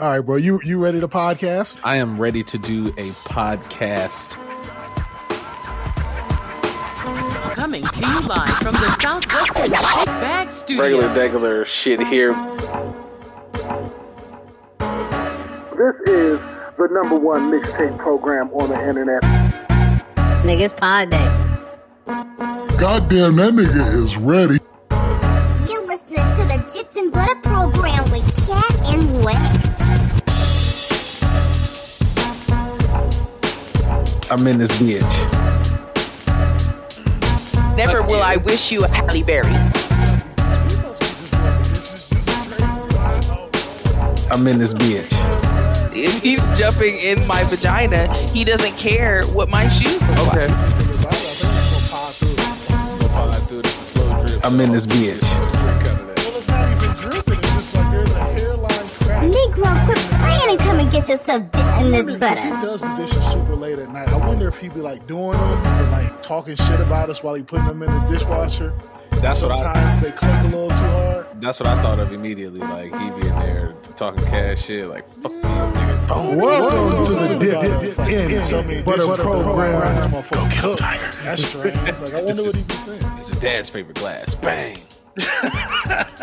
All 0.00 0.08
right, 0.08 0.20
bro. 0.20 0.36
You 0.36 0.58
you 0.64 0.82
ready 0.82 0.98
to 0.98 1.08
podcast? 1.08 1.80
I 1.84 1.96
am 1.96 2.18
ready 2.18 2.42
to 2.44 2.56
do 2.56 2.88
a 2.96 3.10
podcast. 3.28 4.38
Coming 7.54 7.82
to 7.82 8.00
you 8.00 8.20
live 8.20 8.48
from 8.60 8.72
the 8.72 8.96
Southwestern 8.98 9.70
Shake 9.70 10.06
Bag 10.06 10.54
Studio. 10.54 10.82
Regular, 10.82 11.08
regular 11.14 11.64
shit 11.66 12.00
here. 12.06 12.30
This 15.76 15.96
is 16.06 16.40
the 16.78 16.88
number 16.92 17.16
one 17.16 17.50
mixtape 17.50 17.98
program 17.98 18.48
on 18.54 18.70
the 18.70 18.88
internet. 18.88 19.22
Niggas 20.46 20.74
pod 20.74 21.10
day. 21.10 21.26
Goddamn, 22.78 23.36
that 23.36 23.52
nigga 23.52 24.02
is 24.02 24.16
ready. 24.16 24.59
I'm 34.40 34.46
in 34.46 34.56
this 34.56 34.70
bitch. 34.78 35.02
Never 37.76 38.00
will 38.00 38.22
I 38.22 38.36
wish 38.36 38.72
you 38.72 38.82
a 38.82 38.88
Halle 38.88 39.22
Berry. 39.22 39.52
I'm 44.30 44.46
in 44.48 44.58
this 44.58 44.72
bitch. 44.72 45.10
If 45.94 46.22
he's 46.22 46.40
jumping 46.58 46.96
in 46.96 47.26
my 47.26 47.44
vagina, 47.44 48.10
he 48.32 48.44
doesn't 48.44 48.78
care 48.78 49.22
what 49.26 49.50
my 49.50 49.68
shoes 49.68 50.00
look 50.08 50.28
Okay. 50.28 50.46
like. 50.46 50.80
I'm 54.42 54.58
in 54.58 54.72
this 54.72 54.86
bitch. 54.86 55.29
Get 61.00 61.08
yourself 61.08 61.42
dipped 61.50 61.80
in 61.80 61.92
this 61.92 62.18
butter. 62.18 62.42
he 62.42 62.50
does 62.62 62.80
the 62.82 62.94
dishes 62.96 63.24
super 63.26 63.56
late 63.56 63.78
at 63.78 63.88
night. 63.90 64.08
I 64.08 64.16
wonder 64.16 64.48
if 64.48 64.58
he 64.58 64.68
be 64.68 64.80
like 64.80 65.06
doing 65.06 65.38
them 65.38 65.66
and 65.66 65.90
like 65.90 66.22
talking 66.22 66.56
shit 66.56 66.80
about 66.80 67.10
us 67.10 67.22
while 67.22 67.34
he 67.34 67.42
putting 67.42 67.66
them 67.66 67.82
in 67.82 67.92
the 67.92 68.08
dishwasher. 68.10 68.74
That's 69.22 69.42
what 69.42 69.52
I. 69.52 69.56
Sometimes 69.56 69.98
they 70.00 70.12
click 70.12 70.30
a 70.30 70.44
little 70.44 70.68
too 70.68 70.74
hard. 70.76 71.26
That's 71.40 71.60
what 71.60 71.68
I 71.68 71.82
thought 71.82 72.00
of 72.00 72.12
immediately. 72.12 72.60
Like 72.60 72.94
he 72.94 73.10
be 73.20 73.28
in 73.28 73.38
there 73.38 73.74
talking 73.96 74.24
cash 74.24 74.64
shit. 74.64 74.88
Like 74.88 75.08
fuck 75.22 75.32
you, 75.32 75.38
nigga. 75.38 76.08
Don't 76.08 76.36
Welcome 76.36 77.04
to 77.04 77.12
the 77.12 77.38
Dip 77.38 77.82
It's 77.82 77.98
like, 77.98 78.12
in 78.12 78.30
yeah, 78.30 78.58
I 78.58 78.62
mean, 78.62 78.84
Butter 78.84 78.98
this 78.98 79.16
program. 79.16 79.96
This 79.96 80.06
motherfucker 80.06 80.60
cook. 80.60 80.78
That's 80.78 81.44
strange. 81.44 81.76
Like 81.76 82.14
I 82.14 82.22
wonder 82.22 82.42
what 82.42 82.54
he 82.54 82.62
be 82.62 82.74
saying. 82.74 83.14
This 83.14 83.30
is 83.30 83.38
Dad's 83.38 83.70
favorite 83.70 83.98
glass. 83.98 84.34
Bang. 84.34 84.76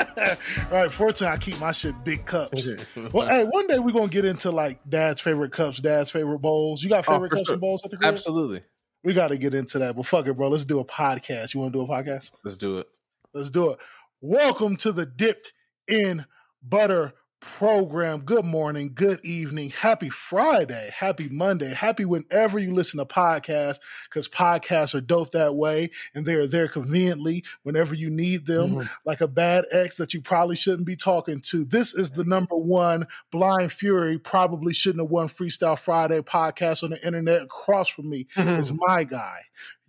Right, 0.72 0.92
fortunately, 0.92 1.28
I 1.28 1.38
keep 1.38 1.60
my 1.60 1.72
shit 1.72 2.04
big 2.04 2.26
cups. 2.26 2.70
well, 3.14 3.28
hey, 3.28 3.46
one 3.46 3.68
day 3.68 3.80
we're 3.80 3.92
gonna 3.94 4.08
get 4.08 4.26
into 4.26 4.52
like 4.52 4.80
dad's 4.90 5.22
favorite 5.22 5.52
cups, 5.54 5.80
dad's 5.80 6.10
favorite 6.10 6.40
bowls. 6.40 6.84
You 6.84 6.90
got 6.90 7.08
Oh, 7.08 7.14
favorite 7.14 7.30
for 7.30 7.36
cups 7.38 7.48
sure. 7.48 7.54
and 7.54 7.62
bowls 7.62 7.86
at 7.86 7.92
the 7.92 7.98
crib? 7.98 8.14
Absolutely. 8.14 8.64
We 9.04 9.14
got 9.14 9.30
to 9.30 9.38
get 9.38 9.54
into 9.54 9.80
that. 9.80 9.96
But 9.96 10.06
fuck 10.06 10.28
it, 10.28 10.34
bro. 10.34 10.50
Let's 10.50 10.66
do 10.66 10.80
a 10.80 10.86
podcast. 10.86 11.54
You 11.54 11.62
want 11.62 11.72
to 11.74 11.80
do 11.80 11.86
a 11.86 11.88
podcast? 11.88 12.32
Let's 12.44 12.58
do 12.58 12.80
it. 12.80 12.88
Let's 13.34 13.50
do 13.50 13.72
it. 13.72 13.80
Welcome 14.22 14.76
to 14.78 14.92
the 14.92 15.06
Dipped 15.06 15.54
in 15.88 16.26
Butter 16.62 17.14
program. 17.56 18.20
Good 18.20 18.46
morning, 18.46 18.92
good 18.94 19.20
evening, 19.24 19.72
happy 19.72 20.10
Friday, 20.10 20.92
happy 20.94 21.30
Monday, 21.30 21.74
happy 21.74 22.06
whenever 22.06 22.60
you 22.60 22.74
listen 22.74 23.00
to 23.00 23.06
podcasts, 23.06 23.80
because 24.04 24.28
podcasts 24.28 24.94
are 24.94 25.02
dope 25.02 25.32
that 25.32 25.56
way 25.56 25.90
and 26.14 26.26
they 26.26 26.36
are 26.36 26.46
there 26.46 26.68
conveniently 26.68 27.44
whenever 27.64 27.96
you 27.96 28.10
need 28.10 28.46
them, 28.46 28.72
mm-hmm. 28.72 28.88
like 29.06 29.22
a 29.22 29.28
bad 29.28 29.66
ex 29.72 29.98
that 29.98 30.14
you 30.14 30.22
probably 30.22 30.56
shouldn't 30.56 30.86
be 30.86 30.96
talking 30.96 31.40
to. 31.42 31.66
This 31.66 31.94
is 31.94 32.12
the 32.12 32.26
number 32.26 32.56
one 32.56 33.06
Blind 33.32 33.72
Fury, 33.72 34.20
probably 34.20 34.74
shouldn't 34.74 35.04
have 35.04 35.10
won 35.12 35.28
Freestyle 35.28 35.80
Friday 35.80 36.20
podcast 36.20 36.84
on 36.84 36.92
the 36.92 37.06
internet. 37.06 37.44
Across 37.44 37.90
from 37.90 38.10
me 38.10 38.28
is 38.36 38.72
mm-hmm. 38.72 38.78
my 38.80 39.04
guy, 39.04 39.40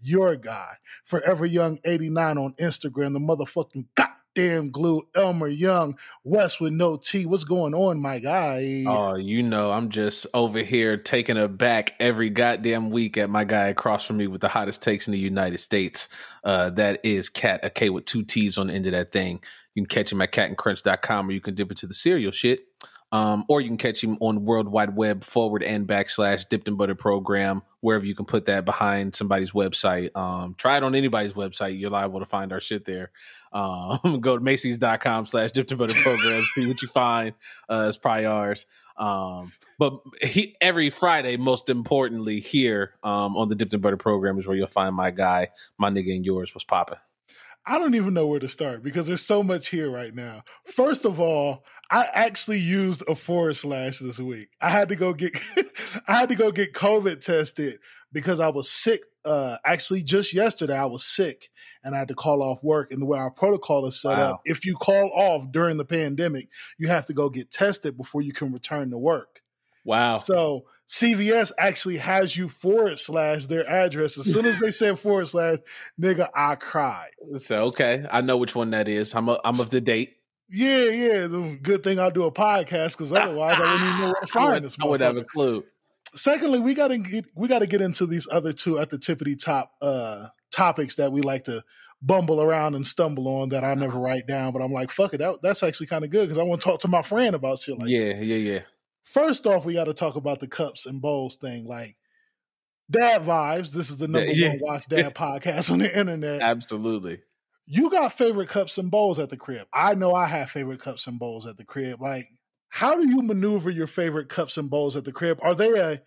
your 0.00 0.37
guy, 0.37 0.75
Forever 1.05 1.45
Young 1.45 1.78
89 1.84 2.38
on 2.38 2.53
Instagram, 2.55 3.12
the 3.12 3.19
motherfucking 3.19 3.87
goddamn 4.38 4.71
glue, 4.71 5.03
Elmer 5.16 5.49
Young, 5.49 5.99
West 6.22 6.60
with 6.60 6.72
no 6.72 6.97
T. 6.97 7.26
What's 7.26 7.44
going 7.44 7.75
on, 7.75 8.00
my 8.00 8.21
guy? 8.21 8.84
Oh, 8.87 9.16
you 9.16 9.43
know, 9.43 9.72
I'm 9.72 9.91
just 9.91 10.26
over 10.32 10.60
here 10.62 10.97
taking 10.97 11.37
a 11.37 11.49
back 11.49 11.94
every 11.99 12.31
goddamn 12.31 12.91
week 12.91 13.16
at 13.16 13.31
my 13.31 13.43
guy 13.43 13.66
across 13.66 14.06
from 14.06 14.19
me 14.19 14.28
with 14.28 14.41
the 14.41 14.49
hottest 14.49 14.82
takes 14.82 15.09
in 15.09 15.12
the 15.12 15.19
United 15.19 15.59
States. 15.59 16.09
Uh, 16.44 16.71
that 16.71 17.00
is 17.04 17.28
Cat, 17.28 17.60
a 17.65 17.71
K 17.71 17.91
with 17.91 18.04
two 18.04 18.22
T's 18.22 18.59
on 18.59 18.69
the 18.69 18.75
end 18.75 18.87
of 18.87 18.93
that 18.93 19.10
thing. 19.10 19.41
You 19.75 19.82
can 19.82 19.88
catch 19.88 20.12
him 20.12 20.22
at 20.22 20.32
catandcrunch.com 20.32 21.28
or 21.28 21.32
you 21.32 21.41
can 21.41 21.55
dip 21.55 21.70
into 21.70 21.87
the 21.87 21.94
cereal 21.94 22.31
shit. 22.31 22.68
Um, 23.10 23.44
or 23.48 23.60
you 23.60 23.69
can 23.69 23.78
catch 23.78 24.04
him 24.04 24.19
on 24.20 24.44
World 24.44 24.69
Wide 24.69 24.94
Web 24.94 25.24
forward 25.24 25.62
and 25.62 25.86
backslash 25.86 26.48
dipped 26.48 26.69
in 26.69 26.76
butter 26.76 26.94
program, 26.94 27.62
wherever 27.80 28.04
you 28.04 28.14
can 28.14 28.26
put 28.26 28.44
that 28.46 28.64
behind 28.64 29.14
somebody's 29.14 29.52
website. 29.52 30.14
Um, 30.16 30.54
try 30.58 30.76
it 30.76 30.82
on 30.82 30.94
anybody's 30.94 31.32
website. 31.32 31.78
You're 31.78 31.91
liable 31.91 32.20
to 32.20 32.26
find 32.26 32.52
our 32.52 32.60
shit 32.60 32.84
there. 32.84 33.10
Um, 33.52 34.20
go 34.20 34.36
to 34.36 34.44
Macy's.com 34.44 35.24
slash 35.26 35.52
dipped 35.52 35.72
in 35.72 35.78
butter 35.78 35.94
program, 35.94 36.44
see 36.54 36.66
what 36.66 36.82
you 36.82 36.88
find. 36.88 37.34
Uh, 37.69 37.86
it's 37.88 37.98
probably 37.98 38.26
ours. 38.26 38.66
Um, 38.98 39.52
but 39.78 39.94
he, 40.20 40.56
every 40.60 40.90
Friday, 40.90 41.36
most 41.36 41.70
importantly, 41.70 42.40
here 42.40 42.94
um, 43.04 43.36
on 43.36 43.48
the 43.48 43.54
Dipped 43.54 43.72
in 43.72 43.80
Butter 43.80 43.96
program 43.96 44.38
is 44.38 44.46
where 44.46 44.56
you'll 44.56 44.66
find 44.66 44.94
my 44.94 45.12
guy, 45.12 45.48
my 45.78 45.88
nigga, 45.88 46.14
and 46.14 46.26
yours 46.26 46.52
was 46.52 46.64
popping. 46.64 46.98
I 47.69 47.79
don't 47.79 47.95
even 47.95 48.15
know 48.15 48.27
where 48.27 48.41
to 48.41 48.49
start 48.49 48.83
because 48.83 49.06
there's 49.06 49.25
so 49.25 49.43
much 49.43 49.69
here 49.69 49.91
right 49.91 50.15
now. 50.15 50.43
First 50.65 51.05
of 51.05 51.21
all, 51.21 51.65
I 51.91 52.06
actually 52.15 52.61
used 52.61 53.03
a 53.09 53.15
forward 53.15 53.56
slash 53.56 53.99
this 53.99 54.19
week. 54.19 54.49
I 54.61 54.71
had 54.71 54.89
to 54.89 54.97
go 54.97 55.12
get 55.12 55.39
I 56.09 56.12
had 56.21 56.31
to 56.31 56.34
go 56.34 56.51
get 56.51 56.73
COVID 56.73 57.21
tested 57.21 57.79
because 58.12 58.41
I 58.41 58.49
was 58.49 58.71
sick. 58.71 59.01
Uh 59.25 59.59
actually 59.67 60.03
just 60.03 60.33
yesterday 60.33 60.77
I 60.79 60.87
was 60.87 61.05
sick 61.05 61.51
and 61.84 61.95
I 61.95 61.99
had 61.99 62.09
to 62.09 62.15
call 62.15 62.43
off 62.43 62.65
work. 62.65 62.91
And 62.91 63.03
the 63.03 63.06
way 63.06 63.19
our 63.19 63.31
protocol 63.31 63.87
is 63.87 64.00
set 64.00 64.17
Wow. 64.17 64.25
up, 64.33 64.41
if 64.47 64.65
you 64.65 64.75
call 64.75 65.11
off 65.15 65.53
during 65.53 65.77
the 65.77 65.85
pandemic, 65.85 66.49
you 66.79 66.89
have 66.89 67.06
to 67.06 67.12
go 67.15 67.29
get 67.29 67.50
tested 67.50 67.97
before 67.99 68.23
you 68.23 68.33
can 68.33 68.53
return 68.53 68.91
to 68.91 68.99
work. 68.99 69.41
Wow. 69.85 70.17
So 70.17 70.65
CVS 70.88 71.53
actually 71.59 71.99
has 71.99 72.37
you 72.37 72.49
forward 72.49 72.99
slash 72.99 73.47
their 73.47 73.69
address. 73.69 74.19
As 74.19 74.32
soon 74.32 74.47
as 74.47 74.59
they 74.59 74.71
said 74.71 74.99
forward 74.99 75.28
slash, 75.28 75.59
nigga, 76.00 76.28
I 76.34 76.54
cried. 76.54 77.10
So 77.37 77.65
okay, 77.65 78.06
I 78.10 78.22
know 78.22 78.38
which 78.38 78.54
one 78.54 78.71
that 78.71 78.88
is. 78.88 79.15
I'm 79.15 79.28
a, 79.28 79.38
I'm 79.44 79.60
of 79.60 79.69
the 79.69 79.82
date. 79.82 80.16
Yeah, 80.49 80.84
yeah. 80.84 81.56
Good 81.60 81.82
thing 81.84 81.99
I 81.99 82.09
do 82.09 82.25
a 82.25 82.32
podcast 82.32 82.93
because 82.97 83.12
otherwise 83.12 83.60
I 83.60 83.71
wouldn't 83.71 83.82
even 83.82 83.99
know 83.99 84.06
where 84.06 84.21
to 84.22 84.26
find 84.28 84.65
this 84.65 84.78
I 84.81 84.87
would 84.87 85.00
have 85.03 85.19
a 85.19 85.25
clue. 85.25 85.62
Secondly, 86.15 86.59
we 86.59 86.72
gotta 86.72 86.97
get 86.97 87.26
we 87.34 87.49
gotta 87.49 87.66
get 87.66 87.82
into 87.82 88.06
these 88.06 88.26
other 88.31 88.55
two 88.55 88.78
at 88.78 88.88
the 88.88 88.97
tippity 88.97 89.38
top 89.38 89.72
uh 89.82 90.28
topics 90.50 90.97
that 90.97 91.12
we 91.12 91.20
like 91.20 91.44
to 91.44 91.62
bumble 92.00 92.41
around 92.41 92.75
and 92.75 92.87
stumble 92.87 93.28
on 93.28 93.50
that 93.50 93.62
I 93.62 93.75
never 93.75 93.99
write 93.99 94.26
down, 94.26 94.53
but 94.53 94.62
I'm 94.62 94.72
like, 94.72 94.91
fuck 94.91 95.12
it, 95.12 95.19
that, 95.19 95.43
that's 95.43 95.62
actually 95.62 95.88
kind 95.88 96.05
of 96.05 96.10
good 96.10 96.26
because 96.28 96.38
I 96.38 96.44
want 96.44 96.60
to 96.62 96.65
talk 96.65 96.81
to 96.81 96.88
my 96.88 97.03
friend 97.03 97.34
about 97.34 97.59
shit 97.59 97.78
like 97.78 97.91
yeah, 97.91 98.15
yeah, 98.15 98.37
yeah. 98.37 98.60
First 99.12 99.46
off, 99.46 99.64
we 99.64 99.74
got 99.74 99.84
to 99.84 99.94
talk 99.94 100.16
about 100.16 100.41
the 100.41 100.48
cups 100.48 100.86
and 100.86 101.00
bowls 101.00 101.36
thing. 101.36 101.66
Like 101.66 101.96
dad 102.91 103.22
vibes. 103.22 103.72
This 103.72 103.91
is 103.91 103.96
the 103.96 104.08
number 104.08 104.30
Yeah. 104.32 104.50
one 104.50 104.58
watch 104.60 104.86
dad 104.88 105.14
podcast 105.14 105.70
on 105.72 105.78
the 105.78 105.98
internet. 105.98 106.42
Absolutely. 106.42 107.20
You 107.66 107.91
got 107.91 108.12
favorite 108.12 108.48
cups 108.48 108.78
and 108.78 108.91
bowls 108.91 109.19
at 109.19 109.28
the 109.30 109.36
crib. 109.36 109.66
I 109.74 109.94
know 109.94 110.14
I 110.14 110.26
have 110.26 110.50
favorite 110.50 110.80
cups 110.80 111.06
and 111.06 111.19
bowls 111.19 111.46
at 111.46 111.58
the 111.58 111.64
crib. 111.64 112.00
Like, 112.00 112.24
how 112.70 112.94
do 112.96 113.08
you 113.08 113.22
maneuver 113.22 113.70
your 113.70 113.86
favorite 113.86 114.28
cups 114.28 114.56
and 114.56 114.70
bowls 114.70 114.96
at 114.96 115.04
the 115.04 115.12
crib? 115.12 115.38
Are 115.42 115.54
they 115.54 115.70
a 115.78 116.00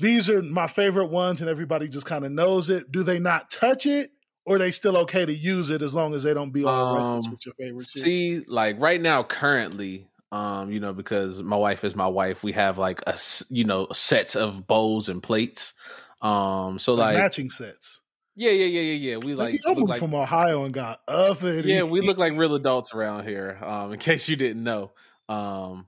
these 0.00 0.30
are 0.30 0.42
my 0.42 0.68
favorite 0.68 1.10
ones 1.10 1.40
and 1.40 1.50
everybody 1.50 1.88
just 1.88 2.06
kind 2.06 2.24
of 2.24 2.30
knows 2.32 2.70
it? 2.70 2.90
Do 2.92 3.02
they 3.02 3.18
not 3.18 3.50
touch 3.50 3.84
it? 3.86 4.10
Or 4.46 4.56
are 4.56 4.58
they 4.58 4.70
still 4.70 4.96
okay 4.98 5.26
to 5.26 5.32
use 5.34 5.70
it 5.70 5.82
as 5.82 5.94
long 5.94 6.14
as 6.14 6.22
they 6.22 6.32
don't 6.34 6.52
be 6.52 6.64
all 6.64 6.94
reckless 6.94 7.26
Um, 7.26 7.32
with 7.32 7.46
your 7.46 7.54
favorite 7.56 7.86
shit? 7.90 8.02
See, 8.02 8.40
like 8.46 8.80
right 8.80 9.00
now, 9.00 9.22
currently, 9.22 10.08
um, 10.32 10.70
you 10.72 10.80
know, 10.80 10.92
because 10.92 11.42
my 11.42 11.56
wife 11.56 11.84
is 11.84 11.94
my 11.96 12.06
wife, 12.06 12.42
we 12.42 12.52
have 12.52 12.78
like 12.78 13.02
a 13.06 13.18
you 13.50 13.64
know 13.64 13.88
sets 13.92 14.36
of 14.36 14.66
bowls 14.66 15.08
and 15.08 15.22
plates. 15.22 15.74
Um, 16.22 16.78
so 16.78 16.94
like, 16.94 17.14
like, 17.14 17.16
matching 17.16 17.50
sets. 17.50 18.00
yeah, 18.34 18.50
yeah, 18.50 18.66
yeah, 18.66 18.80
yeah, 18.80 19.10
yeah. 19.12 19.16
We 19.18 19.34
Like, 19.34 19.60
like, 19.66 19.76
like 19.88 19.98
from 20.00 20.14
Ohio 20.14 20.64
and 20.64 20.74
got 20.74 21.00
uppity. 21.08 21.70
yeah, 21.70 21.82
we 21.82 22.00
look 22.06 22.18
like 22.18 22.34
real 22.34 22.54
adults 22.54 22.94
around 22.94 23.24
here. 23.26 23.58
Um, 23.62 23.92
in 23.92 23.98
case 23.98 24.28
you 24.28 24.36
didn't 24.36 24.62
know. 24.64 24.92
Um, 25.28 25.86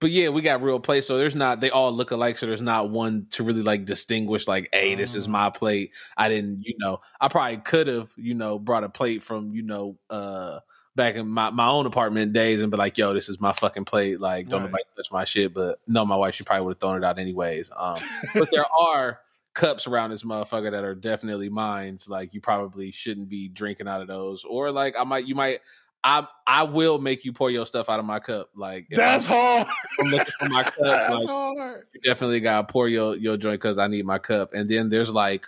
but 0.00 0.10
yeah, 0.10 0.28
we 0.30 0.42
got 0.42 0.62
real 0.62 0.80
plates. 0.80 1.06
So 1.06 1.18
there's 1.18 1.36
not 1.36 1.60
they 1.60 1.70
all 1.70 1.92
look 1.92 2.10
alike. 2.10 2.38
So 2.38 2.46
there's 2.46 2.60
not 2.62 2.90
one 2.90 3.26
to 3.32 3.44
really 3.44 3.62
like 3.62 3.84
distinguish. 3.86 4.46
Like, 4.48 4.68
hey, 4.72 4.94
this 4.96 5.14
is 5.14 5.28
Oh. 5.28 5.30
my 5.30 5.50
plate. 5.50 5.94
I 6.16 6.28
didn't, 6.28 6.62
you 6.62 6.74
know, 6.78 7.00
I 7.20 7.28
probably 7.28 7.58
could 7.58 7.86
have, 7.88 8.10
you 8.16 8.34
know, 8.34 8.58
brought 8.58 8.84
a 8.84 8.88
plate 8.90 9.22
from, 9.22 9.54
you 9.54 9.62
know, 9.62 9.98
uh, 10.10 10.60
back 10.96 11.16
in 11.16 11.28
my, 11.28 11.50
my 11.50 11.68
own 11.68 11.86
apartment 11.86 12.32
days 12.32 12.60
and 12.60 12.70
be 12.70 12.76
like, 12.76 12.96
yo, 12.98 13.12
this 13.14 13.28
is 13.28 13.40
my 13.40 13.52
fucking 13.52 13.84
plate. 13.84 14.20
Like, 14.20 14.48
don't 14.48 14.60
Right. 14.62 14.66
nobody 14.70 14.84
touch 14.96 15.10
my 15.12 15.24
shit. 15.24 15.52
But 15.52 15.78
no, 15.86 16.04
my 16.04 16.16
wife, 16.16 16.34
she 16.36 16.44
probably 16.44 16.64
would 16.66 16.74
have 16.74 16.80
thrown 16.80 17.02
it 17.02 17.04
out 17.06 17.18
anyways. 17.18 17.70
Um, 17.76 17.98
but 18.34 18.50
there 18.52 18.66
are 18.80 19.20
cups 19.54 19.86
around 19.86 20.10
this 20.10 20.22
motherfucker 20.22 20.70
that 20.70 20.84
are 20.84 20.94
definitely 20.94 21.48
mine. 21.48 21.98
Like, 22.06 22.32
you 22.34 22.40
probably 22.40 22.90
shouldn't 22.90 23.28
be 23.28 23.48
drinking 23.48 23.88
out 23.88 24.00
of 24.02 24.08
those. 24.08 24.44
Or 24.44 24.70
like, 24.70 24.94
I 24.98 25.04
might, 25.04 25.26
you 25.26 25.34
might. 25.34 25.60
I 26.06 26.26
I 26.46 26.64
will 26.64 26.98
make 26.98 27.24
you 27.24 27.32
pour 27.32 27.50
your 27.50 27.64
stuff 27.64 27.88
out 27.88 27.98
of 27.98 28.04
my 28.04 28.20
cup. 28.20 28.50
Like 28.54 28.88
That's 28.90 29.24
I'm, 29.26 29.32
hard. 29.32 29.66
I'm 29.98 30.06
looking 30.08 30.32
for 30.38 30.48
my 30.50 30.62
cup. 30.64 30.74
That's 30.78 31.14
like, 31.14 31.26
hard. 31.26 31.86
you 31.94 32.00
definitely 32.02 32.40
gotta 32.40 32.66
pour 32.70 32.88
your 32.88 33.16
your 33.16 33.38
joint 33.38 33.58
because 33.58 33.78
I 33.78 33.86
need 33.86 34.04
my 34.04 34.18
cup. 34.18 34.52
And 34.52 34.68
then 34.68 34.90
there's 34.90 35.10
like 35.10 35.46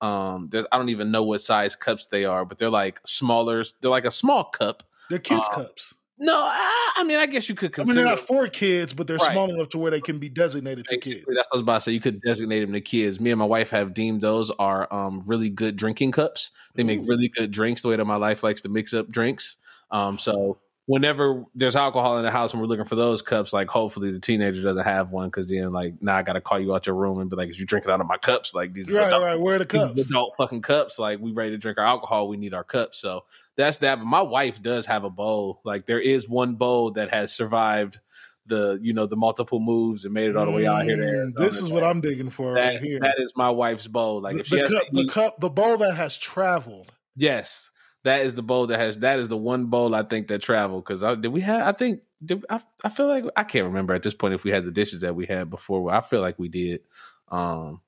um 0.00 0.48
there's 0.50 0.66
I 0.72 0.78
don't 0.78 0.88
even 0.90 1.10
know 1.10 1.22
what 1.22 1.40
size 1.40 1.76
cups 1.76 2.06
they 2.06 2.24
are, 2.24 2.44
but 2.44 2.58
they're 2.58 2.70
like 2.70 3.00
smaller. 3.06 3.64
They're 3.80 3.90
like 3.90 4.04
a 4.04 4.10
small 4.10 4.44
cup. 4.44 4.82
They're 5.10 5.18
kids' 5.18 5.48
Uh, 5.52 5.62
cups. 5.62 5.94
No, 6.18 6.32
I, 6.34 6.92
I 6.98 7.04
mean 7.04 7.18
I 7.18 7.26
guess 7.26 7.48
you 7.48 7.54
could 7.54 7.78
I 7.78 7.84
mean, 7.84 7.96
they're 7.96 8.04
not 8.04 8.20
for 8.20 8.46
kids, 8.46 8.94
but 8.94 9.06
they're 9.06 9.16
Right. 9.16 9.32
small 9.32 9.50
enough 9.52 9.68
to 9.70 9.78
where 9.78 9.90
they 9.90 10.00
can 10.00 10.18
be 10.18 10.28
designated 10.28 10.86
to 10.86 10.96
kids. 10.98 11.24
That's 11.26 11.36
what 11.36 11.46
I 11.52 11.56
was 11.56 11.62
about 11.62 11.74
to 11.74 11.80
say. 11.82 11.92
You 11.92 12.00
could 12.00 12.20
designate 12.22 12.60
them 12.60 12.72
to 12.72 12.80
kids. 12.80 13.18
Me 13.20 13.30
and 13.30 13.38
my 13.38 13.44
wife 13.44 13.70
have 13.70 13.94
deemed 13.94 14.20
those 14.20 14.50
are 14.52 14.92
um, 14.94 15.22
really 15.26 15.50
good 15.50 15.76
drinking 15.76 16.12
cups. 16.12 16.50
They 16.74 16.84
make 16.84 17.00
Ooh. 17.00 17.06
really 17.06 17.28
good 17.28 17.50
drinks. 17.50 17.82
The 17.82 17.88
way 17.88 17.96
that 17.96 18.04
my 18.04 18.16
life 18.16 18.44
likes 18.44 18.60
to 18.62 18.68
mix 18.68 18.94
up 18.94 19.08
drinks. 19.10 19.56
Um, 19.90 20.18
so 20.18 20.58
whenever 20.86 21.44
there's 21.54 21.76
alcohol 21.76 22.18
in 22.18 22.24
the 22.24 22.30
house 22.30 22.52
and 22.52 22.60
we're 22.60 22.68
looking 22.68 22.84
for 22.84 22.94
those 22.96 23.22
cups, 23.22 23.52
like 23.52 23.68
hopefully 23.68 24.10
the 24.10 24.20
teenager 24.20 24.62
doesn't 24.62 24.84
have 24.84 25.10
one 25.10 25.28
because 25.28 25.48
then 25.48 25.72
like 25.72 25.94
now 26.02 26.16
I 26.16 26.22
got 26.22 26.34
to 26.34 26.40
call 26.40 26.60
you 26.60 26.74
out 26.74 26.86
your 26.86 26.96
room 26.96 27.20
and 27.20 27.30
be 27.30 27.36
like, 27.36 27.48
"Is 27.48 27.58
you 27.58 27.64
drinking 27.66 27.90
out 27.90 28.00
of 28.00 28.06
my 28.06 28.18
cups? 28.18 28.54
Like 28.54 28.72
these 28.74 28.92
Right, 28.92 29.06
adult, 29.06 29.22
right. 29.22 29.38
Where 29.40 29.56
are 29.56 29.58
the 29.58 29.66
cups? 29.66 29.96
is 29.96 30.10
adult 30.10 30.34
fucking 30.36 30.62
cups. 30.62 30.98
Like 30.98 31.20
we 31.20 31.32
ready 31.32 31.52
to 31.52 31.58
drink 31.58 31.78
our 31.78 31.86
alcohol, 31.86 32.28
we 32.28 32.36
need 32.36 32.52
our 32.54 32.64
cups. 32.64 32.98
So 32.98 33.24
that's 33.56 33.78
that. 33.78 33.96
But 33.98 34.04
my 34.06 34.22
wife 34.22 34.60
does 34.60 34.84
have 34.86 35.04
a 35.04 35.10
bowl. 35.10 35.60
Like 35.64 35.86
there 35.86 36.00
is 36.00 36.28
one 36.28 36.56
bowl 36.56 36.90
that 36.92 37.10
has 37.10 37.32
survived 37.32 38.00
the 38.46 38.78
you 38.82 38.92
know 38.92 39.06
the 39.06 39.16
multiple 39.16 39.58
moves 39.60 40.04
and 40.04 40.12
made 40.12 40.28
it 40.28 40.36
all 40.36 40.44
the 40.44 40.50
way 40.52 40.66
out 40.66 40.84
here. 40.84 40.98
Mm, 40.98 41.34
This 41.34 41.62
is 41.62 41.70
what 41.70 41.82
I'm 41.82 42.02
digging 42.02 42.28
for 42.28 42.52
right 42.52 42.78
here. 42.78 43.00
that 43.00 43.14
is 43.18 43.32
my 43.34 43.48
wife's 43.48 43.86
bowl. 43.86 44.20
Like 44.20 44.34
the, 44.34 44.40
if 44.40 44.46
she 44.48 44.56
the 44.56 44.60
has 44.64 44.72
cup, 44.74 44.86
to 44.88 44.92
the 44.92 45.08
cup, 45.08 45.40
the 45.40 45.48
bowl 45.48 45.78
that 45.78 45.94
has 45.96 46.18
traveled. 46.18 46.92
yes, 47.16 47.70
that 48.04 48.20
is 48.20 48.34
the 48.34 48.42
bowl 48.42 48.66
that 48.66 48.78
has. 48.78 48.98
That 48.98 49.18
is 49.18 49.28
the 49.28 49.36
one 49.36 49.66
bowl 49.66 49.94
I 49.94 50.02
think 50.02 50.28
that 50.28 50.42
traveled. 50.42 50.84
Because 50.84 51.02
I 51.02 51.14
did 51.14 51.28
we 51.28 51.40
have? 51.40 51.66
I 51.66 51.72
think 51.72 52.02
did, 52.24 52.44
I, 52.50 52.60
I 52.84 52.90
feel 52.90 53.08
like 53.08 53.24
I 53.34 53.44
can't 53.44 53.64
remember 53.64 53.94
at 53.94 54.02
this 54.02 54.14
point 54.14 54.34
if 54.34 54.44
we 54.44 54.50
had 54.50 54.66
the 54.66 54.70
dishes 54.70 55.00
that 55.00 55.16
we 55.16 55.26
had 55.26 55.50
before. 55.50 55.92
I 55.92 56.00
feel 56.02 56.20
like 56.20 56.38
we 56.38 56.48
did. 56.48 56.80
Um, 57.28 57.80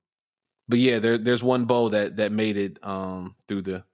but 0.69 0.79
yeah, 0.79 0.99
there 0.99 1.19
there's 1.19 1.43
one 1.43 1.67
bowl 1.67 1.91
that 1.91 2.17
that 2.17 2.33
made 2.33 2.57
it 2.57 2.79
um 2.83 3.37
through 3.47 3.63
the, 3.63 3.85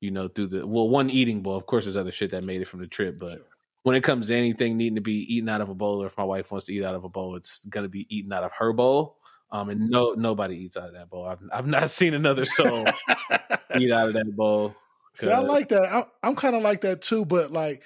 you 0.00 0.10
know, 0.10 0.26
through 0.28 0.48
the 0.48 0.66
well 0.66 0.88
one 0.88 1.10
eating 1.10 1.42
bowl. 1.42 1.56
Of 1.56 1.66
course, 1.66 1.84
there's 1.84 1.96
other 1.96 2.12
shit 2.12 2.32
that 2.32 2.44
made 2.44 2.60
it 2.60 2.68
from 2.68 2.80
the 2.80 2.86
trip, 2.86 3.18
but. 3.18 3.46
When 3.84 3.96
it 3.96 4.02
comes 4.02 4.26
to 4.26 4.34
anything 4.34 4.76
needing 4.76 4.96
to 4.96 5.00
be 5.00 5.34
eaten 5.34 5.48
out 5.48 5.62
of 5.62 5.70
a 5.70 5.74
bowl, 5.74 6.02
or 6.02 6.06
if 6.06 6.18
my 6.18 6.24
wife 6.24 6.50
wants 6.50 6.66
to 6.66 6.74
eat 6.74 6.84
out 6.84 6.96
of 6.96 7.04
a 7.04 7.08
bowl, 7.08 7.36
it's 7.36 7.64
gonna 7.64 7.88
be 7.88 8.06
eaten 8.14 8.32
out 8.32 8.42
of 8.42 8.50
her 8.58 8.74
bowl. 8.74 9.16
Um, 9.50 9.70
and 9.70 9.88
no, 9.88 10.12
nobody 10.12 10.56
eats 10.58 10.76
out 10.76 10.88
of 10.88 10.94
that 10.94 11.08
bowl. 11.08 11.24
I've 11.24 11.38
I've 11.50 11.66
not 11.66 11.88
seen 11.98 12.12
another 12.12 12.44
soul 12.44 12.84
eat 13.78 13.92
out 13.92 14.08
of 14.08 14.14
that 14.14 14.36
bowl. 14.36 14.74
See, 15.18 15.30
I 15.30 15.40
like 15.40 15.68
that. 15.70 15.82
I, 15.84 16.04
I'm 16.22 16.36
kind 16.36 16.54
of 16.56 16.62
like 16.62 16.82
that 16.82 17.02
too, 17.02 17.24
but 17.24 17.50
like, 17.50 17.82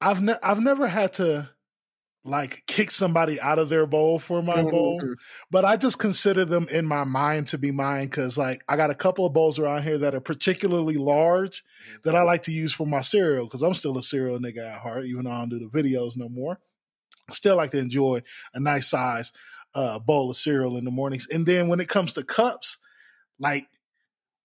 I've 0.00 0.20
ne- 0.22 0.36
I've 0.42 0.60
never 0.60 0.86
had 0.86 1.14
to 1.14 1.48
like 2.26 2.62
kick 2.66 2.90
somebody 2.90 3.38
out 3.40 3.58
of 3.58 3.68
their 3.68 3.86
bowl 3.86 4.18
for 4.18 4.42
my 4.42 4.62
bowl, 4.62 4.98
Mhm. 5.00 5.14
but 5.50 5.64
I 5.66 5.76
just 5.76 5.98
consider 5.98 6.46
them 6.46 6.66
in 6.70 6.86
my 6.86 7.04
mind 7.04 7.48
to 7.48 7.58
be 7.58 7.70
mine 7.70 8.06
because 8.06 8.38
like 8.38 8.62
I 8.66 8.76
got 8.76 8.88
a 8.90 8.94
couple 8.94 9.26
of 9.26 9.34
bowls 9.34 9.58
around 9.58 9.82
here 9.82 9.98
that 9.98 10.14
are 10.14 10.20
particularly 10.20 10.96
large 10.96 11.62
that 12.04 12.14
I 12.16 12.22
like 12.22 12.42
to 12.44 12.52
use 12.52 12.72
for 12.72 12.86
my 12.86 13.02
cereal 13.02 13.44
because 13.44 13.62
I'm 13.62 13.74
still 13.74 13.98
a 13.98 14.02
cereal 14.02 14.38
nigga 14.38 14.72
at 14.74 14.78
heart, 14.80 15.04
even 15.04 15.24
though 15.24 15.32
I 15.32 15.38
don't 15.40 15.50
do 15.50 15.58
the 15.58 15.82
videos 15.82 16.16
no 16.16 16.28
more. 16.30 16.58
I 17.28 17.34
still 17.34 17.56
like 17.56 17.70
to 17.72 17.78
enjoy 17.78 18.22
a 18.54 18.60
nice 18.60 18.88
size 18.88 19.30
uh, 19.74 19.98
bowl 19.98 20.30
of 20.30 20.36
cereal 20.36 20.76
in 20.78 20.84
the 20.84 20.90
mornings, 20.90 21.26
and 21.30 21.44
then 21.46 21.68
when 21.68 21.80
it 21.80 21.88
comes 21.88 22.14
to 22.14 22.22
cups, 22.24 22.78
like 23.38 23.66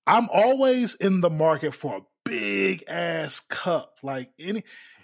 I'm 0.06 0.28
always 0.34 0.96
in 0.96 1.22
the 1.22 1.30
market 1.30 1.74
for 1.74 1.98
a 1.98 2.02
big 2.30 2.84
ass 2.88 3.40
cup. 3.40 3.96
Like 4.04 4.30
any 4.40 4.64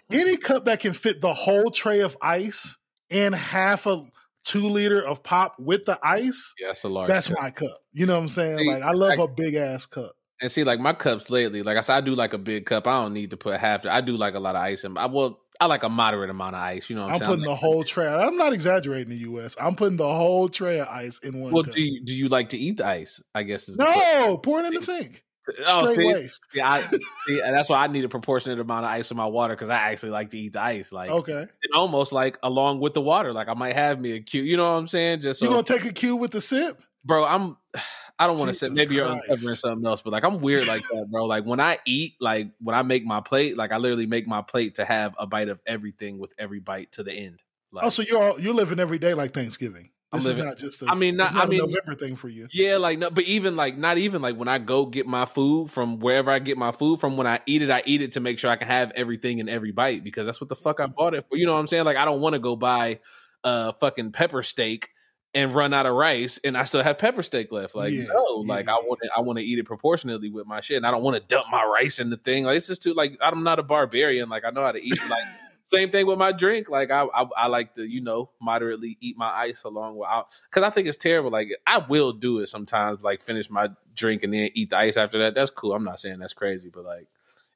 hmm. 0.10 0.16
any 0.16 0.38
cup 0.38 0.66
that 0.66 0.80
can 0.80 0.94
fit 0.94 1.22
the 1.22 1.34
whole 1.34 1.70
tray 1.72 2.02
of 2.02 2.18
ice 2.22 2.78
and 3.10 3.36
half 3.36 3.86
a 3.86 4.06
two 4.44 4.70
liter 4.70 5.06
of 5.06 5.24
pop 5.24 5.56
with 5.60 5.86
the 5.86 6.00
ice. 6.02 6.54
Yeah, 6.60 6.68
that's 6.68 6.84
a 6.84 6.90
large. 6.90 7.10
That's 7.10 7.28
cup. 7.30 7.38
my 7.42 7.52
cup. 7.52 7.80
You 7.94 8.06
know 8.06 8.16
what 8.16 8.22
I'm 8.22 8.30
saying? 8.30 8.60
See, 8.60 8.70
Like 8.70 8.84
I 8.84 8.92
love 8.92 9.20
I- 9.20 9.24
a 9.24 9.28
big 9.28 9.56
ass 9.56 9.86
cup. 9.86 10.12
And 10.42 10.52
see, 10.52 10.66
like 10.66 10.82
my 10.82 10.92
cups 10.92 11.30
lately, 11.30 11.64
like 11.64 11.78
I 11.78 11.82
said, 11.82 11.96
I 11.96 12.02
do 12.02 12.14
like 12.14 12.34
a 12.34 12.38
big 12.38 12.66
cup. 12.66 12.88
I 12.88 13.02
don't 13.02 13.14
need 13.14 13.30
to 13.30 13.38
put 13.38 13.58
half. 13.58 13.86
I 13.86 14.02
do 14.02 14.18
like 14.18 14.34
a 14.36 14.40
lot 14.40 14.58
of 14.58 14.62
ice 14.62 14.84
in. 14.84 14.98
I 14.98 15.06
will. 15.06 15.40
I 15.62 15.68
like 15.68 15.84
a 15.84 15.90
moderate 15.90 16.30
amount 16.30 16.56
of 16.56 16.62
ice. 16.62 16.90
You 16.90 16.98
know 16.98 17.04
what 17.04 17.14
I'm, 17.14 17.22
I'm 17.22 17.28
putting 17.30 17.46
the 17.46 17.56
whole 17.56 17.84
tray. 17.84 18.06
I'm 18.06 18.36
not 18.36 18.52
exaggerating 18.52 19.10
the 19.10 19.30
US. 19.32 19.56
I'm 19.62 19.76
putting 19.76 19.96
the 19.96 20.14
whole 20.14 20.50
tray 20.50 20.82
of 20.82 20.90
ice 20.90 21.20
in 21.20 21.40
one 21.42 21.54
Well, 21.54 21.64
cup. 21.64 21.74
do 21.74 21.82
you, 21.82 22.04
do 22.04 22.14
you 22.14 22.28
like 22.28 22.50
to 22.50 22.58
eat 22.58 22.78
the 22.78 22.86
ice? 22.86 23.24
I 23.34 23.44
guess 23.44 23.70
is 23.70 23.78
no, 23.78 24.38
pour 24.38 24.60
it 24.60 24.66
in 24.66 24.74
the 24.74 24.82
sink. 24.82 25.24
Oh, 25.68 25.86
Straight 25.92 26.30
see? 26.30 26.38
Yeah, 26.56 26.72
I, 26.72 26.82
see, 27.28 27.40
and 27.40 27.56
that's 27.56 27.70
why 27.70 27.84
I 27.84 27.88
need 27.88 28.04
a 28.04 28.10
proportionate 28.10 28.60
amount 28.60 28.86
of 28.86 28.92
ice 28.92 29.12
in 29.12 29.18
my 29.18 29.26
water 29.28 29.54
because 29.56 29.70
I 29.70 29.76
actually 29.76 30.12
like 30.12 30.30
to 30.32 30.40
eat 30.40 30.54
the 30.54 30.62
ice. 30.62 30.92
Like, 30.92 31.10
Okay. 31.12 31.40
and 31.42 31.74
almost 31.74 32.12
like 32.14 32.38
along 32.44 32.80
with 32.80 32.94
the 32.94 33.02
water. 33.02 33.32
Like 33.34 33.48
I 33.48 33.54
might 33.54 33.76
have 33.76 34.00
me 34.02 34.14
a 34.14 34.20
cube. 34.22 34.46
You 34.46 34.58
know 34.58 34.72
what 34.72 34.80
I'm 34.80 34.88
saying? 34.88 35.22
Just 35.22 35.40
so, 35.40 35.46
You 35.46 35.52
gonna 35.52 35.64
take 35.64 35.86
a 35.86 35.94
cue 35.94 36.16
with 36.16 36.32
the 36.32 36.42
sip? 36.42 36.82
bro. 37.04 37.26
I'm. 37.26 37.58
I 38.18 38.28
don't 38.28 38.40
want 38.40 38.48
to 38.48 38.54
say 38.56 38.70
maybe 38.70 38.96
you're 38.96 39.08
Christ. 39.08 39.26
uncovering 39.28 39.56
something 39.58 39.86
else, 39.86 40.02
but 40.02 40.14
like 40.14 40.24
I'm 40.24 40.40
weird 40.40 40.68
like 40.70 40.84
that, 40.84 41.06
bro. 41.12 41.26
Like 41.26 41.44
when 41.44 41.60
I 41.60 41.80
eat, 41.86 42.14
like 42.22 42.48
when 42.62 42.74
I 42.74 42.82
make 42.82 43.04
my 43.06 43.20
plate, 43.20 43.58
like 43.58 43.74
I 43.74 43.78
literally 43.78 44.06
make 44.06 44.26
my 44.26 44.42
plate 44.42 44.76
to 44.76 44.86
have 44.86 45.14
a 45.20 45.28
bite 45.28 45.50
of 45.50 45.60
everything 45.68 46.18
with 46.18 46.34
every 46.40 46.62
bite 46.62 46.94
to 46.94 47.04
the 47.04 47.12
end. 47.12 47.44
Oh, 47.44 47.76
like, 47.76 47.86
Oh, 47.86 47.90
so 47.90 48.04
you're 48.04 48.24
all, 48.24 48.40
you're 48.40 48.54
living 48.54 48.80
every 48.80 49.00
day 49.00 49.14
like 49.14 49.34
Thanksgiving. 49.34 49.90
This 50.16 50.26
living- 50.26 50.44
is 50.44 50.46
not 50.46 50.58
just 50.58 50.82
a, 50.82 50.86
I 50.90 50.96
mean, 50.96 51.18
not- 51.18 51.34
not 51.34 51.46
I 51.46 51.48
mean- 51.48 51.60
November 51.60 51.96
thing 51.96 52.16
for 52.16 52.30
you. 52.30 52.48
Yeah, 52.52 52.78
like 52.78 53.00
no, 53.00 53.10
but 53.10 53.24
even 53.26 53.56
like 53.56 53.78
not 53.78 53.98
even 53.98 54.22
like 54.22 54.36
when 54.36 54.48
I 54.48 54.58
go 54.58 54.86
get 54.86 55.08
my 55.08 55.26
food 55.26 55.72
from 55.72 56.00
wherever 56.00 56.32
I 56.32 56.40
get 56.40 56.58
my 56.58 56.72
food 56.72 57.00
from, 57.00 57.18
when 57.18 57.28
I 57.28 57.40
eat 57.46 57.62
it, 57.62 57.70
I 57.70 57.84
eat 57.86 58.02
it 58.02 58.14
to 58.14 58.20
make 58.20 58.40
sure 58.40 58.50
I 58.50 58.56
can 58.56 58.68
have 58.68 58.92
everything 58.96 59.40
in 59.40 59.50
every 59.50 59.72
bite 59.72 60.04
because 60.04 60.26
that's 60.26 60.40
what 60.40 60.50
the 60.50 60.56
fuck 60.56 60.80
I 60.80 60.86
mm-hmm. 60.86 60.94
bought 60.94 61.14
it 61.14 61.26
for. 61.30 61.38
You 61.38 61.46
know 61.46 61.54
what 61.54 61.60
I'm 61.60 61.68
saying? 61.68 61.86
Like 61.86 61.98
I 61.98 62.06
don't 62.06 62.22
want 62.22 62.34
to 62.34 62.40
go 62.40 62.56
buy 62.56 63.00
a 63.44 63.74
fucking 63.74 64.12
pepper 64.12 64.44
steak 64.44 64.90
and 65.34 65.54
run 65.54 65.74
out 65.74 65.86
of 65.86 65.94
rice 65.94 66.40
and 66.46 66.58
I 66.58 66.64
still 66.64 66.82
have 66.82 66.98
pepper 66.98 67.22
steak 67.22 67.52
left. 67.52 67.76
Like 67.76 67.92
Yeah, 67.92 68.06
no, 68.06 68.44
like 68.46 68.70
I 68.70 68.76
want 68.76 69.02
to 69.04 69.10
I 69.16 69.20
want 69.20 69.38
to 69.38 69.44
eat 69.44 69.60
it 69.60 69.66
proportionately 69.66 70.30
with 70.30 70.48
my 70.48 70.62
shit 70.62 70.78
and 70.78 70.88
I 70.88 70.92
don't 70.92 71.04
want 71.04 71.18
to 71.18 71.24
dump 71.28 71.48
my 71.52 71.64
rice 71.64 72.00
in 72.00 72.10
the 72.10 72.18
thing. 72.18 72.46
Like 72.46 72.56
it's 72.56 72.68
just 72.68 72.82
too 72.82 72.94
like 72.94 73.18
I'm 73.22 73.44
not 73.44 73.60
a 73.60 73.64
barbarian. 73.64 74.30
Like 74.30 74.46
I 74.46 74.52
know 74.52 74.64
how 74.64 74.72
to 74.72 74.82
eat 74.82 74.98
like 75.10 75.24
same 75.66 75.90
thing 75.92 76.06
with 76.08 76.18
my 76.18 76.32
drink. 76.32 76.70
Like 76.70 76.92
I, 76.92 77.04
I, 77.04 77.26
I 77.38 77.48
like 77.48 77.76
to, 77.76 77.84
you 77.84 78.02
know, 78.02 78.30
moderately 78.42 78.98
eat 79.02 79.18
my 79.18 79.30
ice 79.30 79.64
along 79.64 79.98
with, 79.98 80.08
because 80.50 80.64
I 80.64 80.70
think 80.70 80.88
it's 80.88 80.98
terrible. 80.98 81.32
Like 81.32 81.50
I 81.68 81.80
will 81.80 82.14
do 82.14 82.40
it 82.40 82.48
sometimes, 82.48 83.02
like 83.02 83.22
finish 83.22 83.50
my 83.50 83.70
drink 83.94 84.24
and 84.24 84.34
then 84.34 84.50
eat 84.54 84.70
the 84.70 84.78
ice 84.78 84.98
after 84.98 85.20
that. 85.20 85.36
That's 85.36 85.52
cool. 85.52 85.74
I'm 85.74 85.84
not 85.84 86.00
saying 86.00 86.20
that's 86.20 86.34
crazy, 86.34 86.70
but 86.74 86.86
like 86.86 87.08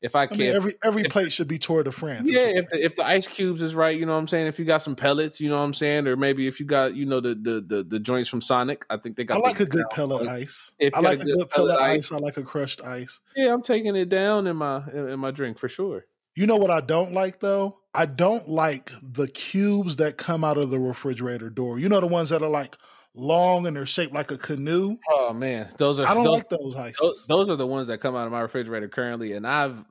if 0.02 0.16
I 0.16 0.24
I 0.24 0.28
can't, 0.28 0.40
mean, 0.40 0.56
every 0.56 0.74
every 0.84 1.04
plate 1.04 1.32
should 1.32 1.50
be 1.50 1.58
Tour 1.58 1.84
de 1.84 1.92
France. 1.92 2.32
yeah, 2.32 2.48
if 2.48 2.70
the, 2.70 2.86
if 2.86 2.96
the 2.96 3.06
ice 3.06 3.28
cubes 3.28 3.62
is 3.62 3.76
right, 3.76 4.00
you 4.00 4.06
know 4.06 4.14
what 4.14 4.20
I'm 4.20 4.30
saying. 4.30 4.48
If 4.48 4.58
you 4.58 4.64
got 4.64 4.82
some 4.82 4.96
pellets, 4.96 5.42
you 5.42 5.50
know 5.50 5.58
what 5.58 5.66
I'm 5.66 5.74
saying, 5.74 6.08
or 6.08 6.16
maybe 6.16 6.48
if 6.48 6.60
you 6.62 6.66
got, 6.66 6.96
you 6.96 7.06
know, 7.06 7.20
the 7.20 7.36
the 7.36 7.62
the, 7.62 7.84
the 7.84 8.00
joints 8.00 8.30
from 8.30 8.40
Sonic, 8.40 8.86
I 8.90 8.96
think 8.96 9.18
they 9.18 9.26
got. 9.26 9.38
I 9.38 9.42
like 9.42 9.60
a 9.60 9.66
good 9.66 9.84
pellet 9.92 10.26
ice. 10.26 10.72
If 10.80 10.96
I 10.96 11.02
like 11.02 11.20
a 11.20 11.26
good 11.26 11.50
pellet 11.50 11.78
pellet 11.78 11.80
ice. 11.82 11.98
ice. 12.00 12.12
I 12.14 12.18
like 12.18 12.38
a 12.38 12.44
crushed 12.44 12.82
ice. 12.82 13.20
Yeah, 13.36 13.54
I'm 13.54 13.62
taking 13.62 13.96
it 13.98 14.08
down 14.08 14.48
in 14.48 14.56
my 14.56 14.90
in 14.90 15.20
my 15.20 15.32
drink 15.32 15.60
for 15.60 15.68
sure. 15.68 16.06
You 16.40 16.48
know 16.48 16.56
what 16.56 16.72
I 16.72 16.80
don't 16.80 17.12
like 17.12 17.42
though? 17.42 17.80
I 17.94 18.06
don't 18.06 18.48
like 18.48 18.92
the 19.04 19.28
cubes 19.28 19.98
that 19.98 20.16
come 20.16 20.46
out 20.46 20.58
of 20.58 20.70
the 20.70 20.80
refrigerator 20.80 21.50
door. 21.50 21.80
You 21.80 21.90
know 21.90 22.00
the 22.00 22.08
ones 22.08 22.30
that 22.30 22.42
are 22.42 22.50
like 22.50 22.78
long 23.14 23.68
and 23.68 23.76
they're 23.76 23.86
shaped 23.86 24.14
like 24.14 24.32
a 24.32 24.38
canoe. 24.38 24.96
Oh 25.12 25.34
man, 25.34 25.70
those 25.78 26.00
are 26.00 26.08
I 26.08 26.14
don't 26.14 26.24
those, 26.24 26.38
like 26.38 26.48
those 26.50 26.78
ices. 26.78 26.98
those, 27.02 27.26
those 27.28 27.50
are 27.50 27.58
the 27.58 27.68
ones 27.68 27.88
that 27.88 27.98
come 27.98 28.16
out 28.16 28.26
of 28.26 28.32
my 28.32 28.40
refrigerator 28.40 28.88
currently, 28.88 29.34
and 29.34 29.46
I've 29.46 29.84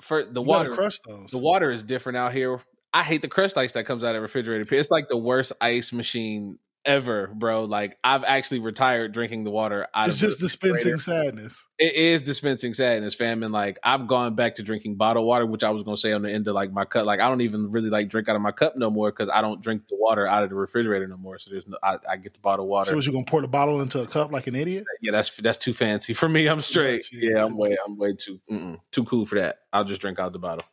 for 0.00 0.24
the 0.24 0.40
You 0.40 0.48
water. 0.48 0.74
crush 0.74 0.98
those. 1.06 1.30
The 1.30 1.38
water 1.38 1.70
is 1.70 1.84
different 1.84 2.16
out 2.16 2.32
here. 2.32 2.60
I 2.92 3.04
hate 3.04 3.22
the 3.22 3.28
crushed 3.28 3.56
ice 3.56 3.74
that 3.74 3.86
comes 3.86 4.02
out 4.02 4.10
of 4.10 4.14
the 4.16 4.22
refrigerator. 4.22 4.66
It's 4.74 4.90
like 4.90 5.06
the 5.06 5.16
worst 5.16 5.52
ice 5.60 5.92
machine 5.92 6.58
ever, 6.84 7.28
bro. 7.28 7.64
Like 7.64 7.98
I've 8.02 8.24
actually 8.24 8.60
retired 8.60 9.12
drinking 9.12 9.44
the 9.44 9.50
water 9.50 9.86
It's 9.96 10.18
just 10.18 10.40
dispensing 10.40 10.98
sadness. 10.98 11.66
It 11.78 11.94
is 11.94 12.22
dispensing 12.22 12.74
sadness, 12.74 13.14
fam. 13.14 13.42
And 13.42 13.52
like 13.52 13.78
I've 13.82 14.06
gone 14.06 14.34
back 14.34 14.56
to 14.56 14.62
drinking 14.62 14.96
bottled 14.96 15.26
water, 15.26 15.46
which 15.46 15.64
I 15.64 15.70
was 15.70 15.82
gonna 15.82 15.96
say 15.96 16.12
on 16.12 16.22
the 16.22 16.30
end 16.30 16.46
of 16.48 16.54
like 16.54 16.72
my 16.72 16.84
cup. 16.84 17.06
Like 17.06 17.20
I 17.20 17.28
don't 17.28 17.40
even 17.40 17.70
really 17.70 17.90
like 17.90 18.08
drink 18.08 18.28
out 18.28 18.36
of 18.36 18.42
my 18.42 18.52
cup 18.52 18.76
no 18.76 18.90
more 18.90 19.10
because 19.10 19.28
I 19.28 19.40
don't 19.40 19.60
drink 19.60 19.88
the 19.88 19.96
water 19.96 20.26
out 20.26 20.42
of 20.42 20.50
the 20.50 20.56
refrigerator 20.56 21.06
no 21.06 21.16
more. 21.16 21.38
So 21.38 21.50
there's 21.50 21.66
no 21.66 21.76
I, 21.82 21.98
I 22.08 22.16
get 22.16 22.34
the 22.34 22.40
bottled 22.40 22.68
water. 22.68 22.90
So, 22.90 22.96
was 22.96 23.06
you 23.06 23.12
gonna 23.12 23.24
pour 23.24 23.40
the 23.40 23.48
bottle 23.48 23.80
into 23.80 24.00
a 24.00 24.06
cup 24.06 24.32
like 24.32 24.46
an 24.46 24.54
idiot? 24.54 24.84
yeah, 25.00 25.12
that's 25.12 25.34
that's 25.36 25.58
too 25.58 25.74
fancy 25.74 26.14
for 26.14 26.28
me. 26.28 26.46
I'm 26.48 26.60
straight. 26.60 27.06
Yeah, 27.12 27.30
Yeah, 27.30 27.44
I'm 27.44 27.56
way 27.56 27.76
I'm 27.84 27.96
way 27.96 28.14
too 28.14 28.40
too 28.90 29.04
cool 29.04 29.26
for 29.26 29.36
that. 29.40 29.60
I'll 29.72 29.84
just 29.84 30.00
drink 30.00 30.18
out 30.18 30.32
the 30.32 30.38
bottle. 30.38 30.64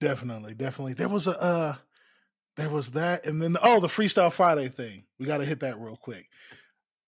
Definitely, 0.00 0.54
definitely. 0.54 0.92
There 0.92 1.08
was 1.08 1.26
a 1.26 1.42
uh 1.42 1.74
there 2.56 2.70
was 2.70 2.92
that 2.92 3.26
and 3.26 3.40
then 3.42 3.56
oh 3.62 3.80
the 3.80 3.86
freestyle 3.86 4.32
Friday 4.32 4.68
thing. 4.68 5.04
We 5.18 5.26
gotta 5.26 5.44
hit 5.44 5.60
that 5.60 5.78
real 5.78 5.96
quick. 5.96 6.28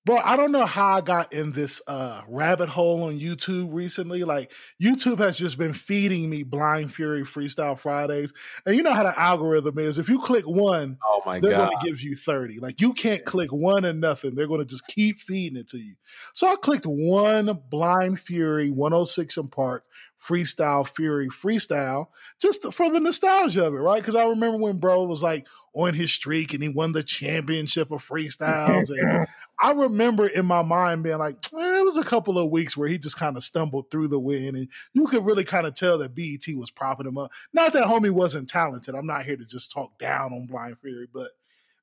Bro, 0.07 0.19
I 0.19 0.37
don't 0.37 0.53
know 0.53 0.65
how 0.65 0.95
I 0.97 1.01
got 1.03 1.35
in 1.35 1.53
this 1.53 1.83
uh 1.87 2.23
rabbit 2.29 2.71
hole 2.71 3.03
on 3.03 3.19
YouTube 3.21 3.75
recently. 3.75 4.25
Like 4.25 4.51
YouTube 4.83 5.19
has 5.19 5.39
just 5.39 5.59
been 5.59 5.75
feeding 5.75 6.31
me 6.31 6.45
Blind 6.45 6.95
Fury 6.95 7.23
Freestyle 7.25 7.79
Fridays. 7.79 8.33
And 8.65 8.75
you 8.75 8.83
know 8.83 8.95
how 8.95 9.03
the 9.03 9.19
algorithm 9.19 9.79
is. 9.79 9.99
If 9.99 10.09
you 10.09 10.19
click 10.21 10.47
one, 10.47 10.97
Oh 11.05 11.21
my 11.27 11.41
they're 11.41 11.51
god. 11.51 11.69
going 11.69 11.81
to 11.81 11.87
give 11.87 12.01
you 12.01 12.17
30. 12.17 12.59
Like 12.59 12.81
you 12.81 12.95
can't 12.95 13.23
click 13.27 13.53
one 13.53 13.85
and 13.85 14.01
nothing. 14.01 14.35
They're 14.35 14.47
going 14.49 14.61
to 14.61 14.67
just 14.67 14.87
keep 14.87 15.19
feeding 15.19 15.59
it 15.59 15.69
to 15.71 15.79
you. 15.79 15.97
So 16.33 16.51
I 16.51 16.57
clicked 16.57 16.87
one 16.87 17.51
Blind 17.69 18.19
Fury 18.19 18.71
106 18.71 19.37
and 19.37 19.53
Park 19.53 19.85
freestyle 20.21 20.87
Fury 20.87 21.29
freestyle 21.29 22.09
just 22.41 22.73
for 22.73 22.91
the 22.91 23.01
nostalgia 23.01 23.67
of 23.67 23.75
it, 23.75 23.79
right? 23.79 24.01
Because 24.01 24.15
I 24.15 24.25
remember 24.25 24.59
when 24.59 24.79
bro 24.79 25.05
was 25.05 25.23
like 25.23 25.47
on 25.75 25.95
his 25.95 26.13
streak 26.13 26.55
and 26.55 26.63
he 26.63 26.69
won 26.69 26.93
the 26.93 27.03
championship 27.03 27.91
of 27.91 28.07
freestyles. 28.07 28.91
And 28.91 29.27
I 29.63 29.73
remember 29.73 30.27
in 30.27 30.45
my 30.47 30.63
mind 30.63 31.05
being 31.05 31.19
like, 31.19 31.37
eh, 31.55 31.79
it 31.79 31.85
was 31.85 31.97
a 31.97 32.05
couple 32.05 32.39
of 32.39 32.51
weeks 32.51 32.77
where 32.77 32.89
he 32.89 32.99
just 32.99 33.19
kind 33.19 33.37
of 33.37 33.45
stumbled 33.45 33.91
through 33.91 34.09
the 34.09 34.19
win. 34.19 34.57
And 34.57 34.69
you 34.93 35.07
could 35.07 35.25
really 35.25 35.45
kind 35.45 35.67
of 35.67 35.75
tell 35.75 35.99
that 35.99 36.15
BET 36.15 36.47
was 36.57 36.71
propping 36.71 37.07
him 37.07 37.19
up. 37.19 37.31
Not 37.53 37.73
that 37.75 37.85
homie 37.85 38.11
wasn't 38.11 38.49
talented. 38.49 38.95
I'm 38.95 39.07
not 39.07 39.25
here 39.25 39.37
to 39.37 39.45
just 39.45 39.71
talk 39.71 39.99
down 39.99 40.33
on 40.33 40.47
Blind 40.47 40.79
Fury, 40.79 41.07
but 41.13 41.29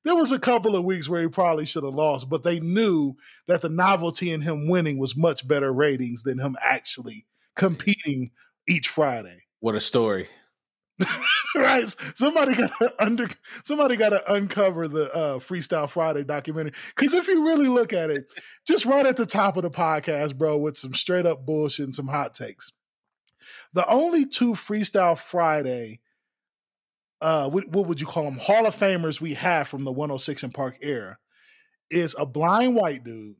there 0.04 0.14
was 0.14 0.30
a 0.30 0.38
couple 0.38 0.76
of 0.76 0.84
weeks 0.84 1.08
where 1.08 1.22
he 1.22 1.28
probably 1.28 1.64
should 1.64 1.82
have 1.82 1.94
lost, 1.94 2.28
but 2.28 2.44
they 2.44 2.60
knew 2.60 3.16
that 3.48 3.60
the 3.60 3.68
novelty 3.68 4.30
in 4.30 4.42
him 4.42 4.68
winning 4.68 4.98
was 4.98 5.16
much 5.16 5.48
better 5.48 5.72
ratings 5.72 6.22
than 6.22 6.38
him 6.38 6.54
actually 6.62 7.26
competing 7.56 8.30
each 8.68 8.88
Friday. 8.88 9.44
What 9.60 9.74
a 9.74 9.80
story. 9.80 10.28
right. 11.54 11.94
Somebody 12.14 12.54
got 12.54 12.70
to 12.78 12.94
under 12.98 13.28
somebody 13.64 13.96
got 13.96 14.10
to 14.10 14.32
uncover 14.32 14.88
the 14.88 15.12
uh, 15.14 15.38
Freestyle 15.38 15.88
Friday 15.88 16.24
documentary 16.24 16.72
because 16.94 17.12
if 17.12 17.28
you 17.28 17.46
really 17.46 17.68
look 17.68 17.92
at 17.92 18.10
it, 18.10 18.32
just 18.66 18.86
right 18.86 19.04
at 19.04 19.16
the 19.16 19.26
top 19.26 19.56
of 19.56 19.62
the 19.62 19.70
podcast, 19.70 20.36
bro, 20.36 20.56
with 20.56 20.78
some 20.78 20.94
straight 20.94 21.26
up 21.26 21.44
bullshit 21.44 21.86
and 21.86 21.94
some 21.94 22.08
hot 22.08 22.34
takes. 22.34 22.72
The 23.74 23.86
only 23.88 24.24
two 24.24 24.52
Freestyle 24.52 25.18
Friday, 25.18 26.00
uh, 27.20 27.50
what, 27.50 27.68
what 27.68 27.86
would 27.86 28.00
you 28.00 28.06
call 28.06 28.24
them, 28.24 28.38
Hall 28.38 28.66
of 28.66 28.74
Famers 28.74 29.20
we 29.20 29.34
have 29.34 29.68
from 29.68 29.84
the 29.84 29.92
106 29.92 30.42
and 30.44 30.54
Park 30.54 30.78
era 30.80 31.18
is 31.90 32.16
a 32.18 32.24
blind 32.24 32.74
white 32.74 33.04
dude 33.04 33.36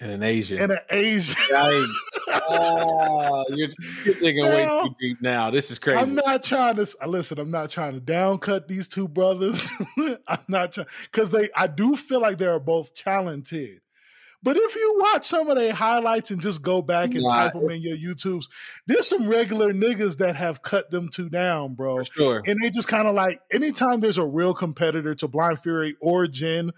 And 0.00 0.12
an 0.12 0.22
Asian. 0.22 0.58
and 0.58 0.72
an 0.72 0.78
Asian. 0.90 1.36
Right. 1.52 1.86
oh, 2.48 3.44
you're, 3.50 3.68
you're 4.04 4.14
thinking 4.14 4.44
way 4.44 4.64
Now- 4.64 4.84
too 4.84 4.94
deep 5.00 5.20
now. 5.20 5.50
This 5.50 5.70
is 5.70 5.78
crazy. 5.78 5.98
I'm 5.98 6.14
not 6.14 6.42
trying 6.42 6.76
to 6.76 6.86
uh, 7.02 7.06
listen. 7.06 7.38
I'm 7.38 7.50
not 7.50 7.70
trying 7.70 7.94
to 7.94 8.00
downcut 8.00 8.66
these 8.68 8.88
two 8.88 9.08
brothers. 9.08 9.68
I'm 10.28 10.38
not 10.48 10.72
trying 10.72 10.86
because 11.10 11.30
they. 11.30 11.48
I 11.56 11.66
do 11.66 11.96
feel 11.96 12.20
like 12.20 12.38
they 12.38 12.46
are 12.46 12.60
both 12.60 12.94
talented. 12.94 13.80
But 14.42 14.56
if 14.56 14.74
you 14.74 14.98
watch 15.02 15.24
some 15.26 15.50
of 15.50 15.58
their 15.58 15.74
highlights 15.74 16.30
and 16.30 16.40
just 16.40 16.62
go 16.62 16.80
back 16.80 17.14
and 17.14 17.24
Nah, 17.24 17.28
type 17.28 17.52
them 17.52 17.68
in 17.68 17.82
your 17.82 17.96
YouTubes, 17.96 18.46
there's 18.86 19.06
some 19.06 19.28
regular 19.28 19.72
niggas 19.72 20.16
that 20.18 20.36
have 20.36 20.62
cut 20.62 20.90
them 20.90 21.10
two 21.10 21.28
down, 21.28 21.74
bro. 21.74 21.96
For 21.96 22.04
sure. 22.04 22.42
And 22.46 22.58
they 22.62 22.70
just 22.70 22.88
kind 22.88 23.06
of 23.06 23.14
like 23.14 23.40
anytime 23.52 24.00
there's 24.00 24.16
a 24.18 24.24
real 24.24 24.54
competitor 24.54 25.14
to 25.16 25.28
Blind 25.28 25.58
Fury 25.58 25.94
or 26.00 26.26
Jin 26.26 26.72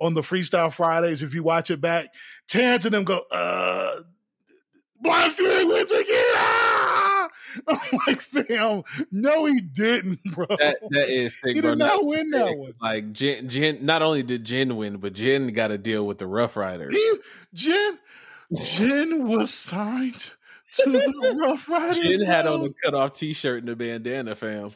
on 0.00 0.14
the 0.14 0.20
Freestyle 0.20 0.72
Fridays, 0.72 1.22
if 1.22 1.34
you 1.34 1.42
watch 1.42 1.70
it 1.70 1.80
back, 1.80 2.06
Terrence 2.48 2.84
and 2.84 2.94
them 2.94 3.04
go, 3.04 3.22
uh, 3.30 4.00
Blind 5.00 5.32
Fury 5.32 5.64
wins 5.64 5.92
again. 5.92 6.24
Ah! 6.36 7.28
I'm 7.68 7.98
like, 8.06 8.20
fam, 8.20 8.82
no, 9.12 9.44
he 9.44 9.60
didn't, 9.60 10.22
bro. 10.32 10.46
That, 10.48 10.78
that 10.90 11.08
is 11.08 11.32
sick, 11.40 11.56
he 11.56 11.60
bro. 11.60 11.70
did 11.70 11.78
not 11.78 12.04
win 12.04 12.30
that 12.30 12.56
one. 12.56 12.74
Like 12.80 13.12
Jin, 13.12 13.48
Jin, 13.48 13.84
not 13.84 14.02
only 14.02 14.22
did 14.22 14.44
Jin 14.44 14.76
win, 14.76 14.96
but 14.96 15.12
Jin 15.12 15.52
got 15.52 15.68
to 15.68 15.78
deal 15.78 16.06
with 16.06 16.18
the 16.18 16.26
Ruff 16.26 16.56
Ryders. 16.56 16.92
He, 16.92 17.18
Jin, 17.52 17.98
Jin 18.56 19.28
was 19.28 19.52
signed 19.52 20.32
to 20.78 20.90
the 20.90 21.36
Ruff 21.40 21.68
Ryders. 21.68 22.00
Jin 22.00 22.24
had 22.24 22.44
bro. 22.44 22.54
on 22.54 22.64
a 22.66 22.72
cut 22.82 22.94
off 22.94 23.12
t 23.12 23.32
shirt 23.32 23.62
and 23.62 23.70
a 23.70 23.76
bandana, 23.76 24.34
fam. 24.34 24.70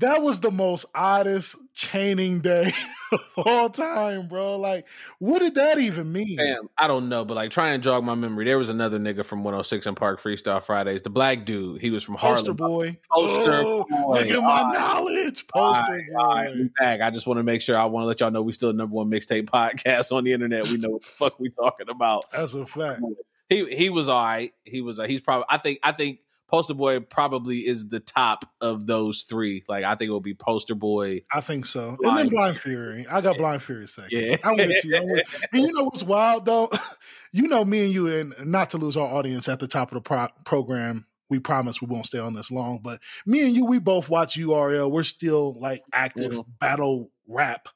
That 0.00 0.22
was 0.22 0.40
the 0.40 0.50
most 0.50 0.86
oddest 0.94 1.56
chaining 1.74 2.40
day 2.40 2.72
of 3.12 3.20
all 3.36 3.68
time, 3.68 4.28
bro. 4.28 4.56
Like, 4.56 4.86
what 5.18 5.40
did 5.40 5.54
that 5.56 5.78
even 5.78 6.10
mean? 6.10 6.38
Fam, 6.38 6.68
I 6.76 6.86
don't 6.86 7.08
know, 7.08 7.24
but 7.24 7.34
like 7.34 7.50
try 7.50 7.70
and 7.70 7.82
jog 7.82 8.02
my 8.02 8.14
memory. 8.14 8.46
There 8.46 8.58
was 8.58 8.70
another 8.70 8.98
nigga 8.98 9.24
from 9.24 9.44
106 9.44 9.86
and 9.86 9.96
Park 9.96 10.20
Freestyle 10.20 10.62
Fridays, 10.62 11.02
the 11.02 11.10
black 11.10 11.44
dude. 11.44 11.80
He 11.80 11.90
was 11.90 12.02
from 12.02 12.16
Poster 12.16 12.54
Harlem. 12.54 12.56
boy. 12.56 12.98
Poster 13.12 13.62
oh, 13.64 13.84
boy. 13.88 14.20
Look 14.20 14.30
at 14.30 14.40
my 14.40 14.62
All 14.62 14.72
knowledge. 14.72 15.46
Poster 15.46 15.92
right, 15.92 16.02
boy. 16.12 16.18
all 16.18 16.34
right, 16.34 16.54
we 16.54 16.70
back. 16.78 17.00
I 17.02 17.10
just 17.10 17.26
want 17.26 17.38
to 17.38 17.44
make 17.44 17.60
sure 17.60 17.78
I 17.78 17.84
want 17.84 18.04
to 18.04 18.08
let 18.08 18.20
y'all 18.20 18.30
know 18.30 18.42
we 18.42 18.52
still 18.52 18.72
number 18.72 18.94
one 18.94 19.10
mixtape 19.10 19.44
podcast 19.50 20.12
on 20.12 20.24
the 20.24 20.32
internet. 20.32 20.68
We 20.68 20.78
know 20.78 20.90
what 20.90 21.02
the 21.02 21.08
fuck 21.08 21.40
we 21.40 21.50
talking 21.50 21.90
about. 21.90 22.24
That's 22.32 22.54
a 22.54 22.64
fact. 22.64 23.02
He 23.50 23.66
he 23.74 23.90
was 23.90 24.08
all 24.08 24.24
right. 24.24 24.52
He 24.64 24.80
was 24.80 24.98
uh, 24.98 25.04
he's 25.04 25.20
probably 25.20 25.44
I 25.48 25.58
think 25.58 25.80
I 25.82 25.92
think 25.92 26.20
Poster 26.50 26.74
Boy 26.74 26.98
probably 27.00 27.58
is 27.66 27.88
the 27.88 28.00
top 28.00 28.44
of 28.60 28.86
those 28.86 29.22
three. 29.22 29.62
Like 29.68 29.84
I 29.84 29.94
think 29.94 30.08
it 30.08 30.12
will 30.12 30.20
be 30.20 30.34
Poster 30.34 30.74
Boy. 30.74 31.22
I 31.32 31.40
think 31.40 31.64
so. 31.64 31.96
and 32.02 32.18
then 32.18 32.28
Blind 32.28 32.58
Fury. 32.58 33.06
I 33.10 33.20
got 33.20 33.36
Blind 33.38 33.62
Fury 33.62 33.86
second. 33.86 34.10
Yeah. 34.10 34.36
I'm 34.44 34.56
with 34.56 34.84
you. 34.84 34.96
I'm 34.96 35.08
with 35.08 35.44
And 35.52 35.62
you 35.66 35.72
know 35.72 35.84
what's 35.84 36.02
wild 36.02 36.44
though? 36.46 36.70
You 37.32 37.46
know, 37.46 37.64
me 37.64 37.84
and 37.84 37.94
you, 37.94 38.08
and 38.08 38.34
not 38.44 38.70
to 38.70 38.76
lose 38.76 38.96
our 38.96 39.06
audience 39.06 39.48
at 39.48 39.60
the 39.60 39.68
top 39.68 39.92
of 39.92 39.94
the 39.94 40.00
pro- 40.00 40.26
program. 40.44 41.06
We 41.28 41.38
promise 41.38 41.80
we 41.80 41.86
won't 41.86 42.06
stay 42.06 42.18
on 42.18 42.34
this 42.34 42.50
long, 42.50 42.80
but 42.82 42.98
me 43.24 43.46
and 43.46 43.54
you, 43.54 43.66
we 43.66 43.78
both 43.78 44.08
watch 44.08 44.36
URL. 44.36 44.90
We're 44.90 45.04
still 45.04 45.56
like 45.60 45.80
active 45.92 46.32
Mhm. 46.32 46.44
battle 46.58 47.12
rap 47.28 47.68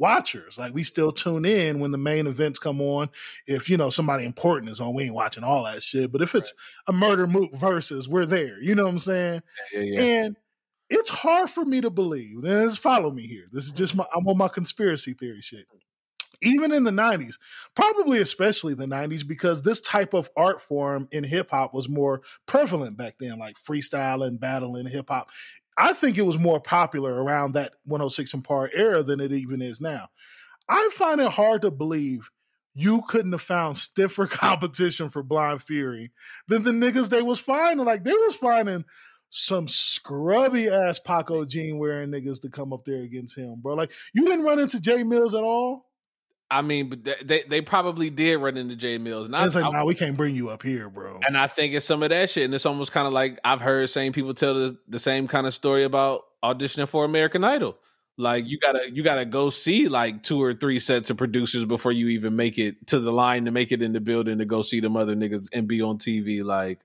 watchers. 0.00 0.58
Like 0.58 0.74
we 0.74 0.82
still 0.82 1.12
tune 1.12 1.44
in 1.44 1.78
when 1.78 1.92
the 1.92 1.98
main 1.98 2.26
events 2.26 2.58
come 2.58 2.80
on. 2.80 3.10
If 3.46 3.70
you 3.70 3.76
know 3.76 3.90
somebody 3.90 4.24
important 4.24 4.72
is 4.72 4.80
on, 4.80 4.94
we 4.94 5.04
ain't 5.04 5.14
watching 5.14 5.44
all 5.44 5.64
that 5.64 5.82
shit. 5.82 6.10
But 6.10 6.22
if 6.22 6.34
it's 6.34 6.52
a 6.88 6.92
Murda 6.92 7.30
Mook 7.30 7.54
versus, 7.54 8.08
we're 8.08 8.26
there. 8.26 8.60
You 8.60 8.74
know 8.74 8.84
what 8.84 8.90
I'm 8.90 8.98
saying? 8.98 9.42
Yeah, 9.72 9.80
yeah. 9.80 10.00
And 10.00 10.36
it's 10.88 11.10
hard 11.10 11.50
for 11.50 11.64
me 11.64 11.80
to 11.82 11.90
believe. 11.90 12.42
And 12.42 12.68
just 12.68 12.80
follow 12.80 13.10
me 13.12 13.22
here. 13.22 13.44
This 13.52 13.66
is 13.66 13.72
just 13.72 13.94
my 13.94 14.04
I'm 14.14 14.26
on 14.26 14.38
my 14.38 14.48
conspiracy 14.48 15.12
theory 15.12 15.42
shit. 15.42 15.66
Even 16.42 16.72
in 16.72 16.84
the 16.84 16.90
90s, 16.90 17.34
probably 17.76 18.18
especially 18.18 18.72
the 18.72 18.86
90s, 18.86 19.28
because 19.28 19.60
this 19.60 19.78
type 19.82 20.14
of 20.14 20.30
art 20.38 20.62
form 20.62 21.06
in 21.12 21.22
hip 21.22 21.50
hop 21.50 21.74
was 21.74 21.86
more 21.86 22.22
prevalent 22.46 22.96
back 22.96 23.16
then, 23.20 23.38
like 23.38 23.56
freestyle 23.56 24.26
and 24.26 24.40
battle 24.40 24.74
in 24.76 24.86
hip 24.86 25.10
hop. 25.10 25.28
I 25.76 25.92
think 25.92 26.18
it 26.18 26.26
was 26.26 26.38
more 26.38 26.60
popular 26.60 27.12
around 27.22 27.52
that 27.52 27.72
106 27.84 28.34
and 28.34 28.44
Park 28.44 28.72
era 28.74 29.02
than 29.02 29.20
it 29.20 29.32
even 29.32 29.62
is 29.62 29.80
now. 29.80 30.08
I 30.68 30.90
find 30.92 31.20
it 31.20 31.32
hard 31.32 31.62
to 31.62 31.70
believe 31.70 32.30
you 32.74 33.02
couldn't 33.08 33.32
have 33.32 33.40
found 33.40 33.78
stiffer 33.78 34.26
competition 34.28 35.10
for 35.10 35.22
Blind 35.22 35.62
Fury 35.62 36.12
than 36.48 36.62
the 36.62 36.70
niggas 36.70 37.08
they 37.08 37.22
was 37.22 37.40
finding. 37.40 37.84
Like 37.84 38.04
they 38.04 38.12
was 38.12 38.36
finding 38.36 38.84
some 39.30 39.68
scrubby 39.68 40.68
ass 40.68 40.98
Paco 40.98 41.44
Jean 41.44 41.78
wearing 41.78 42.10
niggas 42.10 42.42
to 42.42 42.50
come 42.50 42.72
up 42.72 42.84
there 42.84 43.02
against 43.02 43.38
him, 43.38 43.60
bro. 43.60 43.74
Like 43.74 43.90
you 44.12 44.24
didn't 44.24 44.44
run 44.44 44.58
into 44.58 44.78
Jae 44.78 45.04
Millz 45.04 45.34
at 45.34 45.44
all. 45.44 45.89
I 46.50 46.62
mean, 46.62 46.88
but 46.88 47.04
they- 47.22 47.44
they 47.48 47.60
probably 47.60 48.10
did 48.10 48.36
run 48.38 48.56
into 48.56 48.74
Jae 48.74 49.00
Millz. 49.00 49.26
And 49.26 49.36
I, 49.36 49.46
It's 49.46 49.54
like, 49.54 49.64
I- 49.64 49.70
nah, 49.70 49.84
we 49.84 49.94
can't 49.94 50.16
bring 50.16 50.34
you 50.34 50.48
up 50.50 50.62
here, 50.64 50.88
bro. 50.90 51.20
and 51.26 51.36
I 51.38 51.46
think 51.46 51.74
it's 51.74 51.86
some 51.86 52.02
of 52.02 52.08
that 52.10 52.28
shit. 52.30 52.44
And 52.44 52.54
it's 52.54 52.66
almost 52.66 52.90
kind 52.92 53.06
of 53.06 53.12
like 53.12 53.38
I've 53.44 53.60
heard 53.60 53.88
same 53.90 54.12
people 54.12 54.34
tell 54.34 54.54
the, 54.54 54.76
the 54.88 54.98
same 54.98 55.28
kind 55.28 55.46
of 55.46 55.54
story 55.54 55.84
about 55.84 56.22
auditioning 56.42 56.88
for 56.88 57.04
American 57.04 57.44
Idol. 57.44 57.76
Like 58.18 58.44
you 58.46 58.58
gotta 58.58 58.90
you 58.92 59.02
gotta 59.02 59.24
go 59.24 59.48
see 59.48 59.88
like 59.88 60.22
two 60.22 60.42
or 60.42 60.52
three 60.52 60.78
sets 60.80 61.08
of 61.08 61.16
producers 61.16 61.64
before 61.64 61.92
you 61.92 62.08
even 62.08 62.36
make 62.36 62.58
it 62.58 62.86
to 62.88 62.98
the 63.00 63.12
line 63.12 63.46
to 63.46 63.50
make 63.50 63.72
it 63.72 63.80
in 63.80 63.92
the 63.92 64.00
building 64.00 64.38
to 64.38 64.44
go 64.44 64.60
see 64.62 64.80
them 64.80 64.96
other 64.96 65.14
niggas 65.14 65.48
and 65.54 65.66
be 65.66 65.80
on 65.80 65.96
TV. 65.96 66.42
Like, 66.44 66.80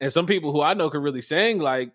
and 0.00 0.12
some 0.12 0.26
people 0.26 0.50
who 0.50 0.62
I 0.62 0.74
know 0.74 0.90
could 0.90 1.02
really 1.02 1.22
sing 1.22 1.58
like 1.60 1.92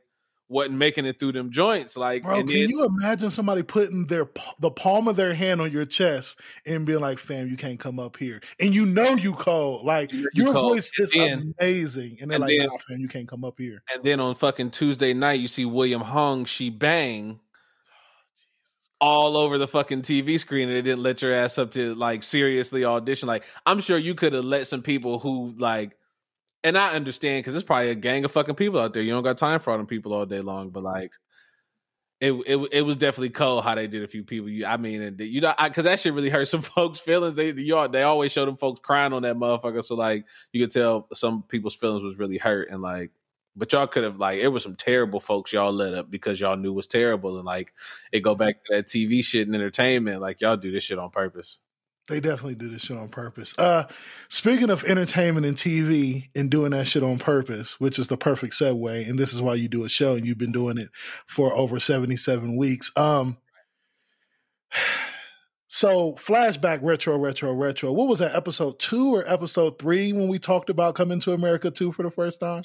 wasn't 0.48 0.76
making 0.78 1.06
it 1.06 1.20
through 1.20 1.32
them 1.32 1.50
joints. 1.52 1.98
Like, 1.98 2.22
Bro, 2.24 2.38
can 2.38 2.46
then- 2.46 2.70
you 2.70 2.86
imagine 2.86 3.30
somebody 3.32 3.64
putting 3.64 4.06
their 4.06 4.30
the 4.60 4.70
palm 4.70 5.08
of 5.08 5.16
their 5.16 5.34
hand 5.34 5.60
on 5.60 5.72
your 5.72 5.86
chest 5.86 6.40
and 6.68 6.86
being 6.86 7.00
like, 7.00 7.18
"Fam, 7.18 7.48
you 7.48 7.58
can't 7.58 7.80
come 7.80 8.00
up 8.00 8.18
here," 8.18 8.42
and 8.60 8.74
you 8.74 8.86
know 8.86 9.16
you 9.16 9.34
cold, 9.34 9.84
like 9.86 10.12
You 10.14 10.30
your 10.34 10.54
cold. 10.54 10.76
voice 10.76 10.92
is 11.00 11.12
then- 11.12 11.54
amazing, 11.60 12.18
and 12.22 12.30
they're 12.30 12.36
and 12.36 12.42
like, 12.44 12.58
then- 12.58 12.68
"Nah, 12.68 12.78
fam, 12.88 13.00
you 13.00 13.08
can't 13.08 13.28
come 13.28 13.44
up 13.44 13.56
here." 13.58 13.82
And 13.94 14.04
then 14.04 14.20
on 14.20 14.36
fucking 14.36 14.70
Tuesday 14.72 15.14
night, 15.14 15.40
you 15.40 15.48
see 15.48 15.66
William 15.66 16.02
Hung, 16.02 16.46
she 16.46 16.70
bang 16.70 17.40
all 19.02 19.38
over 19.38 19.58
the 19.58 19.68
fucking 19.68 20.02
TV 20.04 20.40
screen, 20.40 20.70
and 20.70 20.78
they 20.78 20.82
didn't 20.82 21.04
let 21.04 21.22
your 21.22 21.34
ass 21.34 21.58
up 21.58 21.72
to 21.72 21.96
like 21.96 22.24
seriously 22.24 22.86
audition. 22.86 23.28
Like, 23.28 23.46
I'm 23.66 23.82
sure 23.82 23.98
you 23.98 24.16
could 24.16 24.34
have 24.34 24.46
let 24.46 24.68
some 24.68 24.82
people 24.82 25.20
who 25.20 25.54
like, 25.58 25.98
and 26.66 26.78
I 26.78 26.94
understand 26.94 27.44
because 27.44 27.54
it's 27.54 27.64
probably 27.64 27.92
a 27.92 27.96
gang 27.96 28.26
of 28.26 28.32
fucking 28.32 28.56
people 28.56 28.80
out 28.80 28.94
there. 28.94 29.04
You 29.04 29.12
don't 29.12 29.24
got 29.24 29.38
time 29.38 29.60
for 29.60 29.72
all 29.72 29.78
them 29.78 29.86
people 29.86 30.14
all 30.14 30.26
day 30.26 30.42
long, 30.42 30.70
but 30.70 30.84
like. 30.84 31.14
It, 32.22 32.32
it 32.48 32.70
it 32.72 32.82
was 32.84 32.96
definitely 32.96 33.32
cold 33.32 33.66
how 33.66 33.76
they 33.76 33.88
did 33.88 34.02
a 34.02 34.08
few 34.08 34.24
people. 34.24 34.50
You, 34.50 34.66
I 34.66 34.78
mean, 34.78 35.02
and 35.02 35.20
you 35.20 35.42
know, 35.42 35.54
because 35.62 35.84
that 35.84 36.00
shit 36.00 36.14
really 36.14 36.30
hurt 36.30 36.48
some 36.48 36.62
folks' 36.64 36.98
feelings. 36.98 37.36
They 37.36 37.52
you 37.52 37.88
they 37.90 38.04
always 38.04 38.32
show 38.32 38.46
them 38.46 38.56
folks 38.56 38.80
crying 38.80 39.12
on 39.12 39.24
that 39.24 39.36
motherfucker. 39.36 39.84
So 39.84 39.96
like, 39.96 40.26
you 40.54 40.64
could 40.64 40.72
tell 40.72 41.10
some 41.14 41.44
people's 41.44 41.76
feelings 41.76 42.04
was 42.04 42.18
really 42.18 42.38
hurt, 42.38 42.70
and 42.72 42.82
like, 42.82 43.12
but 43.56 43.72
y'all 43.74 43.86
could 43.86 44.06
have 44.06 44.18
like 44.18 44.40
it 44.40 44.48
was 44.48 44.64
some 44.64 44.76
terrible 44.76 45.20
folks 45.20 45.52
y'all 45.52 45.74
let 45.74 45.94
up 45.94 46.10
because 46.10 46.40
y'all 46.40 46.56
knew 46.56 46.72
was 46.74 46.88
terrible 46.88 47.36
and 47.36 47.46
like 47.46 47.74
it 48.14 48.22
go 48.22 48.34
back 48.34 48.60
to 48.60 48.66
that 48.72 48.88
TV 48.88 49.24
shit 49.24 49.48
and 49.48 49.56
entertainment 49.56 50.22
like 50.22 50.40
y'all 50.40 50.58
do 50.58 50.72
this 50.72 50.86
shit 50.86 50.98
on 50.98 51.10
purpose. 51.10 51.60
They 52.08 52.20
definitely 52.20 52.56
do 52.56 52.70
this 52.70 52.84
shit 52.84 52.98
on 52.98 53.10
purpose. 53.10 53.56
Uh, 53.58 53.86
speaking 54.30 54.70
of 54.70 54.84
entertainment 54.84 55.46
and 55.46 55.58
TV 55.58 56.30
and 56.36 56.52
doing 56.52 56.72
that 56.72 56.88
shit 56.88 57.02
on 57.02 57.18
purpose, 57.18 57.80
which 57.80 57.98
is 57.98 58.08
the 58.08 58.18
perfect 58.18 58.54
segue, 58.54 59.10
and 59.10 59.18
this 59.18 59.34
is 59.34 59.42
why 59.42 59.56
you 59.56 59.68
do 59.68 59.84
a 59.84 59.90
show 59.90 60.14
and 60.14 60.26
you've 60.26 60.38
been 60.38 60.52
doing 60.52 60.78
it 60.78 60.90
for 61.26 61.54
over 61.56 61.80
77 61.80 62.58
weeks. 62.58 62.92
Um, 62.96 63.38
so 65.68 66.14
flashback 66.14 66.80
retro, 66.84 67.18
retro, 67.18 67.54
retro. 67.54 67.92
What 67.92 68.08
was 68.08 68.20
that, 68.20 68.36
episode 68.36 68.80
two 68.80 69.16
or 69.16 69.28
episode 69.28 69.80
three 69.80 70.14
when 70.14 70.28
we 70.28 70.38
talked 70.38 70.70
about 70.70 70.96
coming 70.96 71.20
to 71.22 71.34
America 71.34 71.72
two 71.72 71.92
for 71.92 72.04
the 72.04 72.12
first 72.12 72.40
time? 72.40 72.64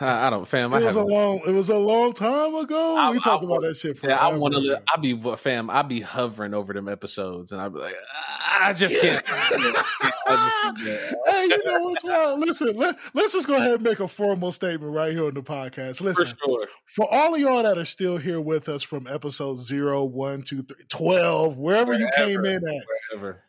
I, 0.00 0.26
I 0.26 0.30
don't, 0.30 0.46
fam. 0.46 0.72
I 0.74 0.78
It 0.78 0.84
was 0.84 0.96
a 0.96 0.98
haven't- 1.00 1.14
long. 1.14 1.40
It 1.46 1.52
was 1.52 1.68
a 1.70 1.78
long 1.78 2.12
time 2.12 2.54
ago. 2.54 2.96
I- 2.98 3.10
we 3.10 3.18
talked 3.20 3.42
I- 3.44 3.46
about 3.46 3.62
that 3.62 3.74
shit 3.76 3.98
for. 3.98 4.08
Yeah, 4.08 4.16
I 4.16 4.34
want 4.34 4.54
to. 4.54 4.60
Li- 4.60 4.76
I 4.94 4.98
be 4.98 5.20
fam. 5.38 5.70
I 5.70 5.82
be 5.82 6.00
hovering 6.00 6.52
over 6.54 6.72
them 6.72 6.88
episodes, 6.88 7.52
and 7.52 7.60
I 7.60 7.68
be 7.68 7.78
like, 7.78 7.94
I 8.60 8.72
just 8.72 9.00
can't. 9.00 9.22
Just 10.76 11.14
hey, 11.26 11.44
you 11.44 11.64
know 11.64 11.82
what's 11.84 12.02
wild? 12.04 12.40
Listen, 12.40 12.76
let, 12.76 12.96
let's 13.14 13.32
just 13.32 13.46
go 13.46 13.54
ahead 13.56 13.74
and 13.74 13.82
make 13.82 14.00
a 14.00 14.08
formal 14.08 14.50
statement 14.52 14.92
right 14.92 15.12
here 15.12 15.26
on 15.26 15.34
the 15.34 15.42
podcast. 15.42 15.98
For 15.98 16.04
Listen, 16.04 16.26
sure. 16.44 16.66
for 16.84 17.06
all 17.12 17.34
of 17.34 17.40
y'all 17.40 17.62
that 17.62 17.78
are 17.78 17.84
still 17.84 18.16
here 18.16 18.40
with 18.40 18.68
us 18.68 18.82
from 18.82 19.06
episode 19.06 19.58
0, 19.60 20.04
1, 20.04 20.42
2, 20.42 20.62
3, 20.62 20.76
12, 20.88 21.58
wherever 21.58 21.94
you 21.94 22.08
came 22.16 22.44
in 22.44 22.56
at, 22.56 22.84
Whatever. 23.12 23.42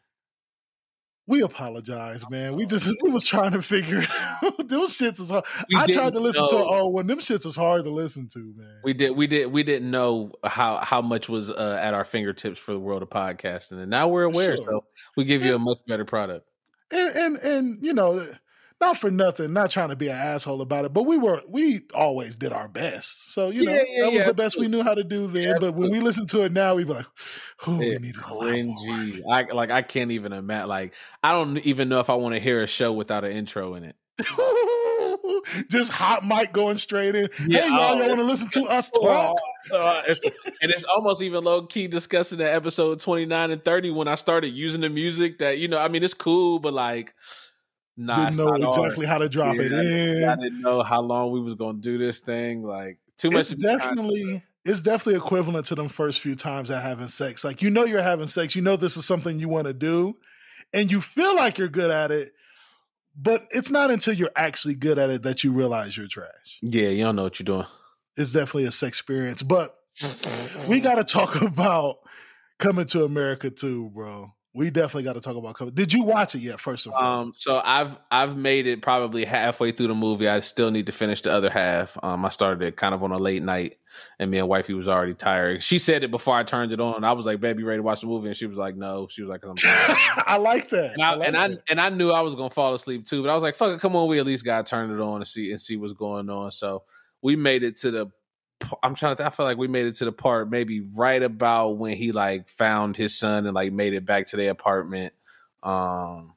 We 1.27 1.41
apologize, 1.41 2.23
man. 2.29 2.55
We 2.55 2.65
just 2.65 2.93
we 3.03 3.11
was 3.11 3.25
trying 3.25 3.51
to 3.51 3.61
figure 3.61 3.99
it 3.99 4.09
out. 4.43 4.67
Those 4.69 4.97
shits 4.97 5.19
is 5.19 5.29
hard. 5.29 5.45
We 5.69 5.77
I 5.77 5.85
tried 5.85 6.13
to 6.13 6.19
listen 6.19 6.47
to 6.47 6.55
know. 6.55 6.61
it 6.61 6.65
all 6.65 6.91
when 6.93 7.07
them 7.07 7.19
shits 7.19 7.45
is 7.45 7.55
hard 7.55 7.83
to 7.83 7.89
listen 7.89 8.27
to, 8.29 8.39
man. 8.39 8.79
We 8.83 8.93
did. 8.93 9.11
We 9.11 9.27
did. 9.27 9.51
We 9.51 9.63
didn't 9.63 9.91
know 9.91 10.31
how 10.43 10.77
how 10.77 11.01
much 11.01 11.27
was 11.27 11.51
uh, 11.51 11.77
at 11.81 11.93
our 11.93 12.05
fingertips 12.05 12.59
for 12.59 12.71
the 12.71 12.79
world 12.79 13.01
of 13.03 13.09
podcasting, 13.09 13.79
and 13.81 13.89
now 13.89 14.07
we're 14.07 14.23
aware. 14.23 14.55
Sure. 14.55 14.65
So 14.65 14.83
we 15.17 15.25
give 15.25 15.43
you 15.43 15.55
a 15.55 15.59
much 15.59 15.79
better 15.87 16.05
product. 16.05 16.47
and 16.91 17.15
and 17.15 17.37
and 17.37 17.77
you 17.81 17.93
know, 17.93 18.25
not 18.79 18.97
for 18.97 19.09
nothing, 19.09 19.53
not 19.53 19.71
trying 19.71 19.89
to 19.89 19.95
be 19.95 20.07
an 20.07 20.15
asshole 20.17 20.61
about 20.61 20.85
it, 20.85 20.93
but 20.93 21.03
we 21.03 21.17
were 21.17 21.41
we 21.47 21.81
always 21.93 22.35
did 22.35 22.51
our 22.53 22.67
best. 22.67 23.33
So 23.33 23.49
you 23.49 23.63
know, 23.63 23.73
Yeah, 23.73 23.83
yeah, 23.87 24.03
that 24.05 24.11
was 24.13 24.21
yeah, 24.21 24.27
the 24.27 24.33
best 24.33 24.57
we 24.59 24.67
knew 24.67 24.83
how 24.83 24.93
to 24.93 25.03
do 25.03 25.27
then. 25.27 25.59
but 25.59 25.73
when 25.73 25.89
we 25.91 25.99
listen 25.99 26.27
to 26.27 26.41
it 26.43 26.51
now, 26.51 26.75
we 26.75 26.83
be 26.83 26.93
like, 26.93 27.07
oh, 27.65 27.77
we 27.77 27.85
It's 27.87 28.01
needed 28.01 28.21
a 28.29 28.33
lot 28.33 28.59
more. 28.61 28.77
cringy. 28.77 29.21
I 29.29 29.43
like. 29.53 29.71
I 29.71 29.81
can't 29.81 30.11
even 30.11 30.31
imagine. 30.33 30.69
Like, 30.69 30.93
I 31.23 31.31
don't 31.31 31.57
even 31.59 31.89
know 31.89 31.99
if 31.99 32.09
I 32.09 32.15
want 32.15 32.35
to 32.35 32.39
hear 32.39 32.61
a 32.61 32.67
show 32.67 32.91
without 32.93 33.23
an 33.23 33.31
intro 33.31 33.75
in 33.75 33.83
it. 33.83 33.95
Just 35.69 35.91
hot 35.91 36.25
mic 36.25 36.53
going 36.53 36.77
straight 36.77 37.15
in. 37.15 37.29
Yeah, 37.47 37.61
hey, 37.61 37.67
y'all, 37.67 37.95
oh, 37.95 37.97
y'all 37.97 38.07
want 38.09 38.19
to 38.19 38.23
listen 38.25 38.49
to 38.51 38.63
us 38.65 38.89
talk? 39.01 39.37
Uh, 39.71 40.01
it's, 40.07 40.23
and 40.61 40.71
it's 40.71 40.83
almost 40.85 41.21
even 41.21 41.43
low 41.43 41.65
key 41.65 41.87
discussing 41.87 42.37
the 42.39 42.51
episode 42.51 42.99
29 42.99 43.51
and 43.51 43.63
30 43.63 43.91
when 43.91 44.07
I 44.07 44.15
started 44.15 44.49
using 44.49 44.81
the 44.81 44.89
music 44.89 45.39
that, 45.39 45.57
you 45.57 45.67
know, 45.67 45.77
I 45.79 45.87
mean, 45.87 46.03
it's 46.03 46.13
cool, 46.13 46.59
but 46.59 46.73
like, 46.73 47.13
nah, 47.97 48.25
Didn't 48.25 48.37
know 48.37 48.45
not 48.51 48.61
hard. 48.61 48.77
exactly 48.85 49.05
how 49.07 49.17
to 49.17 49.27
drop 49.29 49.55
Yeah, 49.55 49.61
it 49.63 49.73
I, 49.73 49.81
in. 49.81 50.23
I 50.29 50.35
didn't 50.35 50.61
know 50.61 50.83
how 50.83 51.01
long 51.01 51.31
we 51.31 51.39
was 51.41 51.55
going 51.55 51.77
to 51.77 51.81
do 51.81 51.97
this 51.97 52.21
thing. 52.21 52.63
Like, 52.63 52.99
too 53.17 53.29
much. 53.31 53.41
it's 53.41 53.49
to 53.51 53.55
definitely 53.57 54.43
it's 54.65 54.81
definitely 54.81 55.15
equivalent 55.15 55.65
to 55.67 55.75
them 55.75 55.87
first 55.89 56.19
few 56.19 56.35
times 56.35 56.69
at 56.69 56.81
having 56.83 57.07
sex. 57.07 57.43
Like 57.43 57.61
you 57.61 57.69
know 57.69 57.85
you're 57.85 58.01
having 58.01 58.27
sex, 58.27 58.55
you 58.55 58.61
know 58.61 58.75
this 58.75 58.97
is 58.97 59.05
something 59.05 59.39
you 59.39 59.49
want 59.49 59.67
to 59.67 59.73
do, 59.73 60.17
and 60.73 60.91
you 60.91 61.01
feel 61.01 61.35
like 61.35 61.57
you're 61.57 61.69
good 61.69 61.89
at 61.89 62.11
it, 62.11 62.29
but 63.15 63.45
it's 63.51 63.71
not 63.71 63.89
until 63.91 64.13
you're 64.13 64.29
actually 64.35 64.75
good 64.75 64.99
at 64.99 65.09
it 65.09 65.23
that 65.23 65.43
you 65.43 65.51
realize 65.53 65.95
you're 65.97 66.07
trash. 66.07 66.59
yeah, 66.61 66.89
you 66.89 67.03
don't 67.03 67.15
know 67.15 67.23
what 67.23 67.39
you're 67.39 67.45
doing. 67.45 67.65
It's 68.17 68.33
definitely 68.33 68.65
a 68.65 68.71
sex 68.71 68.97
experience, 68.99 69.41
but 69.41 69.75
we 70.67 70.79
got 70.81 70.95
to 70.95 71.03
talk 71.03 71.41
about 71.41 71.95
coming 72.59 72.85
to 72.87 73.03
America 73.05 73.49
too, 73.49 73.89
bro. 73.93 74.33
We 74.57 74.71
definitely 74.71 75.03
got 75.03 75.13
to 75.13 75.21
talk 75.21 75.35
about. 75.35 75.75
Did 75.75 75.93
you 75.93 76.01
watch 76.01 76.33
it 76.33 76.39
yet? 76.39 76.59
First 76.59 76.87
of 76.87 76.93
all, 76.93 77.03
Um, 77.03 77.33
so 77.37 77.61
I've 77.63 77.95
I've 78.09 78.35
made 78.35 78.65
it 78.65 78.81
probably 78.81 79.23
halfway 79.23 79.71
through 79.71 79.89
the 79.89 79.93
movie. 79.93 80.27
I 80.27 80.39
still 80.39 80.71
need 80.71 80.87
to 80.87 80.91
finish 80.91 81.21
the 81.21 81.31
other 81.31 81.51
half. 81.51 81.95
Um, 82.01 82.25
I 82.25 82.29
started 82.29 82.65
it 82.65 82.75
kind 82.75 82.95
of 82.95 83.03
on 83.03 83.11
a 83.11 83.19
late 83.19 83.43
night, 83.43 83.77
and 84.17 84.31
me 84.31 84.39
and 84.39 84.47
wifey 84.47 84.73
was 84.73 84.87
already 84.87 85.13
tired. 85.13 85.61
She 85.61 85.77
said 85.77 86.03
it 86.03 86.09
before 86.09 86.35
I 86.35 86.41
turned 86.41 86.71
it 86.71 86.81
on. 86.81 87.03
I 87.03 87.11
was 87.11 87.27
like, 87.27 87.39
"Baby, 87.39 87.61
ready 87.61 87.77
to 87.77 87.83
watch 87.83 88.01
the 88.01 88.07
movie?" 88.07 88.29
And 88.29 88.35
she 88.35 88.47
was 88.47 88.57
like, 88.57 88.75
"No." 88.75 89.07
She 89.11 89.21
was 89.21 89.29
like, 89.29 89.41
"Cause 89.41 89.51
I'm 89.51 89.55
tired." 89.57 90.23
I 90.25 90.37
like 90.37 90.69
that. 90.71 90.93
and 90.93 91.03
I, 91.03 91.13
like 91.13 91.27
and 91.27 91.37
I 91.37 91.49
and 91.69 91.79
I 91.79 91.89
knew 91.89 92.09
I 92.09 92.21
was 92.21 92.33
gonna 92.33 92.49
fall 92.49 92.73
asleep 92.73 93.05
too. 93.05 93.21
But 93.21 93.29
I 93.29 93.35
was 93.35 93.43
like, 93.43 93.53
"Fuck 93.53 93.73
it, 93.75 93.79
come 93.79 93.95
on, 93.95 94.07
we 94.07 94.17
at 94.17 94.25
least 94.25 94.43
gotta 94.43 94.63
turn 94.63 94.89
it 94.89 94.99
on 94.99 95.17
and 95.17 95.27
see 95.27 95.51
and 95.51 95.61
see 95.61 95.77
what's 95.77 95.93
going 95.93 96.31
on." 96.31 96.51
So 96.51 96.81
we 97.21 97.35
made 97.35 97.61
it 97.61 97.77
to 97.81 97.91
the. 97.91 98.11
I'm 98.83 98.95
trying 98.95 99.11
to. 99.11 99.15
Think, 99.15 99.27
I 99.27 99.29
feel 99.29 99.45
like 99.45 99.57
we 99.57 99.67
made 99.67 99.85
it 99.85 99.95
to 99.95 100.05
the 100.05 100.11
part 100.11 100.49
maybe 100.49 100.81
right 100.95 101.21
about 101.21 101.77
when 101.77 101.95
he 101.95 102.11
like 102.11 102.49
found 102.49 102.97
his 102.97 103.17
son 103.17 103.45
and 103.45 103.53
like 103.53 103.71
made 103.71 103.93
it 103.93 104.05
back 104.05 104.27
to 104.27 104.35
their 104.35 104.51
apartment. 104.51 105.13
Um, 105.63 106.33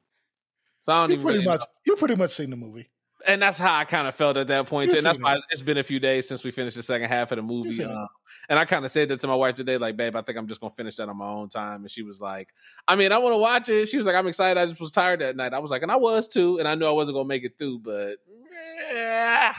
so 0.83 0.93
I 0.93 1.01
don't 1.01 1.09
you 1.09 1.13
even 1.15 1.25
pretty 1.25 1.39
really 1.39 1.57
much 1.57 1.61
you 1.85 1.95
pretty 1.95 2.15
much 2.15 2.31
seen 2.31 2.49
the 2.49 2.55
movie. 2.55 2.89
and 3.27 3.41
that's 3.41 3.57
how 3.57 3.75
I 3.75 3.85
kind 3.85 4.07
of 4.07 4.15
felt 4.15 4.37
at 4.37 4.47
that 4.47 4.67
point. 4.67 4.91
And 4.93 5.01
that's 5.01 5.19
why 5.19 5.35
it. 5.35 5.43
it's 5.49 5.61
been 5.61 5.77
a 5.77 5.83
few 5.83 5.99
days 5.99 6.27
since 6.27 6.43
we 6.43 6.51
finished 6.51 6.75
the 6.75 6.83
second 6.83 7.09
half 7.09 7.31
of 7.31 7.37
the 7.37 7.43
movie. 7.43 7.83
Uh, 7.83 8.07
and 8.49 8.57
I 8.57 8.65
kind 8.65 8.83
of 8.83 8.91
said 8.91 9.09
that 9.09 9.19
to 9.19 9.27
my 9.27 9.35
wife 9.35 9.55
today, 9.55 9.77
like, 9.77 9.97
babe, 9.97 10.15
I 10.15 10.21
think 10.21 10.37
I'm 10.37 10.47
just 10.47 10.61
gonna 10.61 10.71
finish 10.71 10.95
that 10.95 11.09
on 11.09 11.17
my 11.17 11.27
own 11.27 11.49
time. 11.49 11.81
And 11.81 11.91
she 11.91 12.03
was 12.03 12.19
like, 12.19 12.49
I 12.87 12.95
mean, 12.95 13.11
I 13.11 13.17
want 13.19 13.33
to 13.33 13.37
watch 13.37 13.69
it. 13.69 13.87
She 13.87 13.97
was 13.97 14.05
like, 14.05 14.15
I'm 14.15 14.27
excited. 14.27 14.59
I 14.59 14.65
just 14.65 14.79
was 14.79 14.91
tired 14.91 15.21
that 15.21 15.35
night. 15.35 15.53
I 15.53 15.59
was 15.59 15.71
like, 15.71 15.83
and 15.83 15.91
I 15.91 15.97
was 15.97 16.27
too, 16.27 16.59
and 16.59 16.67
I 16.67 16.75
knew 16.75 16.85
I 16.85 16.91
wasn't 16.91 17.15
gonna 17.15 17.27
make 17.27 17.43
it 17.43 17.57
through, 17.57 17.79
but 17.79 18.17
yeah. 18.27 18.50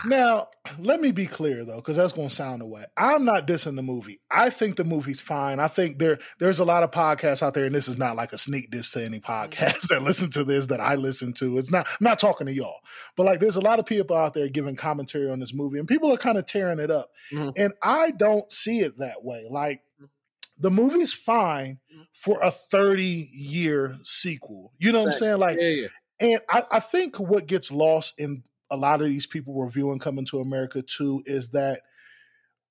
Now, 0.06 0.48
let 0.78 1.00
me 1.00 1.10
be 1.10 1.26
clear 1.26 1.64
though, 1.64 1.76
because 1.76 1.96
that's 1.96 2.12
going 2.12 2.28
to 2.28 2.34
sound 2.34 2.62
away. 2.62 2.84
I'm 2.96 3.24
not 3.24 3.46
dissing 3.46 3.76
the 3.76 3.82
movie. 3.82 4.20
I 4.30 4.50
think 4.50 4.76
the 4.76 4.84
movie's 4.84 5.20
fine. 5.20 5.60
I 5.60 5.68
think 5.68 5.98
there 5.98 6.18
there's 6.38 6.60
a 6.60 6.64
lot 6.64 6.82
of 6.82 6.90
podcasts 6.90 7.42
out 7.42 7.54
there, 7.54 7.64
and 7.64 7.74
this 7.74 7.88
is 7.88 7.98
not 7.98 8.16
like 8.16 8.32
a 8.32 8.38
sneak 8.38 8.70
diss 8.70 8.90
to 8.92 9.04
any 9.04 9.20
podcast 9.20 9.82
that 9.88 10.02
listen 10.02 10.30
to 10.32 10.44
this 10.44 10.66
that 10.66 10.80
I 10.80 10.94
listen 10.94 11.32
to. 11.34 11.58
It's 11.58 11.70
not. 11.70 11.86
I'm 11.88 12.04
not 12.04 12.18
talking 12.18 12.46
to 12.46 12.52
y'all, 12.54 12.80
but 13.16 13.24
like 13.26 13.40
there's 13.40 13.56
a 13.56 13.60
lot 13.60 13.78
of 13.78 13.86
people 13.86 14.16
out 14.16 14.34
there 14.34 14.48
giving 14.48 14.76
commentary 14.76 15.30
on 15.30 15.40
this 15.40 15.54
movie, 15.54 15.78
and 15.78 15.88
people 15.88 16.12
are 16.12 16.18
kind 16.18 16.38
of 16.38 16.46
tearing 16.46 16.78
it 16.78 16.90
up. 16.90 17.10
Mhm. 17.32 17.52
And 17.56 17.72
I 17.82 18.10
don't 18.12 18.50
see 18.52 18.80
it 18.80 18.98
that 18.98 19.22
way. 19.24 19.46
Like 19.50 19.82
the 20.58 20.70
movie's 20.70 21.12
fine 21.12 21.78
for 22.12 22.42
a 22.42 22.50
30 22.50 23.30
year 23.32 23.98
sequel. 24.04 24.72
You 24.78 24.92
know 24.92 25.00
what 25.00 25.06
I'm 25.08 25.12
saying? 25.12 25.38
Like 25.38 25.58
yeah, 25.60 25.68
yeah. 25.68 25.88
and 26.20 26.40
I, 26.48 26.62
I 26.72 26.80
think 26.80 27.18
what 27.18 27.46
gets 27.46 27.72
lost 27.72 28.14
in 28.18 28.44
a 28.72 28.76
lot 28.76 29.02
of 29.02 29.08
these 29.08 29.26
people 29.26 29.54
reviewing 29.54 29.98
Coming 29.98 30.24
to 30.26 30.40
America 30.40 30.82
too 30.82 31.22
is 31.26 31.50
that 31.50 31.82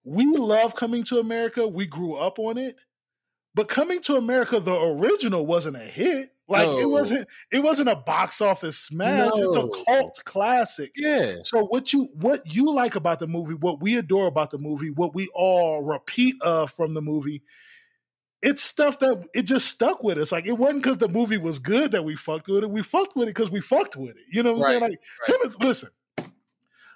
we 0.03 0.25
love 0.25 0.75
Coming 0.75 1.03
to 1.05 1.19
America. 1.19 1.67
We 1.67 1.85
grew 1.85 2.15
up 2.15 2.39
on 2.39 2.57
it. 2.57 2.75
But 3.53 3.67
Coming 3.67 4.01
to 4.03 4.15
America, 4.15 4.59
the 4.59 4.75
original 4.75 5.45
wasn't 5.45 5.75
a 5.75 5.79
hit. 5.79 6.29
Like 6.47 6.67
No. 6.67 6.79
it 6.79 6.89
wasn't 6.89 7.27
it 7.51 7.63
wasn't 7.63 7.89
a 7.89 7.95
box 7.95 8.41
office 8.41 8.77
smash. 8.77 9.31
It's 9.35 9.55
a 9.55 9.69
cult 9.85 10.19
classic. 10.25 10.91
Yeah. 10.97 11.35
So 11.43 11.63
what 11.65 11.93
you 11.93 12.09
what 12.15 12.41
you 12.53 12.73
like 12.73 12.95
about 12.95 13.19
the 13.19 13.27
movie, 13.27 13.53
what 13.53 13.79
we 13.81 13.95
adore 13.97 14.27
about 14.27 14.51
the 14.51 14.57
movie, 14.57 14.89
what 14.89 15.13
we 15.15 15.29
all 15.35 15.83
repeat 15.83 16.35
of 16.41 16.71
from 16.71 16.93
the 16.93 17.01
movie, 17.01 17.43
it's 18.41 18.63
stuff 18.63 18.99
that 18.99 19.27
it 19.33 19.43
just 19.43 19.67
stuck 19.67 20.03
with 20.03 20.17
us. 20.17 20.31
Like 20.31 20.47
it 20.47 20.57
wasn't 20.57 20.83
because 20.83 20.97
the 20.97 21.07
movie 21.07 21.37
was 21.37 21.59
good 21.59 21.91
that 21.91 22.03
we 22.03 22.15
fucked 22.15 22.47
with 22.47 22.63
it. 22.63 22.69
We 22.71 22.81
fucked 22.81 23.15
with 23.15 23.27
it 23.27 23.35
because 23.35 23.51
we 23.51 23.61
fucked 23.61 23.95
with 23.95 24.11
it. 24.17 24.23
You 24.31 24.43
know 24.43 24.53
what 24.53 24.65
I'm 24.65 24.71
saying? 24.71 24.81
Right, 24.81 24.91
Like 24.91 25.39
coming, 25.39 25.55
listen, 25.61 25.89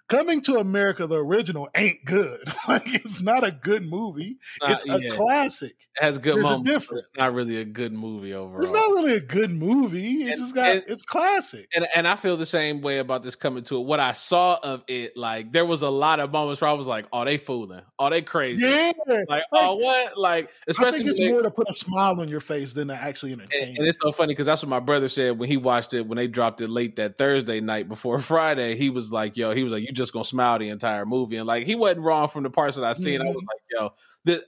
Coming 0.07 0.39
to 0.41 0.57
America, 0.59 1.07
the 1.07 1.19
original 1.19 1.67
ain't 1.73 2.05
good. 2.05 2.41
like 2.67 2.83
it's 2.93 3.21
not 3.23 3.43
a 3.43 3.51
good 3.51 3.83
movie. 3.87 4.37
Not- 4.61 4.71
it's 4.71 4.85
a 4.87 4.99
yeah. 5.01 5.09
classic. 5.09 5.71
It 5.99 6.03
has 6.03 6.19
good 6.19 6.35
There's 6.35 6.45
a 6.45 6.49
moments. 6.51 6.67
but 6.69 6.73
difference. 6.73 7.07
It's 7.11 7.19
not 7.19 7.33
really 7.33 7.57
a 7.57 7.65
good 7.65 7.91
movie 7.91 8.33
overall. 8.33 8.61
It's 8.61 8.71
not 8.71 8.87
really 8.91 9.13
a 9.15 9.19
good 9.19 9.49
movie. 9.49 10.23
It's 10.25 10.31
And- 10.33 10.39
just 10.39 10.53
got 10.55 10.69
and- 10.69 10.83
it's 10.87 11.01
classic. 11.01 11.67
and 11.73 11.87
and 11.95 12.07
I 12.07 12.17
feel 12.17 12.37
the 12.37 12.45
same 12.45 12.81
way 12.81 12.99
about 12.99 13.23
this 13.23 13.35
coming 13.35 13.63
to 13.63 13.77
it. 13.77 13.85
What 13.85 13.99
I 13.99 14.13
saw 14.13 14.59
of 14.61 14.83
it, 14.87 15.17
like 15.17 15.51
there 15.51 15.65
was 15.65 15.81
a 15.81 15.89
lot 15.89 16.19
of 16.19 16.31
moments 16.31 16.61
where 16.61 16.69
I 16.69 16.73
was 16.73 16.85
like, 16.87 17.05
"Oh, 17.11 17.25
they 17.25 17.37
fooling? 17.39 17.81
Oh, 17.97 18.09
they 18.11 18.21
crazy? 18.21 18.63
Yeah. 18.65 18.91
Like, 19.27 19.43
oh, 19.53 19.75
what? 19.77 20.17
Like, 20.19 20.49
I 20.49 20.51
especially 20.67 20.99
think 20.99 21.09
it's 21.11 21.19
they- 21.19 21.31
more 21.31 21.41
to 21.41 21.49
put 21.51 21.67
a 21.67 21.73
smile 21.73 22.19
on 22.21 22.29
your 22.29 22.41
face 22.41 22.73
than 22.73 22.89
to 22.89 22.95
actually 22.95 23.31
entertain. 23.33 23.69
and, 23.69 23.77
and 23.79 23.87
it's 23.87 23.97
so 23.99 24.11
funny 24.11 24.33
because 24.33 24.45
that's 24.45 24.61
what 24.61 24.69
my 24.69 24.79
brother 24.79 25.09
said 25.09 25.39
when 25.39 25.49
he 25.49 25.57
watched 25.57 25.93
it 25.95 26.05
when 26.07 26.17
they 26.17 26.27
dropped 26.27 26.61
it 26.61 26.69
late 26.69 26.97
that 26.97 27.17
Thursday 27.17 27.59
night 27.59 27.89
before 27.89 28.19
Friday. 28.35 28.75
He 28.77 28.91
was 28.91 29.11
like, 29.11 29.35
"Yo," 29.35 29.55
he 29.55 29.63
was 29.63 29.73
like, 29.73 29.81
"You 29.81 29.94
just 29.95 30.13
gonna 30.13 30.25
smile 30.25 30.59
the 30.59 30.69
entire 30.69 31.05
movie," 31.05 31.37
and 31.37 31.47
like 31.47 31.65
he 31.65 31.75
wasn't 31.75 32.01
wrong 32.05 32.27
from 32.27 32.43
the 32.43 32.49
parts 32.51 32.77
that 32.77 32.85
I 32.85 32.93
seen. 32.93 33.21
I 33.21 33.25
was 33.25 33.43
Mhm. 33.43 33.47
like, 33.47 33.61
"Yo." 33.71 33.93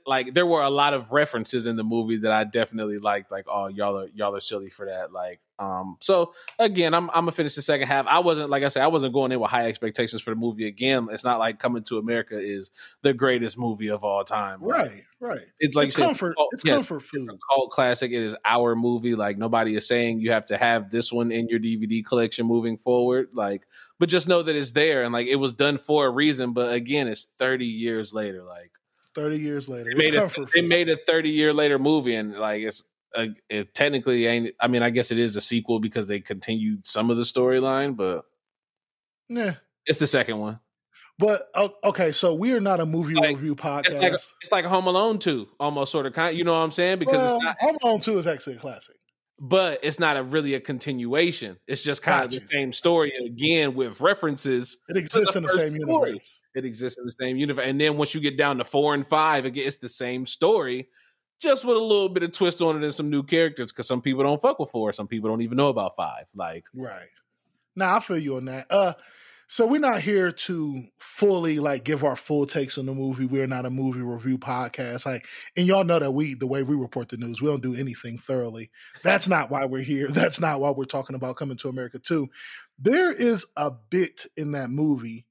Like 0.06 0.34
there 0.34 0.46
were 0.46 0.62
a 0.62 0.70
lot 0.70 0.94
of 0.94 1.12
references 1.12 1.66
in 1.66 1.76
the 1.76 1.84
movie 1.84 2.18
that 2.18 2.32
I 2.32 2.44
definitely 2.44 3.00
liked. 3.00 3.32
Like, 3.32 3.46
oh, 3.48 3.68
y'all 3.68 3.98
are 4.00 4.08
y'all 4.14 4.36
are 4.36 4.42
silly 4.42 4.70
for 4.70 4.88
that. 4.88 5.12
Like, 5.12 5.40
um, 5.60 5.98
so 6.02 6.34
again, 6.58 6.94
I'm 6.94 7.10
I'm 7.10 7.22
gonna 7.22 7.32
finish 7.32 7.56
the 7.56 7.62
second 7.62 7.88
half. 7.88 8.08
I 8.08 8.20
wasn't 8.20 8.50
like 8.50 8.64
I 8.64 8.70
said, 8.70 8.84
I 8.84 8.88
wasn't 8.88 9.14
going 9.14 9.32
in 9.32 9.40
with 9.40 9.52
high 9.52 9.68
expectations 9.68 10.22
for 10.22 10.32
the 10.32 10.36
movie. 10.36 10.68
Again, 10.68 11.08
it's 11.12 11.24
not 11.24 11.40
like 11.40 11.60
Coming 11.60 11.84
to 11.86 11.98
America 11.98 12.38
is 12.40 12.72
the 13.02 13.14
greatest 13.14 13.58
movie 13.58 13.90
of 13.90 14.04
all 14.04 14.24
time. 14.24 14.62
Like, 14.62 14.72
right, 14.72 15.04
right. 15.20 15.46
It's 15.60 15.76
like 15.76 15.88
it's 15.88 15.96
said, 15.96 16.06
comfort. 16.06 16.36
oh, 16.40 16.48
it's 16.52 16.66
yes, 16.66 16.76
comfort 16.76 17.04
it's 17.14 17.28
a 17.28 17.38
cult 17.54 17.72
classic. 17.72 18.12
It 18.12 18.24
is 18.24 18.36
our 18.46 18.76
movie. 18.76 19.16
Like 19.16 19.38
nobody 19.38 19.76
is 19.76 19.88
saying 19.88 20.20
you 20.20 20.32
have 20.32 20.48
to 20.48 20.58
have 20.58 20.90
this 20.90 21.12
one 21.12 21.32
in 21.32 21.48
your 21.50 21.60
DVD 21.60 22.04
collection 22.04 22.46
moving 22.48 22.78
forward. 22.78 23.30
Like, 23.34 23.64
but 24.00 24.10
just 24.10 24.28
know 24.28 24.44
that 24.44 24.56
it's 24.56 24.72
there 24.72 25.04
and 25.04 25.14
like 25.14 25.28
it 25.28 25.38
was 25.38 25.54
done 25.54 25.78
for 25.78 26.08
a 26.08 26.10
reason. 26.10 26.54
But 26.54 26.74
again, 26.74 27.08
it's 27.08 27.26
30 27.38 27.66
years 27.66 28.14
later. 28.14 28.44
Like 28.44 28.72
Thirty 29.18 29.38
years 29.38 29.68
later, 29.68 29.90
they 29.90 29.96
made 29.96 30.14
a, 30.14 30.30
they 30.54 30.62
made 30.62 30.90
a 30.90 30.96
30 30.96 31.30
year 31.30 31.52
later 31.52 31.80
movie 31.80 32.14
and 32.14 32.38
like 32.38 32.62
it's 32.62 32.86
uh, 33.16 33.26
it 33.50 33.74
technically 33.74 34.28
ain't. 34.28 34.54
I 34.60 34.68
mean, 34.68 34.84
I 34.84 34.92
guess 34.92 35.10
it 35.10 35.18
is 35.18 35.36
a 35.36 35.42
sequel 35.42 35.80
because 35.80 36.08
they 36.08 36.20
continued 36.20 36.86
some 36.86 37.10
of 37.10 37.18
the 37.18 37.24
storyline, 37.24 37.96
but 37.96 38.26
yeah. 39.28 39.56
it's 39.88 39.98
the 39.98 40.06
second 40.06 40.38
one. 40.38 40.60
But 41.18 41.50
okay, 41.84 42.12
so 42.12 42.36
we 42.36 42.54
are 42.54 42.62
not 42.62 42.80
a 42.80 42.86
movie 42.86 43.16
Like, 43.16 43.30
review 43.38 43.56
podcast. 43.56 43.86
It's 43.86 43.96
like 43.96 44.14
it's 44.14 44.52
like 44.52 44.66
Home 44.66 44.86
Alone 44.86 45.18
2, 45.18 45.48
almost 45.60 45.92
sort 45.92 46.06
of 46.06 46.14
kind. 46.14 46.38
You 46.38 46.44
know 46.44 46.52
what 46.52 46.60
I'm 46.60 46.70
saying? 46.70 47.00
Because 47.00 47.16
well, 47.16 47.36
it's 47.38 47.44
not. 47.44 47.58
Home 47.60 47.78
Alone 47.82 48.00
Two 48.02 48.20
is 48.20 48.28
actually 48.28 48.58
a 48.58 48.60
classic. 48.60 48.98
But 49.40 49.80
it's 49.84 50.00
not 50.00 50.18
a 50.18 50.24
really 50.24 50.56
a 50.56 50.60
continuation. 50.60 51.58
It's 51.68 51.82
just 51.82 52.02
kind 52.02 52.26
of 52.26 52.32
the 52.32 52.42
same 52.52 52.74
story 52.74 53.12
again 53.26 53.76
with 53.76 54.02
references. 54.02 54.78
It 54.90 54.98
exists 54.98 55.34
the 55.34 55.40
in 55.40 55.44
the 55.44 55.50
same 55.50 55.80
story. 55.80 56.10
universe. 56.10 56.40
It 56.56 56.66
exists 56.66 56.98
in 56.98 57.06
the 57.06 57.12
same 57.12 57.38
universe, 57.38 57.66
and 57.68 57.80
then 57.80 57.98
once 57.98 58.16
you 58.16 58.22
get 58.22 58.38
down 58.38 58.58
to 58.58 58.64
four 58.64 58.94
and 58.94 59.06
five, 59.06 59.46
again, 59.46 59.68
it's 59.68 59.78
the 59.78 59.90
same 59.90 60.26
story, 60.26 60.90
just 61.40 61.66
with 61.66 61.78
a 61.78 61.80
little 61.80 62.10
bit 62.10 62.24
of 62.24 62.32
twist 62.32 62.62
on 62.62 62.78
it 62.78 62.84
and 62.84 62.94
some 62.94 63.10
new 63.12 63.22
characters. 63.22 63.72
Because 63.72 63.88
some 63.88 64.02
people 64.02 64.24
don't 64.24 64.42
fuck 64.42 64.58
with 64.60 64.72
four, 64.72 64.92
some 64.92 65.08
people 65.08 65.30
don't 65.30 65.42
even 65.42 65.58
know 65.58 65.70
about 65.70 65.96
five. 65.96 66.26
Like, 66.36 66.66
Right. 66.74 67.10
Now 67.76 67.98
I 67.98 68.00
feel 68.00 68.18
you 68.18 68.38
on 68.38 68.46
that. 68.46 68.66
Uh 68.72 68.94
so 69.50 69.66
we're 69.66 69.80
not 69.80 70.02
here 70.02 70.32
to 70.32 70.84
fully 71.00 71.60
like 71.60 71.86
give 71.86 72.04
our 72.04 72.18
full 72.18 72.46
takes 72.46 72.78
on 72.78 72.86
the 72.86 72.94
movie. 72.94 73.26
We're 73.26 73.48
not 73.48 73.66
a 73.66 73.70
movie 73.70 74.02
review 74.02 74.38
podcast. 74.38 75.06
Like, 75.06 75.26
and 75.56 75.66
y'all 75.66 75.86
know 75.86 76.00
that 76.00 76.12
we 76.12 76.36
the 76.36 76.48
way 76.48 76.64
we 76.64 76.76
report 76.76 77.08
the 77.10 77.18
news, 77.18 77.42
we 77.42 77.48
don't 77.48 77.64
do 77.64 77.74
anything 77.74 78.18
thoroughly. 78.18 78.70
That's 79.04 79.30
not 79.30 79.50
why 79.50 79.66
we're 79.66 79.84
here. 79.84 80.08
That's 80.12 80.42
not 80.42 80.60
why 80.60 80.72
we're 80.72 80.84
talking 80.84 81.16
about 81.16 81.38
coming 81.38 81.56
to 81.58 81.70
America 81.70 81.98
too. 81.98 82.28
There 82.78 83.14
is 83.14 83.46
a 83.56 83.72
bit 83.72 84.26
in 84.36 84.52
that 84.52 84.70
movie 84.70 85.26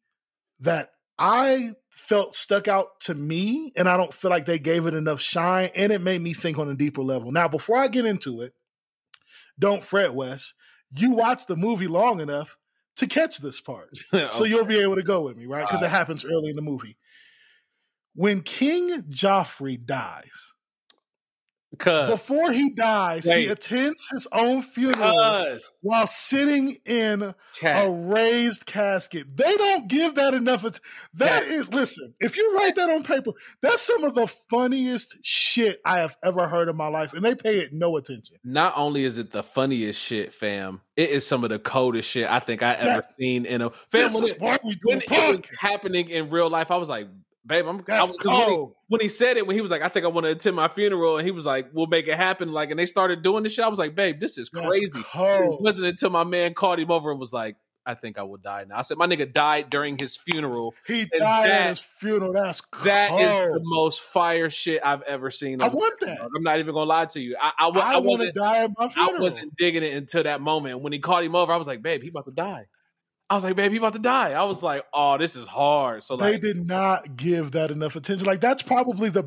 that 0.61 0.93
I 1.19 1.73
felt 1.91 2.35
stuck 2.35 2.69
out 2.69 3.01
to 3.01 3.15
me, 3.15 3.73
and 3.77 3.89
I 3.89 3.97
don't 3.97 4.13
feel 4.13 4.31
like 4.31 4.47
they 4.47 4.59
gave 4.59 4.87
it 4.87 4.95
enough 4.95 5.21
shine, 5.21 5.71
and 5.75 5.93
it 5.93 6.01
made 6.01 6.21
me 6.21 6.33
think 6.33 6.59
on 6.59 6.71
a 6.71 6.75
deeper 6.75 7.03
level. 7.03 7.33
Now, 7.33 7.49
before 7.49 7.79
I 7.79 7.89
get 7.89 8.05
into 8.05 8.41
it, 8.41 8.55
don't 9.59 9.83
fret, 9.83 10.15
Wes. 10.15 10.55
You 10.97 11.11
watched 11.11 11.49
the 11.49 11.57
movie 11.57 11.87
long 11.87 12.21
enough 12.21 12.59
to 12.97 13.07
catch 13.07 13.39
this 13.39 13.61
part. 13.61 13.91
So 14.33 14.45
you'll 14.45 14.65
be 14.65 14.81
able 14.81 14.97
to 14.97 15.03
go 15.03 15.23
with 15.23 15.37
me, 15.37 15.47
right? 15.47 15.67
Because 15.67 15.83
it 15.83 15.91
happens 15.91 16.25
early 16.25 16.51
in 16.51 16.57
the 16.57 16.63
movie. 16.63 16.97
When 18.15 18.41
King 18.41 19.03
Joffrey 19.11 19.85
dies, 19.85 20.53
cuz, 21.79 22.11
before 22.11 22.53
he 22.53 22.71
dies, 22.71 23.25
he 23.25 23.47
attends 23.49 24.07
his 24.13 24.27
own 24.33 24.63
funeral 24.63 25.13
cuz, 25.13 25.73
while 25.81 26.07
sitting 26.07 26.77
in 26.87 27.35
a 27.63 27.91
raised 27.91 28.67
casket. 28.67 29.37
They 29.37 29.57
don't 29.57 29.89
give 29.89 30.15
that 30.15 30.33
enough. 30.35 30.65
att- 30.65 30.81
That 31.15 31.43
is, 31.43 31.69
listen, 31.73 32.15
if 32.21 32.37
you 32.37 32.57
write 32.57 32.75
that 32.77 32.89
on 32.91 33.03
paper, 33.03 33.33
that's 33.63 33.83
some 33.83 34.05
of 34.05 34.15
the 34.15 34.27
funniest 34.27 35.17
shit 35.25 35.81
I 35.85 36.01
have 36.01 36.17
ever 36.25 36.49
heard 36.49 36.69
in 36.69 36.77
my 36.77 36.89
life, 36.89 37.13
and 37.13 37.25
they 37.25 37.35
pay 37.35 37.57
it 37.59 37.73
no 37.73 37.97
attention. 37.97 38.37
not 38.45 38.73
only 38.77 39.05
is 39.05 39.19
it 39.19 39.33
the 39.33 39.43
funniest 39.43 40.01
shit, 40.01 40.33
fam, 40.33 40.81
it 40.97 41.11
is 41.11 41.27
some 41.27 41.45
of 41.45 41.51
the 41.51 41.59
coldest 41.59 42.09
shit 42.11 42.31
I 42.31 42.39
think 42.41 42.63
I 42.63 42.73
ever 42.75 42.89
That- 43.03 43.15
seen 43.21 43.45
in 43.45 43.61
a 43.63 43.71
fam. 43.71 43.81
This 43.91 44.15
When 44.15 44.25
is 44.25 44.31
it, 44.31 44.41
why 44.41 44.59
we 44.65 44.73
do 44.75 44.79
when 44.85 45.01
it 45.03 45.11
was 45.11 45.43
happening 45.61 46.09
in 46.09 46.31
real 46.31 46.49
life, 46.49 46.71
I 46.71 46.77
was 46.77 46.89
like, 46.89 47.09
babe, 47.47 47.67
I'm 47.67 47.79
I 47.79 47.83
That's 47.87 48.11
when, 48.25 48.35
he, 48.35 48.45
cold. 48.45 48.73
when 48.89 49.01
he 49.01 49.09
said 49.09 49.37
it, 49.37 49.47
when 49.47 49.55
he 49.55 49.61
was 49.61 49.71
like, 49.71 49.83
I 49.83 49.89
think 49.89 50.05
I 50.05 50.09
want 50.09 50.27
to 50.27 50.33
attend 50.33 50.57
my 50.57 50.69
funeral, 50.69 51.17
and 51.19 51.25
he 51.27 51.31
was 51.31 51.47
like, 51.47 51.69
We'll 51.73 51.87
make 51.87 52.09
it 52.09 52.17
happen. 52.17 52.53
Like, 52.53 52.71
and 52.71 52.79
they 52.79 52.87
started 52.87 53.23
doing 53.23 53.43
this 53.43 53.55
shit. 53.55 53.65
I 53.65 53.69
was 53.69 53.79
like, 53.79 53.95
babe, 53.95 54.21
this 54.21 54.39
is 54.39 54.51
That's 54.53 54.67
crazy. 54.67 55.01
It 55.15 55.61
wasn't 55.61 55.87
until 55.89 56.11
my 56.11 56.25
man 56.25 56.55
called 56.55 56.79
him 56.79 56.91
over 56.91 57.11
and 57.11 57.21
was 57.21 57.33
like, 57.33 57.57
I 57.89 57.95
think 57.95 58.19
I 58.19 58.25
will 58.25 58.39
die 58.39 58.65
now. 58.69 58.79
I 58.79 58.83
said, 58.83 58.99
My 58.99 59.07
nigga 59.07 59.33
died 59.33 59.71
during 59.71 59.97
his 59.97 60.17
funeral. 60.17 60.75
He 60.89 61.03
And 61.03 61.11
died 61.21 61.49
that- 61.51 61.61
at 61.63 61.69
his 61.69 61.79
funeral. 61.79 62.33
That's 62.33 62.61
That 62.83 63.13
is 63.13 63.55
the 63.55 63.61
most 63.63 64.01
fire 64.01 64.51
shit 64.51 64.81
I've 64.85 65.03
ever 65.03 65.31
seen. 65.31 65.63
I 65.63 65.69
want 65.69 65.95
that. 66.01 66.19
I'm 66.21 66.43
not 66.43 66.59
even 66.59 66.75
gonna 66.75 66.89
lie 66.91 67.05
to 67.07 67.21
you. 67.21 67.37
I, 67.41 67.53
I, 67.57 67.69
I, 67.69 67.69
I 67.69 67.97
want 67.99 68.03
to 68.05 68.09
wasn't 68.09 68.35
die 68.35 68.65
at 68.65 68.71
my 68.77 68.89
funeral. 68.89 69.17
I 69.17 69.21
wasn't 69.21 69.57
digging 69.57 69.85
it 69.85 69.95
until 69.95 70.25
that 70.25 70.41
moment. 70.41 70.81
When 70.81 70.93
he 70.93 70.99
called 70.99 71.25
him 71.25 71.37
over, 71.37 71.53
I 71.53 71.57
was 71.59 71.69
like, 71.69 71.81
babe, 71.81 72.03
he 72.03 72.09
about 72.09 72.25
to 72.27 72.33
die. 72.33 72.67
I 73.29 73.35
was 73.35 73.45
like, 73.45 73.57
babe, 73.57 73.73
he 73.73 73.79
about 73.79 73.95
to 73.95 73.99
die. 73.99 74.33
I 74.33 74.45
was 74.45 74.63
like, 74.63 74.85
oh, 74.93 75.19
this 75.19 75.35
is 75.35 75.47
hard. 75.47 76.03
So 76.03 76.17
they 76.17 76.33
like, 76.33 76.41
did 76.41 76.67
not 76.67 77.17
give 77.17 77.53
that 77.53 77.71
enough 77.71 77.97
attention. 77.97 78.27
Like 78.27 78.41
that's 78.41 78.63
probably 78.63 79.09
the 79.09 79.25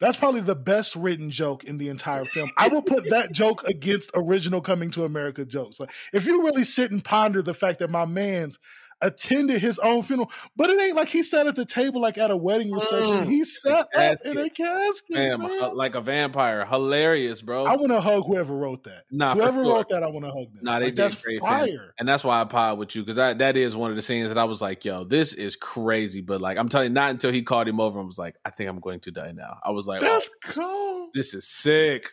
that's 0.00 0.16
probably 0.16 0.40
the 0.40 0.54
best 0.54 0.94
written 0.94 1.28
joke 1.30 1.64
in 1.64 1.78
the 1.78 1.88
entire 1.88 2.24
film. 2.24 2.50
I 2.56 2.68
will 2.68 2.82
put 2.82 3.10
that 3.10 3.32
joke 3.32 3.66
against 3.66 4.12
original 4.14 4.60
Coming 4.60 4.90
to 4.92 5.04
America 5.04 5.44
jokes. 5.44 5.80
Like 5.80 5.90
if 6.12 6.26
you 6.26 6.44
really 6.44 6.62
sit 6.62 6.92
and 6.92 7.04
ponder 7.04 7.42
the 7.42 7.54
fact 7.54 7.80
that 7.80 7.90
my 7.90 8.04
man's 8.04 8.60
attended 9.00 9.60
his 9.60 9.78
own 9.78 10.02
funeral, 10.02 10.30
but 10.56 10.70
it 10.70 10.80
ain't 10.80 10.96
like 10.96 11.08
he 11.08 11.22
sat 11.22 11.46
at 11.46 11.56
the 11.56 11.64
table 11.64 12.00
like 12.00 12.18
at 12.18 12.30
a 12.30 12.36
wedding 12.36 12.72
reception. 12.72 13.24
Mm, 13.24 13.26
he 13.26 13.44
sat 13.44 13.86
up 13.94 14.18
in 14.24 14.38
a 14.38 14.50
casket. 14.50 15.16
damn, 15.16 15.40
man. 15.40 15.76
like 15.76 15.94
a 15.94 16.00
vampire. 16.00 16.64
Hilarious, 16.64 17.42
bro. 17.42 17.64
I 17.64 17.76
want 17.76 17.88
to 17.88 18.00
hug 18.00 18.24
whoever 18.26 18.56
wrote 18.56 18.84
that. 18.84 19.04
Nah, 19.10 19.34
whoever 19.34 19.64
sure. 19.64 19.74
wrote 19.74 19.88
that, 19.90 20.02
I 20.02 20.08
want 20.08 20.24
to 20.24 20.32
hug 20.32 20.52
them. 20.52 20.60
Nah, 20.62 20.78
they 20.78 20.86
like, 20.86 20.94
that's 20.96 21.14
great, 21.14 21.40
fire. 21.40 21.94
and 21.98 22.08
that's 22.08 22.24
why 22.24 22.40
I 22.40 22.44
pod 22.44 22.78
with 22.78 22.94
you 22.94 23.02
because 23.04 23.16
that 23.16 23.56
is 23.56 23.76
one 23.76 23.90
of 23.90 23.96
the 23.96 24.02
scenes 24.02 24.28
that 24.28 24.38
I 24.38 24.44
was 24.44 24.60
like, 24.60 24.84
yo, 24.84 25.04
this 25.04 25.34
is 25.34 25.56
crazy. 25.56 26.20
But 26.20 26.40
like, 26.40 26.58
I'm 26.58 26.68
telling 26.68 26.88
you, 26.88 26.94
not 26.94 27.10
until 27.10 27.32
he 27.32 27.42
called 27.42 27.68
him 27.68 27.80
over 27.80 27.98
and 27.98 28.06
was 28.06 28.18
like, 28.18 28.36
I 28.44 28.50
think 28.50 28.68
I'm 28.68 28.80
going 28.80 29.00
to 29.00 29.10
die 29.10 29.32
now. 29.32 29.58
I 29.64 29.70
was 29.70 29.86
like, 29.86 30.00
That's 30.00 30.30
oh, 30.46 30.52
cool. 30.52 31.10
this 31.14 31.34
is 31.34 31.48
sick. 31.48 32.08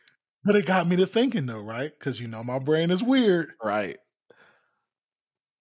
But 0.46 0.56
it 0.56 0.68
got 0.68 0.88
me 0.88 0.96
to 0.98 1.08
thinking 1.08 1.48
though, 1.48 1.60
right? 1.60 1.90
Because 1.98 2.20
you 2.20 2.28
know 2.28 2.44
my 2.44 2.60
brain 2.60 2.92
is 2.92 3.04
weird. 3.04 3.48
Right. 3.64 3.98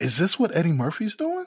Is 0.01 0.19
this 0.19 0.39
what 0.39 0.55
Eddie 0.57 0.73
Murphy's 0.73 1.17
doing? 1.17 1.47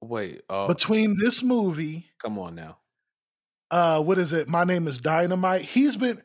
Wait. 0.00 0.42
Oh, 0.48 0.68
Between 0.68 1.16
this 1.18 1.42
movie, 1.42 2.06
come 2.22 2.38
on 2.38 2.54
now. 2.54 2.78
uh, 3.70 4.00
what 4.02 4.18
is 4.18 4.32
it? 4.32 4.48
My 4.48 4.64
name 4.64 4.86
is 4.86 4.98
Dynamite. 5.00 5.62
He's 5.62 5.96
been 5.96 6.20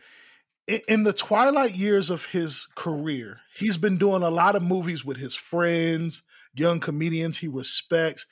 in 0.88 1.04
the 1.04 1.14
twilight 1.14 1.76
years 1.76 2.10
of 2.10 2.26
his 2.28 2.68
career. 2.76 3.40
He's 3.58 3.78
been 3.78 3.98
doing 3.98 4.22
a 4.24 4.30
lot 4.30 4.56
of 4.56 4.64
movies 4.64 5.04
with 5.04 5.18
his 5.18 5.36
friends, 5.36 6.22
young 6.56 6.80
comedians 6.80 7.40
he 7.40 7.48
respects. 7.48 8.26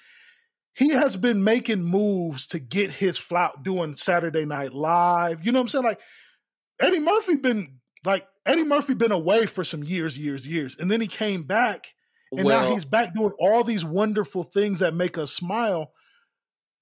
He 0.73 0.91
has 0.91 1.17
been 1.17 1.43
making 1.43 1.84
moves 1.84 2.47
to 2.47 2.60
get 2.60 2.91
his 2.91 3.17
flout 3.17 3.63
doing 3.63 3.95
Saturday 3.97 4.45
Night 4.45 4.73
Live. 4.73 5.45
You 5.45 5.51
know 5.51 5.60
what 5.60 5.63
I'm 5.63 5.69
saying? 5.69 5.84
Like 5.84 5.99
Eddie 6.79 6.99
Murphy 6.99 7.36
been 7.36 7.79
like 8.05 8.25
Eddie 8.45 8.63
Murphy 8.63 8.93
been 8.93 9.12
away 9.12 9.47
for 9.47 9.63
some 9.63 9.84
years, 9.84 10.17
years, 10.17 10.47
years, 10.47 10.77
and 10.79 10.89
then 10.89 11.01
he 11.01 11.07
came 11.07 11.43
back 11.43 11.88
and 12.32 12.48
now 12.48 12.70
he's 12.72 12.86
back 12.86 13.13
doing 13.13 13.34
all 13.39 13.63
these 13.63 13.84
wonderful 13.86 14.44
things 14.44 14.80
that 14.80 14.94
make 14.94 15.17
us 15.17 15.32
smile. 15.32 15.91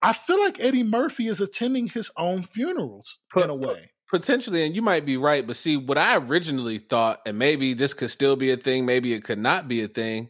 I 0.02 0.14
feel 0.14 0.40
like 0.40 0.60
Eddie 0.62 0.84
Murphy 0.84 1.28
is 1.28 1.42
attending 1.42 1.88
his 1.90 2.12
own 2.18 2.44
funerals 2.44 3.20
Put- 3.32 3.44
in 3.46 3.50
a 3.50 3.56
way. 3.56 3.92
Potentially, 4.10 4.66
and 4.66 4.76
you 4.76 4.82
might 4.82 5.06
be 5.06 5.18
right, 5.18 5.46
but 5.46 5.56
see, 5.56 5.78
what 5.78 5.98
I 6.00 6.18
originally 6.18 6.80
thought, 6.80 7.22
and 7.28 7.38
maybe 7.38 7.76
this 7.76 7.94
could 7.94 8.10
still 8.10 8.36
be 8.36 8.50
a 8.52 8.58
thing, 8.58 8.84
maybe 8.88 9.14
it 9.14 9.24
could 9.24 9.38
not 9.38 9.68
be 9.68 9.84
a 9.84 9.88
thing. 9.88 10.30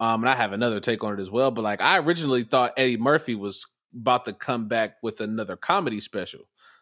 Um, 0.00 0.22
and 0.24 0.28
I 0.28 0.34
have 0.34 0.52
another 0.52 0.80
take 0.80 1.04
on 1.04 1.12
it 1.16 1.20
as 1.22 1.30
well. 1.30 1.52
But 1.52 1.62
like, 1.62 1.80
I 1.80 1.98
originally 1.98 2.42
thought 2.42 2.72
Eddie 2.76 2.96
Murphy 2.96 3.36
was 3.36 3.68
about 3.94 4.24
to 4.24 4.32
come 4.32 4.66
back 4.66 4.96
with 5.02 5.20
another 5.20 5.54
comedy 5.56 6.00
special. 6.00 6.40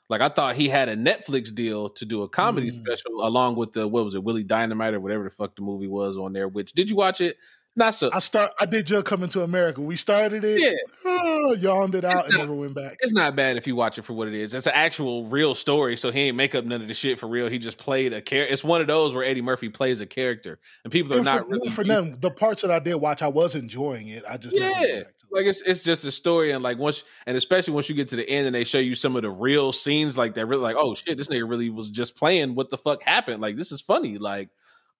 Like, 0.08 0.22
I 0.22 0.30
thought 0.30 0.56
he 0.56 0.70
had 0.70 0.88
a 0.88 0.96
Netflix 0.96 1.54
deal 1.54 1.90
to 1.90 2.06
do 2.06 2.22
a 2.22 2.28
comedy 2.30 2.70
Mm. 2.70 2.80
special 2.80 3.26
along 3.26 3.56
with 3.56 3.72
the 3.72 3.86
what 3.86 4.04
was 4.04 4.14
it, 4.14 4.24
Willie 4.24 4.42
Dynamite 4.42 4.94
or 4.94 5.00
whatever 5.00 5.24
the 5.24 5.30
fuck 5.30 5.54
the 5.54 5.60
movie 5.60 5.86
was 5.88 6.16
on 6.16 6.32
there. 6.32 6.48
Which 6.48 6.72
did 6.72 6.88
you 6.88 6.96
watch 6.96 7.20
it? 7.20 7.36
Not 7.76 7.94
so. 7.94 8.10
I 8.12 8.18
start. 8.18 8.50
I 8.60 8.66
did 8.66 8.90
your 8.90 9.02
coming 9.04 9.28
to 9.30 9.42
America. 9.42 9.80
We 9.80 9.94
started 9.94 10.44
it. 10.44 10.60
Yeah. 10.60 10.72
Oh, 11.04 11.52
yawned 11.60 11.94
it 11.94 12.04
out 12.04 12.12
It's 12.14 12.22
and 12.24 12.32
not- 12.32 12.38
never 12.40 12.54
went 12.54 12.74
back. 12.74 12.96
It's 13.00 13.12
not 13.12 13.36
bad 13.36 13.56
if 13.56 13.66
you 13.68 13.76
watch 13.76 13.98
it 13.98 14.02
for 14.02 14.14
what 14.14 14.26
it 14.26 14.34
is. 14.34 14.52
It's 14.52 14.66
an 14.66 14.72
actual 14.74 15.26
real 15.26 15.54
story, 15.54 15.96
so 15.96 16.10
he 16.10 16.22
ain't 16.22 16.36
make 16.36 16.56
up 16.56 16.64
none 16.64 16.82
of 16.82 16.88
the 16.88 16.94
shit 16.94 17.20
for 17.20 17.28
real. 17.28 17.48
He 17.48 17.58
just 17.58 17.78
played 17.78 18.12
a 18.12 18.20
character. 18.20 18.52
It's 18.52 18.64
one 18.64 18.80
of 18.80 18.88
those 18.88 19.14
where 19.14 19.24
Eddie 19.24 19.42
Murphy 19.42 19.68
plays 19.68 20.00
a 20.00 20.06
character, 20.06 20.58
and 20.82 20.92
people 20.92 21.12
are 21.14 21.16
And 21.18 21.24
not 21.24 21.42
for, 21.42 21.48
really 21.50 21.70
for 21.70 21.84
them. 21.84 22.14
The 22.18 22.30
parts 22.32 22.62
that 22.62 22.72
I 22.72 22.80
did 22.80 22.96
watch, 22.96 23.22
I 23.22 23.28
was 23.28 23.54
enjoying 23.54 24.08
it. 24.08 24.24
I 24.28 24.38
just 24.38 24.56
never 24.56 24.72
went 24.72 24.88
Yeah, 24.88 25.02
like 25.30 25.46
it's 25.46 25.62
it's 25.62 25.84
just 25.84 26.04
a 26.04 26.10
story, 26.10 26.50
and 26.50 26.64
like 26.64 26.78
once, 26.78 27.04
and 27.26 27.36
especially 27.36 27.74
once 27.74 27.88
you 27.88 27.94
get 27.94 28.08
to 28.08 28.16
the 28.16 28.28
end 28.28 28.46
and 28.46 28.56
they 28.56 28.64
show 28.64 28.78
you 28.78 28.96
some 28.96 29.14
of 29.14 29.22
the 29.22 29.30
real 29.30 29.72
scenes, 29.72 30.18
like 30.18 30.34
they're 30.34 30.46
really 30.46 30.62
like, 30.62 30.76
oh 30.76 30.96
shit, 30.96 31.16
this 31.16 31.28
nigga 31.28 31.48
really 31.48 31.70
was 31.70 31.90
just 31.90 32.16
playing. 32.16 32.56
What 32.56 32.70
the 32.70 32.78
fuck 32.78 33.04
happened? 33.04 33.40
Like 33.40 33.54
this 33.56 33.70
is 33.70 33.80
funny. 33.80 34.18
Like, 34.18 34.48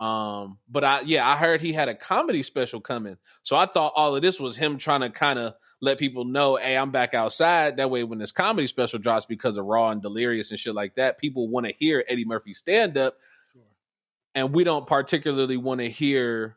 um, 0.00 0.58
but 0.68 0.84
I 0.84 1.00
yeah, 1.00 1.28
I 1.28 1.36
heard 1.36 1.60
he 1.60 1.72
had 1.72 1.88
a 1.88 1.94
comedy 1.94 2.42
special 2.42 2.80
coming, 2.80 3.16
so 3.42 3.56
I 3.56 3.66
thought 3.66 3.92
all 3.96 4.14
of 4.14 4.22
this 4.22 4.38
was 4.38 4.56
him 4.56 4.78
trying 4.78 5.00
to 5.00 5.10
kind 5.10 5.38
of 5.38 5.54
let 5.80 5.98
people 5.98 6.24
know, 6.24 6.56
hey, 6.56 6.76
I'm 6.76 6.90
back 6.90 7.14
outside. 7.14 7.76
That 7.76 7.90
way, 7.90 8.04
when 8.04 8.18
this 8.18 8.32
comedy 8.32 8.66
special 8.66 8.98
drops 8.98 9.26
because 9.26 9.56
of 9.56 9.64
Raw 9.64 9.90
and 9.90 10.00
Delirious 10.02 10.50
and 10.50 10.58
shit 10.58 10.74
like 10.74 10.94
that, 10.96 11.18
people 11.18 11.48
want 11.48 11.66
to 11.66 11.72
hear 11.72 12.04
Eddie 12.08 12.24
Murphy 12.24 12.54
stand 12.54 12.96
up, 12.96 13.16
and 14.34 14.54
we 14.54 14.64
don't 14.64 14.86
particularly 14.86 15.56
want 15.56 15.80
to 15.80 15.88
hear, 15.90 16.56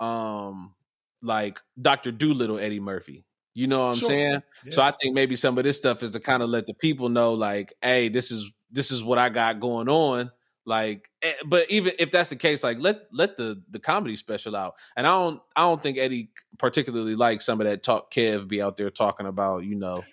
um, 0.00 0.74
like 1.22 1.60
Doctor 1.80 2.12
Dolittle 2.12 2.58
Eddie 2.58 2.80
Murphy. 2.80 3.24
You 3.54 3.66
know 3.66 3.80
what 3.86 3.92
I'm 3.92 3.96
Sure. 3.96 4.08
saying? 4.08 4.42
So 4.70 4.80
I 4.82 4.92
think 4.92 5.14
maybe 5.14 5.36
some 5.36 5.58
of 5.58 5.64
this 5.64 5.76
stuff 5.76 6.02
is 6.02 6.12
to 6.12 6.20
kind 6.20 6.42
of 6.42 6.48
let 6.48 6.66
the 6.66 6.72
people 6.74 7.08
know, 7.10 7.34
like, 7.34 7.74
hey, 7.82 8.08
this 8.08 8.30
is 8.30 8.52
this 8.70 8.90
is 8.90 9.04
what 9.04 9.18
I 9.18 9.28
got 9.28 9.60
going 9.60 9.88
on. 9.90 10.30
Like, 10.64 11.08
eh, 11.22 11.32
but 11.44 11.70
even 11.70 11.92
if 11.98 12.10
that's 12.10 12.30
the 12.30 12.36
case, 12.36 12.62
like 12.62 12.78
let 12.78 13.02
let 13.12 13.36
the 13.36 13.62
the 13.70 13.78
comedy 13.80 14.16
special 14.16 14.54
out. 14.54 14.74
And 14.96 15.06
I 15.06 15.10
don't 15.10 15.40
I 15.56 15.62
don't 15.62 15.82
think 15.82 15.98
Eddie 15.98 16.30
particularly 16.58 17.16
likes 17.16 17.44
some 17.44 17.60
of 17.60 17.66
that 17.66 17.82
talk. 17.82 18.12
Kev 18.12 18.46
be 18.48 18.62
out 18.62 18.76
there 18.76 18.90
talking 18.90 19.26
about 19.26 19.64
you 19.64 19.74
know 19.74 20.04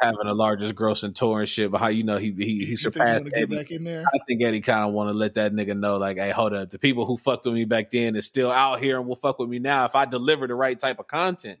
having 0.00 0.26
the 0.26 0.34
largest 0.34 0.74
grossing 0.74 1.14
tour 1.14 1.40
and 1.40 1.48
shit, 1.48 1.70
but 1.70 1.78
how 1.78 1.88
you 1.88 2.04
know 2.04 2.18
he 2.18 2.32
he, 2.32 2.44
he 2.44 2.52
You 2.52 2.58
think 2.66 2.70
you 2.70 2.76
surpassed 2.76 3.24
want 3.24 3.34
to 3.34 3.40
get 3.40 3.42
Eddie. 3.50 3.56
back 3.56 3.70
in 3.70 3.84
there? 3.84 4.04
I 4.14 4.18
think 4.26 4.42
Eddie 4.42 4.60
kind 4.60 4.84
of 4.84 4.92
want 4.92 5.08
to 5.08 5.14
let 5.14 5.34
that 5.34 5.52
nigga 5.52 5.78
know, 5.78 5.96
like, 5.96 6.18
hey, 6.18 6.30
hold 6.30 6.52
up, 6.52 6.68
the 6.70 6.78
people 6.78 7.06
who 7.06 7.16
fucked 7.16 7.46
with 7.46 7.54
me 7.54 7.64
back 7.64 7.88
then 7.90 8.14
is 8.14 8.26
still 8.26 8.50
out 8.50 8.80
here 8.80 8.98
and 8.98 9.08
will 9.08 9.16
fuck 9.16 9.38
with 9.38 9.48
me 9.48 9.58
now 9.58 9.86
if 9.86 9.96
I 9.96 10.04
deliver 10.04 10.46
the 10.46 10.54
right 10.54 10.78
type 10.78 10.98
of 10.98 11.06
content. 11.06 11.58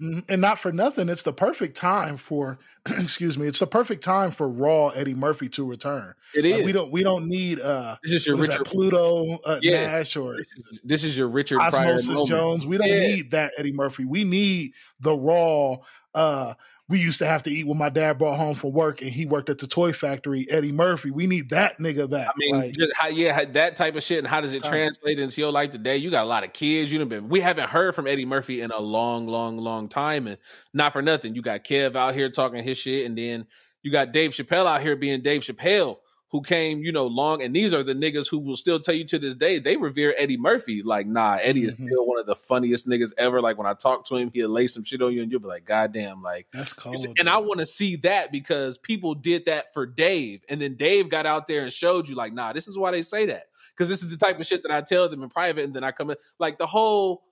Mhm. 0.00 0.24
And 0.28 0.40
not 0.40 0.58
for 0.58 0.72
nothing, 0.72 1.08
it's 1.08 1.22
the 1.22 1.32
perfect 1.32 1.76
time 1.76 2.16
for 2.16 2.58
excuse 2.86 3.36
me, 3.38 3.46
it's 3.46 3.58
the 3.58 3.66
perfect 3.66 4.02
time 4.02 4.30
for 4.30 4.48
Raw 4.48 4.88
Eddie 4.88 5.14
Murphy 5.14 5.48
to 5.50 5.64
return. 5.68 6.14
It 6.34 6.44
Like, 6.44 6.64
we 6.64 6.72
don't 6.72 6.90
we 6.92 7.02
don't 7.02 7.26
need 7.28 7.60
uh 7.60 7.96
this 8.02 8.12
is 8.12 8.26
your 8.26 8.38
is 8.40 8.48
that, 8.48 8.64
Pluto 8.64 9.38
uh, 9.44 9.58
Yeah. 9.62 9.86
Nash 9.98 10.16
or 10.16 10.36
This 10.36 10.46
is, 10.56 10.80
this 10.84 11.04
is 11.04 11.18
your 11.18 11.28
Richard 11.28 11.58
Osmosis. 11.60 12.24
Jones. 12.28 12.66
We 12.66 12.78
don't 12.78 12.88
Yeah. 12.88 13.00
need 13.00 13.30
that 13.32 13.52
Eddie 13.58 13.72
Murphy. 13.72 14.04
We 14.04 14.24
need 14.24 14.72
the 15.00 15.14
raw. 15.14 15.76
Uh, 16.14 16.54
we 16.88 16.98
used 16.98 17.18
to 17.18 17.26
have 17.26 17.42
to 17.42 17.50
eat 17.50 17.66
when 17.66 17.76
my 17.76 17.90
dad 17.90 18.16
brought 18.16 18.38
home 18.38 18.54
from 18.54 18.72
work 18.72 19.02
and 19.02 19.10
he 19.10 19.26
worked 19.26 19.50
at 19.50 19.58
the 19.58 19.66
toy 19.66 19.92
factory. 19.92 20.46
Eddie 20.48 20.72
Murphy. 20.72 21.10
We 21.10 21.26
need 21.26 21.50
that 21.50 21.78
nigga 21.78 22.08
back. 22.08 22.28
I 22.28 22.32
mean, 22.38 22.54
Like, 22.54 22.72
just 22.72 22.92
how, 22.96 23.08
yeah, 23.08 23.44
that 23.44 23.76
type 23.76 23.94
of 23.94 24.02
shit. 24.02 24.18
And 24.18 24.26
how 24.26 24.40
does 24.40 24.56
it 24.56 24.64
translate 24.64 25.18
into 25.18 25.38
your 25.40 25.52
life 25.52 25.70
today? 25.70 25.98
You 25.98 26.10
got 26.10 26.24
a 26.24 26.28
lot 26.28 26.44
of 26.44 26.54
kids. 26.54 26.90
You 26.90 27.04
been 27.04 27.28
we 27.28 27.40
haven't 27.40 27.68
heard 27.68 27.94
from 27.94 28.06
Eddie 28.06 28.24
Murphy 28.24 28.62
in 28.62 28.70
a 28.70 28.80
long, 28.80 29.26
long, 29.26 29.58
long 29.58 29.88
time, 29.88 30.26
and 30.26 30.38
not 30.72 30.94
for 30.94 31.02
nothing. 31.02 31.34
You 31.34 31.42
got 31.42 31.62
Kev 31.62 31.94
out 31.94 32.14
here 32.14 32.30
talking 32.30 32.64
his 32.64 32.78
shit, 32.78 33.04
and 33.04 33.16
then 33.16 33.46
you 33.82 33.92
got 33.92 34.12
Dave 34.12 34.30
Chappelle 34.30 34.66
out 34.66 34.80
here 34.80 34.96
being 34.96 35.20
Dave 35.22 35.42
Chappelle, 35.42 35.98
who 36.30 36.42
came, 36.42 36.80
you 36.80 36.92
know, 36.92 37.06
long. 37.06 37.42
And 37.42 37.56
these 37.56 37.72
are 37.72 37.82
the 37.82 37.94
niggas 37.94 38.28
who 38.30 38.38
will 38.38 38.56
still 38.56 38.78
tell 38.78 38.94
you 38.94 39.04
to 39.06 39.18
this 39.18 39.34
day 39.34 39.58
they 39.58 39.76
revere 39.76 40.14
Eddie 40.18 40.36
Murphy. 40.36 40.82
Like, 40.82 41.06
nah, 41.06 41.38
Eddie 41.40 41.64
is 41.64 41.76
Mhm. 41.76 41.86
still 41.86 42.06
one 42.06 42.18
of 42.20 42.26
the 42.26 42.34
funniest 42.34 42.86
niggas 42.86 43.12
ever. 43.16 43.40
Like 43.40 43.56
when 43.56 43.66
I 43.66 43.72
talk 43.74 44.04
to 44.06 44.16
him, 44.16 44.30
he'll 44.34 44.50
lay 44.50 44.66
some 44.66 44.84
shit 44.84 45.00
on 45.00 45.12
you, 45.12 45.22
and 45.22 45.30
you'll 45.32 45.40
be 45.40 45.48
like, 45.48 45.64
God 45.64 45.92
damn, 45.92 46.22
like. 46.22 46.46
that's 46.52 46.72
cold. 46.74 47.06
And 47.18 47.30
I 47.30 47.38
want 47.38 47.60
to 47.60 47.66
see 47.66 47.96
that 47.96 48.30
because 48.30 48.76
people 48.76 49.14
did 49.14 49.46
that 49.46 49.72
for 49.72 49.86
Dave, 49.86 50.44
and 50.48 50.60
then 50.60 50.74
Dave 50.74 51.08
got 51.08 51.24
out 51.24 51.46
there 51.46 51.62
and 51.62 51.72
showed 51.72 52.08
you, 52.08 52.14
like, 52.14 52.32
nah, 52.34 52.52
this 52.52 52.68
is 52.68 52.78
why 52.78 52.90
they 52.90 53.02
say 53.02 53.26
that 53.26 53.46
because 53.70 53.88
this 53.88 54.02
is 54.02 54.10
the 54.10 54.18
type 54.18 54.38
of 54.38 54.46
shit 54.46 54.62
that 54.64 54.72
I 54.72 54.82
tell 54.82 55.08
them 55.08 55.22
in 55.22 55.30
private, 55.30 55.64
and 55.64 55.74
then 55.74 55.84
I 55.84 55.92
come 55.92 56.10
in 56.10 56.16
like 56.38 56.58
the 56.58 56.66
whole, 56.66 57.22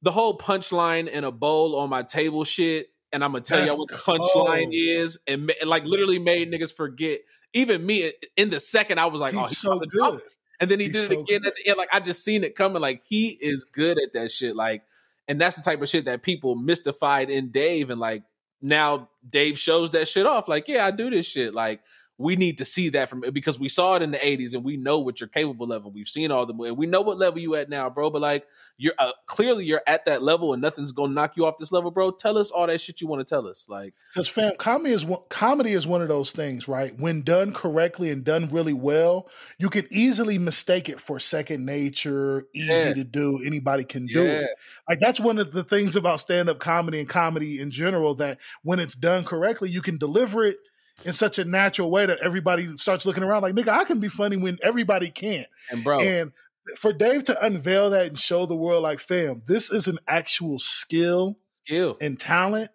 the 0.00 0.10
whole 0.10 0.38
punchline 0.38 1.08
in 1.08 1.24
a 1.24 1.30
bowl 1.30 1.76
on 1.76 1.90
my 1.90 2.02
table 2.02 2.44
shit, 2.44 2.88
and 3.12 3.22
I'm 3.22 3.32
gonna 3.32 3.42
tell 3.44 3.58
That's 3.58 3.72
y'all 3.72 3.78
what 3.78 3.88
the 3.88 3.96
punchline 3.96 4.70
is, 4.72 5.18
and, 5.26 5.52
and, 5.60 5.68
like 5.68 5.84
literally 5.84 6.18
made 6.18 6.50
niggas 6.50 6.74
forget. 6.74 7.20
Even 7.54 7.84
me 7.84 8.12
in 8.36 8.50
the 8.50 8.60
second, 8.60 8.98
I 8.98 9.06
was 9.06 9.20
like, 9.20 9.34
oh, 9.34 9.40
He's 9.40 9.50
he's 9.50 9.58
so 9.58 9.78
good. 9.78 10.20
And 10.60 10.70
then 10.70 10.78
he 10.78 10.86
He's 10.86 10.94
did 10.94 11.08
so 11.08 11.12
it 11.14 11.20
again 11.20 11.46
at 11.46 11.54
the 11.56 11.68
end. 11.68 11.78
Like 11.78 11.88
I 11.92 12.00
just 12.00 12.24
seen 12.24 12.44
it 12.44 12.54
coming. 12.54 12.80
Like 12.80 13.02
he 13.04 13.28
is 13.28 13.64
good 13.64 13.98
at 13.98 14.12
that 14.14 14.30
shit. 14.30 14.56
Like, 14.56 14.82
and 15.28 15.40
that's 15.40 15.56
the 15.56 15.62
type 15.62 15.82
of 15.82 15.88
shit 15.88 16.04
that 16.06 16.22
people 16.22 16.54
mystified 16.54 17.30
in 17.30 17.50
Dave. 17.50 17.90
And 17.90 18.00
like 18.00 18.22
now 18.60 19.08
Dave 19.28 19.58
shows 19.58 19.90
that 19.90 20.08
shit 20.08 20.26
off. 20.26 20.48
Like, 20.48 20.68
yeah, 20.68 20.86
I 20.86 20.90
do 20.90 21.10
this 21.10 21.26
shit. 21.26 21.52
Like 21.52 21.80
we 22.22 22.36
need 22.36 22.58
to 22.58 22.64
see 22.64 22.88
that 22.90 23.08
from 23.08 23.20
because 23.32 23.58
we 23.58 23.68
saw 23.68 23.96
it 23.96 24.02
in 24.02 24.10
the 24.12 24.18
'80s 24.18 24.54
and 24.54 24.64
we 24.64 24.76
know 24.76 25.00
what 25.00 25.20
you're 25.20 25.28
capable 25.28 25.72
of. 25.72 25.84
And 25.84 25.94
we've 25.94 26.08
seen 26.08 26.30
all 26.30 26.46
the 26.46 26.54
and 26.62 26.76
we 26.76 26.86
know 26.86 27.00
what 27.02 27.18
level 27.18 27.40
you 27.40 27.54
at 27.56 27.68
now, 27.68 27.90
bro. 27.90 28.10
But 28.10 28.22
like 28.22 28.46
you're 28.78 28.94
uh, 28.98 29.12
clearly 29.26 29.64
you're 29.64 29.82
at 29.86 30.04
that 30.06 30.22
level 30.22 30.52
and 30.52 30.62
nothing's 30.62 30.92
gonna 30.92 31.12
knock 31.12 31.36
you 31.36 31.46
off 31.46 31.58
this 31.58 31.72
level, 31.72 31.90
bro. 31.90 32.10
Tell 32.12 32.38
us 32.38 32.50
all 32.50 32.66
that 32.66 32.80
shit 32.80 33.00
you 33.00 33.06
want 33.06 33.20
to 33.26 33.34
tell 33.34 33.46
us. 33.46 33.66
Like, 33.68 33.94
Because 34.12 34.28
fam, 34.28 34.52
comedy 34.58 34.92
is 34.92 35.04
one, 35.04 35.20
comedy 35.28 35.72
is 35.72 35.86
one 35.86 36.02
of 36.02 36.08
those 36.08 36.30
things, 36.32 36.68
right? 36.68 36.92
When 36.98 37.22
done 37.22 37.52
correctly 37.52 38.10
and 38.10 38.24
done 38.24 38.48
really 38.48 38.72
well, 38.74 39.28
you 39.58 39.68
can 39.68 39.86
easily 39.90 40.38
mistake 40.38 40.88
it 40.88 41.00
for 41.00 41.18
second 41.18 41.66
nature, 41.66 42.46
easy 42.54 42.66
Yeah. 42.72 42.92
to 42.94 43.04
do. 43.04 43.40
Anybody 43.44 43.84
can 43.84 44.06
do 44.06 44.24
it. 44.24 44.50
Like 44.88 45.00
that's 45.00 45.18
one 45.20 45.38
of 45.38 45.52
the 45.52 45.64
things 45.64 45.96
about 45.96 46.20
stand 46.20 46.48
up 46.48 46.58
comedy 46.58 47.00
and 47.00 47.08
comedy 47.08 47.60
in 47.60 47.70
general 47.70 48.14
that 48.16 48.38
when 48.62 48.78
it's 48.80 48.94
done 48.94 49.24
correctly, 49.24 49.70
you 49.70 49.80
can 49.82 49.98
deliver 49.98 50.44
it 50.44 50.56
in 51.04 51.12
such 51.12 51.38
a 51.38 51.44
natural 51.44 51.90
way 51.90 52.06
that 52.06 52.18
everybody 52.20 52.76
starts 52.76 53.04
looking 53.06 53.22
around 53.22 53.42
like, 53.42 53.54
nigga, 53.54 53.68
I 53.68 53.84
can 53.84 54.00
be 54.00 54.08
funny 54.08 54.36
when 54.36 54.58
everybody 54.62 55.10
can't. 55.10 55.46
and 55.70 55.82
bro, 55.84 56.00
And 56.00 56.32
for 56.76 56.92
Dave 56.92 57.24
to 57.24 57.44
unveil 57.44 57.90
that 57.90 58.06
and 58.06 58.18
show 58.18 58.46
the 58.46 58.54
world, 58.56 58.82
like, 58.82 59.00
fam, 59.00 59.42
this 59.46 59.70
is 59.70 59.88
an 59.88 59.98
actual 60.06 60.58
skill 60.58 61.38
skill. 61.66 61.96
and 62.00 62.18
talent 62.18 62.70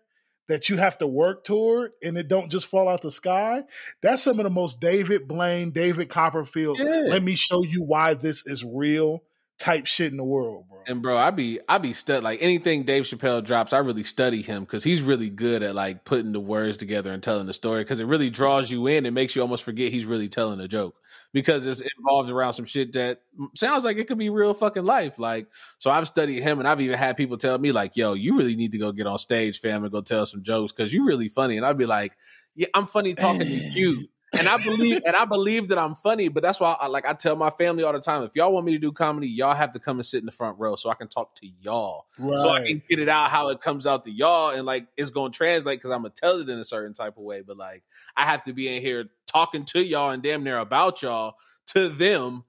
that 0.50 0.70
you 0.70 0.78
have 0.78 0.98
to 0.98 1.08
work 1.08 1.44
toward 1.44 1.92
and 2.02 2.18
it 2.18 2.28
don't 2.30 2.50
just 2.50 2.68
fall 2.68 2.88
out 2.88 3.02
the 3.02 3.12
sky. 3.12 3.63
That's 4.02 4.24
some 4.24 4.40
of 4.40 4.46
the 4.46 4.50
most 4.50 4.80
David 4.80 5.28
Blaine, 5.28 5.72
David 5.72 6.08
Copperfield. 6.10 6.78
Yeah. 6.80 7.04
Let 7.08 7.22
me 7.24 7.36
show 7.36 7.63
you 7.63 7.84
why 7.84 8.13
this 8.13 8.46
is 8.46 8.63
real 8.63 9.24
type 9.60 9.86
shit 9.86 10.12
in 10.12 10.17
the 10.17 10.24
world, 10.24 10.65
bro. 10.70 10.80
And 10.88 11.02
bro, 11.02 11.17
I 11.17 11.32
be 11.32 11.60
I 11.67 11.78
be 11.78 11.93
stud 11.93 12.24
like 12.24 12.41
anything 12.41 12.84
Dave 12.84 13.04
Chappelle 13.04 13.43
drops, 13.43 13.74
I 13.74 13.80
really 13.80 14.04
study 14.04 14.41
him 14.41 14.63
because 14.63 14.84
he's 14.84 15.02
really 15.02 15.30
good 15.30 15.63
at 15.63 15.76
like 15.76 16.06
putting 16.06 16.32
the 16.32 16.39
words 16.39 16.78
together 16.78 17.12
and 17.12 17.22
telling 17.22 17.48
the 17.48 17.54
story 17.54 17.84
because 17.84 18.00
it 18.00 18.06
really 18.06 18.30
draws 18.30 18.70
you 18.70 18.88
in 18.88 19.06
and 19.06 19.15
makes 19.15 19.36
you 19.36 19.41
almost 19.41 19.63
forget 19.63 19.91
he's 19.91 20.06
really 20.06 20.30
telling 20.30 20.60
a 20.60 20.67
joke 20.67 20.96
because 21.34 21.65
it's 21.65 21.82
involved 21.98 22.30
around 22.30 22.54
some 22.54 22.65
shit 22.65 22.93
that 22.93 23.22
sounds 23.56 23.84
like 23.84 23.98
it 23.98 24.08
could 24.08 24.17
be 24.17 24.30
real 24.30 24.54
fucking 24.54 24.86
life. 24.86 25.20
Like, 25.20 25.48
so 25.78 25.89
I've 25.89 26.08
studied 26.08 26.41
him 26.41 26.60
and 26.60 26.67
I've 26.67 26.82
even 26.82 26.98
had 26.98 27.17
people 27.17 27.38
tell 27.38 27.58
me 27.58 27.72
like, 27.72 27.98
"Yo, 27.98 28.13
you 28.13 28.38
really 28.38 28.56
need 28.56 28.72
to 28.74 28.78
go 28.78 28.91
get 28.91 29.08
on 29.08 29.17
stage, 29.17 29.60
fam, 29.60 29.84
and 29.84 29.91
go 29.91 30.02
tell 30.02 30.26
some 30.26 30.43
jokes 30.43 30.72
because 30.72 30.93
you're 30.93 31.06
really 31.06 31.30
funny." 31.30 31.58
And 31.58 31.65
I'd 31.65 31.78
be 31.78 31.86
like, 31.86 32.13
"Yeah, 32.56 32.67
I'm 32.74 32.88
funny 32.88 33.13
talking 33.13 33.41
to 33.41 33.46
you." 33.48 34.08
And 34.34 34.48
I 34.48 34.58
believe 34.58 35.02
and 35.06 35.16
I 35.16 35.26
believe 35.26 35.70
that 35.70 35.78
I'm 35.78 35.96
funny, 35.96 36.28
but 36.28 36.44
that's 36.44 36.60
why 36.60 36.76
I 36.80 36.88
like 36.88 37.06
I 37.06 37.13
tell 37.13 37.36
my 37.36 37.50
family 37.50 37.84
all 37.84 37.94
the 37.94 38.00
time, 38.00 38.24
if 38.24 38.36
y'all 38.36 38.52
want 38.52 38.66
me 38.66 38.74
to 38.74 38.78
do 38.78 38.92
comedy, 38.92 39.28
y'all 39.28 39.56
have 39.56 39.72
to 39.74 39.80
come 39.80 39.98
and 39.98 40.06
sit 40.06 40.20
in 40.20 40.26
the 40.26 40.32
front 40.32 40.60
row 40.60 40.76
so 40.76 40.90
I 40.90 40.96
can 40.96 41.08
talk 41.08 41.36
to 41.36 41.48
y'all. 41.62 42.08
So 42.36 42.50
I 42.50 42.66
can 42.68 42.82
get 42.90 43.00
it 43.00 43.10
out 43.10 43.30
how 43.30 43.50
it 43.50 43.62
comes 43.62 43.88
out 43.88 44.04
to 44.04 44.12
y'all 44.12 44.52
and 44.52 44.66
like 44.66 44.88
it's 44.98 45.12
gonna 45.12 45.32
translate 45.32 45.80
because 45.80 45.92
I'm 45.92 46.02
gonna 46.02 46.13
tell 46.16 46.40
it 46.40 46.50
in 46.50 46.60
a 46.60 46.63
certain 46.63 46.94
type 46.94 47.18
of 47.18 47.24
way. 47.24 47.42
But 47.42 47.58
like 47.58 47.84
I 48.16 48.26
have 48.26 48.44
to 48.44 48.54
be 48.54 48.76
in 48.76 48.82
here 48.82 49.06
talking 49.28 49.63
to 49.66 49.82
y'all 49.84 50.12
and 50.12 50.22
damn 50.22 50.44
near 50.44 50.58
about 50.58 51.02
y'all 51.02 51.36
to 51.68 51.90
them 51.90 52.44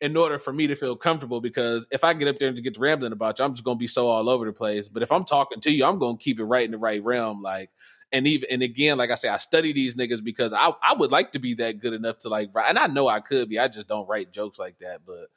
in 0.00 0.16
order 0.16 0.38
for 0.38 0.52
me 0.52 0.66
to 0.66 0.74
feel 0.74 0.96
comfortable 0.96 1.40
because 1.40 1.86
if 1.90 2.04
I 2.04 2.12
get 2.12 2.28
up 2.28 2.36
there 2.38 2.48
and 2.48 2.56
just 2.56 2.64
get 2.64 2.74
to 2.74 2.80
rambling 2.80 3.12
about 3.12 3.38
you, 3.38 3.44
I'm 3.44 3.54
just 3.54 3.64
gonna 3.64 3.76
be 3.76 3.86
so 3.86 4.08
all 4.08 4.28
over 4.28 4.44
the 4.44 4.52
place. 4.52 4.86
But 4.86 5.02
if 5.02 5.10
I'm 5.10 5.24
talking 5.24 5.60
to 5.60 5.70
you, 5.70 5.84
I'm 5.84 5.98
gonna 5.98 6.18
keep 6.18 6.38
it 6.38 6.44
right 6.44 6.64
in 6.64 6.72
the 6.72 6.78
right 6.78 7.02
realm. 7.02 7.42
Like 7.42 7.70
and 8.14 8.26
even 8.26 8.48
and 8.50 8.62
again, 8.62 8.96
like 8.96 9.10
I 9.10 9.16
say, 9.16 9.28
I 9.28 9.36
study 9.36 9.74
these 9.74 9.96
niggas 9.96 10.24
because 10.24 10.54
I 10.54 10.72
I 10.82 10.94
would 10.94 11.10
like 11.10 11.32
to 11.32 11.38
be 11.38 11.54
that 11.54 11.80
good 11.80 11.92
enough 11.92 12.20
to 12.20 12.30
like 12.30 12.48
write, 12.54 12.70
and 12.70 12.78
I 12.78 12.86
know 12.86 13.08
I 13.08 13.20
could 13.20 13.50
be. 13.50 13.58
I 13.58 13.68
just 13.68 13.88
don't 13.88 14.08
write 14.08 14.32
jokes 14.32 14.58
like 14.58 14.78
that. 14.78 15.00
But 15.04 15.28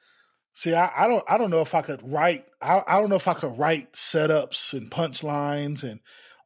See, 0.57 0.73
I, 0.73 0.89
I 0.97 1.07
don't 1.07 1.23
I 1.29 1.37
don't 1.37 1.51
know 1.51 1.61
if 1.61 1.75
I 1.75 1.83
could 1.83 2.01
write 2.09 2.43
I, 2.59 2.81
I 2.87 2.99
don't 2.99 3.11
know 3.11 3.15
if 3.15 3.27
I 3.27 3.35
could 3.35 3.59
write 3.59 3.93
setups 3.93 4.73
and 4.73 4.89
punchlines 4.89 5.83
and 5.83 5.99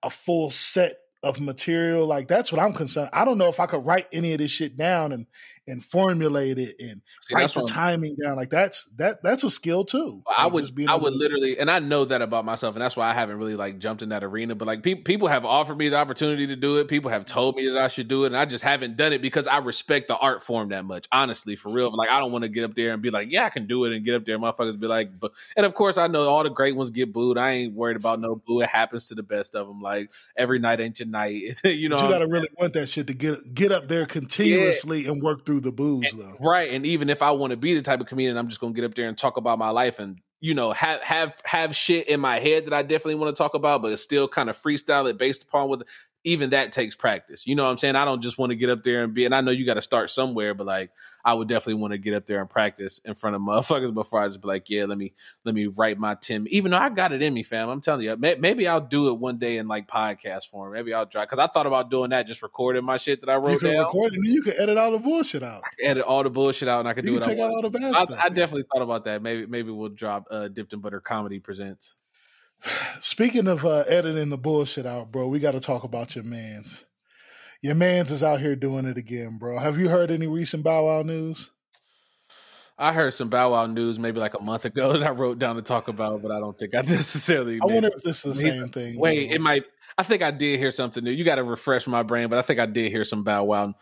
a 0.04 0.10
full 0.10 0.52
set 0.52 0.98
of 1.24 1.40
material. 1.40 2.06
Like 2.08 2.28
that's 2.28 2.52
what 2.52 2.62
I'm 2.62 2.74
concerned. 2.74 3.10
I 3.14 3.24
don't 3.24 3.38
know 3.38 3.48
if 3.48 3.62
I 3.62 3.68
could 3.68 3.86
write 3.86 4.10
any 4.12 4.34
of 4.34 4.40
this 4.40 4.52
shit 4.52 4.76
down 4.76 5.14
and 5.14 5.28
and 5.68 5.84
formulate 5.84 6.58
it 6.58 6.76
and 6.80 7.02
See, 7.22 7.36
write 7.36 7.54
the 7.54 7.64
timing 7.64 8.16
down. 8.22 8.36
Like 8.36 8.50
that's 8.50 8.86
that 8.98 9.18
that's 9.24 9.44
a 9.44 9.50
skill 9.50 9.86
too. 9.86 10.24
I 10.28 10.46
Like, 10.46 10.54
would, 10.54 10.86
I 10.88 10.96
would 10.96 11.14
literally, 11.14 11.60
and 11.60 11.70
I 11.70 11.80
know 11.80 12.06
that 12.06 12.22
about 12.22 12.46
myself, 12.46 12.76
and 12.76 12.82
that's 12.82 12.98
why 12.98 13.10
I 13.10 13.14
haven't 13.14 13.38
really 13.38 13.56
like 13.56 13.80
jumped 13.80 14.02
in 14.02 14.10
that 14.10 14.24
arena. 14.24 14.56
But 14.56 14.68
like 14.68 14.84
people, 14.84 15.04
people 15.04 15.28
have 15.28 15.46
offered 15.46 15.78
me 15.78 15.90
the 15.90 15.98
opportunity 15.98 16.48
to 16.48 16.56
do 16.56 16.78
it. 16.78 16.88
People 16.88 17.12
have 17.12 17.26
told 17.26 17.56
me 17.56 17.68
that 17.70 17.78
I 17.78 17.88
should 17.88 18.08
do 18.08 18.24
it, 18.24 18.28
and 18.28 18.38
I 18.38 18.46
just 18.46 18.64
haven't 18.64 18.98
done 18.98 19.14
it 19.14 19.22
because 19.22 19.48
I 19.48 19.58
respect 19.60 20.08
the 20.08 20.18
art 20.18 20.44
form 20.44 20.70
that 20.70 20.86
much. 20.86 21.08
Honestly, 21.12 21.56
for 21.56 21.72
real, 21.72 21.96
like 21.96 22.10
I 22.10 22.20
don't 22.20 22.32
want 22.32 22.44
to 22.44 22.50
get 22.50 22.64
up 22.64 22.76
there 22.76 22.94
and 22.94 23.02
be 23.02 23.12
like, 23.12 23.32
yeah, 23.32 23.46
I 23.46 23.50
can 23.50 23.68
do 23.68 23.86
it, 23.86 23.94
and 23.94 24.04
get 24.04 24.16
up 24.16 24.26
there, 24.26 24.38
motherfuckers 24.38 24.80
be 24.80 24.88
like, 24.88 25.20
but 25.20 25.32
and 25.56 25.66
of 25.66 25.74
course 25.74 25.98
I 25.98 26.08
know 26.08 26.28
all 26.28 26.44
the 26.44 26.50
great 26.50 26.76
ones 26.76 26.90
get 26.90 27.14
booed. 27.14 27.38
I 27.38 27.52
ain't 27.52 27.74
worried 27.74 27.98
about 27.98 28.20
no 28.20 28.36
boo. 28.36 28.62
It 28.62 28.70
happens 28.70 29.08
to 29.10 29.16
the 29.16 29.24
best 29.24 29.56
of 29.56 29.68
them. 29.68 29.82
Like 29.82 30.12
every 30.36 30.60
night 30.60 30.82
ain't 30.82 31.00
your 31.00 31.08
night, 31.08 31.44
you 31.64 31.88
know. 31.88 31.98
But 31.98 32.04
you 32.04 32.10
got 32.10 32.20
to 32.20 32.28
really 32.28 32.50
want 32.60 32.74
that 32.74 32.90
shit 32.90 33.08
to 33.08 33.14
get 33.14 33.54
get 33.54 33.72
up 33.72 33.88
there 33.88 34.06
continuously 34.06 35.08
and 35.08 35.22
work 35.22 35.46
through 35.46 35.61
the 35.62 35.72
boos 35.72 36.14
though. 36.14 36.36
Right. 36.40 36.72
And 36.72 36.86
even 36.86 37.10
if 37.10 37.22
I 37.22 37.32
want 37.32 37.52
to 37.52 37.58
be 37.58 37.74
the 37.74 37.82
type 37.82 38.02
of 38.02 38.08
comedian, 38.08 38.38
I'm 38.38 38.48
just 38.48 38.62
gonna 38.62 38.74
get 38.74 38.84
up 38.84 38.96
there 38.96 39.08
and 39.08 39.18
talk 39.18 39.38
about 39.38 39.60
my 39.60 39.70
life 39.70 40.00
and 40.00 40.20
you 40.40 40.56
know 40.56 40.72
have 40.74 41.02
have 41.02 41.34
have 41.46 41.76
shit 41.76 42.08
in 42.08 42.20
my 42.20 42.40
head 42.40 42.66
that 42.66 42.74
I 42.74 42.82
definitely 42.82 43.16
want 43.16 43.36
to 43.36 43.42
talk 43.42 43.54
about, 43.54 43.82
but 43.82 43.92
it's 43.92 44.02
still 44.02 44.28
kind 44.28 44.50
of 44.50 44.58
freestyle 44.58 45.10
it 45.10 45.18
based 45.18 45.44
upon 45.44 45.70
what 45.70 45.88
even 46.24 46.52
that 46.52 46.72
takes 46.72 46.96
practice. 46.96 47.48
You 47.48 47.56
know 47.56 47.64
what 47.64 47.72
I'm 47.72 47.78
saying? 47.78 47.96
I 47.96 48.06
don't 48.06 48.22
just 48.22 48.38
want 48.38 48.52
to 48.52 48.56
get 48.56 48.70
up 48.70 48.84
there 48.84 49.04
and 49.04 49.14
be 49.14 49.26
and 49.26 49.34
I 49.34 49.42
know 49.42 49.52
you 49.52 49.66
got 49.66 49.74
to 49.76 49.82
start 49.82 50.10
somewhere, 50.10 50.54
but 50.54 50.68
like 50.68 50.92
I 51.26 51.34
would 51.34 51.48
definitely 51.48 51.76
want 51.82 51.94
to 51.94 51.98
get 51.98 52.14
up 52.14 52.26
there 52.26 52.40
and 52.42 52.50
practice 52.50 53.00
in 53.06 53.16
front 53.16 53.36
of 53.36 53.42
motherfuckers 53.44 53.94
before 53.94 54.22
I 54.22 54.28
just 54.28 54.42
be 54.42 54.48
like, 54.48 54.70
yeah, 54.70 54.86
let 54.86 54.98
me 54.98 55.14
let 55.46 55.56
me 55.56 55.68
write 55.68 55.98
my 55.98 56.16
Tim. 56.16 56.46
Even 56.50 56.72
though 56.72 56.78
I 56.78 56.90
got 56.90 57.12
it 57.12 57.22
in 57.24 57.34
me, 57.34 57.44
fam. 57.44 57.70
I'm 57.70 57.82
telling 57.82 58.06
you, 58.06 58.16
maybe 58.18 58.68
I'll 58.68 58.82
do 58.82 59.10
it 59.10 59.20
one 59.20 59.38
day 59.40 59.58
in 59.58 59.68
like 59.68 59.88
podcast 59.88 60.48
form. 60.50 60.74
Maybe 60.74 60.94
I'll 60.94 61.06
try 61.08 61.24
because 61.26 61.40
I 61.40 61.48
thought 61.48 61.66
about 61.68 61.90
doing 61.90 62.12
that, 62.12 62.28
just 62.28 62.44
recording 62.44 62.86
my 62.86 62.98
shit 62.98 63.22
that 63.22 63.30
I 63.30 63.36
You 63.36 63.40
wrote 63.40 63.60
can 63.62 63.72
down, 63.74 63.86
record 63.86 64.14
it 64.14 64.20
you 64.24 64.42
can 64.44 64.54
edit 64.60 64.78
all 64.78 64.92
the 64.92 65.00
bullshit 65.00 65.44
out. 65.44 65.64
edit 65.84 66.04
all 66.04 66.24
the 66.24 66.30
bullshit 66.30 66.68
out, 66.68 66.80
and 66.80 66.88
I 66.90 66.94
could 66.94 67.06
You 67.06 67.14
do 67.14 67.20
can 67.20 67.32
it. 67.32 67.34
take 67.36 67.44
out 67.44 67.52
all 67.52 67.62
the 67.62 67.70
bad 67.72 67.94
I, 67.96 68.04
stuff. 68.06 68.20
I 68.22 68.30
definitely 68.30 68.66
thought 68.72 68.84
about 68.84 69.06
that. 69.06 69.22
Maybe 69.22 69.46
maybe 69.48 69.72
we'll 69.72 69.90
drop 69.90 70.28
uh, 70.30 70.48
Dipped 70.50 70.74
in 70.74 70.80
Butter 70.82 71.00
Comedy 71.02 71.40
Presents. 71.40 71.96
Speaking 73.00 73.48
of 73.48 73.66
uh, 73.66 73.84
editing 73.88 74.30
the 74.30 74.38
bullshit 74.38 74.86
out, 74.86 75.12
bro, 75.12 75.28
we 75.28 75.40
got 75.40 75.52
to 75.52 75.60
talk 75.60 75.84
about 75.84 76.16
your 76.16 76.24
man's. 76.24 76.86
Your 77.62 77.76
man's 77.76 78.12
is 78.12 78.24
out 78.24 78.40
here 78.40 78.56
doing 78.56 78.86
it 78.86 78.98
again, 78.98 79.38
bro. 79.40 79.60
Have 79.60 79.78
you 79.78 79.90
heard 79.90 80.10
any 80.12 80.28
recent 80.28 80.64
Bow 80.64 80.86
Wow 80.86 81.04
news? 81.04 81.52
I 82.78 82.94
heard 82.94 83.14
some 83.14 83.30
Bow 83.30 83.52
Wow 83.52 83.68
news 83.68 84.00
maybe 84.00 84.20
like 84.20 84.34
a 84.34 84.42
month 84.42 84.66
ago 84.66 84.94
that 84.98 85.04
I 85.04 85.12
wrote 85.12 85.38
down 85.40 85.56
to 85.58 85.62
talk 85.62 85.88
about, 85.88 86.22
but 86.22 86.32
I 86.32 86.40
don't 86.40 86.58
think 86.58 86.76
I 86.76 86.82
necessarily. 86.88 87.60
I 87.62 87.66
wonder 87.66 87.88
it. 87.88 87.94
if 87.96 88.02
this 88.02 88.26
is 88.26 88.42
the 88.42 88.50
same 88.52 88.70
thing. 88.70 89.00
Wait, 89.00 89.28
bro. 89.28 89.36
it 89.36 89.42
might. 89.42 89.66
I 89.98 90.04
think 90.04 90.24
I 90.24 90.32
did 90.32 90.58
hear 90.58 90.72
something 90.72 91.04
new. 91.04 91.12
You 91.12 91.24
got 91.24 91.36
to 91.36 91.44
refresh 91.44 91.86
my 91.86 92.02
brain, 92.02 92.30
but 92.30 92.40
I 92.40 92.42
think 92.42 92.60
I 92.60 92.66
did 92.66 92.92
hear 92.92 93.04
some 93.04 93.24
Bow 93.24 93.44
Wow. 93.44 93.76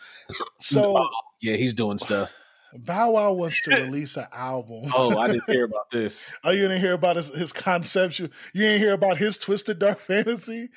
so 0.59 1.07
yeah, 1.41 1.55
he's 1.55 1.73
doing 1.73 1.97
stuff. 1.97 2.33
Bow 2.73 3.11
Wow 3.11 3.33
wants 3.33 3.61
to 3.63 3.71
release 3.83 4.15
an 4.17 4.27
album. 4.31 4.91
Oh, 4.93 5.17
I 5.17 5.27
didn't 5.27 5.49
hear 5.49 5.65
about 5.65 5.89
this. 5.91 6.29
Are 6.43 6.53
you 6.53 6.63
gonna 6.63 6.77
hear 6.79 6.93
about 6.93 7.15
his, 7.15 7.27
his 7.29 7.51
conceptual? 7.51 8.29
You 8.53 8.61
didn't 8.63 8.79
hear 8.81 8.93
about 8.93 9.17
his 9.17 9.37
twisted 9.37 9.79
dark 9.79 9.99
fantasy. 10.09 10.69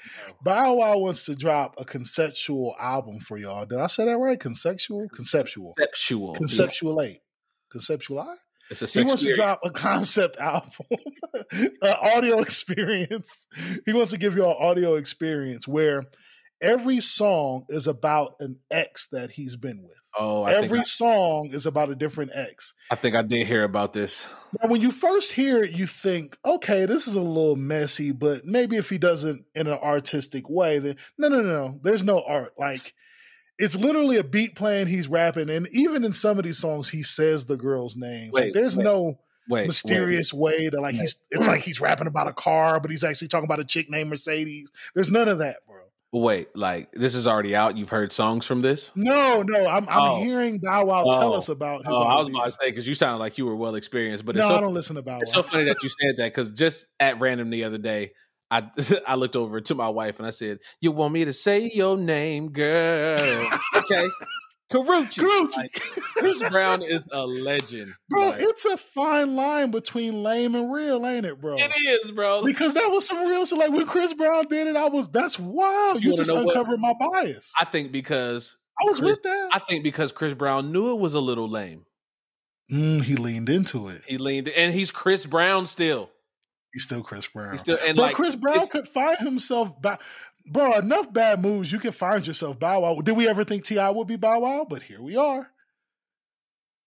Bow 0.43 0.75
Wow 0.75 0.99
wants 0.99 1.25
to 1.27 1.37
drop 1.37 1.75
a 1.79 1.85
conceptual 1.85 2.75
album 2.79 3.19
for 3.21 3.37
y'all. 3.39 3.67
Did 3.67 3.79
I 3.79 3.87
say 3.89 4.05
that 4.07 4.17
right? 4.17 4.39
Conceptual, 4.41 5.09
conceptual, 5.15 5.75
Conceptual. 5.75 6.35
conceptual 6.35 7.01
eight, 7.03 7.21
conceptual. 7.71 8.21
I? 8.21 8.35
It's 8.71 8.81
a 8.97 9.01
He 9.01 9.05
wants 9.07 9.23
to 9.25 9.35
drop 9.35 9.59
a 9.65 9.71
concept 9.71 10.39
album, 10.39 10.71
an 11.53 11.95
audio 12.01 12.39
experience. 12.41 13.47
He 13.85 13.93
wants 13.93 14.13
to 14.13 14.19
give 14.19 14.35
you 14.37 14.47
an 14.47 14.55
audio 14.59 14.95
experience 14.95 15.69
where 15.69 16.05
every 16.63 17.01
song 17.01 17.65
is 17.69 17.87
about 17.87 18.35
an 18.41 18.61
ex 18.71 19.09
that 19.09 19.33
he's 19.33 19.57
been 19.57 19.83
with. 19.83 19.97
Oh, 20.18 20.42
I 20.42 20.53
every 20.53 20.79
think 20.79 20.87
song 20.87 21.51
is 21.53 21.66
about 21.66 21.88
a 21.90 21.94
different 21.94 22.33
ex. 22.35 22.75
I, 22.90 22.94
I 22.94 22.96
think 22.96 23.16
I 23.16 23.22
did 23.22 23.46
hear 23.46 23.64
about 23.64 23.92
this. 23.92 24.27
Now, 24.61 24.68
when 24.68 24.83
you 24.83 24.90
first 24.90 25.33
hear 25.33 25.62
it, 25.62 25.72
you 25.72 25.87
think, 25.87 26.37
okay, 26.44 26.85
this 26.85 27.09
is 27.09 27.14
a 27.14 27.22
little 27.22 27.57
messy, 27.57 28.12
but 28.12 28.44
maybe 28.44 28.77
if 28.77 28.90
he 28.90 28.98
does 28.98 29.25
it 29.25 29.37
in 29.55 29.66
an 29.66 29.79
artistic 29.79 30.51
way, 30.51 30.79
then 30.79 30.96
no, 31.16 31.29
no, 31.29 31.40
no, 31.40 31.48
no. 31.48 31.81
There's 31.83 32.05
no 32.05 32.22
art. 32.27 32.53
Like, 32.59 32.94
it's 33.59 33.77
literally 33.77 34.16
a 34.16 34.25
beat 34.25 34.55
playing, 34.55 34.88
he's 34.88 35.09
rapping, 35.09 35.48
and 35.48 35.68
even 35.72 36.05
in 36.05 36.12
some 36.12 36.38
of 36.38 36.44
these 36.44 36.59
songs, 36.59 36.90
he 36.90 37.03
says 37.03 37.46
the 37.46 37.57
girl's 37.57 37.96
name. 37.96 38.31
like, 38.33 38.53
there's 38.53 38.77
wait, 38.77 38.85
no 38.85 39.18
Wait, 39.48 39.66
mysterious 39.66 40.33
way 40.33 40.70
to 40.70 40.81
like 40.81 40.94
he's 40.94 41.16
it's 41.31 41.48
like 41.48 41.62
he's 41.62 41.81
rapping 41.81 42.07
about 42.07 42.29
a 42.29 42.33
car, 42.33 42.79
but 42.81 42.90
he's 42.90 43.03
actually 43.03 43.29
talking 43.29 43.44
about 43.44 43.61
a 43.61 43.64
chick 43.64 43.90
named 43.90 44.11
Mercedes. 44.11 44.70
There's 44.94 45.11
none 45.11 45.29
of 45.29 45.38
that, 45.38 45.57
bro. 45.66 45.72
Wait, 46.12 46.55
like 46.55 46.92
this 46.92 47.14
is 47.14 47.27
already 47.27 47.57
out. 47.57 47.79
You've 47.79 47.88
heard 47.88 48.12
songs 48.12 48.44
from 48.44 48.61
this? 48.61 48.92
No, 48.94 49.42
no, 49.42 49.66
I'm 49.66 49.88
I'm 49.88 50.05
Oh. 50.05 50.20
hearing 50.22 50.59
Bow 50.62 50.85
Wow 50.85 51.07
tell 51.11 51.35
Oh. 51.35 51.37
us 51.37 51.48
about 51.48 51.87
his 51.87 51.98
Oh, 51.98 52.05
I 52.05 52.18
was 52.18 52.29
about 52.29 52.44
to 52.44 52.51
say 52.53 52.70
because 52.70 52.87
you 52.87 52.94
sounded 52.94 53.18
like 53.18 53.38
you 53.38 53.46
were 53.46 53.57
well 53.57 53.75
experienced, 53.75 54.25
but 54.27 54.35
no, 54.35 54.40
it's 54.40 54.48
so 54.48 54.57
I 54.57 54.61
don't 54.61 54.75
listen 54.75 54.96
to 54.96 55.03
Bow 55.03 55.12
Wow. 55.14 55.20
It's 55.22 55.33
so 55.33 55.42
funny 55.42 55.64
that 55.64 55.77
you 55.83 55.88
said 56.01 56.16
that 56.18 56.27
because 56.35 56.53
just 56.53 56.87
at 57.01 57.20
random 57.20 57.51
the 57.51 57.64
other 57.64 57.79
day, 57.79 58.12
I 58.51 58.70
I 59.09 59.14
looked 59.16 59.37
over 59.37 59.61
to 59.62 59.75
my 59.75 59.88
wife 59.88 60.18
and 60.18 60.27
I 60.27 60.31
said, 60.31 60.59
"You 60.81 60.92
want 60.92 61.14
me 61.14 61.25
to 61.25 61.33
say 61.33 61.70
your 61.75 61.96
name, 61.96 62.53
girl?" 62.53 63.51
okay, 63.77 64.12
Karrueche. 64.73 65.21
Karrueche. 65.21 65.57
Like, 65.57 65.73
Chris 66.17 66.43
Brown 66.51 66.83
is 66.83 67.07
a 67.13 67.27
legend, 67.27 67.95
bro, 68.09 68.29
Like, 68.31 68.41
it's 68.41 68.65
a 68.65 68.77
fine 68.77 69.37
line 69.37 69.71
between 69.71 70.23
lame 70.23 70.55
and 70.55 70.73
real, 70.73 71.07
ain't 71.07 71.27
it, 71.27 71.41
bro? 71.41 71.57
it 71.59 71.73
is, 72.05 72.11
bro. 72.11 72.43
Because 72.45 72.75
that 72.75 72.89
was 72.91 73.07
some 73.07 73.27
real 73.27 73.45
shit. 73.47 73.59
Like 73.59 73.71
when 73.71 73.87
Chris 73.87 74.15
Brown 74.15 74.47
did 74.49 74.67
it, 74.67 74.77
I 74.77 74.89
was 74.89 75.09
that's 75.11 75.39
wild. 75.39 76.03
You 76.03 76.11
You 76.11 76.17
just 76.17 76.31
know 76.31 76.43
what? 76.45 76.57
uncovered 76.57 76.81
my 76.81 76.95
bias. 76.99 77.53
I 77.59 77.65
think 77.65 77.93
because 77.93 78.57
I 78.83 78.87
was 78.87 78.99
Chris- 78.99 79.11
with 79.13 79.23
that. 79.25 79.51
I 79.53 79.59
think 79.59 79.85
because 79.85 80.13
Chris 80.13 80.35
Brown 80.35 80.73
knew 80.73 80.91
it 80.93 80.99
was 80.99 81.15
a 81.15 81.21
little 81.21 81.49
lame, 81.49 81.85
Mm, 82.71 83.03
he 83.03 83.17
leaned 83.17 83.49
into 83.51 83.89
it. 83.89 84.03
he 84.07 84.17
leaned, 84.19 84.49
and 84.49 84.73
he's 84.73 84.91
Chris 84.91 85.27
Brown 85.27 85.67
still. 85.67 86.09
He's 86.73 86.85
still 86.85 87.03
Chris 87.03 87.27
Brown. 87.27 87.51
He's 87.53 87.61
still, 87.61 87.77
and 87.87 87.97
but 87.97 88.03
like 88.03 88.17
Chris 88.17 88.35
Brown 88.35 88.67
could 88.69 88.89
find 88.89 89.19
himself 89.19 89.79
back. 89.83 90.01
Bro, 90.47 90.75
enough 90.75 91.13
bad 91.13 91.41
moves. 91.41 91.71
You 91.71 91.79
can 91.79 91.93
find 91.93 92.27
yourself 92.27 92.59
Bow 92.59 92.81
Wow. 92.81 92.97
Did 92.97 93.17
we 93.17 93.29
ever 93.29 93.45
think 93.45 93.65
T.I. 93.65 93.91
would 93.91 94.07
be 94.07 94.17
Bow 94.17 94.41
Wow? 94.41 94.67
But 94.69 94.83
here 94.83 95.01
we 95.01 95.17
are. 95.17 95.51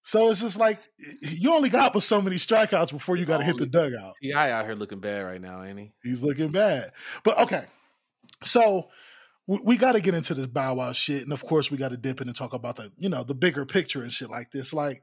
So 0.03 0.29
it's 0.29 0.41
just 0.41 0.59
like 0.59 0.79
you 1.21 1.51
only 1.51 1.69
got 1.69 1.93
but 1.93 2.03
so 2.03 2.21
many 2.21 2.35
strikeouts 2.35 2.91
before 2.91 3.15
you 3.15 3.25
got 3.25 3.39
to 3.39 3.43
hit 3.43 3.57
the 3.57 3.65
dugout. 3.65 4.13
T.I. 4.21 4.51
out 4.51 4.65
here 4.65 4.75
looking 4.75 4.99
bad 4.99 5.21
right 5.21 5.41
now, 5.41 5.63
ain't 5.63 5.79
he? 5.79 5.93
He's 6.03 6.23
looking 6.23 6.51
bad. 6.51 6.91
But 7.23 7.39
okay. 7.39 7.65
So 8.43 8.89
we, 9.47 9.59
we 9.63 9.77
got 9.77 9.93
to 9.93 10.01
get 10.01 10.13
into 10.13 10.35
this 10.35 10.47
Bow 10.47 10.75
Wow 10.75 10.91
shit. 10.91 11.23
And 11.23 11.33
of 11.33 11.43
course, 11.43 11.71
we 11.71 11.77
got 11.77 11.89
to 11.89 11.97
dip 11.97 12.21
in 12.21 12.27
and 12.27 12.37
talk 12.37 12.53
about 12.53 12.75
the, 12.75 12.91
you 12.97 13.09
know, 13.09 13.23
the 13.23 13.33
bigger 13.33 13.65
picture 13.65 14.01
and 14.01 14.11
shit 14.11 14.29
like 14.29 14.51
this. 14.51 14.73
Like, 14.73 15.01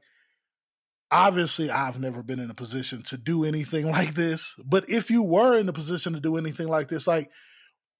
obviously, 1.11 1.69
I've 1.69 1.99
never 1.99 2.23
been 2.23 2.39
in 2.39 2.49
a 2.49 2.55
position 2.55 3.03
to 3.03 3.17
do 3.17 3.43
anything 3.43 3.89
like 3.91 4.13
this. 4.15 4.55
But 4.63 4.89
if 4.89 5.11
you 5.11 5.21
were 5.23 5.57
in 5.57 5.67
a 5.67 5.73
position 5.73 6.13
to 6.13 6.21
do 6.21 6.37
anything 6.37 6.69
like 6.69 6.87
this, 6.87 7.07
like, 7.07 7.29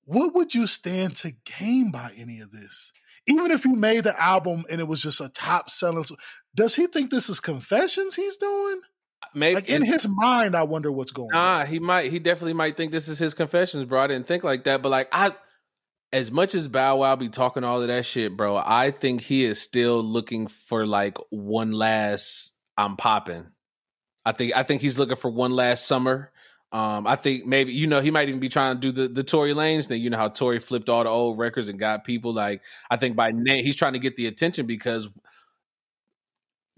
what 0.06 0.34
would 0.34 0.54
you 0.54 0.68
stand 0.68 1.16
to 1.18 1.34
gain 1.60 1.92
by 1.92 2.12
any 2.18 2.40
of 2.40 2.52
this? 2.52 2.92
Even 3.28 3.52
if 3.52 3.64
you 3.64 3.74
made 3.74 4.04
the 4.04 4.22
album 4.22 4.66
and 4.70 4.82
it 4.82 4.88
was 4.88 5.02
just 5.02 5.22
a 5.22 5.30
top 5.30 5.70
selling, 5.70 6.04
does 6.54 6.76
he 6.76 6.88
think 6.88 7.10
this 7.10 7.30
is 7.30 7.40
confessions 7.40 8.16
he's 8.16 8.38
doing? 8.38 8.82
Uh, 9.22 9.28
maybe 9.34 9.56
Like 9.56 9.70
in 9.70 9.84
his 9.84 10.08
mind, 10.10 10.56
I 10.56 10.64
wonder 10.64 10.92
what's 10.92 11.12
going 11.12 11.34
on. 11.34 11.60
Nah, 11.60 11.66
he 11.66 11.80
might. 11.80 12.12
He 12.12 12.20
definitely 12.20 12.54
might 12.54 12.76
think 12.76 12.92
this 12.92 13.08
is 13.08 13.18
his 13.18 13.34
confessions, 13.34 13.86
bro. 13.86 14.02
I 14.02 14.08
didn't 14.08 14.28
think 14.28 14.44
like 14.44 14.66
that, 14.66 14.82
but 14.82 14.90
like 14.90 15.08
I, 15.14 15.34
as 16.12 16.32
much 16.32 16.54
as 16.54 16.68
Bow 16.68 16.98
Wow 16.98 17.16
be 17.16 17.30
talking 17.30 17.64
all 17.64 17.82
of 17.82 17.88
that 17.88 18.06
shit, 18.06 18.36
bro, 18.36 18.58
I 18.58 18.92
think 18.92 19.22
he 19.22 19.46
is 19.46 19.62
still 19.62 20.04
looking 20.04 20.48
for 20.48 20.86
like 20.86 21.18
one 21.30 21.72
last. 21.72 22.52
I'm 22.78 22.98
popping. 22.98 23.48
I 24.26 24.34
think. 24.34 24.54
I 24.56 24.64
think 24.64 24.82
he's 24.82 25.00
looking 25.00 25.16
for 25.16 25.32
one 25.32 25.52
last 25.52 25.88
summer. 25.88 26.33
Um, 26.74 27.06
I 27.06 27.16
think 27.16 27.46
maybe 27.46 27.72
you 27.72 27.86
know 27.86 28.02
he 28.02 28.10
might 28.10 28.28
even 28.30 28.40
be 28.40 28.50
trying 28.50 28.76
to 28.76 28.82
do 28.82 28.92
the 28.92 29.08
the 29.08 29.24
Tory 29.24 29.54
Lanez 29.54 29.88
thing. 29.88 30.02
You 30.02 30.10
know 30.10 30.18
how 30.18 30.28
Tory 30.28 30.60
flipped 30.60 30.90
all 30.90 31.04
the 31.04 31.10
old 31.10 31.38
records 31.38 31.70
and 31.70 31.78
got 31.78 32.04
people 32.04 32.34
like. 32.34 32.64
I 32.90 32.98
think 32.98 33.16
by 33.16 33.32
name 33.32 33.64
he's 33.64 33.76
trying 33.76 33.94
to 33.94 34.00
get 34.00 34.16
the 34.16 34.26
attention 34.26 34.66
because 34.66 35.08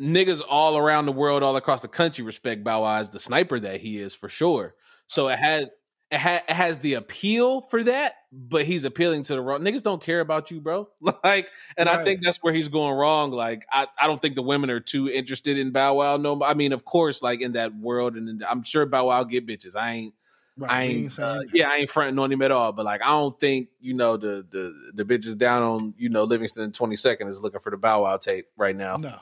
niggas 0.02 0.42
all 0.50 0.78
around 0.78 1.06
the 1.06 1.14
world, 1.14 1.44
all 1.44 1.56
across 1.56 1.82
the 1.82 1.88
country, 1.88 2.26
respect 2.26 2.64
Bow 2.64 2.82
Wow 2.82 2.98
as 2.98 3.12
the 3.12 3.20
sniper 3.20 3.58
that 3.60 3.80
he 3.80 3.98
is 3.98 4.14
for 4.14 4.28
sure. 4.28 4.76
So 5.08 5.30
it 5.30 5.40
has 5.40 5.74
ha- 6.12 6.44
has 6.48 6.80
the 6.80 6.96
appeal 6.96 7.62
for 7.62 7.84
that, 7.84 8.16
but 8.32 8.66
he's 8.66 8.84
appealing 8.84 9.24
to 9.24 9.34
the 9.34 9.42
wrong 9.42 9.62
niggas. 9.62 9.84
Don't 9.84 10.02
care 10.02 10.20
about 10.20 10.52
you, 10.52 10.62
bro. 10.62 10.90
Like, 11.24 11.50
and 11.78 11.90
I 11.90 12.04
think 12.04 12.22
that's 12.22 12.38
where 12.38 12.54
he's 12.54 12.68
going 12.68 12.94
wrong. 12.96 13.32
Like, 13.32 13.66
I, 13.72 13.88
I 14.00 14.08
don't 14.08 14.22
think 14.22 14.36
the 14.36 14.42
women 14.42 14.70
are 14.70 14.80
too 14.80 15.10
interested 15.10 15.58
in 15.58 15.72
Bow 15.72 15.96
Wow. 15.96 16.18
No, 16.18 16.42
I 16.44 16.54
mean, 16.54 16.74
of 16.74 16.86
course, 16.86 17.22
like 17.22 17.42
in 17.42 17.54
that 17.54 17.76
world, 17.76 18.16
and 18.16 18.44
I'm 18.44 18.64
sure 18.64 18.86
Bow 18.86 19.08
Wow 19.08 19.24
get 19.24 19.48
bitches. 19.48 19.76
I 19.76 19.92
ain't. 19.92 20.14
Right, 20.58 20.72
I 20.72 20.82
ain't, 20.84 21.20
uh, 21.20 21.42
yeah, 21.54 21.68
I 21.68 21.76
ain't 21.78 21.90
fronting 21.90 22.18
on 22.18 22.32
him 22.32 22.42
at 22.42 22.50
all. 22.50 22.72
But 22.72 22.86
like, 22.86 23.02
I 23.02 23.08
don't 23.10 23.38
think 23.38 23.68
you 23.82 23.94
know 23.94 24.16
the 24.16 24.46
the 24.50 24.74
the 24.94 25.04
bitches 25.04 25.38
down 25.38 25.64
on 25.64 25.94
you 25.98 26.08
know 26.08 26.24
Livingston 26.24 26.72
Twenty 26.72 26.96
Second 26.96 27.28
is 27.28 27.42
looking 27.42 27.60
for 27.60 27.72
the 27.72 27.78
Bow 27.78 28.04
Wow 28.04 28.16
tape 28.16 28.46
right 28.56 28.76
now, 28.76 28.96
No. 28.96 29.18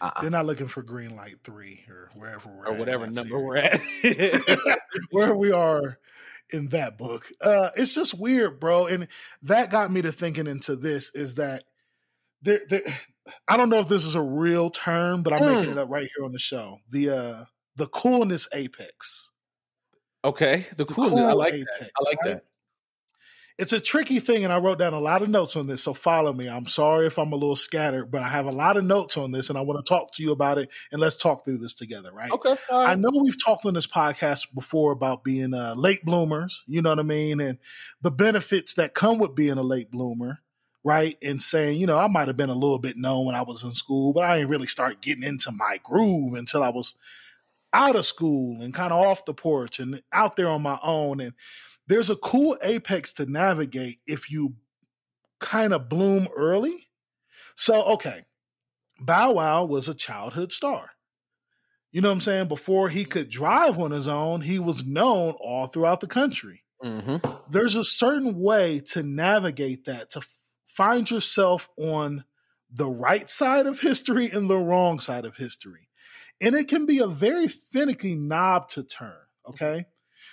Uh-uh. 0.00 0.20
They're 0.22 0.30
not 0.30 0.46
looking 0.46 0.68
for 0.68 0.82
Green 0.82 1.14
Light 1.16 1.36
Three 1.44 1.84
or 1.88 2.10
wherever 2.14 2.48
we're 2.48 2.66
or 2.66 2.72
at 2.72 2.78
whatever 2.78 3.06
number 3.06 3.22
series. 3.22 3.44
we're 3.44 3.56
at. 3.58 4.78
where 5.10 5.34
we 5.34 5.52
are 5.52 5.98
in 6.52 6.68
that 6.68 6.96
book. 6.98 7.26
Uh, 7.40 7.70
it's 7.76 7.94
just 7.94 8.18
weird, 8.18 8.58
bro. 8.60 8.86
And 8.86 9.08
that 9.42 9.70
got 9.70 9.90
me 9.90 10.02
to 10.02 10.10
thinking 10.12 10.46
into 10.46 10.74
this 10.76 11.10
is 11.14 11.36
that 11.36 11.64
there, 12.42 12.60
there 12.68 12.82
I 13.46 13.56
don't 13.56 13.68
know 13.68 13.78
if 13.78 13.88
this 13.88 14.04
is 14.04 14.14
a 14.14 14.22
real 14.22 14.70
term, 14.70 15.22
but 15.22 15.32
I'm 15.32 15.40
Hmm. 15.40 15.54
making 15.54 15.70
it 15.70 15.78
up 15.78 15.90
right 15.90 16.08
here 16.16 16.24
on 16.24 16.32
the 16.32 16.38
show. 16.38 16.78
The 16.90 17.10
uh 17.10 17.44
the 17.76 17.86
coolness 17.88 18.48
apex. 18.54 19.30
okay, 20.24 20.66
the 20.76 20.84
The 20.84 20.94
cool. 20.94 21.18
I 21.26 21.32
like 21.32 21.52
that. 21.52 21.60
apex, 21.78 21.90
I 21.98 22.04
like 22.08 22.18
right? 22.24 22.34
that. 22.34 22.44
It's 23.60 23.74
a 23.74 23.80
tricky 23.80 24.20
thing, 24.20 24.42
and 24.42 24.52
I 24.52 24.58
wrote 24.58 24.78
down 24.78 24.94
a 24.94 24.98
lot 24.98 25.20
of 25.20 25.28
notes 25.28 25.54
on 25.54 25.66
this. 25.66 25.82
So 25.82 25.92
follow 25.92 26.32
me. 26.32 26.48
I'm 26.48 26.66
sorry 26.66 27.06
if 27.06 27.18
I'm 27.18 27.32
a 27.32 27.36
little 27.36 27.56
scattered, 27.56 28.10
but 28.10 28.22
I 28.22 28.28
have 28.28 28.46
a 28.46 28.50
lot 28.50 28.78
of 28.78 28.84
notes 28.84 29.18
on 29.18 29.32
this, 29.32 29.50
and 29.50 29.58
I 29.58 29.60
want 29.60 29.84
to 29.84 29.86
talk 29.86 30.14
to 30.14 30.22
you 30.22 30.32
about 30.32 30.56
it. 30.56 30.70
And 30.90 30.98
let's 30.98 31.18
talk 31.18 31.44
through 31.44 31.58
this 31.58 31.74
together, 31.74 32.10
right? 32.10 32.32
Okay, 32.32 32.56
all 32.70 32.86
I 32.86 32.94
know 32.94 33.10
we've 33.22 33.44
talked 33.44 33.66
on 33.66 33.74
this 33.74 33.86
podcast 33.86 34.54
before 34.54 34.92
about 34.92 35.24
being 35.24 35.52
uh, 35.52 35.74
late 35.76 36.06
bloomers, 36.06 36.64
you 36.66 36.80
know 36.80 36.88
what 36.88 37.00
I 37.00 37.02
mean, 37.02 37.38
and 37.38 37.58
the 38.00 38.10
benefits 38.10 38.72
that 38.74 38.94
come 38.94 39.18
with 39.18 39.34
being 39.34 39.58
a 39.58 39.62
late 39.62 39.90
bloomer, 39.90 40.40
right? 40.82 41.18
And 41.22 41.42
saying, 41.42 41.78
you 41.78 41.86
know, 41.86 41.98
I 41.98 42.08
might 42.08 42.28
have 42.28 42.38
been 42.38 42.48
a 42.48 42.54
little 42.54 42.78
bit 42.78 42.96
known 42.96 43.26
when 43.26 43.34
I 43.34 43.42
was 43.42 43.62
in 43.62 43.74
school, 43.74 44.14
but 44.14 44.24
I 44.24 44.38
didn't 44.38 44.50
really 44.50 44.68
start 44.68 45.02
getting 45.02 45.22
into 45.24 45.52
my 45.52 45.78
groove 45.84 46.32
until 46.32 46.62
I 46.62 46.70
was 46.70 46.94
out 47.74 47.94
of 47.94 48.06
school 48.06 48.62
and 48.62 48.72
kind 48.72 48.92
of 48.92 48.98
off 48.98 49.26
the 49.26 49.34
porch 49.34 49.78
and 49.78 50.02
out 50.12 50.36
there 50.36 50.48
on 50.48 50.62
my 50.62 50.78
own. 50.82 51.20
And 51.20 51.34
there's 51.90 52.08
a 52.08 52.16
cool 52.16 52.56
apex 52.62 53.12
to 53.14 53.26
navigate 53.26 53.98
if 54.06 54.30
you 54.30 54.54
kind 55.40 55.72
of 55.72 55.88
bloom 55.88 56.28
early. 56.36 56.86
So, 57.56 57.82
okay, 57.82 58.26
Bow 59.00 59.32
Wow 59.32 59.64
was 59.64 59.88
a 59.88 59.94
childhood 59.94 60.52
star. 60.52 60.92
You 61.90 62.00
know 62.00 62.08
what 62.08 62.14
I'm 62.14 62.20
saying? 62.20 62.46
Before 62.46 62.90
he 62.90 63.04
could 63.04 63.28
drive 63.28 63.80
on 63.80 63.90
his 63.90 64.06
own, 64.06 64.42
he 64.42 64.60
was 64.60 64.86
known 64.86 65.34
all 65.40 65.66
throughout 65.66 65.98
the 65.98 66.06
country. 66.06 66.62
Mm-hmm. 66.82 67.28
There's 67.48 67.74
a 67.74 67.84
certain 67.84 68.40
way 68.40 68.80
to 68.92 69.02
navigate 69.02 69.86
that, 69.86 70.10
to 70.10 70.20
f- 70.20 70.28
find 70.66 71.10
yourself 71.10 71.68
on 71.76 72.22
the 72.72 72.88
right 72.88 73.28
side 73.28 73.66
of 73.66 73.80
history 73.80 74.30
and 74.30 74.48
the 74.48 74.58
wrong 74.58 75.00
side 75.00 75.24
of 75.24 75.38
history. 75.38 75.88
And 76.40 76.54
it 76.54 76.68
can 76.68 76.86
be 76.86 77.00
a 77.00 77.08
very 77.08 77.48
finicky 77.48 78.14
knob 78.14 78.68
to 78.68 78.84
turn. 78.84 79.18
Okay. 79.48 79.86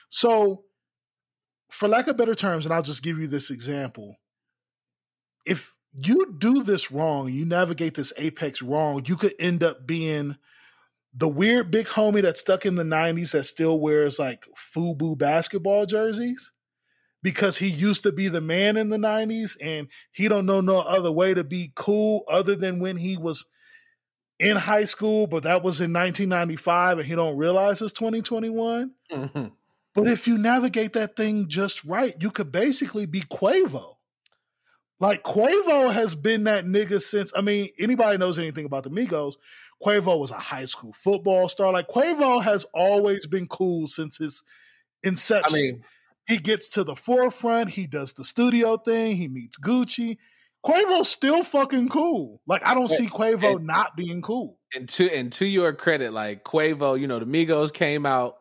So, 0.10 0.66
for 1.70 1.88
lack 1.88 2.08
of 2.08 2.18
better 2.18 2.36
terms, 2.36 2.66
and 2.66 2.74
I'll 2.74 2.82
just 2.82 3.04
give 3.04 3.18
you 3.20 3.28
this 3.28 3.50
example 3.50 4.18
if 5.48 5.74
you 5.94 6.36
do 6.38 6.62
this 6.62 6.92
wrong, 6.92 7.30
you 7.30 7.46
navigate 7.46 7.96
this 7.96 8.14
apex 8.18 8.62
wrong, 8.62 9.02
you 9.06 9.16
could 9.16 9.34
end 9.40 9.64
up 9.64 9.88
being 9.88 10.36
the 11.14 11.28
weird 11.28 11.72
big 11.72 11.88
homie 11.88 12.22
that's 12.22 12.42
stuck 12.42 12.66
in 12.66 12.76
the 12.76 12.84
90s 12.84 13.32
that 13.32 13.46
still 13.46 13.80
wears 13.80 14.20
like 14.20 14.46
FUBU 14.56 15.18
basketball 15.18 15.86
jerseys 15.86 16.52
because 17.24 17.58
he 17.58 17.68
used 17.68 18.04
to 18.04 18.12
be 18.12 18.28
the 18.28 18.42
man 18.42 18.78
in 18.78 18.90
the 18.90 18.98
90s 18.98 19.58
and 19.64 19.88
he 20.12 20.28
don't 20.28 20.46
know 20.46 20.62
no 20.62 20.78
other 20.78 21.12
way 21.12 21.34
to 21.34 21.44
be 21.44 21.72
cool 21.74 22.24
other 22.28 22.56
than 22.56 22.80
when 22.80 22.98
he 22.98 23.18
was 23.18 23.46
in 24.40 24.58
high 24.58 24.86
school, 24.86 25.26
but 25.26 25.44
that 25.44 25.64
was 25.64 25.82
in 25.82 25.92
1995 25.92 27.00
and 27.00 27.08
he 27.08 27.16
don't 27.16 27.38
realize 27.38 27.82
it's 27.82 27.94
2021. 27.94 28.92
Mhm. 29.12 29.52
But 29.98 30.08
if 30.10 30.28
you 30.28 30.38
navigate 30.38 30.94
that 30.94 31.16
thing 31.16 31.48
just 31.48 31.84
right, 31.84 32.14
you 32.20 32.30
could 32.30 32.52
basically 32.52 33.08
be 33.08 33.22
Quavo. 33.22 33.96
Like 35.00 35.24
Quavo 35.24 35.92
has 35.92 36.14
been 36.14 36.44
that 36.44 36.66
nigga 36.66 37.02
since. 37.02 37.32
I 37.36 37.42
mean, 37.42 37.70
anybody 37.80 38.20
knows 38.20 38.38
anything 38.38 38.66
about 38.66 38.84
the 38.84 38.92
Migos? 38.92 39.34
Quavo 39.84 40.20
was 40.20 40.30
a 40.30 40.36
high 40.36 40.66
school 40.66 40.94
football 40.94 41.50
star. 41.50 41.74
Like 41.74 41.88
Quavo 41.88 42.44
has 42.44 42.64
always 42.76 43.26
been 43.26 43.48
cool 43.48 43.88
since 43.88 44.18
his 44.18 44.44
inception. 45.02 45.58
I 45.58 45.62
mean, 45.62 45.84
he 46.28 46.38
gets 46.38 46.70
to 46.70 46.84
the 46.84 46.96
forefront. 46.96 47.72
He 47.72 47.88
does 47.88 48.14
the 48.14 48.24
studio 48.24 48.78
thing. 48.78 49.16
He 49.16 49.28
meets 49.28 49.58
Gucci. 49.58 50.18
Quavo's 50.64 51.10
still 51.10 51.44
fucking 51.44 51.90
cool. 51.90 52.40
Like 52.46 52.64
I 52.64 52.76
don't 52.76 52.90
see 52.90 53.08
Quavo 53.08 53.56
and- 53.56 53.66
not 53.66 53.98
being 53.98 54.22
cool. 54.22 54.60
and 54.76 54.88
to 54.90 55.10
and 55.12 55.32
to 55.34 55.46
your 55.48 55.74
credit, 55.74 56.14
like 56.14 56.44
Quavo, 56.44 57.00
you 57.00 57.08
know, 57.08 57.18
the 57.18 57.26
Migos 57.26 57.74
came 57.74 58.06
out 58.06 58.36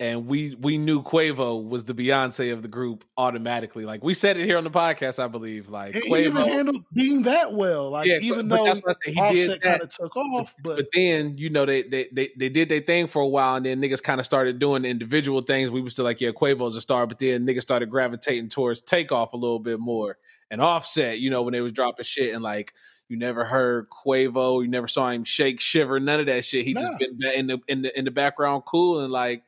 and 0.00 0.26
we 0.26 0.56
we 0.58 0.78
knew 0.78 1.02
Quavo 1.02 1.62
was 1.64 1.84
the 1.84 1.94
Beyonce 1.94 2.52
of 2.52 2.62
the 2.62 2.68
group 2.68 3.04
automatically. 3.18 3.84
Like 3.84 4.02
we 4.02 4.14
said 4.14 4.36
it 4.38 4.46
here 4.46 4.56
on 4.58 4.64
the 4.64 4.70
podcast, 4.70 5.22
I 5.22 5.28
believe. 5.28 5.68
Like 5.68 5.94
And 5.94 6.02
he 6.02 6.10
even 6.20 6.32
Quavo, 6.32 6.48
handled 6.48 6.84
being 6.94 7.22
that 7.24 7.52
well. 7.52 7.90
Like 7.90 8.08
Yeah, 8.08 8.18
even 8.22 8.48
but- 8.48 8.56
but 8.56 8.56
though 8.56 8.64
that's 8.64 8.80
what 8.80 8.96
I 8.96 9.06
say, 9.06 9.12
he 9.12 9.20
Offset 9.20 9.60
kind 9.60 9.82
of 9.82 9.90
took 9.90 10.16
off, 10.16 10.54
but, 10.64 10.76
but 10.78 10.86
then 10.94 11.36
you 11.38 11.50
know 11.50 11.66
they, 11.66 11.82
they 11.82 12.08
they 12.12 12.30
they 12.36 12.48
did 12.48 12.68
their 12.70 12.80
thing 12.80 13.06
for 13.06 13.20
a 13.22 13.28
while, 13.28 13.56
and 13.56 13.66
then 13.66 13.80
niggas 13.80 14.02
kind 14.02 14.18
of 14.18 14.26
started 14.26 14.58
doing 14.58 14.84
individual 14.84 15.42
things. 15.42 15.70
We 15.70 15.82
were 15.82 15.90
still 15.90 16.06
like, 16.06 16.20
yeah, 16.20 16.30
Quavo's 16.30 16.74
a 16.76 16.80
star, 16.80 17.06
but 17.06 17.18
then 17.18 17.46
niggas 17.46 17.62
started 17.62 17.90
gravitating 17.90 18.48
towards 18.48 18.80
Takeoff 18.80 19.34
a 19.34 19.36
little 19.36 19.58
bit 19.60 19.78
more 19.78 20.16
and 20.50 20.60
Offset. 20.62 21.18
You 21.20 21.30
know 21.30 21.42
when 21.42 21.52
they 21.52 21.60
was 21.60 21.72
dropping 21.72 22.04
shit 22.04 22.34
and 22.34 22.42
like. 22.42 22.72
You 23.08 23.16
never 23.18 23.44
heard 23.44 23.88
Quavo. 23.90 24.62
You 24.62 24.68
never 24.68 24.86
saw 24.86 25.10
him 25.10 25.24
shake, 25.24 25.60
shiver, 25.60 25.98
none 25.98 26.20
of 26.20 26.26
that 26.26 26.44
shit. 26.44 26.64
He 26.64 26.74
Nah. 26.74 26.82
just 26.82 26.92
been 27.00 27.32
in 27.34 27.46
the 27.48 27.60
in 27.66 27.82
the 27.82 27.98
in 27.98 28.04
the 28.04 28.12
background, 28.12 28.62
cool 28.64 29.00
and 29.00 29.10
like 29.12 29.42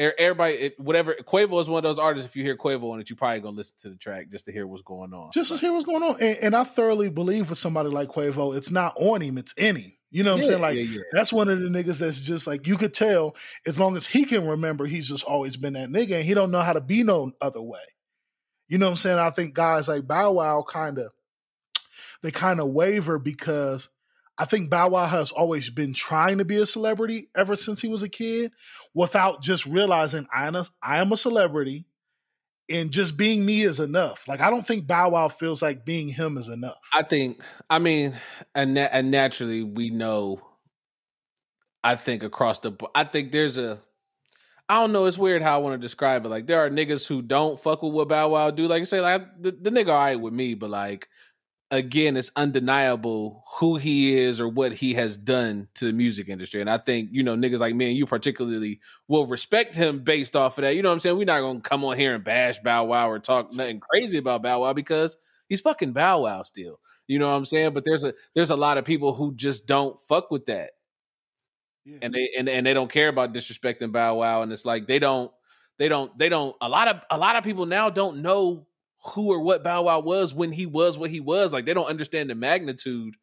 everybody. 0.00 0.54
It, 0.54 0.80
whatever 0.80 1.14
Quavo 1.14 1.60
is 1.60 1.68
one 1.68 1.78
of 1.78 1.82
those 1.82 1.98
artists. 1.98 2.28
If 2.28 2.36
you 2.36 2.44
hear 2.44 2.56
Quavo 2.56 2.92
on 2.92 3.00
it, 3.00 3.10
you 3.10 3.16
probably 3.16 3.40
gonna 3.40 3.56
listen 3.56 3.76
to 3.80 3.90
the 3.90 3.96
track 3.96 4.30
just 4.30 4.46
to 4.46 4.52
hear 4.52 4.66
what's 4.66 4.82
going 4.82 5.12
on. 5.12 5.30
just 5.32 5.52
to 5.52 5.58
hear 5.58 5.72
what's 5.72 5.84
going 5.84 6.02
on. 6.02 6.16
And, 6.20 6.38
and 6.42 6.56
I 6.56 6.64
thoroughly 6.64 7.10
believe 7.10 7.50
with 7.50 7.58
somebody 7.58 7.88
like 7.88 8.08
Quavo, 8.08 8.56
it's 8.56 8.70
not 8.70 8.94
on 8.96 9.20
him, 9.20 9.38
it's 9.38 9.52
in 9.54 9.76
him. 9.76 9.92
You 10.10 10.24
know 10.24 10.32
what 10.32 10.38
I'm 10.38 10.44
saying? 10.44 10.60
Like 10.60 10.76
yeah, 10.76 10.82
yeah. 10.82 11.02
that's 11.12 11.32
one 11.32 11.48
of 11.48 11.60
the 11.60 11.68
niggas 11.68 12.00
that's 12.00 12.20
just 12.20 12.46
like 12.46 12.66
you 12.66 12.76
could 12.76 12.92
tell 12.92 13.36
as 13.66 13.78
long 13.78 13.96
as 13.96 14.06
he 14.06 14.24
can 14.24 14.46
remember, 14.46 14.86
he's 14.86 15.08
just 15.08 15.24
always 15.24 15.56
been 15.56 15.74
that 15.74 15.88
nigga 15.88 16.16
and 16.16 16.24
he 16.24 16.34
don't 16.34 16.50
know 16.50 16.62
how 16.62 16.72
to 16.72 16.80
be 16.80 17.04
no 17.04 17.30
other 17.40 17.62
way. 17.62 17.78
You 18.66 18.78
know 18.78 18.86
what 18.86 18.92
I'm 18.92 18.96
saying? 18.96 19.18
I 19.18 19.30
think 19.30 19.54
guys 19.54 19.88
like 19.88 20.06
Bow 20.06 20.32
Wow 20.32 20.64
kind 20.68 20.98
of 20.98 21.12
they 22.22 22.30
kind 22.30 22.60
of 22.60 22.68
waver 22.68 23.18
because 23.18 23.88
I 24.40 24.46
think 24.46 24.70
Bow 24.70 24.88
Wow 24.88 25.04
has 25.04 25.32
always 25.32 25.68
been 25.68 25.92
trying 25.92 26.38
to 26.38 26.46
be 26.46 26.56
a 26.56 26.64
celebrity 26.64 27.28
ever 27.36 27.56
since 27.56 27.82
he 27.82 27.88
was 27.88 28.02
a 28.02 28.08
kid 28.08 28.52
without 28.94 29.42
just 29.42 29.66
realizing 29.66 30.26
I 30.34 30.46
am 30.46 30.56
a, 30.56 30.64
I 30.82 30.96
am 30.96 31.12
a 31.12 31.16
celebrity 31.18 31.84
and 32.70 32.90
just 32.90 33.18
being 33.18 33.44
me 33.44 33.60
is 33.60 33.78
enough. 33.80 34.26
Like 34.26 34.40
I 34.40 34.48
don't 34.48 34.66
think 34.66 34.86
Bow 34.86 35.10
Wow 35.10 35.28
feels 35.28 35.60
like 35.60 35.84
being 35.84 36.08
him 36.08 36.38
is 36.38 36.48
enough. 36.48 36.78
I 36.94 37.02
think, 37.02 37.42
I 37.68 37.80
mean, 37.80 38.18
and, 38.54 38.72
na- 38.72 38.88
and 38.90 39.10
naturally 39.10 39.62
we 39.62 39.90
know. 39.90 40.40
I 41.84 41.96
think 41.96 42.22
across 42.22 42.60
the, 42.60 42.72
I 42.94 43.04
think 43.04 43.32
there's 43.32 43.58
a, 43.58 43.78
I 44.70 44.74
don't 44.74 44.92
know. 44.92 45.04
It's 45.04 45.18
weird 45.18 45.42
how 45.42 45.56
I 45.56 45.58
want 45.58 45.74
to 45.74 45.86
describe 45.86 46.24
it. 46.24 46.30
Like 46.30 46.46
there 46.46 46.60
are 46.60 46.70
niggas 46.70 47.06
who 47.06 47.20
don't 47.20 47.60
fuck 47.60 47.82
with 47.82 47.92
what 47.92 48.08
Bow 48.08 48.30
Wow 48.30 48.50
do. 48.52 48.68
Like 48.68 48.80
I 48.80 48.84
say, 48.84 49.02
like 49.02 49.22
the, 49.38 49.50
the 49.50 49.68
nigga 49.68 49.88
all 49.88 49.98
right 49.98 50.18
with 50.18 50.32
me, 50.32 50.54
but 50.54 50.70
like 50.70 51.08
again, 51.70 52.16
it's 52.16 52.30
undeniable 52.36 53.44
who 53.58 53.76
he 53.76 54.18
is 54.18 54.40
or 54.40 54.48
what 54.48 54.72
he 54.72 54.94
has 54.94 55.16
done 55.16 55.68
to 55.74 55.86
the 55.86 55.92
music 55.92 56.28
industry. 56.28 56.60
And 56.60 56.70
I 56.70 56.78
think 56.78 57.10
you 57.12 57.22
know 57.22 57.36
niggas 57.36 57.58
like 57.60 57.74
me 57.74 57.88
and 57.88 57.96
you 57.96 58.06
particularly 58.06 58.80
will 59.08 59.26
respect 59.26 59.74
him 59.76 60.02
based 60.04 60.36
off 60.36 60.58
of 60.58 60.62
that. 60.62 60.74
You 60.76 60.82
know 60.82 60.88
what 60.88 60.94
I'm 60.94 61.00
saying? 61.00 61.16
We're 61.16 61.24
not 61.24 61.40
gonna 61.40 61.60
come 61.60 61.84
on 61.84 61.96
here 61.96 62.14
and 62.14 62.24
bash 62.24 62.58
Bow 62.60 62.84
Wow 62.86 63.10
or 63.10 63.18
talk 63.18 63.52
nothing 63.52 63.80
crazy 63.80 64.18
about 64.18 64.42
Bow 64.42 64.60
Wow 64.62 64.72
because 64.72 65.16
he's 65.48 65.60
fucking 65.60 65.92
Bow 65.92 66.22
Wow 66.22 66.42
still. 66.42 66.80
You 67.06 67.18
know 67.18 67.26
what 67.28 67.34
I'm 67.34 67.44
saying? 67.46 67.72
But 67.74 67.84
there's 67.84 68.04
a 68.04 68.14
there's 68.34 68.50
a 68.50 68.56
lot 68.56 68.78
of 68.78 68.84
people 68.84 69.14
who 69.14 69.34
just 69.34 69.66
don't 69.66 69.98
fuck 70.00 70.30
with 70.30 70.46
that 70.46 70.70
Yeah. 71.84 71.98
and 72.02 72.14
they 72.14 72.30
and, 72.38 72.48
and 72.48 72.66
they 72.66 72.74
don't 72.74 72.90
care 72.90 73.08
about 73.08 73.32
disrespecting 73.34 73.92
Bow 73.92 74.16
Wow, 74.16 74.42
and 74.42 74.52
it's 74.52 74.64
like 74.64 74.86
they 74.86 74.98
don't 74.98 75.30
they 75.78 75.88
don't 75.88 76.16
they 76.18 76.28
don't 76.28 76.54
a 76.60 76.68
lot 76.68 76.88
of 76.88 77.00
a 77.10 77.18
lot 77.18 77.36
of 77.36 77.44
people 77.44 77.66
now 77.66 77.90
don't 77.90 78.22
know 78.22 78.66
who 79.04 79.32
or 79.32 79.40
what 79.40 79.64
Bow 79.64 79.82
Wow 79.82 80.00
was 80.00 80.34
when 80.34 80.52
he 80.52 80.66
was 80.66 80.98
what 80.98 81.10
he 81.10 81.20
was. 81.20 81.52
Like 81.52 81.64
they 81.66 81.74
don't 81.74 81.88
understand 81.88 82.30
the 82.30 82.34
magnitude 82.34 83.14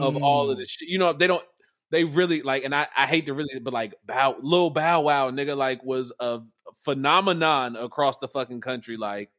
of 0.00 0.22
all 0.22 0.50
of 0.50 0.56
Mm. 0.56 0.60
this 0.60 0.70
shit. 0.70 0.88
You 0.88 0.98
know, 0.98 1.12
they 1.12 1.26
don't 1.26 1.44
they 1.90 2.04
really 2.04 2.42
like 2.42 2.64
and 2.64 2.74
I, 2.74 2.86
I 2.96 3.06
hate 3.06 3.26
to 3.26 3.34
really 3.34 3.58
but 3.60 3.72
like 3.72 3.94
Bow 4.06 4.36
Lil 4.40 4.70
Bow 4.70 5.02
Wow 5.02 5.30
nigga 5.30 5.56
like 5.56 5.84
was 5.84 6.12
a 6.20 6.40
phenomenon 6.84 7.76
across 7.76 8.16
the 8.18 8.28
fucking 8.28 8.60
country. 8.60 8.96
Like 8.96 9.30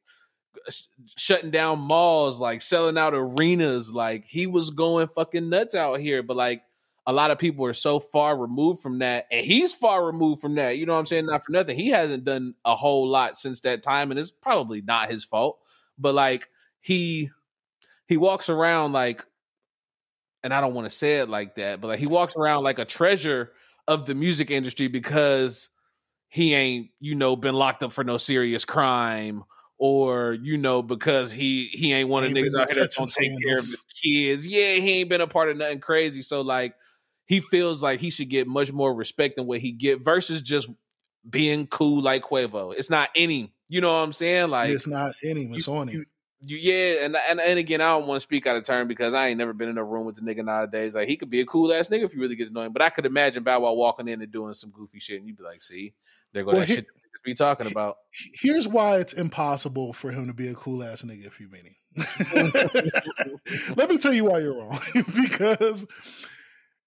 sh- 0.69 0.83
shutting 1.17 1.51
down 1.51 1.79
malls 1.79 2.39
like 2.39 2.61
selling 2.61 2.97
out 2.97 3.13
arenas. 3.13 3.93
Like 3.93 4.25
he 4.25 4.47
was 4.47 4.71
going 4.71 5.07
fucking 5.09 5.49
nuts 5.49 5.75
out 5.75 5.99
here. 5.99 6.23
But 6.23 6.37
like 6.37 6.63
a 7.05 7.11
lot 7.13 7.31
of 7.31 7.37
people 7.37 7.65
are 7.65 7.73
so 7.73 7.99
far 7.99 8.37
removed 8.37 8.81
from 8.81 8.99
that. 8.99 9.27
And 9.31 9.45
he's 9.45 9.73
far 9.73 10.05
removed 10.05 10.41
from 10.41 10.55
that. 10.55 10.77
You 10.77 10.85
know 10.85 10.93
what 10.93 10.99
i'm 10.99 11.05
saying? 11.05 11.25
Not 11.25 11.43
for 11.43 11.51
nothing. 11.51 11.75
He 11.77 11.89
hasn't 11.89 12.23
done 12.23 12.55
a 12.63 12.75
whole 12.75 13.07
lot 13.07 13.37
since 13.37 13.59
that 13.61 13.83
time. 13.83 14.09
And 14.11 14.19
it's 14.19 14.31
probably 14.31 14.81
not 14.81 15.09
his 15.11 15.23
fault 15.25 15.59
but 15.97 16.13
like 16.13 16.49
he 16.81 17.29
he 18.07 18.17
walks 18.17 18.49
around 18.49 18.93
like 18.93 19.25
and 20.43 20.53
i 20.53 20.61
don't 20.61 20.73
want 20.73 20.89
to 20.89 20.95
say 20.95 21.19
it 21.19 21.29
like 21.29 21.55
that 21.55 21.81
but 21.81 21.87
like 21.87 21.99
he 21.99 22.07
walks 22.07 22.35
around 22.35 22.63
like 22.63 22.79
a 22.79 22.85
treasure 22.85 23.51
of 23.87 24.05
the 24.05 24.15
music 24.15 24.51
industry 24.51 24.87
because 24.87 25.69
he 26.29 26.53
ain't 26.53 26.89
you 26.99 27.15
know 27.15 27.35
been 27.35 27.55
locked 27.55 27.83
up 27.83 27.91
for 27.91 28.03
no 28.03 28.17
serious 28.17 28.65
crime 28.65 29.43
or 29.77 30.33
you 30.33 30.57
know 30.57 30.81
because 30.81 31.31
he 31.31 31.67
he 31.73 31.93
ain't 31.93 32.09
one 32.09 32.23
of 32.23 32.31
the 32.31 32.39
niggas 32.39 32.57
out 32.59 32.67
here 32.71 32.75
gonna 32.75 32.87
touching 32.87 33.23
take 33.23 33.45
care 33.45 33.57
of 33.57 33.65
his 33.65 33.85
kids. 34.01 34.47
Yeah 34.47 34.75
he 34.75 34.99
ain't 34.99 35.09
been 35.09 35.21
a 35.21 35.27
part 35.27 35.49
of 35.49 35.57
nothing 35.57 35.79
crazy. 35.79 36.21
So 36.21 36.41
like 36.41 36.75
he 37.25 37.39
feels 37.39 37.83
like 37.83 37.99
he 37.99 38.09
should 38.09 38.29
get 38.29 38.47
much 38.47 38.71
more 38.71 38.93
respect 38.93 39.35
than 39.35 39.45
what 39.45 39.59
he 39.59 39.71
get 39.71 40.03
versus 40.03 40.41
just 40.41 40.69
being 41.29 41.67
cool 41.67 42.01
like 42.01 42.23
Quavo. 42.23 42.73
It's 42.75 42.89
not 42.89 43.09
any, 43.15 43.53
you 43.73 43.81
know 43.81 43.91
what 43.91 44.03
I'm 44.03 44.13
saying? 44.13 44.49
Like 44.49 44.69
it's 44.69 44.85
not 44.87 45.13
in 45.23 45.37
him, 45.37 45.53
it's 45.55 45.65
you- 45.67 45.73
on 45.73 45.87
him. 45.87 46.05
you, 46.45 46.57
yeah, 46.57 47.05
and, 47.05 47.15
and 47.29 47.39
and 47.41 47.57
again, 47.57 47.81
I 47.81 47.89
don't 47.89 48.05
want 48.05 48.17
to 48.17 48.23
speak 48.23 48.45
out 48.47 48.55
of 48.57 48.63
turn 48.63 48.87
because 48.87 49.13
I 49.13 49.27
ain't 49.29 49.37
never 49.37 49.53
been 49.53 49.69
in 49.69 49.77
a 49.77 49.83
room 49.83 50.05
with 50.05 50.15
the 50.15 50.21
nigga 50.21 50.45
nowadays. 50.45 50.93
Like 50.93 51.07
he 51.07 51.17
could 51.17 51.29
be 51.29 51.41
a 51.41 51.45
cool 51.45 51.73
ass 51.73 51.87
nigga 51.89 52.03
if 52.03 52.13
you 52.13 52.21
really 52.21 52.35
get 52.35 52.47
to 52.47 52.53
know 52.53 52.61
him, 52.61 52.71
but 52.73 52.81
I 52.81 52.89
could 52.89 53.05
imagine 53.05 53.43
Bow 53.43 53.61
Wow 53.61 53.73
walking 53.73 54.07
in 54.09 54.21
and 54.21 54.31
doing 54.31 54.53
some 54.53 54.69
goofy 54.71 54.99
shit, 54.99 55.17
and 55.19 55.27
you'd 55.27 55.37
be 55.37 55.43
like, 55.43 55.63
"See, 55.63 55.93
there 56.33 56.43
go 56.43 56.51
Well, 56.51 56.59
that 56.59 56.67
he- 56.69 56.75
shit 56.75 56.85
that 56.85 57.23
be 57.23 57.33
talking 57.33 57.65
about." 57.71 57.97
Here's 58.41 58.67
why 58.67 58.97
it's 58.97 59.13
impossible 59.13 59.93
for 59.93 60.11
him 60.11 60.27
to 60.27 60.33
be 60.33 60.49
a 60.49 60.53
cool 60.53 60.83
ass 60.83 61.01
nigga 61.01 61.25
if 61.25 61.39
you 61.39 61.49
mean 61.49 61.63
him. 61.63 61.75
Let 63.77 63.89
me 63.89 63.97
tell 63.97 64.13
you 64.13 64.25
why 64.25 64.39
you're 64.39 64.59
wrong. 64.59 64.79
because 64.93 65.85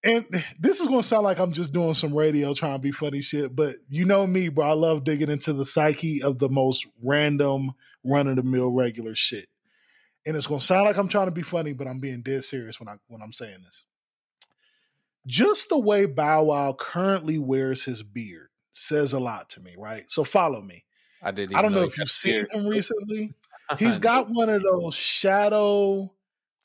and 0.07 0.45
this 0.59 0.81
is 0.81 0.87
gonna 0.87 1.03
sound 1.03 1.25
like 1.25 1.39
I'm 1.39 1.53
just 1.53 1.73
doing 1.73 1.95
some 1.95 2.17
radio 2.17 2.55
trying 2.55 2.77
to 2.77 2.83
be 2.83 2.93
funny 2.93 3.21
shit, 3.21 3.55
but 3.55 3.75
you 3.89 4.05
know 4.05 4.27
me, 4.27 4.49
bro. 4.49 4.67
I 4.67 4.73
love 4.73 5.05
digging 5.05 5.31
into 5.31 5.53
the 5.53 5.65
psyche 5.65 6.23
of 6.23 6.39
the 6.39 6.49
most 6.49 6.87
random, 7.03 7.73
run 8.05 8.29
of 8.29 8.37
the 8.37 8.43
mill 8.43 8.71
regular 8.71 9.15
shit. 9.15 9.49
And 10.25 10.37
it's 10.37 10.47
gonna 10.47 10.61
sound 10.61 10.87
like 10.87 10.97
I'm 10.97 11.09
trying 11.09 11.27
to 11.27 11.33
be 11.33 11.43
funny, 11.43 11.73
but 11.73 11.89
I'm 11.89 11.99
being 11.99 12.23
dead 12.23 12.45
serious 12.45 12.79
when 12.79 12.89
I 12.89 12.95
when 13.09 13.21
I'm 13.21 13.33
saying 13.33 13.65
this. 13.65 13.85
Just 15.27 15.69
the 15.69 15.79
way 15.79 16.07
Bow 16.07 16.45
Wow 16.45 16.73
currently 16.79 17.39
wears 17.39 17.85
his 17.85 18.05
beard 18.05 18.49
says 18.71 19.13
a 19.13 19.19
lot 19.19 19.49
to 19.51 19.61
me, 19.61 19.75
right? 19.77 20.09
So 20.09 20.23
follow 20.23 20.63
me. 20.63 20.85
I 21.21 21.33
didn't. 21.33 21.57
I 21.57 21.63
don't 21.63 21.73
even 21.73 21.83
know 21.83 21.89
if 21.89 21.99
you've 21.99 22.11
seen 22.11 22.47
scared. 22.47 22.53
him 22.53 22.69
recently. 22.69 23.35
He's 23.79 23.99
got 23.99 24.29
one 24.31 24.49
of 24.49 24.63
those 24.63 24.95
shadow 24.95 26.13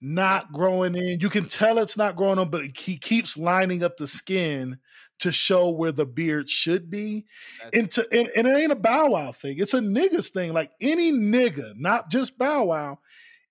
not 0.01 0.51
growing 0.51 0.95
in. 0.95 1.19
You 1.19 1.29
can 1.29 1.45
tell 1.45 1.77
it's 1.77 1.97
not 1.97 2.15
growing 2.15 2.39
on, 2.39 2.49
but 2.49 2.63
he 2.77 2.97
keeps 2.97 3.37
lining 3.37 3.83
up 3.83 3.97
the 3.97 4.07
skin 4.07 4.79
to 5.19 5.31
show 5.31 5.69
where 5.69 5.91
the 5.91 6.05
beard 6.05 6.49
should 6.49 6.89
be. 6.89 7.25
That's- 7.59 7.79
And, 7.79 7.91
to, 7.91 8.07
and, 8.11 8.29
and 8.35 8.47
it 8.47 8.57
ain't 8.57 8.71
a 8.71 8.75
Bow 8.75 9.09
Wow 9.11 9.31
thing. 9.31 9.55
It's 9.59 9.75
a 9.75 9.79
niggas 9.79 10.29
thing. 10.31 10.53
Like 10.53 10.71
any 10.81 11.11
nigga, 11.11 11.73
not 11.77 12.09
just 12.09 12.37
Bow 12.39 12.65
Wow, 12.65 12.99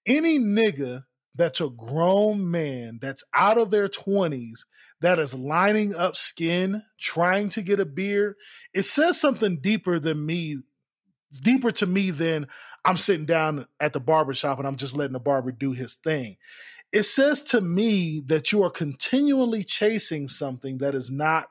any 0.06 0.38
nigga 0.40 1.04
that's 1.36 1.60
a 1.60 1.70
grown 1.70 2.50
man 2.50 2.98
that's 3.00 3.22
out 3.34 3.56
of 3.56 3.70
their 3.70 3.88
20s 3.88 4.64
that 5.00 5.18
is 5.20 5.32
lining 5.32 5.94
up 5.94 6.16
skin, 6.16 6.82
trying 6.98 7.48
to 7.50 7.62
get 7.62 7.80
a 7.80 7.86
beard, 7.86 8.34
it 8.74 8.82
says 8.82 9.18
something 9.20 9.60
deeper 9.60 9.98
than 10.00 10.26
me, 10.26 10.58
deeper 11.42 11.70
to 11.70 11.86
me 11.86 12.10
than 12.10 12.48
I'm 12.84 12.96
sitting 12.96 13.26
down 13.26 13.66
at 13.80 13.92
the 13.92 14.00
barber 14.00 14.34
shop 14.34 14.58
and 14.58 14.66
I'm 14.66 14.76
just 14.76 14.96
letting 14.96 15.12
the 15.12 15.20
barber 15.20 15.52
do 15.52 15.72
his 15.72 15.96
thing. 15.96 16.36
It 16.92 17.04
says 17.04 17.42
to 17.44 17.60
me 17.60 18.20
that 18.26 18.52
you 18.52 18.62
are 18.62 18.70
continually 18.70 19.64
chasing 19.64 20.28
something 20.28 20.78
that 20.78 20.94
is 20.94 21.10
not 21.10 21.46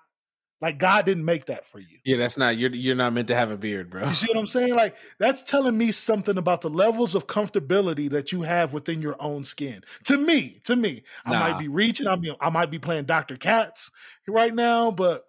Like 0.62 0.78
God 0.78 1.06
didn't 1.06 1.24
make 1.24 1.46
that 1.46 1.66
for 1.66 1.80
you. 1.80 2.00
Yeah, 2.04 2.18
that's 2.18 2.38
not 2.38 2.58
you're 2.58 2.72
you're 2.76 2.96
not 2.96 3.14
meant 3.14 3.30
to 3.30 3.36
have 3.36 3.50
a 3.50 3.56
beard, 3.56 3.90
bro. 3.90 4.06
You 4.06 4.14
see 4.14 4.28
what 4.28 4.38
I'm 4.38 4.48
saying? 4.48 4.76
Like 4.76 4.96
that's 5.18 5.42
telling 5.44 5.78
me 5.78 5.92
something 5.92 6.38
about 6.38 6.60
the 6.62 6.70
levels 6.70 7.16
of 7.16 7.28
comfortability 7.28 8.10
that 8.10 8.34
you 8.34 8.42
have 8.42 8.74
within 8.74 9.02
your 9.02 9.16
own 9.22 9.46
skin. 9.46 9.82
To 10.06 10.18
me, 10.18 10.60
to 10.66 10.76
me, 10.76 11.04
I 11.26 11.40
might 11.40 11.58
be 11.58 11.70
reaching. 11.70 12.08
I 12.08 12.18
mean, 12.18 12.36
I 12.42 12.50
might 12.50 12.72
be 12.72 12.80
playing 12.80 13.06
Dr. 13.06 13.38
Katz 13.38 13.90
right 14.28 14.54
now, 14.54 14.92
but 14.92 15.24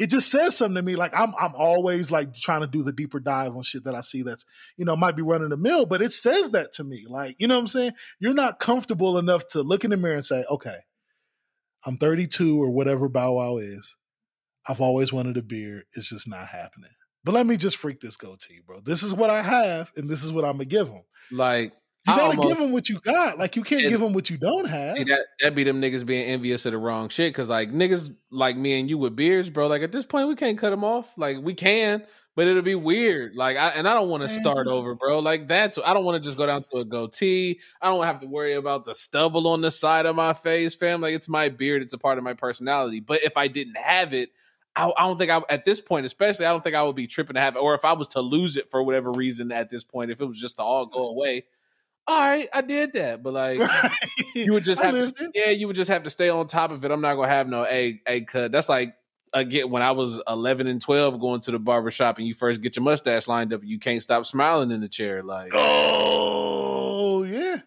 it 0.00 0.08
just 0.08 0.30
says 0.30 0.56
something 0.56 0.76
to 0.76 0.82
me. 0.82 0.96
Like 0.96 1.12
I'm, 1.14 1.34
I'm 1.38 1.54
always 1.54 2.10
like 2.10 2.32
trying 2.32 2.62
to 2.62 2.66
do 2.66 2.82
the 2.82 2.92
deeper 2.92 3.20
dive 3.20 3.54
on 3.54 3.62
shit 3.62 3.84
that 3.84 3.94
I 3.94 4.00
see 4.00 4.22
that's 4.22 4.46
you 4.78 4.86
know 4.86 4.96
might 4.96 5.14
be 5.14 5.22
running 5.22 5.50
the 5.50 5.58
mill, 5.58 5.84
but 5.84 6.00
it 6.00 6.12
says 6.12 6.50
that 6.50 6.72
to 6.74 6.84
me. 6.84 7.04
Like 7.06 7.36
you 7.38 7.46
know 7.46 7.56
what 7.56 7.60
I'm 7.60 7.68
saying? 7.68 7.92
You're 8.18 8.32
not 8.32 8.58
comfortable 8.58 9.18
enough 9.18 9.46
to 9.48 9.62
look 9.62 9.84
in 9.84 9.90
the 9.90 9.98
mirror 9.98 10.14
and 10.14 10.24
say, 10.24 10.42
okay, 10.50 10.78
I'm 11.84 11.98
32 11.98 12.60
or 12.60 12.70
whatever 12.70 13.10
Bow 13.10 13.34
Wow 13.34 13.58
is. 13.58 13.94
I've 14.66 14.80
always 14.80 15.12
wanted 15.12 15.36
a 15.36 15.42
beard. 15.42 15.84
It's 15.94 16.08
just 16.08 16.26
not 16.26 16.46
happening. 16.46 16.90
But 17.22 17.32
let 17.32 17.46
me 17.46 17.58
just 17.58 17.76
freak 17.76 18.00
this 18.00 18.16
goatee, 18.16 18.60
bro. 18.66 18.80
This 18.80 19.02
is 19.02 19.14
what 19.14 19.28
I 19.28 19.42
have, 19.42 19.90
and 19.96 20.08
this 20.08 20.24
is 20.24 20.32
what 20.32 20.46
I'm 20.46 20.52
gonna 20.52 20.64
give 20.64 20.88
him. 20.88 21.02
Like 21.30 21.74
You 22.06 22.14
gotta 22.14 22.22
almost- 22.22 22.48
give 22.48 22.58
them 22.58 22.72
what 22.72 22.88
you 22.88 22.98
got. 23.00 23.38
Like 23.38 23.56
you 23.56 23.62
can't 23.62 23.82
And- 23.82 23.90
give 23.90 24.00
them 24.00 24.12
what 24.14 24.30
you 24.30 24.36
don't 24.38 24.66
have. 24.66 24.96
See 24.96 25.04
that 25.04 25.20
that 25.42 25.54
be 25.54 25.64
them 25.64 25.82
niggas 25.82 26.06
being 26.06 26.26
envious 26.26 26.64
of 26.66 26.72
the 26.72 26.78
wrong 26.78 27.08
shit. 27.10 27.34
Cause 27.34 27.48
like 27.48 27.70
niggas 27.72 28.14
like 28.30 28.56
me 28.56 28.80
and 28.80 28.88
you 28.88 28.96
with 28.98 29.14
beards, 29.16 29.50
bro. 29.50 29.66
Like 29.66 29.82
at 29.82 29.92
this 29.92 30.04
point, 30.06 30.28
we 30.28 30.34
can't 30.34 30.58
cut 30.58 30.70
them 30.70 30.82
off. 30.82 31.12
Like 31.18 31.38
we 31.42 31.52
can, 31.52 32.02
but 32.36 32.48
it'll 32.48 32.62
be 32.62 32.74
weird. 32.74 33.34
Like 33.36 33.58
I 33.58 33.68
and 33.70 33.86
I 33.86 33.92
don't 33.92 34.08
want 34.08 34.22
to 34.22 34.30
start 34.30 34.66
over, 34.66 34.94
bro. 34.94 35.18
Like 35.18 35.46
that's 35.46 35.78
I 35.84 35.92
don't 35.92 36.04
want 36.06 36.22
to 36.22 36.26
just 36.26 36.38
go 36.38 36.46
down 36.46 36.62
to 36.72 36.78
a 36.78 36.84
goatee. 36.86 37.60
I 37.82 37.88
don't 37.88 38.04
have 38.04 38.20
to 38.20 38.26
worry 38.26 38.54
about 38.54 38.86
the 38.86 38.94
stubble 38.94 39.46
on 39.48 39.60
the 39.60 39.70
side 39.70 40.06
of 40.06 40.16
my 40.16 40.32
face, 40.32 40.74
fam. 40.74 41.02
Like 41.02 41.14
it's 41.14 41.28
my 41.28 41.50
beard. 41.50 41.82
It's 41.82 41.92
a 41.92 41.98
part 41.98 42.16
of 42.16 42.24
my 42.24 42.32
personality. 42.34 43.00
But 43.00 43.22
if 43.24 43.36
I 43.36 43.48
didn't 43.48 43.76
have 43.76 44.14
it. 44.14 44.30
I, 44.76 44.88
I 44.96 45.04
don't 45.08 45.18
think 45.18 45.32
I 45.32 45.42
at 45.50 45.64
this 45.64 45.80
point, 45.80 46.06
especially, 46.06 46.46
I 46.46 46.52
don't 46.52 46.62
think 46.62 46.76
I 46.76 46.82
would 46.84 46.94
be 46.94 47.08
tripping 47.08 47.34
to 47.34 47.40
have 47.40 47.56
it. 47.56 47.58
Or 47.58 47.74
if 47.74 47.84
I 47.84 47.92
was 47.92 48.06
to 48.08 48.20
lose 48.20 48.56
it 48.56 48.70
for 48.70 48.80
whatever 48.84 49.10
reason 49.10 49.50
at 49.50 49.68
this 49.68 49.82
point, 49.82 50.12
if 50.12 50.20
it 50.20 50.24
was 50.24 50.40
just 50.40 50.58
to 50.58 50.62
all 50.62 50.86
go 50.86 51.08
away, 51.08 51.44
all 52.10 52.28
right, 52.28 52.48
I 52.52 52.60
did 52.60 52.92
that. 52.94 53.22
But 53.22 53.34
like, 53.34 53.60
you 54.34 54.52
would 54.52 54.64
just 54.64 54.82
have 54.82 54.94
to, 54.94 55.30
yeah, 55.34 55.50
you 55.50 55.66
would 55.68 55.76
just 55.76 55.90
have 55.90 56.02
to 56.02 56.10
stay 56.10 56.28
on 56.28 56.46
top 56.48 56.72
of 56.72 56.84
it. 56.84 56.90
I'm 56.90 57.00
not 57.00 57.14
gonna 57.14 57.28
have 57.28 57.46
no 57.48 57.64
a 57.64 58.00
a 58.06 58.22
cut. 58.22 58.50
That's 58.50 58.68
like 58.68 58.94
again 59.32 59.70
when 59.70 59.82
I 59.82 59.92
was 59.92 60.20
11 60.26 60.66
and 60.66 60.80
12 60.80 61.20
going 61.20 61.40
to 61.42 61.52
the 61.52 61.60
barber 61.60 61.92
shop 61.92 62.18
and 62.18 62.26
you 62.26 62.34
first 62.34 62.60
get 62.62 62.74
your 62.74 62.82
mustache 62.82 63.28
lined 63.28 63.52
up, 63.52 63.60
you 63.62 63.78
can't 63.78 64.02
stop 64.02 64.26
smiling 64.26 64.72
in 64.72 64.80
the 64.80 64.88
chair. 64.88 65.22
Like, 65.22 65.52
Oh 65.54 67.22
yeah, 67.22 67.58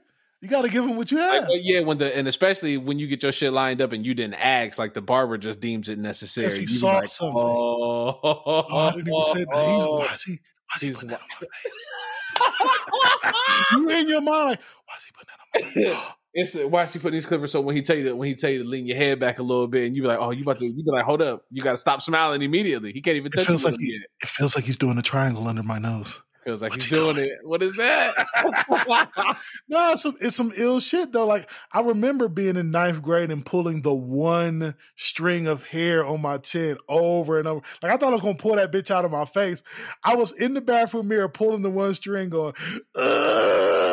you 0.41 0.49
got 0.49 0.63
to 0.63 0.69
give 0.69 0.83
him 0.83 0.97
what 0.97 1.09
you 1.09 1.19
have. 1.19 1.47
but 1.47 1.63
yeah, 1.63 1.79
when 1.79 1.97
the 1.97 2.13
and 2.15 2.27
especially 2.27 2.75
when 2.77 2.99
you 2.99 3.07
get 3.07 3.23
your 3.23 3.31
shit 3.31 3.53
lined 3.53 3.81
up 3.81 3.93
and 3.93 4.05
you 4.05 4.13
didn't 4.13 4.35
ask, 4.35 4.77
like 4.77 4.93
the 4.93 5.01
barber 5.01 5.37
just 5.37 5.61
deems 5.61 5.87
it 5.87 5.97
necessary. 5.97 6.47
Yes, 6.47 6.57
he 6.57 6.63
You 6.63 6.67
saw 6.67 6.95
like, 6.95 7.07
something. 7.07 7.37
Oh, 7.37 8.19
oh, 8.21 8.77
I 8.77 8.91
didn't 8.91 9.07
even 9.07 9.23
say 9.23 9.45
that. 9.45 9.73
He's, 9.73 9.85
why 9.85 10.09
is 10.13 10.23
he? 10.23 10.31
Why 10.33 10.89
is 10.89 10.99
he 10.99 11.07
He's 12.49 12.67
putting 12.89 13.19
that 13.23 13.33
on 13.33 13.83
my 13.83 13.89
face? 13.89 13.95
you 13.95 13.99
in 13.99 14.09
your 14.09 14.21
mind 14.21 14.49
like, 14.49 14.59
why 14.85 14.95
is 14.97 15.03
he 15.05 15.11
putting 15.11 15.83
that 15.83 15.89
on 15.89 15.93
my? 15.93 16.07
It's 16.35 16.55
uh, 16.55 16.67
why 16.67 16.83
is 16.83 16.91
she 16.91 16.97
putting 16.97 17.13
these 17.13 17.27
clippers? 17.27 17.51
So 17.51 17.61
when 17.61 17.75
he 17.75 17.83
tell 17.83 17.95
you 17.95 18.05
that, 18.05 18.15
when 18.15 18.27
he 18.27 18.33
tell 18.33 18.49
you 18.49 18.63
to 18.63 18.67
lean 18.67 18.87
your 18.87 18.97
head 18.97 19.19
back 19.19 19.37
a 19.37 19.43
little 19.43 19.67
bit, 19.67 19.85
and 19.85 19.95
you 19.95 20.01
be 20.01 20.07
like, 20.07 20.17
"Oh, 20.19 20.31
you 20.31 20.41
about 20.41 20.57
to?" 20.57 20.65
You 20.65 20.83
be 20.83 20.89
like, 20.89 21.05
"Hold 21.05 21.21
up, 21.21 21.45
you 21.51 21.61
got 21.61 21.71
to 21.71 21.77
stop 21.77 22.01
smiling 22.01 22.41
immediately." 22.41 22.91
He 22.91 23.01
can't 23.01 23.17
even 23.17 23.27
It 23.27 23.33
touch 23.33 23.43
you 23.43 23.49
feels 23.49 23.65
with 23.65 23.73
like 23.73 23.81
he, 23.81 23.99
it 24.19 24.29
feels 24.29 24.55
like 24.55 24.65
he's 24.65 24.79
doing 24.79 24.97
a 24.97 25.03
triangle 25.03 25.47
under 25.47 25.61
my 25.61 25.77
nose. 25.77 26.23
Feels 26.43 26.61
like 26.61 26.73
he's 26.73 26.87
doing 26.87 27.15
doing? 27.15 27.29
it. 27.29 27.37
What 27.43 27.63
is 27.63 27.75
that? 27.77 28.27
No, 29.69 29.93
it's 29.93 30.01
some 30.03 30.15
it's 30.19 30.35
some 30.35 30.51
ill 30.57 30.79
shit 30.79 31.11
though. 31.11 31.25
Like 31.25 31.49
I 31.71 31.81
remember 31.81 32.27
being 32.27 32.57
in 32.57 32.71
ninth 32.71 33.01
grade 33.01 33.31
and 33.31 33.45
pulling 33.45 33.81
the 33.81 33.93
one 33.93 34.75
string 34.95 35.47
of 35.47 35.65
hair 35.65 36.05
on 36.05 36.21
my 36.21 36.37
chin 36.37 36.77
over 36.89 37.39
and 37.39 37.47
over. 37.47 37.65
Like 37.81 37.91
I 37.91 37.97
thought 37.97 38.09
I 38.09 38.11
was 38.11 38.21
gonna 38.21 38.35
pull 38.35 38.55
that 38.55 38.71
bitch 38.71 38.91
out 38.91 39.05
of 39.05 39.11
my 39.11 39.25
face. 39.25 39.63
I 40.03 40.15
was 40.15 40.31
in 40.33 40.53
the 40.53 40.61
bathroom 40.61 41.07
mirror 41.07 41.29
pulling 41.29 41.61
the 41.61 41.71
one 41.71 41.93
string, 41.95 42.29
going, 42.29 42.53
"Ugh." 42.95 43.83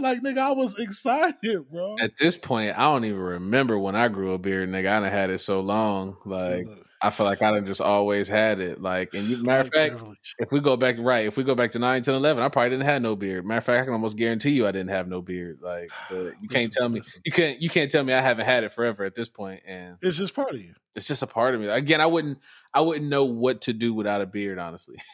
like 0.00 0.20
nigga, 0.22 0.38
I 0.38 0.52
was 0.52 0.78
excited, 0.78 1.68
bro. 1.70 1.96
At 2.00 2.16
this 2.18 2.36
point, 2.36 2.78
I 2.78 2.82
don't 2.82 3.04
even 3.04 3.18
remember 3.18 3.78
when 3.78 3.96
I 3.96 4.08
grew 4.08 4.32
a 4.32 4.38
beard, 4.38 4.68
nigga. 4.68 4.88
I 4.88 5.00
done 5.00 5.10
had 5.10 5.30
it 5.30 5.38
so 5.38 5.60
long. 5.60 6.16
Like 6.24 6.66
I 7.00 7.10
feel 7.10 7.26
like 7.26 7.42
I 7.42 7.50
done 7.52 7.66
just 7.66 7.80
always 7.80 8.28
had 8.28 8.60
it. 8.60 8.80
Like, 8.80 9.14
and 9.14 9.22
you, 9.24 9.42
matter 9.42 9.60
of 9.60 9.70
fact, 9.72 9.96
privilege. 9.96 10.34
if 10.38 10.50
we 10.50 10.60
go 10.60 10.76
back 10.76 10.96
right, 10.98 11.26
if 11.26 11.36
we 11.36 11.44
go 11.44 11.54
back 11.54 11.72
to 11.72 11.78
9, 11.78 12.02
10, 12.02 12.14
11, 12.14 12.42
I 12.42 12.48
probably 12.48 12.70
didn't 12.70 12.86
have 12.86 13.02
no 13.02 13.16
beard. 13.16 13.44
Matter 13.44 13.58
of 13.58 13.64
fact, 13.64 13.82
I 13.82 13.84
can 13.84 13.92
almost 13.92 14.16
guarantee 14.16 14.50
you 14.50 14.66
I 14.66 14.72
didn't 14.72 14.90
have 14.90 15.08
no 15.08 15.20
beard. 15.22 15.58
Like, 15.62 15.90
but 16.10 16.32
you 16.40 16.48
can't 16.48 16.72
tell 16.72 16.88
me 16.88 17.00
listen. 17.00 17.22
you 17.24 17.32
can't 17.32 17.60
you 17.62 17.70
can't 17.70 17.90
tell 17.90 18.02
me 18.02 18.12
I 18.12 18.20
haven't 18.20 18.46
had 18.46 18.64
it 18.64 18.72
forever 18.72 19.04
at 19.04 19.14
this 19.14 19.28
point. 19.28 19.36
point, 19.36 19.62
and 19.66 19.96
it's 20.02 20.18
just 20.18 20.34
part 20.34 20.54
of 20.54 20.60
you. 20.60 20.74
it's 20.94 21.06
just 21.06 21.22
a 21.22 21.26
part 21.26 21.54
of 21.54 21.60
me. 21.60 21.68
Again, 21.68 22.00
I 22.00 22.06
wouldn't 22.06 22.38
I 22.72 22.80
wouldn't 22.80 23.08
know 23.08 23.24
what 23.24 23.62
to 23.62 23.72
do 23.72 23.92
without 23.92 24.22
a 24.22 24.26
beard, 24.26 24.58
honestly. 24.58 24.96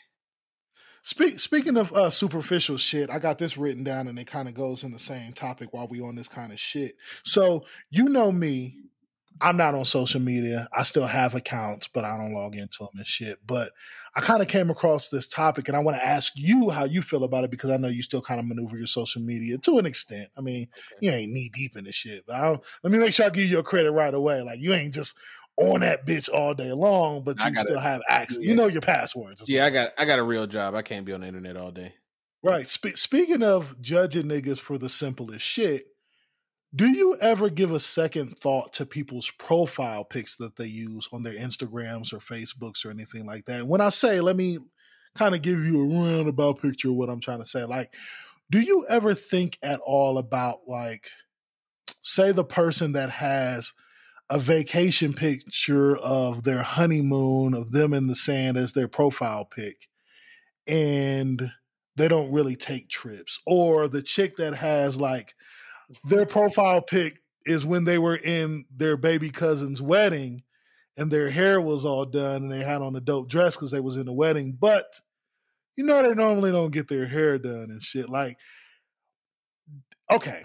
Speak, 1.05 1.41
speaking 1.41 1.77
of 1.77 1.93
uh, 1.93 2.11
superficial 2.11 2.77
shit, 2.77 3.11
I 3.11 3.19
got 3.19 3.37
this 3.37 3.59
written 3.59 3.83
down 3.83 4.07
and 4.07 4.17
it 4.21 4.29
kind 4.29 4.47
of 4.47 4.55
goes 4.55 4.85
in 4.85 4.93
the 4.93 5.01
same 5.01 5.33
topic 5.33 5.73
while 5.73 5.89
we 5.89 6.01
on 6.01 6.15
this 6.15 6.29
kind 6.29 6.53
of 6.53 6.61
shit. 6.61 6.95
So 7.25 7.65
you 7.91 8.05
know 8.05 8.31
me, 8.31 8.77
I'm 9.43 9.57
not 9.57 9.75
on 9.75 9.85
social 9.85 10.21
media. 10.21 10.69
I 10.73 10.85
still 10.85 11.07
have 11.07 11.35
accounts, 11.35 11.89
but 11.89 12.05
I 12.05 12.17
don't 12.17 12.33
log 12.33 12.55
into 12.55 12.79
them 12.81 12.91
and 12.97 13.07
shit. 13.07 13.39
But 13.47 13.73
I 14.15 14.21
kind 14.21 14.41
of 14.41 14.49
came 14.49 14.71
across 14.71 15.09
this 15.09 15.27
topic 15.27 15.69
and 15.69 15.77
I 15.77 15.81
want 15.81 15.97
to 15.97 16.07
ask 16.07 16.33
you 16.37 16.71
how 16.71 16.85
you 16.85 17.03
feel 17.03 17.25
about 17.25 17.45
it 17.45 17.51
because 17.51 17.71
I 17.71 17.77
know 17.77 17.89
you 17.89 18.03
still 18.03 18.23
kind 18.23 18.39
of 18.39 18.47
maneuver 18.47 18.77
your 18.79 18.87
social 18.87 19.21
media 19.23 19.59
to 19.59 19.79
an 19.79 19.87
extent. 19.87 20.29
I 20.39 20.43
mean, 20.43 20.69
you 21.01 21.11
ain't 21.11 21.33
knee 21.33 21.51
deep 21.53 21.77
in 21.77 21.85
this 21.85 21.95
shit, 21.97 22.25
but 22.27 22.37
I 22.37 22.43
don't, 22.43 22.63
let 22.85 22.93
me 22.93 22.99
make 22.99 23.13
sure 23.15 23.27
I 23.27 23.31
give 23.31 23.45
you 23.45 23.51
your 23.51 23.63
credit 23.63 23.91
right 23.91 24.15
away. 24.15 24.43
Like 24.43 24.61
you 24.61 24.73
ain't 24.75 24.95
just 24.95 25.17
on 25.57 25.81
that 25.81 26.07
bitch 26.07 26.33
all 26.33 26.55
day 26.55 26.73
long, 26.73 27.25
but 27.25 27.39
you 27.41 27.51
gotta- 27.53 27.61
still 27.69 27.81
have 27.81 28.03
access. 28.09 28.39
yeah. 28.41 28.49
You 28.51 28.55
know 28.57 28.69
your 28.69 28.81
passwords. 28.81 29.43
Yeah, 29.49 29.67
I 29.67 29.71
got 29.71 29.91
I 29.99 30.05
got 30.05 30.19
a 30.19 30.23
real 30.23 30.47
job. 30.47 30.75
I 30.75 30.83
can't 30.83 31.05
be 31.05 31.13
on 31.13 31.23
the 31.23 31.27
internet 31.27 31.57
all 31.57 31.71
day. 31.73 31.95
Right. 32.45 32.67
Spe- 32.67 32.97
speaking 32.97 33.43
of 33.43 33.81
judging 33.81 34.25
niggas 34.27 34.59
for 34.61 34.77
the 34.79 34.89
simplest 34.89 35.45
shit, 35.47 35.85
do 36.75 36.91
you 36.91 37.17
ever 37.21 37.51
give 37.51 37.71
a 37.71 37.81
second 37.81 38.39
thought 38.39 38.73
to 38.75 38.87
people's 38.87 39.31
profile 39.31 40.05
pics 40.05 40.37
that 40.37 40.57
they 40.57 40.67
use 40.67 41.09
on 41.13 41.23
their 41.23 41.35
Instagrams 41.35 42.13
or 42.13 42.19
Facebooks 42.19 42.85
or 42.85 42.91
anything 42.91 43.27
like 43.27 43.45
that? 43.47 43.67
When 43.67 43.81
I 43.81 43.91
say, 43.91 44.21
let 44.21 44.37
me 44.37 44.59
kind 45.15 45.35
of 45.35 45.43
give 45.43 45.59
you 45.59 45.81
a 45.81 46.01
roundabout 46.01 46.63
picture 46.63 46.89
of 46.89 46.95
what 46.95 47.11
I'm 47.11 47.21
trying 47.21 47.41
to 47.41 47.47
say. 47.47 47.65
Like, 47.65 47.95
do 48.51 48.61
you 48.61 48.87
ever 48.89 49.15
think 49.15 49.59
at 49.63 49.81
all 49.81 50.17
about, 50.17 50.61
like, 50.67 51.11
say 52.01 52.33
the 52.33 52.45
person 52.45 52.93
that 52.93 53.11
has 53.11 53.73
a 54.31 54.39
vacation 54.39 55.13
picture 55.13 55.97
of 55.99 56.45
their 56.45 56.63
honeymoon, 56.63 57.53
of 57.53 57.73
them 57.73 57.93
in 57.93 58.07
the 58.07 58.17
sand 58.17 58.57
as 58.57 58.73
their 58.73 58.89
profile 58.89 59.45
pic, 59.45 59.89
and 60.67 61.51
they 61.97 62.09
don't 62.09 62.33
really 62.33 62.57
take 62.57 62.89
trips. 62.89 63.41
Or 63.47 63.89
the 63.89 64.03
chick 64.03 64.37
that 64.37 64.55
has 64.55 64.99
like 64.99 65.35
their 66.05 66.27
profile 66.27 66.81
pic 66.81 67.19
is 67.45 67.67
when 67.67 67.85
they 67.85 67.99
were 67.99 68.17
in 68.17 68.65
their 68.75 68.97
baby 68.97 69.31
cousin's 69.31 69.83
wedding 69.83 70.43
and 70.97 71.11
their 71.11 71.31
hair 71.31 71.61
was 71.61 71.85
all 71.85 72.05
done 72.05 72.43
and 72.43 72.53
they 72.53 72.63
had 72.63 72.83
on 72.83 72.95
a 72.97 73.01
dope 73.01 73.29
dress 73.29 73.57
because 73.57 73.71
they 73.71 73.81
was 73.81 73.97
in 73.97 74.07
the 74.07 74.13
wedding. 74.13 74.57
But 74.59 74.85
you 75.77 75.85
know 75.85 76.03
they 76.03 76.15
normally 76.15 76.53
don't 76.53 76.71
get 76.71 76.89
their 76.89 77.07
hair 77.07 77.39
done 77.39 77.71
and 77.71 77.83
shit. 77.83 78.09
Like, 78.09 78.37
okay. 80.11 80.43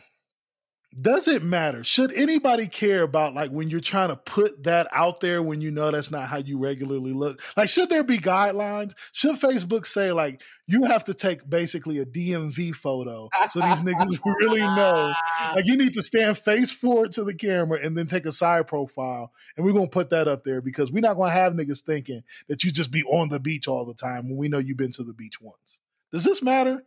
Does 1.00 1.28
it 1.28 1.44
matter? 1.44 1.84
Should 1.84 2.12
anybody 2.14 2.68
care 2.68 3.04
about 3.04 3.36
like 3.36 3.52
when 3.52 3.70
you're 3.70 3.80
trying 3.80 4.10
to 4.10 4.16
put 4.16 4.64
that 4.64 4.88
out 4.92 5.20
there 5.20 5.44
when 5.44 5.62
you 5.62 5.70
know 5.70 5.92
that's 5.92 6.10
not 6.10 6.28
how 6.28 6.38
you 6.38 6.60
regularly 6.60 7.14
look? 7.14 7.40
Like, 7.56 7.70
should 7.70 7.90
there 7.90 8.04
be 8.04 8.18
guidelines? 8.18 8.94
Should 9.12 9.36
Facebook 9.36 9.86
say 9.86 10.12
like 10.12 10.42
you 10.66 10.86
have 10.86 11.04
to 11.04 11.14
take 11.14 11.48
basically 11.48 12.00
a 12.00 12.06
DMV 12.06 12.74
photo 12.74 13.30
so 13.52 13.60
these 13.60 13.82
niggas 13.82 14.20
really 14.26 14.62
know? 14.62 15.14
Like, 15.54 15.66
you 15.68 15.78
need 15.78 15.94
to 15.94 16.02
stand 16.02 16.38
face 16.38 16.72
forward 16.72 17.12
to 17.14 17.24
the 17.24 17.36
camera 17.36 17.80
and 17.84 17.96
then 17.96 18.08
take 18.08 18.26
a 18.26 18.32
side 18.32 18.66
profile, 18.66 19.32
and 19.56 19.66
we're 19.66 19.74
gonna 19.74 19.88
put 19.88 20.10
that 20.10 20.28
up 20.28 20.44
there 20.44 20.62
because 20.62 20.92
we're 20.92 21.02
not 21.02 21.16
gonna 21.16 21.30
have 21.30 21.54
niggas 21.54 21.84
thinking 21.84 22.22
that 22.48 22.64
you 22.64 22.72
just 22.72 22.92
be 22.92 23.04
on 23.04 23.30
the 23.30 23.40
beach 23.40 23.68
all 23.68 23.86
the 23.86 23.94
time 23.94 24.30
when 24.30 24.38
we 24.38 24.48
know 24.48 24.58
you've 24.58 24.78
been 24.78 24.92
to 24.94 25.04
the 25.04 25.14
beach 25.14 25.40
once. 25.40 25.80
Does 26.12 26.24
this 26.24 26.42
matter? 26.42 26.82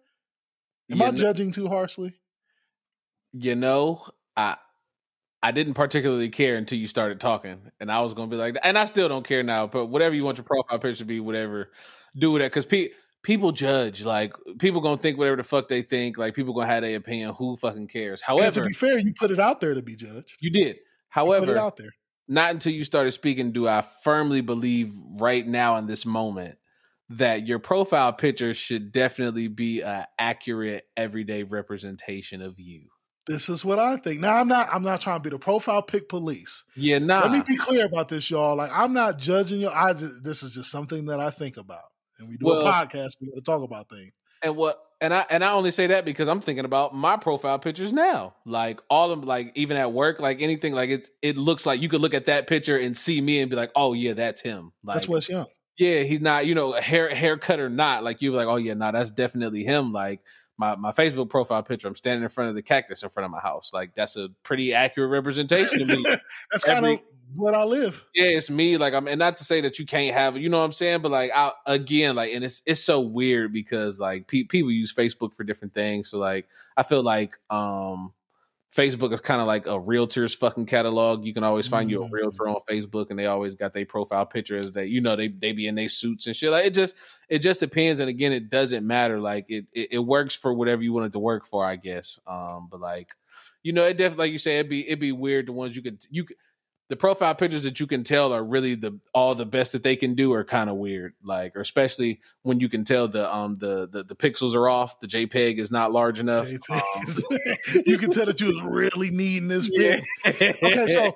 Am 0.91 0.99
You 0.99 1.05
I 1.05 1.11
judging 1.13 1.53
too 1.53 1.69
harshly? 1.69 2.15
You 3.33 3.55
know, 3.55 4.05
I 4.37 4.57
I 5.43 5.53
didn't 5.53 5.74
particularly 5.74 6.28
care 6.28 6.57
until 6.57 6.78
you 6.78 6.87
started 6.87 7.18
talking, 7.20 7.70
and 7.81 7.91
I 7.91 8.01
was 8.01 8.14
gonna 8.14 8.28
be 8.31 8.37
like, 8.37 8.57
and 8.62 8.78
I 8.78 8.85
still 8.85 9.09
don't 9.09 9.26
care 9.26 9.43
now. 9.43 9.66
But 9.66 9.87
whatever 9.87 10.14
you 10.14 10.24
want 10.24 10.39
your 10.39 10.45
profile 10.45 10.78
picture 10.78 10.99
to 10.99 11.05
be, 11.05 11.20
whatever, 11.20 11.70
do 12.16 12.39
that 12.39 12.47
because 12.47 12.66
pe- 12.66 12.91
people 13.22 13.53
judge. 13.53 14.05
Like 14.05 14.35
people 14.59 14.81
gonna 14.81 14.99
think 14.99 15.18
whatever 15.18 15.37
the 15.37 15.43
fuck 15.43 15.68
they 15.68 15.83
think. 15.83 16.18
Like 16.18 16.35
people 16.35 16.53
gonna 16.53 16.66
have 16.66 16.83
their 16.83 16.97
opinion. 16.97 17.35
Who 17.39 17.57
fucking 17.57 17.89
cares? 17.89 18.22
And 18.28 18.53
to 18.55 18.62
be 18.64 18.72
fair, 18.72 18.99
you 18.99 19.12
put 19.18 19.31
it 19.31 19.41
out 19.41 19.61
there 19.61 19.74
to 19.74 19.83
be 19.83 19.97
judged. 19.97 20.37
you 20.41 20.51
did. 20.51 20.66
You 20.66 20.72
put 20.72 20.76
it 20.76 20.78
However, 21.09 21.59
out 21.59 21.76
there. 21.76 21.91
not 22.28 22.51
until 22.53 22.72
you 22.72 22.85
started 22.85 23.11
speaking 23.12 23.53
do 23.53 23.66
I 23.66 23.83
firmly 23.83 24.43
believe 24.43 24.93
right 25.18 25.47
now 25.47 25.76
in 25.76 25.87
this 25.87 26.07
moment 26.07 26.57
that 27.09 27.47
your 27.47 27.59
profile 27.59 28.12
picture 28.12 28.55
should 28.55 28.93
definitely 28.93 29.49
be 29.49 29.81
an 29.83 30.05
accurate 30.18 30.85
everyday 30.97 31.43
representation 31.43 32.41
of 32.43 32.61
you. 32.61 32.83
This 33.31 33.49
is 33.49 33.64
what 33.64 33.78
I 33.78 33.97
think. 33.97 34.20
Now 34.20 34.37
I'm 34.39 34.49
not 34.49 34.68
I'm 34.72 34.83
not 34.83 35.01
trying 35.01 35.18
to 35.18 35.22
be 35.22 35.31
the 35.31 35.39
profile 35.39 35.83
pic 35.83 36.09
police. 36.09 36.64
Yeah, 36.74 36.99
nah. 36.99 37.20
Let 37.20 37.31
me 37.31 37.43
be 37.47 37.57
clear 37.57 37.87
about 37.87 38.09
this, 38.09 38.28
y'all. 38.28 38.57
Like 38.57 38.70
I'm 38.74 38.93
not 38.93 39.18
judging 39.18 39.61
you. 39.61 39.68
I 39.68 39.93
just, 39.93 40.24
this 40.24 40.43
is 40.43 40.55
just 40.55 40.70
something 40.70 41.07
that 41.07 41.20
I 41.20 41.31
think 41.31 41.57
about. 41.57 41.85
And 42.18 42.28
we 42.28 42.37
do 42.37 42.47
Well- 42.47 42.66
a 42.66 42.72
podcast, 42.72 43.11
we 43.20 43.28
gotta 43.31 43.43
talk 43.43 43.62
about 43.62 43.89
things. 43.89 44.11
And 44.43 44.57
what 44.57 44.83
and 45.03 45.12
I 45.14 45.26
and 45.31 45.45
I 45.45 45.53
only 45.53 45.70
say 45.70 45.87
that 45.89 46.05
because 46.05 46.26
I'm 46.26 46.41
thinking 46.41 46.64
about 46.64 46.95
my 46.95 47.16
profile 47.18 47.59
pictures 47.59 47.93
now. 47.93 48.35
Like 48.47 48.81
all 48.91 49.12
of 49.12 49.20
them, 49.20 49.28
like 49.28 49.53
even 49.55 49.76
at 49.76 49.93
work, 49.93 50.18
like 50.18 50.41
anything, 50.43 50.72
like 50.74 50.91
it 50.91 51.09
it 51.22 51.37
looks 51.37 51.66
like 51.66 51.81
you 51.83 51.89
could 51.91 52.01
look 52.01 52.14
at 52.14 52.26
that 52.26 52.47
picture 52.49 52.76
and 52.78 52.97
see 52.97 53.20
me 53.20 53.41
and 53.41 53.49
be 53.51 53.57
like, 53.57 53.70
oh 53.76 53.93
yeah, 53.93 54.14
that's 54.14 54.41
him. 54.41 54.72
Like 54.83 54.95
That's 54.95 55.09
Wes 55.09 55.28
Young. 55.28 55.47
yeah, 55.78 56.03
he's 56.05 56.20
not, 56.22 56.47
you 56.47 56.55
know, 56.55 56.72
hair 56.72 57.14
haircut 57.14 57.61
or 57.61 57.68
not. 57.68 58.03
Like 58.03 58.22
you're 58.22 58.35
like, 58.35 58.49
oh 58.49 58.57
yeah, 58.57 58.74
nah, 58.74 58.91
that's 58.91 59.11
definitely 59.11 59.62
him. 59.62 59.93
Like 59.93 60.20
my 60.61 60.77
my 60.77 60.93
Facebook 60.93 61.31
profile 61.31 61.63
picture, 61.63 61.89
I'm 61.89 61.95
standing 61.95 62.23
in 62.23 62.29
front 62.29 62.51
of 62.51 62.55
the 62.55 62.63
cactus 62.63 63.03
in 63.03 63.09
front 63.09 63.25
of 63.25 63.31
my 63.31 63.41
house. 63.41 63.71
Like 63.73 63.95
that's 63.95 64.17
a 64.17 64.29
pretty 64.43 64.75
accurate 64.75 65.11
representation 65.11 65.81
of 65.81 65.89
me. 65.89 66.05
That's 66.53 66.65
kind 66.65 66.85
of 66.85 67.01
what 67.35 67.55
I 67.55 67.65
live. 67.65 68.05
yeah, 68.15 68.27
it's 68.27 68.51
me. 68.51 68.77
Like 68.77 68.93
I'm, 68.93 69.09
and 69.09 69.19
not 69.19 69.39
to 69.39 69.45
say 69.45 69.63
that 69.63 69.79
you 69.79 69.87
can't 69.87 70.15
have, 70.15 70.37
you 70.37 70.51
know 70.51 70.59
what 70.59 70.65
I'm 70.65 70.73
saying, 70.73 71.01
but 71.01 71.11
like 71.11 71.31
I 71.35 71.53
again, 71.67 72.15
like, 72.15 72.35
and 72.35 72.45
it's 72.45 72.61
it's 72.67 72.85
so 72.85 73.01
weird 73.01 73.55
because 73.55 73.99
like 73.99 74.29
pe- 74.29 74.45
people 74.45 74.71
use 74.71 74.93
Facebook 74.93 75.33
for 75.35 75.45
different 75.45 75.73
things. 75.73 76.11
So 76.11 76.19
like, 76.19 76.47
I 76.77 76.83
feel 76.83 77.03
like 77.03 77.39
um 77.49 78.13
Facebook 78.75 79.12
is 79.12 79.21
kind 79.21 79.41
of 79.41 79.49
like 79.49 79.66
a 79.66 79.79
realtor's 79.81 80.33
fucking 80.35 80.66
catalog. 80.66 81.25
You 81.25 81.35
can 81.35 81.43
always 81.43 81.66
find 81.66 81.91
you 81.91 82.03
a 82.03 82.07
Mm. 82.07 82.12
realtor 82.12 82.49
on 82.49 82.57
Facebook, 82.71 83.11
and 83.11 83.18
they 83.18 83.27
always 83.27 83.55
got 83.57 83.73
their 83.73 83.85
profile 83.85 84.27
pictures 84.27 84.73
that 84.73 84.89
you 84.89 85.01
know 85.01 85.16
they 85.16 85.27
they 85.29 85.53
be 85.53 85.66
in 85.66 85.75
their 85.75 85.89
suits 85.89 86.27
and 86.27 86.37
shit. 86.37 86.51
Like 86.53 86.66
it 86.66 86.75
just 86.75 86.95
it 87.29 87.41
just 87.41 87.59
depends. 87.61 88.01
And 88.01 88.09
again, 88.09 88.33
it 88.33 88.49
doesn't 88.49 88.87
matter. 88.87 89.18
Like 89.18 89.47
it 89.49 89.66
it, 89.73 89.89
it 89.93 89.99
works 89.99 90.35
for 90.37 90.55
whatever 90.55 90.83
you 90.83 90.93
want 90.93 91.07
it 91.07 91.12
to 91.12 91.18
work 91.18 91.47
for, 91.47 91.64
I 91.64 91.77
guess. 91.77 92.21
Um, 92.27 92.68
but 92.71 92.81
like 92.81 93.11
you 93.62 93.73
know, 93.73 93.85
it 93.85 93.97
definitely 93.97 94.27
like 94.27 94.33
you 94.33 94.39
say, 94.39 94.59
it'd 94.59 94.71
be 94.71 94.87
it'd 94.87 95.01
be 95.01 95.12
weird. 95.12 95.47
The 95.47 95.53
ones 95.53 95.75
you 95.77 95.83
could 95.83 96.05
you 96.11 96.25
could 96.25 96.37
the 96.91 96.97
profile 96.97 97.36
pictures 97.36 97.62
that 97.62 97.78
you 97.78 97.86
can 97.86 98.03
tell 98.03 98.32
are 98.32 98.43
really 98.43 98.74
the 98.74 98.99
all 99.14 99.36
the 99.36 99.47
best 99.47 99.72
that 99.72 99.84
they 99.84 99.95
can 99.95 100.16
do 100.16 100.32
are 100.32 100.43
kind 100.43 100.68
of 100.68 100.74
weird. 100.74 101.14
Like, 101.22 101.55
or 101.55 101.61
especially 101.61 102.20
when 102.43 102.59
you 102.59 102.68
can 102.68 102.82
tell 102.82 103.07
the 103.07 103.32
um 103.32 103.55
the, 103.55 103.88
the 103.88 104.03
the 104.03 104.16
pixels 104.16 104.57
are 104.57 104.68
off, 104.68 104.99
the 104.99 105.07
JPEG 105.07 105.59
is 105.59 105.70
not 105.70 105.93
large 105.93 106.18
enough. 106.18 106.49
JPEG. 106.49 107.82
you 107.86 107.97
can 107.97 108.11
tell 108.11 108.26
that 108.26 108.41
you 108.41 108.49
was 108.49 108.61
really 108.62 109.11
needing 109.11 109.47
this 109.47 109.70
pic. 109.76 110.05
Okay, 110.26 110.86
so 110.88 111.14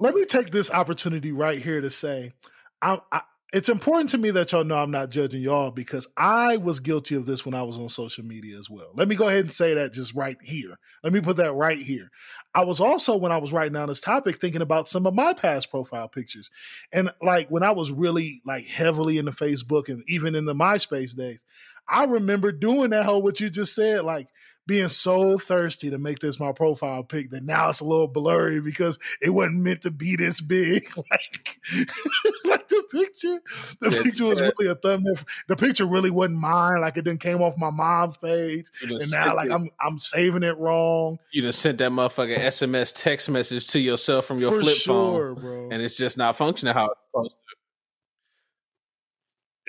let 0.00 0.14
me 0.14 0.24
take 0.24 0.50
this 0.50 0.70
opportunity 0.70 1.32
right 1.32 1.58
here 1.58 1.82
to 1.82 1.90
say, 1.90 2.32
I, 2.80 2.98
I, 3.12 3.20
it's 3.52 3.68
important 3.68 4.10
to 4.10 4.18
me 4.18 4.30
that 4.30 4.52
y'all 4.52 4.64
know 4.64 4.78
I'm 4.78 4.90
not 4.90 5.10
judging 5.10 5.42
y'all 5.42 5.70
because 5.70 6.06
I 6.16 6.56
was 6.56 6.78
guilty 6.80 7.16
of 7.16 7.26
this 7.26 7.44
when 7.44 7.54
I 7.54 7.62
was 7.62 7.76
on 7.76 7.88
social 7.88 8.24
media 8.24 8.58
as 8.58 8.70
well. 8.70 8.90
Let 8.94 9.08
me 9.08 9.16
go 9.16 9.28
ahead 9.28 9.40
and 9.40 9.50
say 9.50 9.74
that 9.74 9.92
just 9.92 10.14
right 10.14 10.36
here. 10.42 10.78
Let 11.02 11.12
me 11.12 11.20
put 11.20 11.36
that 11.38 11.54
right 11.54 11.78
here. 11.78 12.10
I 12.54 12.64
was 12.64 12.80
also, 12.80 13.16
when 13.16 13.32
I 13.32 13.38
was 13.38 13.52
writing 13.52 13.74
down 13.74 13.88
this 13.88 14.00
topic, 14.00 14.40
thinking 14.40 14.62
about 14.62 14.88
some 14.88 15.06
of 15.06 15.14
my 15.14 15.32
past 15.34 15.70
profile 15.70 16.08
pictures. 16.08 16.50
And 16.92 17.10
like 17.22 17.48
when 17.48 17.62
I 17.62 17.70
was 17.70 17.92
really 17.92 18.40
like 18.44 18.66
heavily 18.66 19.18
into 19.18 19.32
Facebook 19.32 19.88
and 19.88 20.02
even 20.08 20.34
in 20.34 20.44
the 20.44 20.54
MySpace 20.54 21.16
days, 21.16 21.44
I 21.88 22.04
remember 22.04 22.52
doing 22.52 22.90
that 22.90 23.04
whole 23.04 23.22
what 23.22 23.40
you 23.40 23.50
just 23.50 23.74
said, 23.74 24.04
like 24.04 24.28
being 24.66 24.88
so 24.88 25.36
thirsty 25.38 25.90
to 25.90 25.98
make 25.98 26.20
this 26.20 26.38
my 26.38 26.52
profile 26.52 27.02
pic 27.02 27.30
that 27.30 27.42
now 27.42 27.68
it's 27.70 27.80
a 27.80 27.84
little 27.84 28.06
blurry 28.06 28.60
because 28.60 28.98
it 29.20 29.30
wasn't 29.30 29.56
meant 29.56 29.82
to 29.82 29.90
be 29.90 30.14
this 30.16 30.40
big. 30.40 30.86
like, 31.10 31.58
like 32.44 32.68
the 32.68 32.82
picture, 32.92 33.40
the 33.80 33.90
Yeah, 33.90 34.02
picture 34.02 34.24
was 34.26 34.40
yeah. 34.40 34.50
really 34.58 34.70
a 34.70 34.74
thumbnail. 34.76 35.14
The 35.48 35.56
picture 35.56 35.86
really 35.86 36.10
wasn't 36.10 36.38
mine. 36.38 36.80
Like 36.80 36.96
it 36.96 37.04
didn't 37.04 37.20
came 37.20 37.42
off 37.42 37.54
my 37.56 37.70
mom's 37.70 38.16
page, 38.18 38.66
and 38.82 39.10
now 39.10 39.34
like 39.34 39.48
it- 39.48 39.52
I'm 39.52 39.70
I'm 39.80 39.98
saving 39.98 40.42
it 40.42 40.56
wrong 40.58 41.18
you 41.32 41.42
just 41.42 41.60
sent 41.60 41.78
that 41.78 41.90
motherfucker 41.90 42.36
SMS 42.38 42.92
text 42.94 43.28
message 43.30 43.66
to 43.68 43.78
yourself 43.80 44.26
from 44.26 44.38
your 44.38 44.52
for 44.52 44.60
flip 44.60 44.76
sure, 44.76 45.34
phone, 45.34 45.42
bro. 45.42 45.68
and 45.72 45.82
it's 45.82 45.96
just 45.96 46.16
not 46.18 46.36
functioning 46.36 46.74
how 46.74 46.86
it's 46.86 47.00
supposed 47.10 47.30
to. 47.36 47.49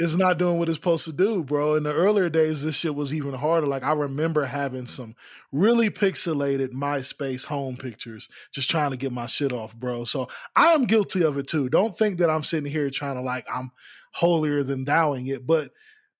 It's 0.01 0.15
not 0.15 0.39
doing 0.39 0.57
what 0.57 0.67
it's 0.67 0.77
supposed 0.77 1.05
to 1.05 1.13
do, 1.13 1.43
bro. 1.43 1.75
In 1.75 1.83
the 1.83 1.93
earlier 1.93 2.27
days, 2.27 2.63
this 2.63 2.75
shit 2.75 2.95
was 2.95 3.13
even 3.13 3.35
harder. 3.35 3.67
Like 3.67 3.83
I 3.83 3.93
remember 3.93 4.45
having 4.45 4.87
some 4.87 5.15
really 5.53 5.91
pixelated 5.91 6.71
MySpace 6.71 7.45
home 7.45 7.77
pictures, 7.77 8.27
just 8.51 8.67
trying 8.67 8.91
to 8.91 8.97
get 8.97 9.11
my 9.11 9.27
shit 9.27 9.53
off, 9.53 9.75
bro. 9.75 10.03
So 10.03 10.27
I 10.55 10.73
am 10.73 10.85
guilty 10.85 11.23
of 11.23 11.37
it 11.37 11.47
too. 11.47 11.69
Don't 11.69 11.95
think 11.95 12.17
that 12.17 12.31
I'm 12.31 12.43
sitting 12.43 12.71
here 12.71 12.89
trying 12.89 13.15
to 13.15 13.21
like 13.21 13.45
I'm 13.53 13.71
holier 14.11 14.63
than 14.63 14.85
thouing 14.85 15.27
it, 15.27 15.45
but 15.45 15.69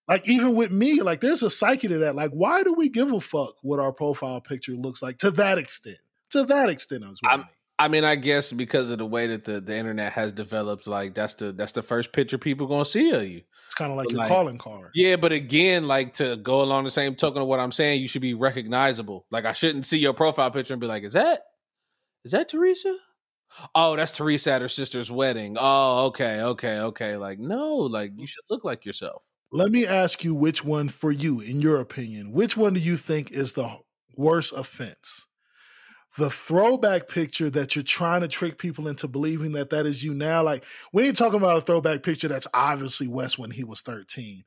like 0.08 0.30
even 0.30 0.56
with 0.56 0.72
me, 0.72 1.02
like 1.02 1.22
there's 1.22 1.42
a 1.42 1.50
psyche 1.50 1.88
to 1.88 1.98
that. 2.00 2.16
Like, 2.16 2.32
why 2.32 2.62
do 2.62 2.74
we 2.74 2.88
give 2.88 3.12
a 3.12 3.20
fuck 3.20 3.56
what 3.64 3.80
our 3.80 3.94
profile 3.94 4.42
picture 4.42 4.74
looks 4.74 5.02
like 5.02 5.18
to 5.20 5.32
that 5.32 5.58
extent? 5.58 5.98
To 6.32 6.44
that 6.44 6.70
extent, 6.70 7.04
I 7.04 7.10
was. 7.10 7.20
I'm- 7.82 7.92
mean, 7.92 8.04
I 8.04 8.16
guess 8.16 8.52
because 8.52 8.90
of 8.90 8.98
the 8.98 9.06
way 9.06 9.28
that 9.28 9.44
the, 9.46 9.62
the 9.62 9.76
internet 9.76 10.14
has 10.14 10.32
developed, 10.32 10.88
like 10.88 11.14
that's 11.14 11.34
the 11.36 11.52
that's 11.52 11.72
the 11.74 11.82
first 11.82 12.14
picture 12.14 12.38
people 12.38 12.68
gonna 12.68 12.86
see 12.86 13.12
of 13.12 13.24
you. 13.24 13.42
It's 13.66 13.76
kind 13.76 13.92
of 13.92 13.98
like 13.98 14.10
your 14.12 14.20
like- 14.20 14.30
calling 14.30 14.58
card. 14.58 14.92
Yeah, 14.96 15.16
but 15.16 15.32
again, 15.32 15.88
like 15.88 16.14
to 16.14 16.36
go 16.38 16.62
along 16.62 16.84
the 16.84 16.92
same 16.92 17.16
token 17.16 17.42
of 17.42 17.48
what 17.48 17.60
I'm 17.60 17.72
saying, 17.72 18.02
you 18.02 18.08
should 18.08 18.22
be 18.22 18.34
recognizable. 18.34 19.26
Like 19.32 19.46
I 19.46 19.54
shouldn't 19.54 19.86
see 19.86 20.00
your 20.00 20.14
profile 20.14 20.52
picture 20.52 20.74
and 20.74 20.82
be 20.82 20.88
like, 20.88 21.04
"Is 21.04 21.14
that 21.14 21.44
is 22.26 22.32
that 22.32 22.50
Teresa?" 22.50 22.98
Oh, 23.76 23.96
that's 23.98 24.12
Teresa 24.14 24.54
at 24.54 24.62
her 24.62 24.70
sister's 24.70 25.12
wedding. 25.12 25.58
Oh, 25.60 26.06
okay, 26.08 26.42
okay, 26.42 26.80
okay. 26.80 27.18
Like 27.18 27.40
no, 27.40 27.76
like 27.76 28.12
you 28.16 28.26
should 28.28 28.44
look 28.50 28.64
like 28.64 28.86
yourself. 28.86 29.22
Let 29.52 29.70
me 29.72 29.86
ask 29.86 30.24
you 30.24 30.34
which 30.34 30.64
one 30.64 30.88
for 30.88 31.12
you, 31.12 31.42
in 31.42 31.60
your 31.60 31.82
opinion, 31.82 32.32
which 32.32 32.56
one 32.56 32.74
do 32.74 32.80
you 32.80 32.96
think 32.96 33.32
is 33.32 33.52
the 33.54 33.70
worst 34.16 34.54
offense? 34.56 35.28
The 36.18 36.30
throwback 36.30 37.08
picture 37.08 37.50
that 37.52 37.76
you're 37.76 37.84
trying 37.84 38.22
to 38.22 38.28
trick 38.28 38.58
people 38.58 38.88
into 38.88 39.08
believing 39.08 39.54
that 39.54 39.70
that 39.70 39.86
is 39.86 40.04
you 40.04 40.14
now. 40.14 40.44
Like, 40.44 40.66
we 40.92 41.08
ain't 41.08 41.18
talking 41.18 41.40
about 41.40 41.58
a 41.58 41.62
throwback 41.62 42.04
picture 42.04 42.28
that's 42.28 42.48
obviously 42.54 43.08
Wes 43.08 43.38
when 43.40 43.50
he 43.50 43.64
was 43.64 43.80
13. 43.82 44.44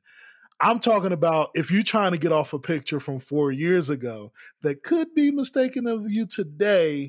I'm 0.61 0.79
talking 0.79 1.11
about 1.11 1.49
if 1.53 1.71
you're 1.71 1.83
trying 1.83 2.11
to 2.13 2.17
get 2.17 2.31
off 2.31 2.53
a 2.53 2.59
picture 2.59 2.99
from 2.99 3.19
four 3.19 3.51
years 3.51 3.89
ago 3.89 4.31
that 4.61 4.83
could 4.83 5.13
be 5.13 5.31
mistaken 5.31 5.85
of 5.87 6.09
you 6.09 6.25
today, 6.27 7.07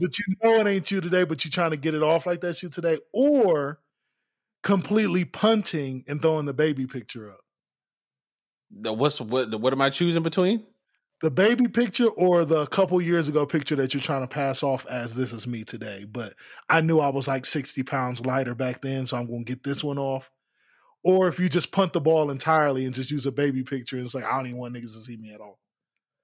but 0.00 0.18
you 0.18 0.24
know 0.42 0.58
it 0.60 0.66
ain't 0.66 0.90
you 0.90 1.00
today, 1.00 1.24
but 1.24 1.44
you're 1.44 1.50
trying 1.52 1.70
to 1.70 1.76
get 1.76 1.94
it 1.94 2.02
off 2.02 2.26
like 2.26 2.40
that's 2.40 2.62
you 2.62 2.68
today, 2.70 2.98
or 3.12 3.78
completely 4.64 5.24
punting 5.24 6.02
and 6.08 6.20
throwing 6.22 6.46
the 6.46 6.54
baby 6.54 6.86
picture 6.86 7.30
up. 7.30 7.40
The- 8.70 8.92
What's 8.92 9.20
what? 9.20 9.60
What 9.60 9.72
am 9.72 9.80
I 9.82 9.90
choosing 9.90 10.22
between? 10.24 10.66
The 11.22 11.30
baby 11.30 11.68
picture 11.68 12.08
or 12.08 12.44
the 12.44 12.66
couple 12.66 13.00
years 13.00 13.28
ago 13.28 13.46
picture 13.46 13.76
that 13.76 13.94
you're 13.94 14.02
trying 14.02 14.22
to 14.22 14.28
pass 14.28 14.62
off 14.62 14.84
as 14.86 15.14
this 15.14 15.32
is 15.32 15.46
me 15.46 15.62
today. 15.62 16.04
But 16.04 16.34
I 16.68 16.80
knew 16.80 16.98
I 16.98 17.10
was 17.10 17.28
like 17.28 17.46
60 17.46 17.84
pounds 17.84 18.26
lighter 18.26 18.56
back 18.56 18.82
then, 18.82 19.06
so 19.06 19.16
I'm 19.16 19.26
going 19.26 19.44
to 19.44 19.52
get 19.52 19.62
this 19.62 19.84
one 19.84 19.98
off. 19.98 20.30
Or 21.04 21.28
if 21.28 21.38
you 21.38 21.48
just 21.48 21.72
punt 21.72 21.92
the 21.92 22.00
ball 22.00 22.30
entirely 22.30 22.84
and 22.84 22.94
just 22.94 23.10
use 23.10 23.24
a 23.24 23.32
baby 23.32 23.62
picture, 23.62 23.98
it's 23.98 24.14
like 24.14 24.24
I 24.24 24.36
don't 24.36 24.48
even 24.48 24.58
want 24.58 24.74
niggas 24.74 24.94
to 24.94 25.00
see 25.00 25.16
me 25.16 25.32
at 25.32 25.40
all. 25.40 25.58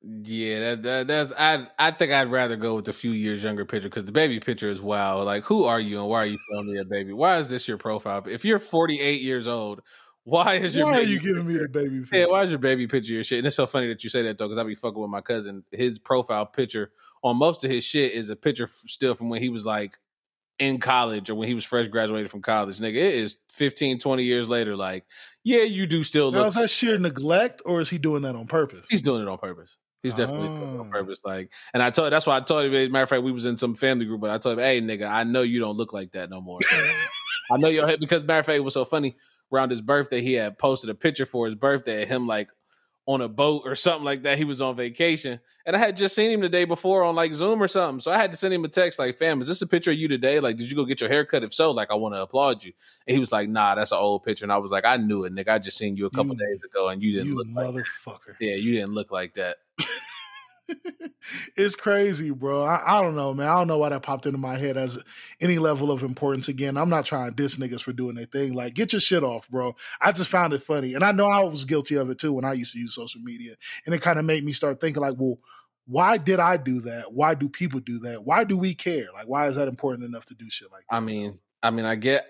Yeah, 0.02 0.60
that, 0.60 0.82
that 0.84 1.06
that's 1.08 1.32
I 1.36 1.66
I 1.76 1.90
think 1.90 2.12
I'd 2.12 2.30
rather 2.30 2.54
go 2.54 2.76
with 2.76 2.84
the 2.84 2.92
few 2.92 3.10
years 3.10 3.42
younger 3.42 3.64
picture 3.64 3.88
because 3.88 4.04
the 4.04 4.12
baby 4.12 4.38
picture 4.38 4.70
is 4.70 4.80
wow. 4.80 5.22
Like, 5.22 5.42
who 5.42 5.64
are 5.64 5.80
you 5.80 5.98
and 5.98 6.08
why 6.08 6.22
are 6.22 6.26
you 6.26 6.38
showing 6.52 6.72
me 6.72 6.78
a 6.78 6.84
baby? 6.84 7.12
Why 7.12 7.38
is 7.38 7.48
this 7.48 7.66
your 7.66 7.78
profile? 7.78 8.22
If 8.28 8.44
you're 8.44 8.60
48 8.60 9.20
years 9.20 9.48
old, 9.48 9.82
why 10.28 10.54
is 10.56 10.76
your 10.76 10.86
Why 10.86 10.98
are 10.98 11.02
you 11.02 11.20
giving 11.20 11.46
me 11.46 11.56
the 11.58 11.68
baby 11.68 12.00
picture? 12.00 12.16
Yeah, 12.18 12.26
why 12.26 12.42
is 12.44 12.50
your 12.50 12.58
baby 12.58 12.86
picture 12.86 13.14
your 13.14 13.24
shit? 13.24 13.38
And 13.38 13.46
it's 13.46 13.56
so 13.56 13.66
funny 13.66 13.88
that 13.88 14.02
you 14.04 14.10
say 14.10 14.22
that 14.22 14.38
though, 14.38 14.46
because 14.46 14.58
I 14.58 14.64
be 14.64 14.74
fucking 14.74 15.00
with 15.00 15.10
my 15.10 15.20
cousin. 15.20 15.64
His 15.72 15.98
profile 15.98 16.46
picture 16.46 16.92
on 17.22 17.36
most 17.36 17.64
of 17.64 17.70
his 17.70 17.84
shit 17.84 18.12
is 18.12 18.28
a 18.30 18.36
picture 18.36 18.68
still 18.86 19.14
from 19.14 19.28
when 19.30 19.40
he 19.42 19.48
was 19.48 19.64
like 19.66 19.98
in 20.58 20.78
college 20.78 21.30
or 21.30 21.34
when 21.36 21.46
he 21.48 21.54
was 21.54 21.64
fresh 21.64 21.86
graduated 21.88 22.30
from 22.30 22.42
college. 22.42 22.78
Nigga, 22.78 22.96
it 22.96 23.14
is 23.14 23.38
15, 23.52 23.98
20 24.00 24.22
years 24.24 24.48
later. 24.48 24.76
Like, 24.76 25.04
yeah, 25.44 25.62
you 25.62 25.86
do 25.86 26.02
still 26.02 26.30
Now, 26.32 26.38
look. 26.38 26.48
is 26.48 26.54
that 26.54 26.68
sheer 26.70 26.98
neglect 26.98 27.62
or 27.64 27.80
is 27.80 27.88
he 27.90 27.98
doing 27.98 28.22
that 28.22 28.34
on 28.34 28.46
purpose? 28.48 28.84
He's 28.90 29.02
doing 29.02 29.22
it 29.22 29.28
on 29.28 29.38
purpose. 29.38 29.76
He's 30.02 30.14
definitely 30.14 30.46
it 30.48 30.78
on 30.78 30.88
Oh. 30.88 30.90
purpose. 30.90 31.20
Like, 31.24 31.52
and 31.74 31.82
I 31.82 31.90
told 31.90 32.12
that's 32.12 32.26
why 32.26 32.36
I 32.36 32.40
told 32.40 32.64
him. 32.66 32.74
As 32.74 32.86
a 32.86 32.90
matter 32.90 33.02
of 33.04 33.08
fact, 33.08 33.22
we 33.22 33.32
was 33.32 33.44
in 33.44 33.56
some 33.56 33.74
family 33.74 34.04
group, 34.06 34.20
but 34.20 34.30
I 34.30 34.38
told 34.38 34.58
him, 34.58 34.64
"Hey, 34.64 34.80
nigga, 34.80 35.08
I 35.08 35.24
know 35.24 35.42
you 35.42 35.58
don't 35.58 35.76
look 35.76 35.92
like 35.92 36.12
that 36.12 36.28
no 36.30 36.40
more. 36.40 36.58
I 37.50 37.56
know 37.56 37.68
your 37.68 37.86
head 37.86 37.98
because 38.00 38.22
matter 38.24 38.40
of 38.40 38.46
fact, 38.46 38.56
it 38.58 38.60
was 38.60 38.74
so 38.74 38.84
funny. 38.84 39.16
Around 39.52 39.70
his 39.70 39.80
birthday, 39.80 40.20
he 40.20 40.34
had 40.34 40.58
posted 40.58 40.90
a 40.90 40.94
picture 40.94 41.24
for 41.26 41.46
his 41.46 41.54
birthday 41.54 42.02
of 42.02 42.08
him 42.08 42.26
like 42.26 42.48
on 43.06 43.22
a 43.22 43.28
boat 43.28 43.62
or 43.64 43.74
something 43.74 44.04
like 44.04 44.24
that. 44.24 44.36
He 44.36 44.44
was 44.44 44.60
on 44.60 44.76
vacation, 44.76 45.40
and 45.64 45.74
I 45.74 45.78
had 45.78 45.96
just 45.96 46.14
seen 46.14 46.30
him 46.30 46.40
the 46.40 46.48
day 46.50 46.66
before 46.66 47.02
on 47.04 47.14
like 47.14 47.32
Zoom 47.32 47.62
or 47.62 47.66
something. 47.68 48.00
So 48.00 48.10
I 48.10 48.18
had 48.18 48.30
to 48.32 48.36
send 48.36 48.52
him 48.52 48.64
a 48.64 48.68
text 48.68 48.98
like, 48.98 49.16
"Fam, 49.16 49.40
is 49.40 49.46
this 49.48 49.62
a 49.62 49.66
picture 49.66 49.90
of 49.90 49.96
you 49.96 50.08
today? 50.08 50.40
Like, 50.40 50.58
did 50.58 50.68
you 50.70 50.76
go 50.76 50.84
get 50.84 51.00
your 51.00 51.08
hair 51.08 51.24
cut? 51.24 51.42
If 51.42 51.54
so, 51.54 51.70
like, 51.70 51.90
I 51.90 51.94
want 51.94 52.14
to 52.14 52.20
applaud 52.20 52.62
you." 52.64 52.72
And 53.06 53.14
he 53.14 53.18
was 53.18 53.32
like, 53.32 53.48
"Nah, 53.48 53.74
that's 53.76 53.92
an 53.92 53.98
old 53.98 54.24
picture." 54.24 54.44
And 54.44 54.52
I 54.52 54.58
was 54.58 54.70
like, 54.70 54.84
"I 54.84 54.98
knew 54.98 55.24
it, 55.24 55.34
nigga. 55.34 55.48
I 55.48 55.58
just 55.58 55.78
seen 55.78 55.96
you 55.96 56.04
a 56.04 56.10
couple 56.10 56.34
You- 56.34 56.46
days 56.46 56.62
ago, 56.62 56.88
and 56.88 57.02
you 57.02 57.12
didn't 57.12 57.28
You 57.28 57.36
look 57.36 57.46
like 57.54 57.74
that. 58.04 58.36
yeah, 58.40 58.54
you 58.56 58.72
didn't 58.74 58.92
look 58.92 59.10
like 59.10 59.32
that." 59.34 59.56
It's 61.56 61.74
crazy, 61.74 62.30
bro. 62.30 62.62
I, 62.62 62.80
I 62.86 63.02
don't 63.02 63.16
know, 63.16 63.34
man. 63.34 63.48
I 63.48 63.54
don't 63.56 63.68
know 63.68 63.78
why 63.78 63.88
that 63.90 64.02
popped 64.02 64.26
into 64.26 64.38
my 64.38 64.56
head 64.56 64.76
as 64.76 64.98
any 65.40 65.58
level 65.58 65.90
of 65.90 66.02
importance. 66.02 66.48
Again, 66.48 66.76
I'm 66.76 66.90
not 66.90 67.04
trying 67.04 67.30
to 67.30 67.34
diss 67.34 67.56
niggas 67.56 67.82
for 67.82 67.92
doing 67.92 68.16
their 68.16 68.26
thing. 68.26 68.54
Like, 68.54 68.74
get 68.74 68.92
your 68.92 69.00
shit 69.00 69.22
off, 69.22 69.48
bro. 69.48 69.74
I 70.00 70.12
just 70.12 70.28
found 70.28 70.52
it 70.52 70.62
funny. 70.62 70.94
And 70.94 71.04
I 71.04 71.12
know 71.12 71.26
I 71.26 71.42
was 71.42 71.64
guilty 71.64 71.96
of 71.96 72.10
it 72.10 72.18
too 72.18 72.32
when 72.32 72.44
I 72.44 72.52
used 72.52 72.72
to 72.72 72.78
use 72.78 72.94
social 72.94 73.20
media. 73.20 73.54
And 73.86 73.94
it 73.94 74.02
kind 74.02 74.18
of 74.18 74.24
made 74.24 74.44
me 74.44 74.52
start 74.52 74.80
thinking, 74.80 75.02
like, 75.02 75.14
well, 75.18 75.38
why 75.86 76.18
did 76.18 76.38
I 76.38 76.58
do 76.58 76.82
that? 76.82 77.12
Why 77.12 77.34
do 77.34 77.48
people 77.48 77.80
do 77.80 77.98
that? 78.00 78.24
Why 78.24 78.44
do 78.44 78.56
we 78.56 78.74
care? 78.74 79.06
Like, 79.14 79.26
why 79.26 79.48
is 79.48 79.56
that 79.56 79.68
important 79.68 80.08
enough 80.08 80.26
to 80.26 80.34
do 80.34 80.50
shit 80.50 80.70
like 80.70 80.84
that? 80.90 80.96
I 80.96 81.00
mean, 81.00 81.38
I 81.62 81.70
mean, 81.70 81.84
I 81.86 81.94
get. 81.94 82.26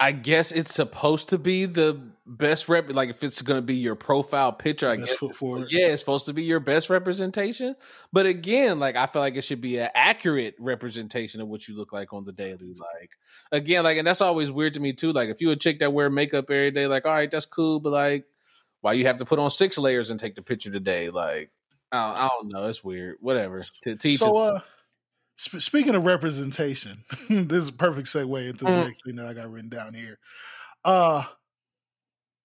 I 0.00 0.12
guess 0.12 0.50
it's 0.50 0.74
supposed 0.74 1.28
to 1.28 1.38
be 1.38 1.66
the 1.66 2.00
best 2.26 2.70
rep. 2.70 2.90
Like 2.90 3.10
if 3.10 3.22
it's 3.22 3.42
going 3.42 3.58
to 3.58 3.62
be 3.64 3.74
your 3.74 3.94
profile 3.94 4.50
picture, 4.50 4.88
I 4.88 4.96
Best 4.96 5.20
guess. 5.20 5.36
forward. 5.36 5.68
Yeah, 5.70 5.88
it's 5.88 6.00
supposed 6.00 6.24
to 6.26 6.32
be 6.32 6.42
your 6.42 6.58
best 6.58 6.88
representation. 6.88 7.76
But 8.10 8.24
again, 8.24 8.80
like 8.80 8.96
I 8.96 9.04
feel 9.04 9.20
like 9.20 9.36
it 9.36 9.42
should 9.42 9.60
be 9.60 9.76
an 9.76 9.90
accurate 9.94 10.54
representation 10.58 11.42
of 11.42 11.48
what 11.48 11.68
you 11.68 11.76
look 11.76 11.92
like 11.92 12.14
on 12.14 12.24
the 12.24 12.32
daily. 12.32 12.72
Like 12.72 13.10
again, 13.52 13.84
like 13.84 13.98
and 13.98 14.06
that's 14.06 14.22
always 14.22 14.50
weird 14.50 14.72
to 14.74 14.80
me 14.80 14.94
too. 14.94 15.12
Like 15.12 15.28
if 15.28 15.42
you 15.42 15.50
a 15.50 15.56
chick 15.56 15.80
that 15.80 15.92
wear 15.92 16.08
makeup 16.08 16.46
every 16.48 16.70
day, 16.70 16.86
like 16.86 17.04
all 17.04 17.12
right, 17.12 17.30
that's 17.30 17.46
cool, 17.46 17.78
but 17.78 17.90
like 17.90 18.24
why 18.80 18.94
you 18.94 19.06
have 19.06 19.18
to 19.18 19.26
put 19.26 19.38
on 19.38 19.50
six 19.50 19.76
layers 19.76 20.08
and 20.08 20.18
take 20.18 20.34
the 20.34 20.42
picture 20.42 20.70
today? 20.70 21.10
Like 21.10 21.50
I 21.92 22.06
don't, 22.06 22.16
I 22.16 22.28
don't 22.28 22.48
know, 22.48 22.68
it's 22.68 22.82
weird. 22.82 23.16
Whatever. 23.20 23.62
To 23.82 23.96
teach. 23.96 24.16
So, 24.16 24.34
uh, 24.34 24.60
sp- 25.40 25.60
speaking 25.62 25.94
of 25.94 26.04
representation, 26.04 27.04
this 27.28 27.62
is 27.62 27.68
a 27.68 27.72
perfect 27.72 28.08
segue 28.08 28.48
into 28.50 28.64
the 28.64 28.70
Mm. 28.70 28.84
next 28.84 29.04
thing 29.04 29.16
that 29.16 29.26
I 29.26 29.32
got 29.32 29.50
written 29.50 29.70
down 29.70 29.94
here. 29.94 30.18
Uh, 30.84 31.24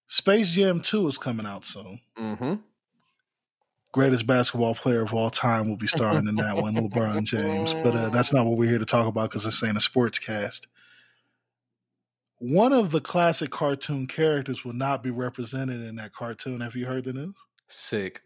Space 0.08 0.52
Jam 0.54 0.80
2 0.80 1.08
is 1.08 1.18
coming 1.18 1.46
out 1.46 1.64
soon. 1.64 2.00
Mm-hmm. 2.18 2.54
Greatest 3.92 4.26
basketball 4.26 4.74
player 4.74 5.02
of 5.02 5.12
all 5.14 5.30
time 5.30 5.68
will 5.68 5.76
be 5.76 5.86
starring 5.86 6.28
in 6.28 6.34
that 6.36 6.56
one, 6.56 6.74
LeBron 6.74 7.24
James. 7.24 7.72
But 7.74 7.96
uh, 7.96 8.10
that's 8.10 8.32
not 8.32 8.44
what 8.46 8.58
we're 8.58 8.68
here 8.68 8.78
to 8.78 8.84
talk 8.84 9.06
about 9.06 9.30
because 9.30 9.44
this 9.44 9.62
ain't 9.64 9.76
a 9.76 9.80
sports 9.80 10.18
cast. 10.18 10.66
One 12.38 12.74
of 12.74 12.90
the 12.90 13.00
classic 13.00 13.50
cartoon 13.50 14.06
characters 14.06 14.64
will 14.64 14.74
not 14.74 15.02
be 15.02 15.10
represented 15.10 15.80
in 15.80 15.96
that 15.96 16.12
cartoon. 16.12 16.60
Have 16.60 16.76
you 16.76 16.84
heard 16.84 17.04
the 17.04 17.14
news? 17.14 17.34
Sick. 17.68 18.20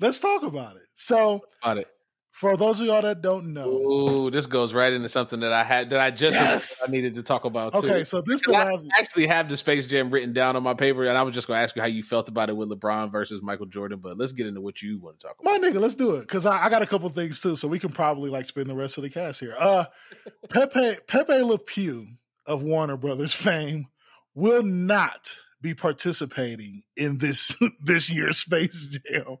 Let's 0.00 0.18
talk 0.18 0.42
about 0.42 0.76
it. 0.76 0.82
So, 0.94 1.42
About 1.62 1.76
it. 1.78 1.88
For 2.32 2.56
those 2.56 2.80
of 2.80 2.86
y'all 2.86 3.02
that 3.02 3.20
don't 3.20 3.52
know, 3.52 3.68
Ooh, 3.68 4.30
this 4.30 4.46
goes 4.46 4.72
right 4.72 4.92
into 4.92 5.08
something 5.08 5.40
that 5.40 5.52
I 5.52 5.62
had 5.62 5.90
that 5.90 6.00
I 6.00 6.10
just 6.10 6.32
Yes! 6.32 6.82
I 6.86 6.90
needed 6.90 7.14
to 7.16 7.22
talk 7.22 7.44
about. 7.44 7.72
Too. 7.72 7.78
okay, 7.86 8.04
so 8.04 8.22
this 8.22 8.36
is 8.36 8.42
the 8.42 8.56
I 8.56 8.74
actually 8.98 9.26
have 9.26 9.50
the 9.50 9.56
Space 9.56 9.86
Jam 9.86 10.10
written 10.10 10.32
down 10.32 10.56
on 10.56 10.62
my 10.62 10.72
paper, 10.72 11.06
and 11.06 11.16
I 11.16 11.22
was 11.22 11.34
just 11.34 11.46
going 11.46 11.58
to 11.58 11.62
ask 11.62 11.76
you 11.76 11.82
how 11.82 11.88
you 11.88 12.02
felt 12.02 12.28
about 12.28 12.48
it 12.48 12.56
with 12.56 12.70
LeBron 12.70 13.12
versus 13.12 13.42
Michael 13.42 13.66
Jordan. 13.66 14.00
But 14.02 14.16
let's 14.16 14.32
get 14.32 14.46
into 14.46 14.62
what 14.62 14.80
you 14.80 14.98
want 14.98 15.20
to 15.20 15.26
talk 15.26 15.36
about. 15.38 15.52
My 15.52 15.58
nigga, 15.58 15.78
let's 15.78 15.94
do 15.94 16.16
it 16.16 16.22
because 16.22 16.46
I, 16.46 16.64
I 16.64 16.68
got 16.70 16.80
a 16.80 16.86
couple 16.86 17.08
things 17.10 17.38
too, 17.38 17.54
so 17.54 17.68
we 17.68 17.78
can 17.78 17.90
probably 17.90 18.30
like 18.30 18.46
spend 18.46 18.66
the 18.66 18.74
rest 18.74 18.96
of 18.96 19.02
the 19.02 19.10
cast 19.10 19.38
here. 19.38 19.54
Uh, 19.58 19.84
Pepe 20.48 20.94
Pepe 21.06 21.42
Le 21.42 21.58
Pew 21.58 22.08
of 22.46 22.62
Warner 22.62 22.96
Brothers 22.96 23.34
fame 23.34 23.88
will 24.34 24.62
not 24.62 25.36
be 25.62 25.74
participating 25.74 26.82
in 26.96 27.18
this 27.18 27.56
this 27.82 28.10
year's 28.10 28.38
Space 28.38 28.88
Jam. 28.88 29.36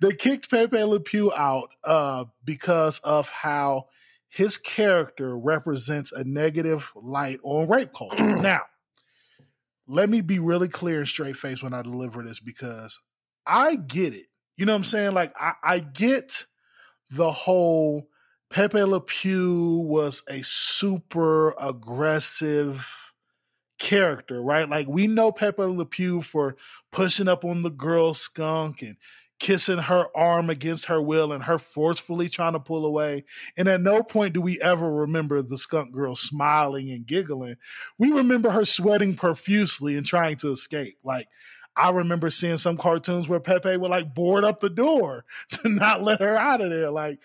They 0.00 0.12
kicked 0.12 0.50
Pepe 0.50 0.82
Le 0.82 1.00
Pew 1.00 1.32
out 1.34 1.70
uh, 1.84 2.24
because 2.44 3.00
of 3.00 3.28
how 3.28 3.88
his 4.28 4.56
character 4.58 5.36
represents 5.38 6.12
a 6.12 6.24
negative 6.24 6.92
light 6.94 7.38
on 7.42 7.68
rape 7.68 7.92
culture. 7.94 8.36
now, 8.36 8.60
let 9.88 10.08
me 10.08 10.20
be 10.20 10.38
really 10.38 10.68
clear 10.68 10.98
and 10.98 11.08
straight 11.08 11.36
faced 11.36 11.62
when 11.62 11.74
I 11.74 11.82
deliver 11.82 12.22
this 12.22 12.40
because 12.40 13.00
I 13.46 13.76
get 13.76 14.14
it. 14.14 14.26
You 14.56 14.66
know 14.66 14.72
what 14.72 14.78
I'm 14.78 14.84
saying? 14.84 15.14
Like 15.14 15.34
I, 15.38 15.52
I 15.62 15.78
get 15.80 16.46
the 17.10 17.30
whole 17.30 18.08
Pepe 18.50 18.82
Le 18.82 19.00
Pew 19.00 19.84
was 19.86 20.22
a 20.28 20.42
super 20.42 21.54
aggressive 21.60 23.05
character, 23.78 24.42
right? 24.42 24.68
Like 24.68 24.86
we 24.88 25.06
know 25.06 25.32
Pepe 25.32 25.62
Le 25.62 25.86
Pew 25.86 26.20
for 26.22 26.56
pushing 26.92 27.28
up 27.28 27.44
on 27.44 27.62
the 27.62 27.70
girl 27.70 28.14
skunk 28.14 28.82
and 28.82 28.96
kissing 29.38 29.76
her 29.78 30.06
arm 30.16 30.48
against 30.48 30.86
her 30.86 31.00
will 31.02 31.30
and 31.30 31.44
her 31.44 31.58
forcefully 31.58 32.28
trying 32.28 32.54
to 32.54 32.60
pull 32.60 32.86
away. 32.86 33.24
And 33.58 33.68
at 33.68 33.82
no 33.82 34.02
point 34.02 34.32
do 34.32 34.40
we 34.40 34.60
ever 34.62 34.90
remember 35.00 35.42
the 35.42 35.58
skunk 35.58 35.92
girl 35.92 36.14
smiling 36.16 36.90
and 36.90 37.06
giggling. 37.06 37.56
We 37.98 38.12
remember 38.12 38.50
her 38.50 38.64
sweating 38.64 39.14
profusely 39.14 39.96
and 39.96 40.06
trying 40.06 40.36
to 40.38 40.48
escape. 40.52 40.96
Like 41.04 41.28
I 41.76 41.90
remember 41.90 42.30
seeing 42.30 42.56
some 42.56 42.78
cartoons 42.78 43.28
where 43.28 43.38
Pepe 43.40 43.76
would 43.76 43.90
like 43.90 44.14
board 44.14 44.44
up 44.44 44.60
the 44.60 44.70
door 44.70 45.26
to 45.50 45.68
not 45.68 46.02
let 46.02 46.20
her 46.20 46.34
out 46.34 46.62
of 46.62 46.70
there. 46.70 46.90
Like, 46.90 47.20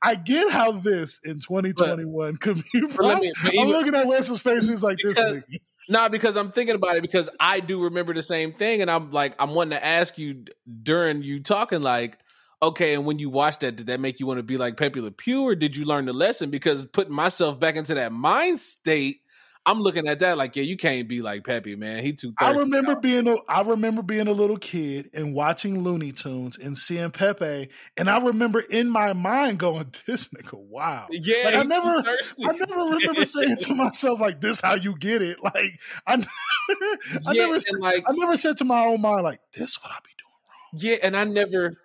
I 0.00 0.14
get 0.14 0.52
how 0.52 0.70
this 0.70 1.18
in 1.24 1.40
2021 1.40 2.36
could 2.36 2.62
be. 2.72 2.80
But 2.96 3.20
me- 3.20 3.32
but 3.42 3.48
I'm 3.48 3.54
even- 3.54 3.68
looking 3.70 3.94
at 3.96 4.06
Wes's 4.06 4.40
face. 4.40 4.68
He's 4.68 4.84
like, 4.84 4.98
this 5.02 5.18
nigga. 5.18 5.42
Nah, 5.88 6.08
because 6.08 6.36
I'm 6.36 6.50
thinking 6.50 6.74
about 6.74 6.96
it 6.96 7.02
because 7.02 7.30
I 7.38 7.60
do 7.60 7.84
remember 7.84 8.12
the 8.12 8.22
same 8.22 8.52
thing, 8.52 8.82
and 8.82 8.90
I'm 8.90 9.12
like, 9.12 9.34
I'm 9.38 9.54
wanting 9.54 9.78
to 9.78 9.84
ask 9.84 10.18
you 10.18 10.44
during 10.82 11.22
you 11.22 11.40
talking, 11.40 11.80
like, 11.80 12.18
okay, 12.60 12.94
and 12.94 13.04
when 13.04 13.18
you 13.18 13.30
watched 13.30 13.60
that, 13.60 13.76
did 13.76 13.86
that 13.86 14.00
make 14.00 14.18
you 14.18 14.26
want 14.26 14.38
to 14.38 14.42
be 14.42 14.56
like 14.56 14.76
Pepe 14.76 15.00
Le 15.00 15.10
Pew, 15.12 15.42
or 15.42 15.54
did 15.54 15.76
you 15.76 15.84
learn 15.84 16.06
the 16.06 16.12
lesson? 16.12 16.50
Because 16.50 16.86
putting 16.86 17.14
myself 17.14 17.60
back 17.60 17.76
into 17.76 17.94
that 17.94 18.12
mind 18.12 18.58
state, 18.58 19.20
I'm 19.68 19.80
looking 19.80 20.06
at 20.06 20.20
that 20.20 20.38
like, 20.38 20.54
yeah, 20.54 20.62
you 20.62 20.76
can't 20.76 21.08
be 21.08 21.22
like 21.22 21.42
Pepe, 21.44 21.74
man. 21.74 22.04
He 22.04 22.12
too. 22.12 22.32
I 22.38 22.52
remember 22.52 22.94
being 22.94 23.26
a 23.26 23.36
I 23.48 23.62
remember 23.62 24.00
being 24.02 24.28
a 24.28 24.32
little 24.32 24.56
kid 24.56 25.10
and 25.12 25.34
watching 25.34 25.80
Looney 25.82 26.12
Tunes 26.12 26.56
and 26.56 26.78
seeing 26.78 27.10
Pepe, 27.10 27.68
and 27.96 28.08
I 28.08 28.24
remember 28.24 28.60
in 28.60 28.88
my 28.88 29.12
mind 29.12 29.58
going, 29.58 29.92
"This 30.06 30.28
nigga, 30.28 30.54
wow." 30.56 31.08
Yeah, 31.10 31.34
Like, 31.46 31.54
I 31.56 31.62
never- 31.64 32.04
I 32.08 32.52
never 32.52 32.80
remember 32.96 33.24
saying 33.26 33.56
to 33.62 33.74
myself 33.74 34.20
like, 34.20 34.40
"This 34.40 34.60
how 34.60 34.74
you 34.74 34.96
get 34.96 35.20
it." 35.20 35.42
Like 35.42 35.80
I, 36.06 36.16
Yeah, 37.32 37.46
never, 37.46 37.58
like 37.80 38.04
I 38.08 38.12
never 38.12 38.36
said 38.36 38.58
to 38.58 38.64
my 38.64 38.84
own 38.86 39.00
mind 39.00 39.22
like, 39.24 39.40
"This 39.52 39.82
what 39.82 39.90
I 39.90 39.98
be 40.04 40.10
doing." 40.16 40.32
Wrong." 40.48 40.80
Yeah, 40.80 40.96
and 41.02 41.16
I 41.16 41.24
never 41.24 41.76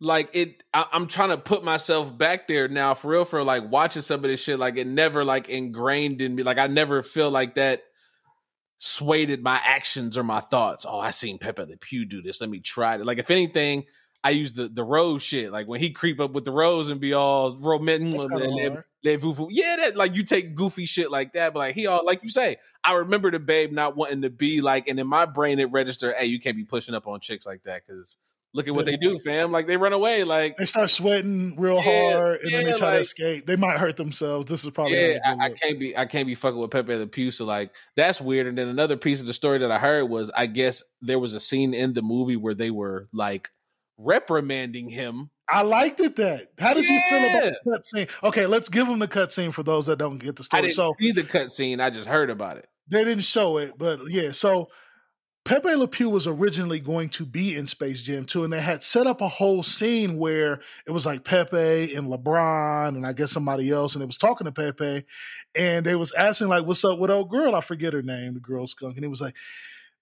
like 0.00 0.30
it. 0.32 0.62
I, 0.72 0.86
I'm 0.92 1.06
trying 1.06 1.30
to 1.30 1.38
put 1.38 1.62
myself 1.62 2.16
back 2.16 2.48
there 2.48 2.68
now 2.68 2.94
for 2.94 3.10
real, 3.12 3.24
for 3.24 3.44
like 3.44 3.70
watching 3.70 4.02
some 4.02 4.24
of 4.24 4.30
this 4.30 4.42
shit. 4.42 4.58
Like 4.58 4.76
it 4.76 4.86
never 4.86 5.24
like 5.24 5.48
ingrained 5.48 6.22
in 6.22 6.34
me. 6.34 6.42
Like 6.42 6.58
I 6.58 6.66
never 6.66 7.02
feel 7.02 7.30
like 7.30 7.54
that 7.56 7.82
swayed 8.78 9.42
my 9.42 9.60
actions 9.62 10.16
or 10.16 10.22
my 10.22 10.40
thoughts. 10.40 10.86
Oh, 10.88 10.98
I 10.98 11.10
seen 11.10 11.38
Pepe 11.38 11.64
the 11.64 11.76
Pew 11.76 12.06
do 12.06 12.22
this. 12.22 12.40
Let 12.40 12.50
me 12.50 12.60
try 12.60 12.94
it. 12.96 13.04
Like 13.04 13.18
if 13.18 13.30
anything. 13.30 13.84
I 14.22 14.32
use 14.32 14.52
the 14.52 14.68
the 14.68 14.84
rose 14.84 15.22
shit, 15.22 15.50
like 15.50 15.66
when 15.66 15.80
he 15.80 15.92
creep 15.92 16.20
up 16.20 16.32
with 16.32 16.44
the 16.44 16.52
rose 16.52 16.90
and 16.90 17.00
be 17.00 17.14
all 17.14 17.56
romantic, 17.56 18.20
yeah, 19.50 19.76
that 19.76 19.96
like 19.96 20.14
you 20.14 20.24
take 20.24 20.54
goofy 20.54 20.84
shit 20.84 21.10
like 21.10 21.32
that, 21.32 21.54
but 21.54 21.60
like 21.60 21.74
he 21.74 21.86
all 21.86 22.04
like 22.04 22.22
you 22.22 22.28
say, 22.28 22.58
I 22.84 22.92
remember 22.96 23.30
the 23.30 23.38
babe 23.38 23.72
not 23.72 23.96
wanting 23.96 24.20
to 24.20 24.28
be 24.28 24.60
like, 24.60 24.88
and 24.88 25.00
in 25.00 25.06
my 25.06 25.24
brain 25.24 25.58
it 25.58 25.72
registered, 25.72 26.16
hey, 26.18 26.26
you 26.26 26.38
can't 26.38 26.54
be 26.54 26.66
pushing 26.66 26.94
up 26.94 27.06
on 27.06 27.20
chicks 27.20 27.46
like 27.46 27.62
that 27.62 27.80
because 27.86 28.18
look 28.52 28.66
at 28.68 28.74
what 28.74 28.86
they 28.86 28.96
do, 28.96 29.18
fam. 29.18 29.52
Like 29.52 29.66
they 29.66 29.76
run 29.76 29.92
away, 29.92 30.24
like 30.24 30.56
They 30.56 30.64
start 30.64 30.90
sweating 30.90 31.54
real 31.58 31.80
Yeah, 31.84 32.12
hard, 32.12 32.40
and 32.42 32.52
then 32.52 32.64
they 32.64 32.70
yeah, 32.70 32.76
try 32.76 32.90
to 32.94 32.98
escape. 33.00 33.46
They 33.46 33.56
might 33.56 33.78
hurt 33.78 33.96
themselves. 33.96 34.46
This 34.46 34.64
is 34.64 34.70
probably 34.70 34.96
yeah, 35.12 35.18
I, 35.24 35.46
I 35.46 35.50
can't 35.50 35.78
be 35.78 35.96
I 35.96 36.06
can't 36.06 36.26
be 36.26 36.34
fucking 36.34 36.58
with 36.58 36.70
Pepe 36.70 36.96
the 36.96 37.06
Pew. 37.06 37.30
So 37.30 37.44
like 37.44 37.72
that's 37.96 38.20
weird. 38.20 38.46
And 38.46 38.56
then 38.58 38.68
another 38.68 38.96
piece 38.96 39.20
of 39.20 39.26
the 39.26 39.32
story 39.34 39.58
that 39.58 39.70
I 39.70 39.78
heard 39.78 40.04
was 40.06 40.30
I 40.36 40.46
guess 40.46 40.82
there 41.00 41.18
was 41.18 41.34
a 41.34 41.40
scene 41.40 41.74
in 41.74 41.92
the 41.92 42.02
movie 42.02 42.36
where 42.36 42.54
they 42.54 42.70
were 42.70 43.08
like 43.12 43.50
reprimanding 43.98 44.88
him. 44.88 45.30
I 45.48 45.62
liked 45.62 46.00
it. 46.00 46.16
That 46.16 46.48
how 46.58 46.74
did 46.74 46.88
you 46.88 47.00
feel 47.08 47.18
about 47.30 47.52
the 47.64 47.70
cut 47.72 47.86
scene? 47.86 48.06
Okay, 48.22 48.46
let's 48.46 48.68
give 48.68 48.86
them 48.86 48.98
the 49.00 49.08
cut 49.08 49.32
scene 49.32 49.52
for 49.52 49.62
those 49.62 49.86
that 49.86 49.96
don't 49.98 50.18
get 50.18 50.36
the 50.36 50.44
I 50.52 50.60
story. 50.60 50.62
didn't 50.62 50.74
So 50.74 50.92
see 50.98 51.12
the 51.12 51.24
cut 51.24 51.50
scene. 51.50 51.80
I 51.80 51.90
just 51.90 52.08
heard 52.08 52.30
about 52.30 52.56
it. 52.58 52.68
they 52.88 53.04
didn't 53.04 53.24
show 53.24 53.58
it, 53.58 53.72
but 53.76 54.00
yeah. 54.08 54.30
So 54.32 54.68
Pepe 55.44 55.74
Le 55.74 55.88
Pew 55.88 56.10
was 56.10 56.26
originally 56.26 56.80
going 56.80 57.08
to 57.08 57.24
be 57.24 57.56
in 57.56 57.66
Space 57.66 58.02
Jam 58.02 58.24
2, 58.24 58.44
and 58.44 58.52
they 58.52 58.60
had 58.60 58.82
set 58.82 59.06
up 59.06 59.22
a 59.22 59.28
whole 59.28 59.62
scene 59.62 60.18
where 60.18 60.60
it 60.86 60.90
was 60.90 61.06
like 61.06 61.24
Pepe 61.24 61.94
and 61.94 62.08
LeBron 62.08 62.88
and 62.88 63.06
I 63.06 63.14
guess 63.14 63.32
somebody 63.32 63.70
else, 63.70 63.94
and 63.94 64.02
it 64.02 64.06
was 64.06 64.18
talking 64.18 64.44
to 64.44 64.52
Pepe, 64.52 65.04
and 65.54 65.86
they 65.86 65.96
was 65.96 66.12
asking 66.12 66.48
like, 66.48 66.66
"What's 66.66 66.84
up 66.84 66.98
with 66.98 67.10
old 67.10 67.30
girl?" 67.30 67.54
I 67.54 67.62
forget 67.62 67.94
her 67.94 68.02
name, 68.02 68.34
the 68.34 68.40
girl 68.40 68.66
skunk, 68.66 68.96
and 68.96 69.04
he 69.04 69.08
was 69.08 69.20
like. 69.20 69.34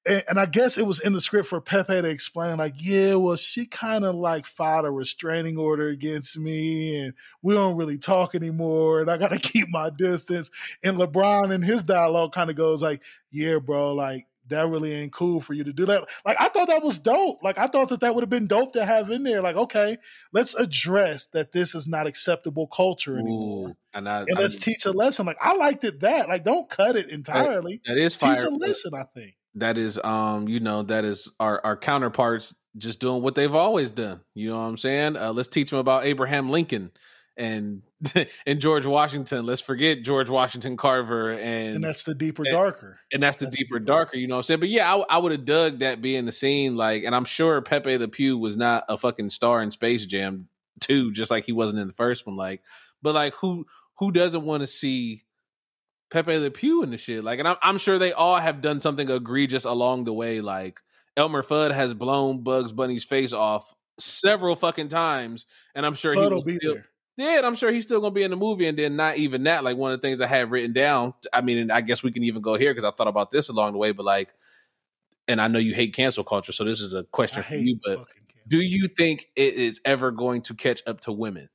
And, 0.06 0.22
and 0.28 0.40
I 0.40 0.46
guess 0.46 0.78
it 0.78 0.86
was 0.86 1.00
in 1.00 1.12
the 1.12 1.20
script 1.20 1.48
for 1.48 1.60
Pepe 1.60 2.00
to 2.00 2.08
explain, 2.08 2.56
like, 2.56 2.74
yeah, 2.76 3.16
well, 3.16 3.34
she 3.34 3.66
kind 3.66 4.04
of 4.04 4.14
like 4.14 4.46
filed 4.46 4.86
a 4.86 4.90
restraining 4.92 5.58
order 5.58 5.88
against 5.88 6.38
me, 6.38 6.98
and 7.00 7.14
we 7.42 7.52
don't 7.52 7.76
really 7.76 7.98
talk 7.98 8.34
anymore, 8.34 9.00
and 9.00 9.10
I 9.10 9.18
got 9.18 9.32
to 9.32 9.38
keep 9.40 9.68
my 9.68 9.90
distance. 9.90 10.50
And 10.84 10.96
LeBron 10.98 11.52
in 11.52 11.62
his 11.62 11.82
dialogue 11.82 12.32
kind 12.32 12.48
of 12.48 12.56
goes 12.56 12.80
like, 12.80 13.02
yeah, 13.30 13.58
bro, 13.58 13.92
like 13.92 14.28
that 14.48 14.68
really 14.68 14.92
ain't 14.92 15.12
cool 15.12 15.40
for 15.40 15.52
you 15.52 15.64
to 15.64 15.72
do 15.72 15.86
that. 15.86 16.08
Like 16.24 16.40
I 16.40 16.48
thought 16.48 16.68
that 16.68 16.82
was 16.82 16.98
dope. 16.98 17.42
Like 17.42 17.58
I 17.58 17.66
thought 17.66 17.88
that 17.90 18.00
that 18.00 18.14
would 18.14 18.22
have 18.22 18.30
been 18.30 18.46
dope 18.46 18.72
to 18.74 18.84
have 18.84 19.10
in 19.10 19.22
there. 19.22 19.42
Like 19.42 19.56
okay, 19.56 19.96
let's 20.32 20.54
address 20.54 21.26
that 21.28 21.52
this 21.52 21.74
is 21.74 21.86
not 21.86 22.06
acceptable 22.06 22.66
culture 22.66 23.16
anymore, 23.18 23.70
Ooh, 23.70 23.76
and 23.94 24.08
I, 24.08 24.20
and 24.20 24.38
I 24.38 24.40
let's 24.40 24.54
mean, 24.54 24.74
teach 24.74 24.86
a 24.86 24.92
lesson. 24.92 25.26
Like 25.26 25.38
I 25.40 25.54
liked 25.56 25.84
it 25.84 26.00
that. 26.00 26.28
Like 26.28 26.44
don't 26.44 26.68
cut 26.68 26.96
it 26.96 27.10
entirely. 27.10 27.80
that 27.86 27.98
is 27.98 28.14
fire. 28.14 28.36
Teach 28.36 28.44
a 28.44 28.50
lesson. 28.50 28.92
I 28.94 29.04
think. 29.14 29.36
That 29.54 29.76
is, 29.76 29.98
um, 30.04 30.46
you 30.46 30.60
know, 30.60 30.82
that 30.84 31.04
is 31.04 31.32
our 31.40 31.60
our 31.64 31.76
counterparts 31.76 32.54
just 32.76 33.00
doing 33.00 33.22
what 33.22 33.34
they've 33.34 33.54
always 33.54 33.90
done. 33.90 34.20
You 34.34 34.50
know 34.50 34.58
what 34.58 34.64
I'm 34.64 34.76
saying? 34.76 35.16
Uh, 35.16 35.32
let's 35.32 35.48
teach 35.48 35.70
them 35.70 35.78
about 35.78 36.04
Abraham 36.04 36.48
Lincoln 36.50 36.92
and 37.38 37.82
and 38.46 38.60
George 38.60 38.84
Washington. 38.84 39.46
Let's 39.46 39.60
forget 39.60 40.02
George 40.02 40.28
Washington 40.28 40.76
Carver 40.76 41.32
and 41.32 41.76
And 41.76 41.84
that's 41.84 42.04
the 42.04 42.14
deeper, 42.14 42.42
and- 42.44 42.52
darker. 42.52 42.98
and 43.12 43.22
that's 43.22 43.36
the 43.38 43.46
That's 43.46 43.56
deeper, 43.56 43.78
deeper. 43.78 43.84
darker. 43.86 44.16
You 44.18 44.26
know 44.28 44.34
what 44.34 44.40
I'm 44.40 44.42
saying? 44.44 44.60
But 44.60 44.68
yeah, 44.68 44.92
I, 44.94 45.04
I 45.08 45.18
would 45.18 45.32
have 45.32 45.44
dug 45.44 45.78
that 45.80 46.02
being 46.02 46.26
the 46.26 46.32
scene. 46.32 46.76
Like, 46.76 47.04
and 47.04 47.14
I'm 47.14 47.24
sure 47.24 47.60
Pepe 47.62 47.96
the 47.96 48.08
Pew 48.08 48.36
was 48.38 48.56
not 48.56 48.84
a 48.88 48.96
fucking 48.98 49.30
star 49.30 49.62
in 49.62 49.70
Space 49.70 50.04
Jam 50.06 50.48
two, 50.80 51.10
just 51.12 51.30
like 51.30 51.44
he 51.44 51.52
wasn't 51.52 51.80
in 51.80 51.88
the 51.88 51.94
first 51.94 52.26
one. 52.26 52.36
Like, 52.36 52.62
but 53.02 53.14
like 53.14 53.34
who 53.34 53.66
who 53.98 54.12
doesn't 54.12 54.44
want 54.44 54.60
to 54.62 54.66
see 54.66 55.22
Pepe 56.10 56.36
Le 56.38 56.50
Pew 56.50 56.82
in 56.82 56.90
the 56.90 56.96
shit? 56.98 57.24
Like, 57.24 57.38
and 57.38 57.48
I'm 57.48 57.56
I'm 57.62 57.78
sure 57.78 57.98
they 57.98 58.12
all 58.12 58.36
have 58.36 58.60
done 58.60 58.80
something 58.80 59.10
egregious 59.10 59.64
along 59.64 60.04
the 60.04 60.12
way. 60.12 60.40
Like 60.40 60.78
Elmer 61.16 61.42
Fudd 61.42 61.72
has 61.74 61.94
blown 61.94 62.42
Bugs 62.44 62.70
Bunny's 62.72 63.04
face 63.04 63.32
off 63.32 63.74
several 63.98 64.54
fucking 64.54 64.86
times, 64.88 65.46
and 65.74 65.84
I'm 65.84 65.94
sure 65.94 66.14
he 66.14 66.20
Fudd 66.20 66.30
will 66.30 66.36
will 66.36 66.44
be 66.44 66.56
still, 66.56 66.74
there. 66.74 66.86
Yeah, 67.18 67.40
I'm 67.42 67.56
sure 67.56 67.72
he's 67.72 67.82
still 67.82 68.00
gonna 68.00 68.14
be 68.14 68.22
in 68.22 68.30
the 68.30 68.36
movie. 68.36 68.68
And 68.68 68.78
then 68.78 68.94
not 68.94 69.16
even 69.16 69.42
that, 69.42 69.64
like 69.64 69.76
one 69.76 69.92
of 69.92 70.00
the 70.00 70.06
things 70.06 70.20
I 70.20 70.28
had 70.28 70.52
written 70.52 70.72
down. 70.72 71.14
I 71.32 71.40
mean, 71.40 71.58
and 71.58 71.72
I 71.72 71.80
guess 71.80 72.00
we 72.00 72.12
can 72.12 72.22
even 72.22 72.42
go 72.42 72.54
here 72.54 72.70
because 72.70 72.84
I 72.84 72.92
thought 72.92 73.08
about 73.08 73.32
this 73.32 73.48
along 73.48 73.72
the 73.72 73.78
way. 73.78 73.90
But 73.90 74.06
like, 74.06 74.28
and 75.26 75.40
I 75.40 75.48
know 75.48 75.58
you 75.58 75.74
hate 75.74 75.94
cancel 75.94 76.22
culture, 76.22 76.52
so 76.52 76.64
this 76.64 76.80
is 76.80 76.94
a 76.94 77.02
question 77.02 77.42
for 77.42 77.56
you. 77.56 77.76
But 77.84 78.06
do 78.46 78.58
you 78.58 78.86
think 78.86 79.26
it 79.34 79.54
is 79.54 79.80
ever 79.84 80.12
going 80.12 80.42
to 80.42 80.54
catch 80.54 80.80
up 80.86 81.00
to 81.02 81.12
women? 81.12 81.48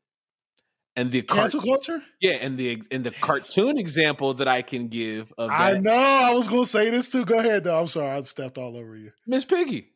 And 0.97 1.11
the 1.11 1.21
cancel 1.21 1.61
culture. 1.61 2.03
yeah, 2.19 2.33
and 2.33 2.57
the 2.57 2.83
and 2.91 3.05
the 3.05 3.11
cartoon 3.11 3.77
example 3.77 4.33
that 4.35 4.49
I 4.49 4.63
can 4.63 4.89
give 4.89 5.33
of 5.37 5.49
I 5.49 5.79
know. 5.79 5.93
I 5.93 6.33
was 6.33 6.49
gonna 6.49 6.65
say 6.65 6.89
this 6.89 7.09
too. 7.09 7.23
Go 7.23 7.37
ahead, 7.37 7.63
though. 7.63 7.79
I'm 7.79 7.87
sorry. 7.87 8.09
I 8.09 8.21
stepped 8.23 8.57
all 8.57 8.75
over 8.75 8.97
you. 8.97 9.11
Miss 9.25 9.45
Piggy. 9.45 9.92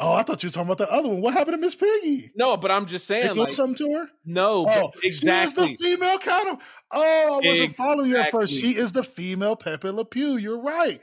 Oh, 0.00 0.12
I 0.12 0.22
thought 0.22 0.42
you 0.42 0.48
were 0.48 0.52
talking 0.52 0.70
about 0.70 0.78
the 0.78 0.92
other 0.92 1.08
one. 1.08 1.20
What 1.20 1.34
happened 1.34 1.54
to 1.54 1.60
Miss 1.60 1.74
Piggy? 1.74 2.30
No, 2.36 2.56
but 2.56 2.70
I'm 2.70 2.86
just 2.86 3.06
saying, 3.06 3.34
like, 3.36 3.52
something 3.52 3.86
to 3.86 3.94
her? 3.94 4.08
no, 4.24 4.64
Oh, 4.68 4.90
but 4.94 5.14
She 5.14 5.28
is 5.28 5.54
the 5.54 5.66
female 5.66 6.18
kind 6.18 6.50
of. 6.50 6.58
Oh, 6.92 7.40
I 7.42 7.46
wasn't 7.46 7.74
following 7.74 8.10
you 8.10 8.16
at 8.16 8.30
first. 8.30 8.60
She 8.60 8.76
is 8.76 8.92
the 8.92 9.02
female 9.02 9.56
Pepe 9.56 9.90
Le 9.90 10.04
Pew. 10.04 10.36
You're 10.36 10.62
right. 10.62 11.00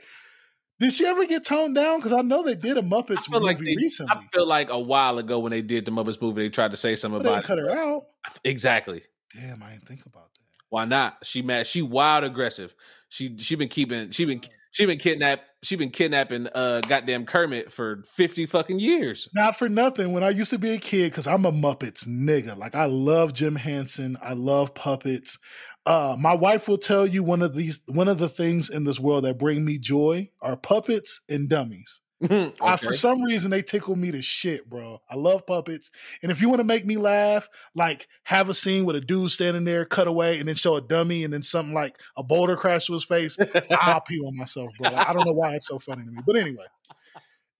Did 0.78 0.92
she 0.92 1.06
ever 1.06 1.26
get 1.26 1.44
toned 1.44 1.74
down? 1.74 1.98
Because 1.98 2.12
I 2.12 2.20
know 2.22 2.42
they 2.42 2.54
did 2.54 2.76
a 2.76 2.82
Muppets 2.82 3.30
movie 3.30 3.44
like 3.44 3.58
they, 3.58 3.76
recently. 3.76 4.14
I 4.14 4.26
feel 4.32 4.46
like 4.46 4.70
a 4.70 4.78
while 4.78 5.18
ago 5.18 5.38
when 5.40 5.50
they 5.50 5.62
did 5.62 5.84
the 5.84 5.90
Muppets 5.90 6.20
movie, 6.20 6.42
they 6.42 6.48
tried 6.50 6.70
to 6.72 6.76
say 6.76 6.96
something 6.96 7.18
but 7.18 7.24
they 7.24 7.32
about 7.32 7.44
cut 7.44 7.58
her 7.58 7.70
out. 7.70 8.04
Exactly. 8.44 9.02
Damn, 9.34 9.62
I 9.62 9.70
didn't 9.70 9.88
think 9.88 10.04
about 10.04 10.32
that. 10.34 10.40
Why 10.68 10.84
not? 10.84 11.18
She 11.22 11.42
mad. 11.42 11.66
She 11.66 11.80
wild 11.80 12.24
aggressive. 12.24 12.74
She 13.08 13.38
she 13.38 13.54
been 13.54 13.68
keeping. 13.68 14.10
She 14.10 14.24
been 14.24 14.40
she 14.76 14.84
been 14.84 14.98
kidnap. 14.98 15.40
She 15.62 15.76
been 15.76 15.90
kidnapping. 15.90 16.48
Uh, 16.54 16.82
goddamn 16.86 17.24
Kermit 17.24 17.72
for 17.72 18.02
fifty 18.14 18.44
fucking 18.44 18.78
years. 18.78 19.26
Not 19.34 19.56
for 19.56 19.70
nothing. 19.70 20.12
When 20.12 20.22
I 20.22 20.28
used 20.28 20.50
to 20.50 20.58
be 20.58 20.72
a 20.72 20.78
kid, 20.78 21.10
because 21.10 21.26
I'm 21.26 21.46
a 21.46 21.52
Muppets 21.52 22.06
nigga. 22.06 22.54
Like 22.58 22.74
I 22.74 22.84
love 22.84 23.32
Jim 23.32 23.56
Henson. 23.56 24.18
I 24.22 24.34
love 24.34 24.74
puppets. 24.74 25.38
Uh, 25.86 26.14
my 26.18 26.34
wife 26.34 26.68
will 26.68 26.76
tell 26.76 27.06
you 27.06 27.24
one 27.24 27.40
of 27.40 27.54
these 27.54 27.80
one 27.86 28.08
of 28.08 28.18
the 28.18 28.28
things 28.28 28.68
in 28.68 28.84
this 28.84 29.00
world 29.00 29.24
that 29.24 29.38
bring 29.38 29.64
me 29.64 29.78
joy 29.78 30.28
are 30.42 30.58
puppets 30.58 31.22
and 31.26 31.48
dummies. 31.48 32.02
I, 32.62 32.76
for 32.76 32.92
some 32.92 33.22
reason, 33.22 33.50
they 33.50 33.62
tickle 33.62 33.94
me 33.94 34.10
to 34.10 34.22
shit, 34.22 34.68
bro. 34.68 35.02
I 35.10 35.16
love 35.16 35.46
puppets. 35.46 35.90
And 36.22 36.32
if 36.32 36.40
you 36.40 36.48
want 36.48 36.60
to 36.60 36.64
make 36.64 36.86
me 36.86 36.96
laugh, 36.96 37.48
like 37.74 38.08
have 38.24 38.48
a 38.48 38.54
scene 38.54 38.86
with 38.86 38.96
a 38.96 39.00
dude 39.00 39.30
standing 39.30 39.64
there, 39.64 39.84
cut 39.84 40.08
away, 40.08 40.38
and 40.38 40.48
then 40.48 40.54
show 40.54 40.76
a 40.76 40.80
dummy, 40.80 41.24
and 41.24 41.32
then 41.32 41.42
something 41.42 41.74
like 41.74 41.98
a 42.16 42.22
boulder 42.22 42.56
crash 42.56 42.86
to 42.86 42.94
his 42.94 43.04
face, 43.04 43.36
I'll 43.70 44.00
pee 44.00 44.20
on 44.20 44.36
myself, 44.36 44.70
bro. 44.78 44.90
Like, 44.90 45.08
I 45.08 45.12
don't 45.12 45.26
know 45.26 45.32
why 45.32 45.54
it's 45.54 45.66
so 45.66 45.78
funny 45.78 46.04
to 46.04 46.10
me. 46.10 46.22
But 46.26 46.36
anyway, 46.36 46.64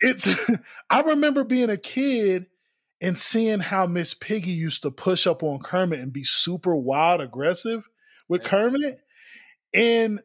it's, 0.01 0.29
I 0.91 1.01
remember 1.01 1.45
being 1.45 1.71
a 1.71 1.77
kid 1.77 2.47
and 3.03 3.19
seeing 3.19 3.61
how 3.61 3.87
Miss 3.87 4.15
Piggy 4.15 4.53
used 4.53 4.83
to 4.83 4.91
push 4.91 5.27
up 5.27 5.43
on 5.43 5.59
Kermit 5.59 6.01
and 6.01 6.13
be 6.13 6.25
super 6.25 6.75
wild 6.75 7.21
aggressive 7.21 7.87
with 8.27 8.43
Kermit. 8.43 8.95
And 9.75 10.21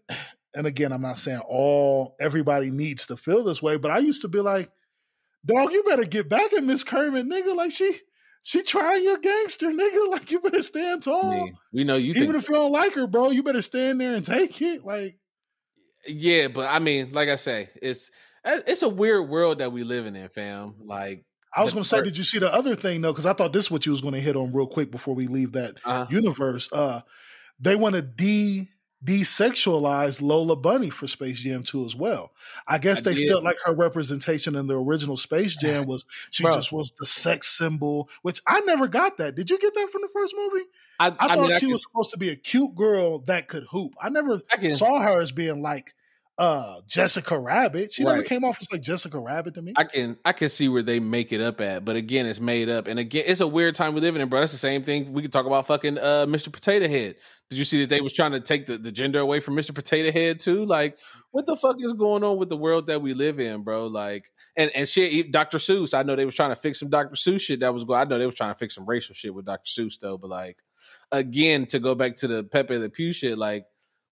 and 0.56 0.68
again, 0.68 0.92
I'm 0.92 1.02
not 1.02 1.18
saying 1.18 1.42
all 1.48 2.16
everybody 2.20 2.72
needs 2.72 3.08
to 3.08 3.18
feel 3.18 3.44
this 3.44 3.62
way, 3.62 3.78
but 3.78 3.92
I 3.92 4.00
used 4.00 4.22
to 4.24 4.28
be 4.28 4.40
like, 4.40 4.70
dog, 5.46 5.72
you 5.72 5.84
better 5.84 6.04
get 6.04 6.30
back 6.30 6.54
at 6.54 6.64
Miss 6.64 6.84
Kermit, 6.84 7.28
nigga. 7.28 7.56
Like 7.56 7.72
she 7.72 8.00
she 8.44 8.64
trying 8.64 9.04
your 9.04 9.18
gangster, 9.18 9.68
nigga. 9.68 10.10
Like 10.12 10.32
you 10.32 10.40
better 10.40 10.62
stand 10.62 11.04
tall. 11.04 11.50
we 11.72 11.84
know 11.84 11.96
you 11.96 12.14
Even 12.14 12.36
if 12.36 12.50
you 12.50 12.56
don't 12.56 12.72
like 12.72 12.96
her, 12.96 13.08
bro, 13.08 13.32
you 13.32 13.44
better 13.44 13.62
stand 13.62 14.02
there 14.02 14.16
and 14.16 14.26
take 14.26 14.62
it. 14.62 14.86
Like 14.86 15.18
Yeah, 16.08 16.48
but 16.48 16.68
I 16.68 16.80
mean, 16.80 17.12
like 17.14 17.30
I 17.30 17.38
say, 17.38 17.70
it's 17.82 18.12
it's 18.44 18.82
a 18.82 18.90
weird 18.90 19.30
world 19.30 19.60
that 19.60 19.72
we 19.72 19.84
living 19.84 20.16
in, 20.16 20.28
fam. 20.30 20.76
Like, 20.84 21.24
I 21.56 21.64
was 21.64 21.74
gonna 21.74 21.84
say, 21.84 22.02
did 22.02 22.18
you 22.18 22.24
see 22.24 22.40
the 22.40 22.54
other 22.54 22.76
thing 22.76 23.02
though? 23.02 23.12
Because 23.12 23.26
I 23.26 23.34
thought 23.34 23.54
this 23.54 23.66
is 23.66 23.72
what 23.72 23.86
you 23.86 23.92
was 23.92 24.02
gonna 24.02 24.20
hit 24.20 24.36
on 24.36 24.52
real 24.54 24.68
quick 24.68 24.92
before 24.92 25.16
we 25.16 25.28
leave 25.28 25.54
that 25.54 25.76
uh, 25.86 26.06
universe. 26.10 26.70
Uh 26.74 27.02
they 27.60 27.76
want 27.76 27.96
to 27.96 28.02
de 28.02 28.68
desexualize 29.04 30.22
Lola 30.22 30.56
Bunny 30.56 30.90
for 30.90 31.08
Space 31.08 31.40
Jam 31.40 31.64
2 31.64 31.86
as 31.86 31.96
well. 31.96 32.32
I 32.68 32.78
guess 32.78 33.02
I 33.02 33.10
they 33.10 33.16
did. 33.16 33.30
felt 33.30 33.44
like 33.44 33.58
her 33.66 33.76
representation 33.76 34.56
in 34.56 34.68
the 34.68 34.80
original 34.80 35.18
Space 35.18 35.56
Jam 35.62 35.86
was 35.86 36.06
she 36.30 36.44
Bro. 36.44 36.54
just 36.54 36.72
was 36.72 36.92
the 37.00 37.06
sex 37.06 37.48
symbol, 37.48 38.10
which 38.22 38.42
I 38.48 38.60
never 38.62 38.88
got 38.88 39.18
that. 39.18 39.36
Did 39.36 39.50
you 39.50 39.60
get 39.60 39.74
that 39.74 39.90
from 39.92 40.02
the 40.02 40.10
first 40.14 40.36
movie? 40.36 40.66
I, 41.00 41.08
I, 41.08 41.16
I, 41.20 41.36
thought 41.36 41.50
mean, 41.50 41.60
she 41.60 41.66
was 41.66 41.82
supposed 41.82 42.12
to 42.12 42.18
be 42.18 42.30
a 42.30 42.36
cute 42.36 42.76
girl 42.76 43.20
that 43.20 43.48
could 43.48 43.64
hoop. 43.72 43.94
I 44.00 44.10
never 44.10 44.40
can, 44.40 44.76
saw 44.76 45.02
her 45.02 45.20
as 45.20 45.32
being 45.32 45.64
like 45.64 45.96
uh 46.38 46.82
Jessica 46.88 47.38
Rabbit. 47.38 47.94
She 47.94 48.04
never 48.04 48.24
came 48.24 48.44
off 48.44 48.58
as 48.62 48.72
like 48.72 48.82
Jessica 48.82 49.20
Rabbit 49.20 49.54
to 49.56 49.62
me. 49.62 49.74
I 49.78 49.84
can, 49.84 50.18
I 50.26 50.32
can 50.32 50.50
see 50.50 50.70
where 50.70 50.82
they 50.82 51.00
make 51.00 51.32
it 51.32 51.42
up 51.42 51.62
at, 51.62 51.86
but 51.86 51.96
again, 51.96 52.26
it's 52.26 52.40
made 52.40 52.70
up, 52.70 52.88
and 52.88 53.00
again, 53.00 53.26
it's 53.28 53.42
a 53.42 53.48
weird 53.48 53.76
time 53.76 53.94
we 53.94 54.02
living 54.02 54.22
in, 54.22 54.30
bro. 54.30 54.40
That's 54.40 54.52
the 54.52 54.58
same 54.58 54.84
thing. 54.84 55.14
We 55.14 55.22
could 55.22 55.32
talk 55.32 55.46
about 55.46 55.68
fucking 55.68 55.98
uh, 55.98 56.26
Mr. 56.28 56.52
Potato 56.52 56.88
Head. 56.88 57.16
Did 57.50 57.60
you 57.60 57.66
see 57.66 57.82
that 57.82 57.90
they 57.90 58.00
was 58.00 58.14
trying 58.14 58.32
to 58.32 58.40
take 58.40 58.66
the, 58.66 58.78
the 58.78 58.94
gender 58.94 59.20
away 59.20 59.42
from 59.42 59.56
Mr. 59.56 59.76
Potato 59.76 60.12
Head 60.12 60.40
too? 60.40 60.66
Like, 60.66 60.98
what 61.32 61.46
the 61.46 61.58
fuck 61.58 61.76
is 61.80 61.94
going 61.94 62.24
on 62.24 62.38
with 62.38 62.48
the 62.48 62.58
world 62.58 62.88
that 62.88 63.02
we 63.02 63.14
live 63.14 63.40
in, 63.40 63.64
bro? 63.64 63.88
Like, 63.88 64.32
and 64.56 64.72
and 64.74 64.88
shit, 64.88 65.32
Dr. 65.32 65.58
Seuss. 65.58 65.94
I 65.94 66.04
know 66.04 66.16
they 66.16 66.26
was 66.26 66.36
trying 66.36 66.52
to 66.52 66.56
fix 66.56 66.80
some 66.80 66.90
Dr. 66.90 67.16
Seuss 67.16 67.42
shit 67.42 67.60
that 67.60 67.74
was 67.74 67.84
going. 67.84 68.00
I 68.00 68.04
know 68.06 68.18
they 68.18 68.26
was 68.26 68.36
trying 68.36 68.54
to 68.54 68.58
fix 68.58 68.76
some 68.76 68.86
racial 68.86 69.14
shit 69.14 69.34
with 69.34 69.46
Dr. 69.46 69.68
Seuss 69.68 70.00
though, 70.00 70.18
but 70.18 70.30
like, 70.30 70.58
again, 71.12 71.66
to 71.68 71.80
go 71.80 71.94
back 71.94 72.16
to 72.18 72.28
the 72.28 72.44
Pepe 72.44 72.78
the 72.78 72.90
Pew 72.90 73.12
shit, 73.12 73.38
like, 73.38 73.66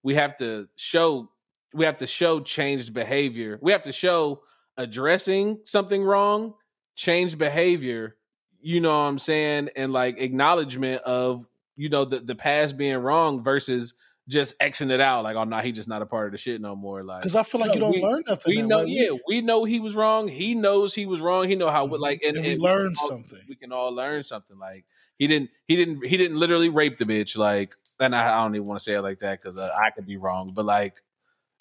we 0.03 0.15
have 0.15 0.35
to 0.37 0.67
show, 0.75 1.29
we 1.73 1.85
have 1.85 1.97
to 1.97 2.07
show 2.07 2.39
changed 2.39 2.93
behavior. 2.93 3.59
We 3.61 3.71
have 3.71 3.83
to 3.83 3.91
show 3.91 4.41
addressing 4.77 5.59
something 5.65 6.03
wrong, 6.03 6.53
changed 6.95 7.37
behavior. 7.37 8.15
You 8.61 8.81
know 8.81 8.89
what 8.89 9.07
I'm 9.07 9.19
saying, 9.19 9.69
and 9.75 9.93
like 9.93 10.19
acknowledgement 10.19 11.01
of 11.03 11.45
you 11.77 11.89
know 11.89 12.03
the 12.05 12.19
the 12.19 12.35
past 12.35 12.77
being 12.77 12.97
wrong 12.97 13.41
versus 13.43 13.93
just 14.27 14.59
Xing 14.59 14.91
it 14.91 14.99
out. 15.01 15.23
Like, 15.23 15.35
oh 15.37 15.43
no, 15.45 15.57
he 15.59 15.71
just 15.71 15.87
not 15.87 16.03
a 16.03 16.05
part 16.05 16.27
of 16.27 16.33
the 16.33 16.37
shit 16.37 16.61
no 16.61 16.75
more. 16.75 17.03
Like, 17.03 17.21
Because 17.21 17.35
I 17.35 17.41
feel 17.41 17.61
like 17.61 17.69
No, 17.69 17.73
you 17.75 17.79
don't 17.79 17.91
we- 17.93 18.03
learn 18.03 18.23
nothing. 18.27 18.55
we 18.57 18.61
know, 18.61 18.79
way. 18.79 18.85
yeah, 18.89 19.09
we 19.27 19.41
know 19.41 19.63
he 19.63 19.79
was 19.79 19.95
wrong. 19.95 20.27
He 20.27 20.53
knows 20.53 20.93
he 20.93 21.07
was 21.07 21.19
wrong. 21.19 21.47
He 21.49 21.55
know 21.55 21.71
how, 21.71 21.87
Mhm. 21.87 21.97
like, 21.97 22.21
and, 22.21 22.37
And 22.37 22.45
we 22.45 22.51
and 22.53 22.61
learned 22.61 22.95
can 22.95 23.03
all- 23.05 23.09
something. 23.09 23.39
We 23.49 23.55
can 23.55 23.71
all 23.71 23.91
learn 23.91 24.21
something. 24.21 24.59
Like, 24.59 24.85
he 25.17 25.25
didn't, 25.25 25.49
he 25.65 25.75
didn't, 25.75 26.05
he 26.05 26.15
didn't 26.15 26.37
literally 26.37 26.69
rape 26.69 26.97
the 26.97 27.05
bitch. 27.05 27.35
Like, 27.37 27.75
and 27.99 28.15
I, 28.15 28.37
I 28.37 28.43
don't 28.43 28.53
even 28.53 28.67
want 28.67 28.77
to 28.79 28.83
say 28.83 28.93
it 28.93 29.01
like 29.01 29.17
that 29.19 29.41
because 29.41 29.57
uh, 29.57 29.71
I 29.75 29.89
could 29.89 30.05
be 30.05 30.17
wrong. 30.17 30.51
But 30.53 30.65
like, 30.65 31.01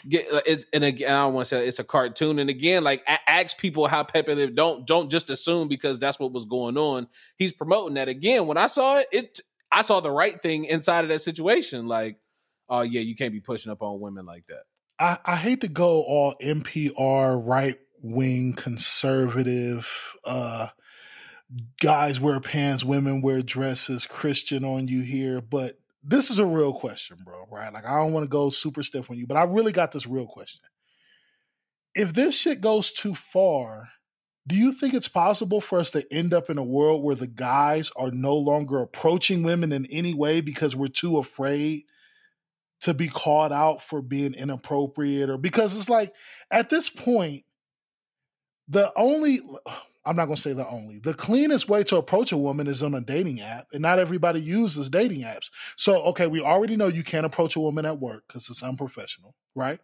get 0.06 0.30
uh, 0.32 0.40
it's 0.46 0.66
and 0.72 0.84
again, 0.84 1.10
I 1.10 1.24
don't 1.24 1.34
want 1.34 1.48
to 1.48 1.56
say 1.56 1.66
it's 1.66 1.78
a 1.78 1.84
cartoon. 1.84 2.38
And 2.38 2.50
again, 2.50 2.84
like, 2.84 3.02
ask 3.26 3.56
people 3.58 3.86
how 3.88 4.04
Pepe 4.04 4.34
lived. 4.34 4.56
Don't 4.56 4.86
don't 4.86 5.10
just 5.10 5.30
assume 5.30 5.68
because 5.68 5.98
that's 5.98 6.18
what 6.18 6.32
was 6.32 6.44
going 6.44 6.76
on. 6.76 7.08
He's 7.36 7.52
promoting 7.52 7.94
that. 7.94 8.08
Again, 8.08 8.46
when 8.46 8.56
I 8.56 8.66
saw 8.66 8.98
it, 8.98 9.08
it 9.12 9.40
I 9.72 9.82
saw 9.82 10.00
the 10.00 10.10
right 10.10 10.40
thing 10.40 10.64
inside 10.64 11.04
of 11.04 11.08
that 11.08 11.20
situation. 11.20 11.86
Like, 11.86 12.18
oh 12.68 12.82
yeah, 12.82 13.00
you 13.00 13.16
can't 13.16 13.32
be 13.32 13.40
pushing 13.40 13.72
up 13.72 13.82
on 13.82 14.00
women 14.00 14.26
like 14.26 14.46
that. 14.46 14.62
I, 15.00 15.18
I 15.24 15.36
hate 15.36 15.60
to 15.62 15.68
go 15.68 16.02
all 16.02 16.34
NPR 16.42 17.44
right 17.44 17.76
wing 18.02 18.54
conservative 18.56 20.14
uh 20.24 20.68
guys 21.80 22.20
wear 22.20 22.40
pants, 22.40 22.84
women 22.84 23.22
wear 23.22 23.42
dresses, 23.42 24.06
Christian 24.06 24.64
on 24.64 24.88
you 24.88 25.02
here, 25.02 25.40
but 25.40 25.78
this 26.08 26.30
is 26.30 26.38
a 26.38 26.46
real 26.46 26.72
question, 26.72 27.18
bro, 27.22 27.46
right? 27.50 27.72
Like 27.72 27.86
I 27.86 27.96
don't 27.96 28.12
want 28.12 28.24
to 28.24 28.30
go 28.30 28.48
super 28.48 28.82
stiff 28.82 29.10
on 29.10 29.18
you, 29.18 29.26
but 29.26 29.36
I 29.36 29.44
really 29.44 29.72
got 29.72 29.92
this 29.92 30.06
real 30.06 30.26
question. 30.26 30.62
If 31.94 32.14
this 32.14 32.40
shit 32.40 32.62
goes 32.62 32.92
too 32.92 33.14
far, 33.14 33.90
do 34.46 34.56
you 34.56 34.72
think 34.72 34.94
it's 34.94 35.08
possible 35.08 35.60
for 35.60 35.78
us 35.78 35.90
to 35.90 36.06
end 36.10 36.32
up 36.32 36.48
in 36.48 36.56
a 36.56 36.64
world 36.64 37.04
where 37.04 37.14
the 37.14 37.26
guys 37.26 37.92
are 37.96 38.10
no 38.10 38.34
longer 38.34 38.80
approaching 38.80 39.42
women 39.42 39.70
in 39.70 39.86
any 39.90 40.14
way 40.14 40.40
because 40.40 40.74
we're 40.74 40.88
too 40.88 41.18
afraid 41.18 41.82
to 42.80 42.94
be 42.94 43.08
called 43.08 43.52
out 43.52 43.82
for 43.82 44.00
being 44.00 44.32
inappropriate 44.32 45.28
or 45.28 45.36
because 45.36 45.76
it's 45.76 45.90
like 45.90 46.14
at 46.50 46.70
this 46.70 46.88
point 46.88 47.42
the 48.68 48.90
only 48.96 49.40
I'm 50.08 50.16
not 50.16 50.26
going 50.26 50.36
to 50.36 50.42
say 50.42 50.52
the 50.52 50.66
only. 50.68 50.98
The 50.98 51.14
cleanest 51.14 51.68
way 51.68 51.84
to 51.84 51.96
approach 51.96 52.32
a 52.32 52.36
woman 52.36 52.66
is 52.66 52.82
on 52.82 52.94
a 52.94 53.00
dating 53.00 53.40
app, 53.40 53.66
and 53.72 53.82
not 53.82 53.98
everybody 53.98 54.40
uses 54.40 54.88
dating 54.88 55.22
apps. 55.22 55.50
So, 55.76 56.02
okay, 56.06 56.26
we 56.26 56.40
already 56.40 56.76
know 56.76 56.86
you 56.86 57.04
can't 57.04 57.26
approach 57.26 57.56
a 57.56 57.60
woman 57.60 57.84
at 57.84 58.00
work 58.00 58.24
because 58.26 58.48
it's 58.48 58.62
unprofessional, 58.62 59.34
right? 59.54 59.80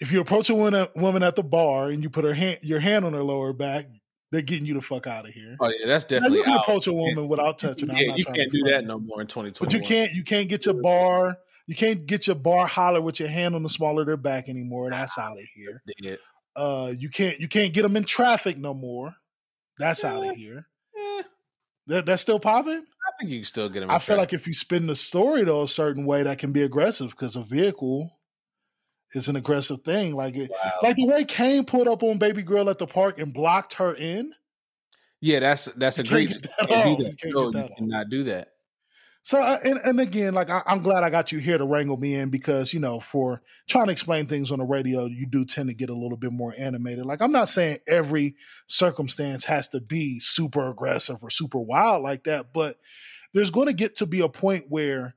If 0.00 0.12
you 0.12 0.20
approach 0.20 0.50
a 0.50 0.54
woman, 0.54 1.22
at 1.22 1.36
the 1.36 1.42
bar 1.42 1.90
and 1.90 2.02
you 2.02 2.10
put 2.10 2.24
her 2.24 2.34
hand, 2.34 2.58
your 2.62 2.80
hand 2.80 3.04
on 3.04 3.12
her 3.12 3.22
lower 3.22 3.52
back, 3.52 3.86
they're 4.32 4.42
getting 4.42 4.66
you 4.66 4.74
the 4.74 4.82
fuck 4.82 5.06
out 5.06 5.26
of 5.26 5.32
here. 5.32 5.56
Oh 5.60 5.68
yeah, 5.68 5.86
that's 5.86 6.04
Now, 6.04 6.18
definitely 6.18 6.38
you 6.38 6.44
can 6.44 6.52
out. 6.54 6.60
approach 6.62 6.86
a 6.86 6.92
woman 6.92 7.28
without 7.28 7.58
touching. 7.58 7.88
Yeah, 7.90 8.14
you 8.14 8.24
can't 8.24 8.50
do 8.50 8.64
that 8.64 8.84
no 8.84 8.98
more 8.98 9.20
in 9.20 9.26
2020. 9.26 9.58
But 9.60 9.72
you 9.72 9.80
can't 9.80 10.12
you 10.12 10.24
can't 10.24 10.48
get 10.48 10.66
your 10.66 10.74
bar 10.74 11.38
you 11.66 11.74
can't 11.74 12.06
get 12.06 12.26
your 12.26 12.36
bar 12.36 12.66
holler 12.66 13.00
with 13.00 13.18
your 13.18 13.28
hand 13.28 13.54
on 13.54 13.62
the 13.62 13.68
small 13.68 13.98
of 13.98 14.06
their 14.06 14.16
back 14.16 14.48
anymore. 14.48 14.90
That's 14.90 15.18
out 15.18 15.38
of 15.38 15.44
here. 15.54 15.82
Yeah. 15.98 16.16
Uh, 16.56 16.92
you 16.98 17.08
can't 17.10 17.38
you 17.38 17.48
can't 17.48 17.72
get 17.74 17.82
them 17.82 17.96
in 17.96 18.04
traffic 18.04 18.56
no 18.58 18.72
more. 18.74 19.14
That's 19.78 20.04
out 20.04 20.24
Eh. 20.24 20.30
of 20.30 20.36
here. 20.36 20.66
Eh, 20.98 21.22
That 21.88 22.06
that's 22.06 22.22
still 22.22 22.40
popping. 22.40 22.78
I 22.82 23.10
think 23.18 23.30
you 23.30 23.38
can 23.38 23.44
still 23.44 23.68
get 23.68 23.80
them. 23.80 23.90
I 23.90 23.98
feel 23.98 24.16
like 24.16 24.32
if 24.32 24.46
you 24.46 24.52
spin 24.54 24.86
the 24.86 24.96
story 24.96 25.44
though 25.44 25.62
a 25.62 25.68
certain 25.68 26.04
way, 26.06 26.22
that 26.22 26.38
can 26.38 26.52
be 26.52 26.62
aggressive 26.62 27.10
because 27.10 27.36
a 27.36 27.42
vehicle 27.42 28.10
is 29.14 29.28
an 29.28 29.36
aggressive 29.36 29.82
thing. 29.82 30.14
Like 30.16 30.36
it, 30.36 30.50
Wow. 30.50 30.72
like 30.82 30.96
the 30.96 31.06
way 31.06 31.24
Kane 31.24 31.64
pulled 31.64 31.88
up 31.88 32.02
on 32.02 32.18
baby 32.18 32.42
girl 32.42 32.68
at 32.70 32.78
the 32.78 32.86
park 32.86 33.18
and 33.20 33.32
blocked 33.32 33.74
her 33.74 33.94
in. 33.94 34.32
yeah, 35.20 35.40
that's 35.40 35.66
that's 35.76 35.98
You 35.98 36.04
can't 36.04 36.20
egregious. 36.22 36.40
get 36.60 36.60
You 36.60 36.66
that 36.68 36.68
can't 36.68 36.98
do 36.98 37.04
that. 37.04 37.18
can't 37.18 37.34
No, 37.34 37.52
get 37.52 37.70
you 37.70 37.76
cannot 37.76 38.08
do 38.10 38.24
that. 38.24 38.48
So 39.26 39.42
and, 39.42 39.80
and 39.82 39.98
again, 39.98 40.34
like 40.34 40.50
I, 40.50 40.62
I'm 40.66 40.82
glad 40.82 41.02
I 41.02 41.10
got 41.10 41.32
you 41.32 41.40
here 41.40 41.58
to 41.58 41.66
wrangle 41.66 41.96
me 41.96 42.14
in 42.14 42.30
because 42.30 42.72
you 42.72 42.78
know 42.78 43.00
for 43.00 43.42
trying 43.66 43.86
to 43.86 43.90
explain 43.90 44.26
things 44.26 44.52
on 44.52 44.60
the 44.60 44.64
radio, 44.64 45.06
you 45.06 45.26
do 45.26 45.44
tend 45.44 45.68
to 45.68 45.74
get 45.74 45.90
a 45.90 45.96
little 45.96 46.16
bit 46.16 46.30
more 46.30 46.54
animated. 46.56 47.06
Like 47.06 47.20
I'm 47.20 47.32
not 47.32 47.48
saying 47.48 47.78
every 47.88 48.36
circumstance 48.68 49.44
has 49.46 49.66
to 49.70 49.80
be 49.80 50.20
super 50.20 50.68
aggressive 50.68 51.24
or 51.24 51.30
super 51.30 51.58
wild 51.58 52.04
like 52.04 52.22
that, 52.22 52.52
but 52.52 52.76
there's 53.34 53.50
going 53.50 53.66
to 53.66 53.72
get 53.72 53.96
to 53.96 54.06
be 54.06 54.20
a 54.20 54.28
point 54.28 54.66
where 54.68 55.16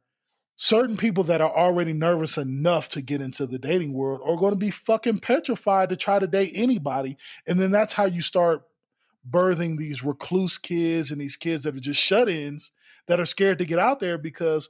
certain 0.56 0.98
people 0.98 1.26
that 1.26 1.40
are 1.40 1.56
already 1.56 1.94
nervous 1.94 2.36
enough 2.36 2.90
to 2.90 3.04
get 3.04 3.22
into 3.22 3.46
the 3.46 3.60
dating 3.60 3.94
world 3.94 4.22
are 4.26 4.38
going 4.38 4.54
to 4.54 4.60
be 4.60 4.72
fucking 4.72 5.20
petrified 5.20 5.90
to 5.90 5.96
try 5.96 6.18
to 6.18 6.26
date 6.26 6.54
anybody, 6.56 7.16
and 7.48 7.60
then 7.60 7.70
that's 7.70 7.94
how 7.94 8.06
you 8.06 8.24
start 8.24 8.64
birthing 9.30 9.78
these 9.78 10.04
recluse 10.04 10.58
kids 10.58 11.12
and 11.12 11.22
these 11.22 11.36
kids 11.36 11.64
that 11.64 11.76
are 11.76 11.80
just 11.80 12.02
shut-ins 12.02 12.72
that 13.10 13.20
are 13.20 13.26
scared 13.26 13.60
to 13.60 13.66
get 13.66 13.80
out 13.80 14.00
there 14.00 14.18
because 14.18 14.70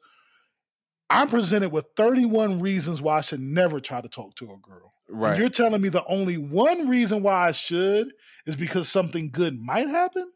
I'm 1.10 1.28
presented 1.30 1.70
with 1.72 1.88
31 1.96 2.60
reasons 2.60 3.02
why 3.02 3.18
I 3.20 3.22
should 3.22 3.42
never 3.42 3.80
try 3.80 4.02
to 4.02 4.10
talk 4.10 4.36
to 4.38 4.52
a 4.52 4.58
girl. 4.58 4.94
And 5.24 5.36
Right. 5.36 5.38
you're 5.38 5.50
telling 5.50 5.82
me 5.82 5.90
the 5.90 6.06
only 6.06 6.38
one 6.38 6.88
reason 6.88 7.24
why 7.24 7.48
I 7.50 7.52
should 7.52 8.14
is 8.46 8.56
because 8.56 8.90
something 8.90 9.32
good 9.32 9.60
might 9.60 9.90
happen? 9.90 10.32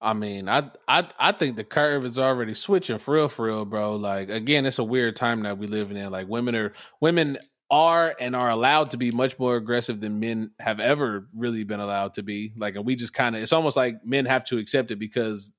I 0.00 0.12
mean, 0.12 0.48
I 0.48 0.70
I 0.86 1.08
I 1.18 1.32
think 1.32 1.56
the 1.56 1.64
curve 1.64 2.04
is 2.04 2.18
already 2.18 2.54
switching 2.54 2.98
for 2.98 3.14
real, 3.14 3.28
for 3.28 3.46
real, 3.46 3.64
bro. 3.64 3.96
Like 3.96 4.28
again, 4.28 4.66
it's 4.66 4.78
a 4.78 4.84
weird 4.84 5.16
time 5.16 5.42
that 5.44 5.58
we 5.58 5.66
living 5.66 5.96
in. 5.96 6.10
Like 6.10 6.28
women 6.28 6.54
are 6.54 6.72
women 7.00 7.38
are 7.70 8.14
and 8.20 8.36
are 8.36 8.50
allowed 8.50 8.90
to 8.90 8.96
be 8.98 9.10
much 9.10 9.38
more 9.38 9.56
aggressive 9.56 10.00
than 10.00 10.20
men 10.20 10.50
have 10.60 10.80
ever 10.80 11.28
really 11.34 11.64
been 11.64 11.80
allowed 11.80 12.14
to 12.14 12.22
be. 12.22 12.52
Like, 12.56 12.76
and 12.76 12.84
we 12.84 12.94
just 12.94 13.14
kind 13.14 13.34
of 13.34 13.42
it's 13.42 13.54
almost 13.54 13.76
like 13.76 14.04
men 14.04 14.26
have 14.26 14.44
to 14.46 14.58
accept 14.58 14.90
it 14.90 14.98
because 14.98 15.54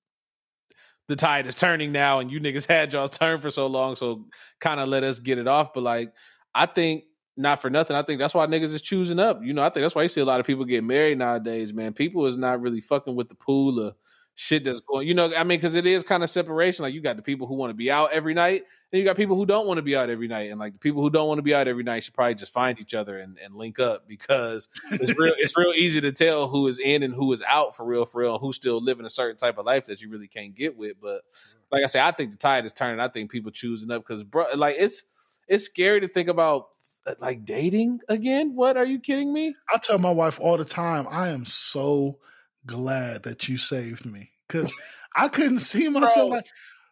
the 1.07 1.15
tide 1.15 1.47
is 1.47 1.55
turning 1.55 1.91
now, 1.91 2.19
and 2.19 2.31
you 2.31 2.39
niggas 2.39 2.67
had 2.71 2.93
y'all's 2.93 3.11
turn 3.11 3.39
for 3.39 3.49
so 3.49 3.67
long, 3.67 3.95
so 3.95 4.25
kind 4.59 4.79
of 4.79 4.87
let 4.87 5.03
us 5.03 5.19
get 5.19 5.37
it 5.37 5.47
off. 5.47 5.73
But 5.73 5.83
like, 5.83 6.13
I 6.53 6.65
think 6.65 7.03
not 7.37 7.61
for 7.61 7.69
nothing. 7.69 7.95
I 7.95 8.01
think 8.01 8.19
that's 8.19 8.33
why 8.33 8.47
niggas 8.47 8.73
is 8.73 8.81
choosing 8.81 9.19
up. 9.19 9.41
You 9.43 9.53
know, 9.53 9.61
I 9.61 9.69
think 9.69 9.83
that's 9.83 9.93
why 9.93 10.03
you 10.03 10.09
see 10.09 10.21
a 10.21 10.25
lot 10.25 10.39
of 10.39 10.45
people 10.45 10.65
get 10.65 10.83
married 10.83 11.19
nowadays, 11.19 11.71
man. 11.71 11.93
People 11.93 12.25
is 12.25 12.37
not 12.37 12.61
really 12.61 12.81
fucking 12.81 13.15
with 13.15 13.29
the 13.29 13.35
pool 13.35 13.79
of 13.79 13.95
shit 14.39 14.63
that's 14.63 14.81
going. 14.81 15.07
You 15.07 15.15
know, 15.15 15.33
I 15.35 15.43
mean, 15.43 15.57
because 15.57 15.73
it 15.73 15.87
is 15.87 16.03
kind 16.03 16.21
of 16.21 16.29
separation. 16.29 16.83
Like 16.83 16.93
you 16.93 17.01
got 17.01 17.15
the 17.15 17.23
people 17.23 17.47
who 17.47 17.55
want 17.55 17.71
to 17.71 17.73
be 17.73 17.89
out 17.89 18.11
every 18.13 18.35
night, 18.35 18.63
and 18.91 18.99
you 18.99 19.03
got 19.03 19.17
people 19.17 19.35
who 19.35 19.47
don't 19.47 19.65
want 19.65 19.79
to 19.79 19.81
be 19.81 19.95
out 19.95 20.11
every 20.11 20.27
night. 20.27 20.51
And 20.51 20.59
like 20.59 20.73
the 20.73 20.79
people 20.79 21.01
who 21.01 21.09
don't 21.09 21.27
want 21.27 21.39
to 21.39 21.43
be 21.43 21.55
out 21.55 21.67
every 21.67 21.83
night 21.83 22.03
should 22.03 22.13
probably 22.13 22.35
just 22.35 22.53
find 22.53 22.79
each 22.79 22.93
other 22.93 23.17
and, 23.17 23.39
and 23.43 23.55
link 23.55 23.79
up 23.79 24.07
because 24.07 24.69
it's 24.91 25.17
real. 25.17 25.33
it's 25.37 25.57
real 25.57 25.73
easy 25.75 25.99
to 26.01 26.11
tell 26.11 26.47
who 26.47 26.67
is 26.67 26.79
in 26.79 27.01
and 27.01 27.13
who 27.15 27.33
is 27.33 27.41
out 27.47 27.75
for 27.75 27.83
real, 27.83 28.05
for 28.05 28.21
real, 28.21 28.35
and 28.35 28.41
who's 28.41 28.55
still 28.55 28.79
living 28.79 29.07
a 29.07 29.09
certain 29.09 29.37
type 29.37 29.57
of 29.57 29.65
life 29.65 29.85
that 29.85 30.01
you 30.01 30.09
really 30.09 30.27
can't 30.27 30.53
get 30.53 30.77
with. 30.77 30.97
But 31.01 31.23
like 31.71 31.83
I 31.83 31.87
say, 31.87 31.99
I 31.99 32.11
think 32.11 32.29
the 32.29 32.37
tide 32.37 32.63
is 32.63 32.73
turning. 32.73 32.99
I 32.99 33.09
think 33.09 33.31
people 33.31 33.51
choosing 33.51 33.89
up 33.91 34.03
because, 34.07 34.23
bro, 34.23 34.45
like 34.55 34.75
it's 34.77 35.03
it's 35.47 35.65
scary 35.65 36.01
to 36.01 36.07
think 36.07 36.29
about 36.29 36.67
uh, 37.07 37.15
like 37.19 37.43
dating 37.43 38.01
again. 38.07 38.53
What 38.53 38.77
are 38.77 38.85
you 38.85 38.99
kidding 38.99 39.33
me? 39.33 39.55
I 39.73 39.79
tell 39.81 39.97
my 39.97 40.11
wife 40.11 40.39
all 40.39 40.57
the 40.57 40.65
time, 40.65 41.07
I 41.09 41.29
am 41.29 41.47
so 41.47 42.19
glad 42.67 43.23
that 43.23 43.49
you 43.49 43.57
saved 43.57 44.05
me 44.05 44.31
because 44.47 44.73
I 45.15 45.29
couldn't 45.29 45.59
see 45.59 45.89
myself 45.89 46.29
Bro. 46.29 46.37
like. 46.37 46.45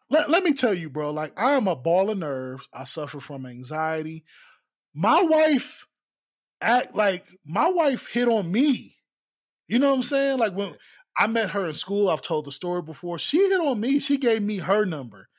Let, 0.07 0.29
let 0.29 0.43
me 0.43 0.53
tell 0.53 0.73
you, 0.73 0.91
bro. 0.91 1.09
Like 1.09 1.33
I 1.35 1.53
am 1.53 1.67
a 1.67 1.75
ball 1.75 2.11
of 2.11 2.17
nerves. 2.19 2.67
I 2.71 2.83
suffer 2.83 3.19
from 3.19 3.45
anxiety. 3.45 4.23
My 4.93 5.23
wife 5.23 5.87
act 6.61 6.95
like 6.95 7.25
my 7.45 7.69
wife 7.69 8.07
hit 8.11 8.27
on 8.27 8.51
me. 8.51 8.97
You 9.67 9.79
know 9.79 9.89
what 9.89 9.95
I'm 9.95 10.01
mm. 10.01 10.05
saying? 10.05 10.39
Like 10.39 10.53
when 10.53 10.73
I 11.17 11.27
met 11.27 11.51
her 11.51 11.65
in 11.67 11.73
school, 11.73 12.09
I've 12.09 12.21
told 12.21 12.45
the 12.45 12.51
story 12.51 12.81
before. 12.81 13.17
She 13.17 13.37
hit 13.37 13.59
on 13.59 13.79
me. 13.79 13.99
She 13.99 14.17
gave 14.17 14.41
me 14.41 14.57
her 14.57 14.85
number. 14.85 15.29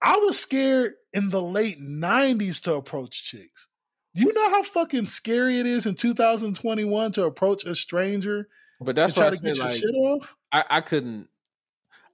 I 0.00 0.16
was 0.16 0.38
scared 0.38 0.94
in 1.12 1.30
the 1.30 1.42
late 1.42 1.78
90s 1.78 2.60
to 2.62 2.74
approach 2.74 3.24
chicks. 3.24 3.68
Do 4.14 4.22
you 4.22 4.32
know 4.32 4.50
how 4.50 4.62
fucking 4.62 5.06
scary 5.06 5.58
it 5.58 5.66
is 5.66 5.86
in 5.86 5.94
2021 5.94 7.12
to 7.12 7.24
approach 7.24 7.64
a 7.64 7.74
stranger 7.74 8.48
But 8.82 8.96
that's 8.96 9.16
why 9.16 9.26
I 9.26 9.30
to 9.30 9.36
get 9.38 9.58
like 9.58 9.72
shit 9.72 9.94
off? 9.94 10.36
I, 10.52 10.64
I 10.68 10.80
couldn't. 10.80 11.28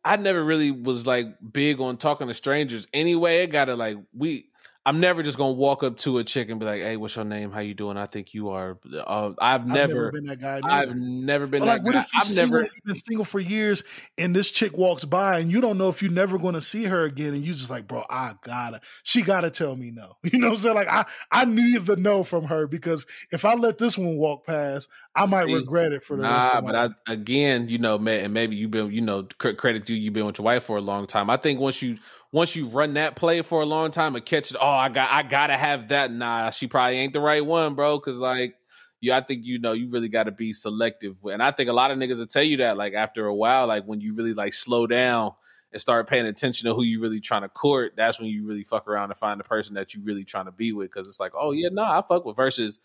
I 0.05 0.17
never 0.17 0.43
really 0.43 0.71
was 0.71 1.07
like 1.07 1.37
big 1.53 1.81
on 1.81 1.97
talking 1.97 2.29
to 2.29 2.35
strangers. 2.35 2.87
Anyway, 2.93 3.43
it 3.43 3.49
gotta 3.49 3.75
like 3.75 3.99
we. 4.17 4.51
I'm 4.89 5.01
never 5.01 5.23
just 5.23 5.37
gonna 5.37 5.53
walk 5.53 5.83
up 5.83 5.99
to 5.99 6.17
a 6.17 6.25
chick 6.25 6.49
and 6.49 6.59
be 6.59 6.65
like, 6.65 6.81
"Hey, 6.81 6.97
what's 6.97 7.15
your 7.15 7.27
name? 7.27 7.53
How 7.53 7.61
you 7.61 7.75
doing? 7.75 7.99
I 7.99 8.07
think 8.07 8.33
you 8.33 8.49
are." 8.49 8.79
Uh, 8.91 9.33
I've 9.39 9.61
I've 9.61 9.67
never, 9.67 10.11
been 10.11 10.25
that 10.25 10.41
guy. 10.41 10.63
I've 10.65 10.97
never 10.97 11.47
been 11.47 11.63
like, 11.63 11.85
what 11.85 11.93
guy. 11.93 11.99
if 11.99 12.09
you're 12.15 12.21
I've 12.23 12.27
single, 12.27 12.61
never. 12.61 12.71
been 12.87 12.97
single 12.97 13.27
for 13.27 13.39
years, 13.39 13.85
and 14.17 14.35
this 14.35 14.51
chick 14.51 14.79
walks 14.79 15.05
by, 15.05 15.41
and 15.41 15.53
you 15.53 15.61
don't 15.61 15.77
know 15.77 15.91
if 15.91 16.01
you're 16.01 16.11
never 16.11 16.39
going 16.39 16.55
to 16.55 16.63
see 16.63 16.85
her 16.85 17.05
again, 17.05 17.35
and 17.35 17.45
you 17.45 17.53
just 17.53 17.69
like, 17.69 17.87
bro, 17.87 18.03
I 18.09 18.37
gotta, 18.43 18.81
she 19.03 19.21
gotta 19.21 19.51
tell 19.51 19.77
me 19.77 19.91
no. 19.91 20.17
You 20.33 20.39
know 20.39 20.47
what 20.47 20.53
I'm 20.53 20.59
saying? 20.59 20.75
Like, 20.75 20.89
I, 20.89 21.05
I 21.31 21.45
need 21.45 21.85
the 21.85 21.97
no 21.97 22.23
from 22.23 22.45
her 22.45 22.67
because 22.67 23.05
if 23.31 23.45
I 23.45 23.57
let 23.57 23.77
this 23.77 23.99
one 23.99 24.17
walk 24.17 24.47
past, 24.47 24.89
I 25.15 25.27
might 25.27 25.49
See, 25.49 25.55
regret 25.55 25.93
it 25.93 26.03
for 26.03 26.17
the 26.17 26.23
rest 26.23 26.55
of 26.55 26.65
my 26.65 26.73
but 26.73 26.79
life. 26.79 26.97
I 27.07 27.13
again, 27.13 27.69
you 27.69 27.77
know, 27.77 27.99
man, 27.99 28.25
and 28.25 28.33
maybe 28.33 28.57
you've 28.57 28.71
been, 28.71 28.91
you 28.91 29.03
know, 29.03 29.25
credit 29.37 29.87
to 29.87 29.95
you, 29.95 30.01
you've 30.01 30.15
been 30.15 30.25
with 30.25 30.39
your 30.39 30.45
wife 30.45 30.65
for 30.65 30.79
a 30.79 30.81
long 30.81 31.07
time. 31.07 31.29
I 31.29 31.37
think 31.37 31.61
once 31.61 31.83
you 31.83 31.99
once 32.33 32.55
you 32.55 32.67
run 32.67 32.95
that 32.95 33.17
play 33.17 33.43
for 33.43 33.63
a 33.63 33.67
long 33.67 33.91
time 33.91 34.15
and 34.15 34.25
catch 34.25 34.51
it, 34.51 34.57
oh, 34.61 34.67
I 34.67 34.89
got, 34.89 35.11
I 35.11 35.23
gotta 35.23 35.57
have 35.57 35.89
that. 35.89 36.13
Nah, 36.13 36.51
she 36.51 36.67
probably 36.67 36.99
ain't 36.99 37.13
the 37.13 37.21
right 37.21 37.45
one, 37.45 37.75
bro. 37.75 37.99
Because 37.99 38.19
like, 38.19 38.55
you, 39.01 39.13
I 39.13 39.21
think 39.21 39.45
you 39.45 39.59
know, 39.59 39.73
you 39.73 39.89
really 39.91 40.09
got 40.09 40.25
to 40.25 40.33
be 40.33 40.53
selective. 40.53 41.17
And 41.25 41.43
I 41.43 41.51
think 41.53 41.71
a 41.71 41.73
lot 41.73 41.91
of 41.91 41.99
niggas 41.99 42.19
will 42.19 42.27
tell 42.27 42.43
you 42.43 42.59
that, 42.59 42.77
like 42.77 42.95
after 42.95 43.27
a 43.27 43.35
while, 43.35 43.67
like 43.67 43.85
when 43.85 44.01
you 44.01 44.15
really 44.15 44.35
like 44.35 44.53
slow 44.53 44.87
down 44.87 45.33
and 45.73 45.81
start 45.81 46.09
paying 46.09 46.27
attention 46.27 46.69
to 46.69 46.75
who 46.75 46.83
you 46.83 47.01
really 47.01 47.21
trying 47.21 47.43
to 47.43 47.49
court, 47.49 47.93
that's 47.97 48.19
when 48.19 48.29
you 48.29 48.47
really 48.47 48.65
fuck 48.65 48.89
around 48.89 49.11
and 49.11 49.19
find 49.19 49.39
the 49.39 49.45
person 49.45 49.75
that 49.75 49.95
you 49.95 50.03
really 50.03 50.25
trying 50.25 50.47
to 50.47 50.53
be 50.53 50.73
with. 50.73 50.91
Because 50.91 51.07
it's 51.07 51.21
like, 51.21 51.33
oh 51.37 51.53
yeah, 51.53 51.69
nah, 51.71 51.99
I 51.99 52.03
fuck 52.03 52.25
with 52.25 52.37
versus 52.37 52.79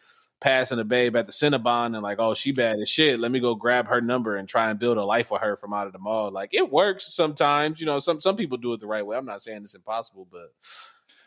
passing 0.43 0.77
a 0.77 0.83
babe 0.83 1.15
at 1.15 1.25
the 1.25 1.31
Cinnabon 1.31 1.93
and 1.95 2.03
like, 2.03 2.19
oh, 2.19 2.33
she 2.35 2.51
bad 2.51 2.79
as 2.79 2.89
shit. 2.89 3.17
Let 3.19 3.31
me 3.31 3.39
go 3.39 3.55
grab 3.55 3.87
her 3.87 4.01
number 4.01 4.35
and 4.35 4.47
try 4.47 4.69
and 4.69 4.77
build 4.77 4.97
a 4.97 5.05
life 5.05 5.31
with 5.31 5.41
her 5.41 5.55
from 5.55 5.73
out 5.73 5.87
of 5.87 5.93
the 5.93 5.99
mall. 5.99 6.29
Like 6.31 6.53
it 6.53 6.69
works 6.69 7.15
sometimes. 7.15 7.79
You 7.79 7.85
know, 7.87 7.99
some 7.99 8.19
some 8.19 8.35
people 8.35 8.57
do 8.57 8.73
it 8.73 8.79
the 8.81 8.87
right 8.87 9.05
way. 9.05 9.17
I'm 9.17 9.25
not 9.25 9.41
saying 9.41 9.59
it's 9.63 9.73
impossible, 9.73 10.27
but 10.31 10.51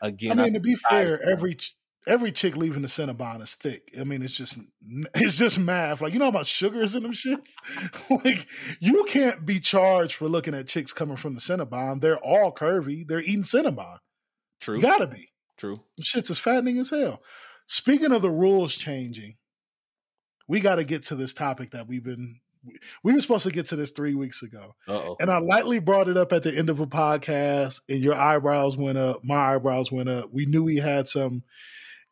again, 0.01 0.39
I 0.39 0.45
mean, 0.45 0.53
to 0.55 0.61
be 0.61 0.77
I- 0.89 0.91
fair, 0.91 1.23
every 1.31 1.57
every 2.09 2.31
chick 2.31 2.57
leaving 2.57 2.83
the 2.83 2.89
Cinnabon 2.89 3.43
is 3.43 3.55
thick. 3.57 3.91
I 3.99 4.05
mean, 4.05 4.23
it's 4.23 4.37
just 4.37 4.59
it's 5.15 5.39
just 5.39 5.59
math. 5.59 6.01
Like 6.03 6.13
you 6.13 6.19
know 6.19 6.27
how 6.27 6.31
much 6.31 6.47
sugar 6.47 6.83
is 6.83 6.95
in 6.95 7.03
them 7.03 7.13
shits. 7.13 7.55
like 8.25 8.47
you 8.81 9.03
can't 9.05 9.45
be 9.47 9.59
charged 9.61 10.15
for 10.15 10.29
looking 10.29 10.55
at 10.55 10.69
chicks 10.69 10.93
coming 10.93 11.17
from 11.17 11.35
the 11.35 11.41
Cinnabon. 11.41 12.01
They're 12.01 12.19
all 12.19 12.53
curvy. 12.55 13.07
They're 13.09 13.21
eating 13.21 13.43
Cinnabon. 13.43 13.99
true, 14.61 14.77
You 14.77 14.83
gotta 14.83 15.07
be. 15.07 15.31
true. 15.57 15.81
Shits 16.03 16.31
as 16.31 16.39
fattening 16.39 16.79
as 16.79 16.91
hell. 16.91 17.23
Speaking 17.67 18.13
of 18.13 18.23
the 18.23 18.31
rules 18.31 18.75
changing, 18.77 19.37
we 20.49 20.61
got 20.61 20.77
to 20.77 20.85
get 20.85 21.05
to 21.05 21.15
this 21.15 21.33
topic 21.33 21.73
that 21.73 21.89
we've 21.89 22.05
been. 22.05 22.41
We 23.05 23.13
were 23.13 23.21
supposed 23.21 23.45
to 23.45 23.53
get 23.53 23.67
to 23.67 23.77
this 23.77 23.93
three 23.93 24.15
weeks 24.15 24.43
ago. 24.43 24.75
Uh 24.89 24.93
oh. 24.93 25.17
And 25.21 25.31
I 25.31 25.39
lightly 25.39 25.79
brought 25.79 26.09
it 26.09 26.17
up 26.17 26.33
at 26.33 26.43
the 26.43 26.57
end 26.57 26.69
of 26.69 26.81
a 26.81 26.87
podcast, 26.87 27.81
and 27.89 28.01
your 28.01 28.15
eyebrows 28.15 28.77
went 28.77 28.99
up. 28.99 29.21
My 29.23 29.55
eyebrows 29.55 29.93
went 29.93 30.09
up. 30.09 30.31
We 30.33 30.47
knew 30.47 30.65
we 30.65 30.77
had 30.77 31.09
some, 31.09 31.43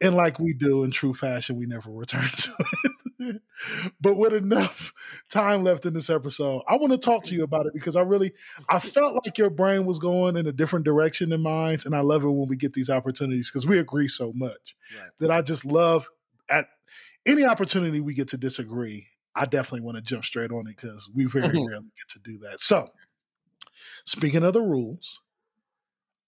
and 0.00 0.14
like 0.14 0.38
we 0.38 0.54
do 0.54 0.84
in 0.84 0.90
true 0.90 1.14
fashion, 1.14 1.56
we 1.56 1.66
never 1.66 1.90
returned 1.90 2.30
to 2.38 2.54
it. 2.58 2.92
but 4.00 4.16
with 4.16 4.32
enough 4.34 4.92
time 5.30 5.64
left 5.64 5.86
in 5.86 5.94
this 5.94 6.10
episode, 6.10 6.62
I 6.68 6.76
want 6.76 6.92
to 6.92 6.98
talk 6.98 7.24
to 7.24 7.34
you 7.34 7.44
about 7.44 7.66
it 7.66 7.74
because 7.74 7.96
I 7.96 8.02
really, 8.02 8.32
I 8.68 8.78
felt 8.80 9.14
like 9.24 9.38
your 9.38 9.50
brain 9.50 9.86
was 9.86 9.98
going 9.98 10.36
in 10.36 10.46
a 10.46 10.52
different 10.52 10.84
direction 10.84 11.30
than 11.30 11.42
mine, 11.42 11.78
and 11.84 11.94
I 11.94 12.00
love 12.00 12.24
it 12.24 12.30
when 12.30 12.48
we 12.48 12.56
get 12.56 12.74
these 12.74 12.90
opportunities 12.90 13.50
because 13.50 13.66
we 13.66 13.78
agree 13.78 14.08
so 14.08 14.32
much 14.34 14.76
Right. 14.90 15.10
that 15.20 15.30
I 15.30 15.42
just 15.42 15.64
love 15.64 16.08
at 16.48 16.66
any 17.26 17.44
opportunity 17.44 18.00
we 18.00 18.14
get 18.14 18.28
to 18.28 18.36
disagree. 18.38 19.08
I 19.34 19.46
definitely 19.46 19.80
want 19.84 19.96
to 19.98 20.02
jump 20.02 20.24
straight 20.24 20.52
on 20.52 20.66
it 20.68 20.76
because 20.76 21.08
we 21.14 21.24
very 21.26 21.54
Mhm. 21.54 21.66
rarely 21.66 21.92
get 21.96 22.08
to 22.10 22.18
do 22.20 22.38
that. 22.40 22.60
So, 22.60 22.90
speaking 24.04 24.44
of 24.44 24.54
the 24.54 24.62
rules, 24.62 25.20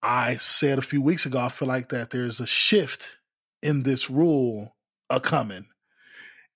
I 0.02 0.36
said 0.36 0.78
a 0.78 0.82
few 0.82 1.00
weeks 1.02 1.26
ago, 1.26 1.38
I 1.38 1.48
feel 1.48 1.68
like 1.68 1.88
that 1.88 2.10
there's 2.10 2.40
a 2.40 2.46
shift 2.46 3.16
in 3.62 3.82
this 3.82 4.10
rule 4.10 4.76
a 5.10 5.20
coming. 5.20 5.66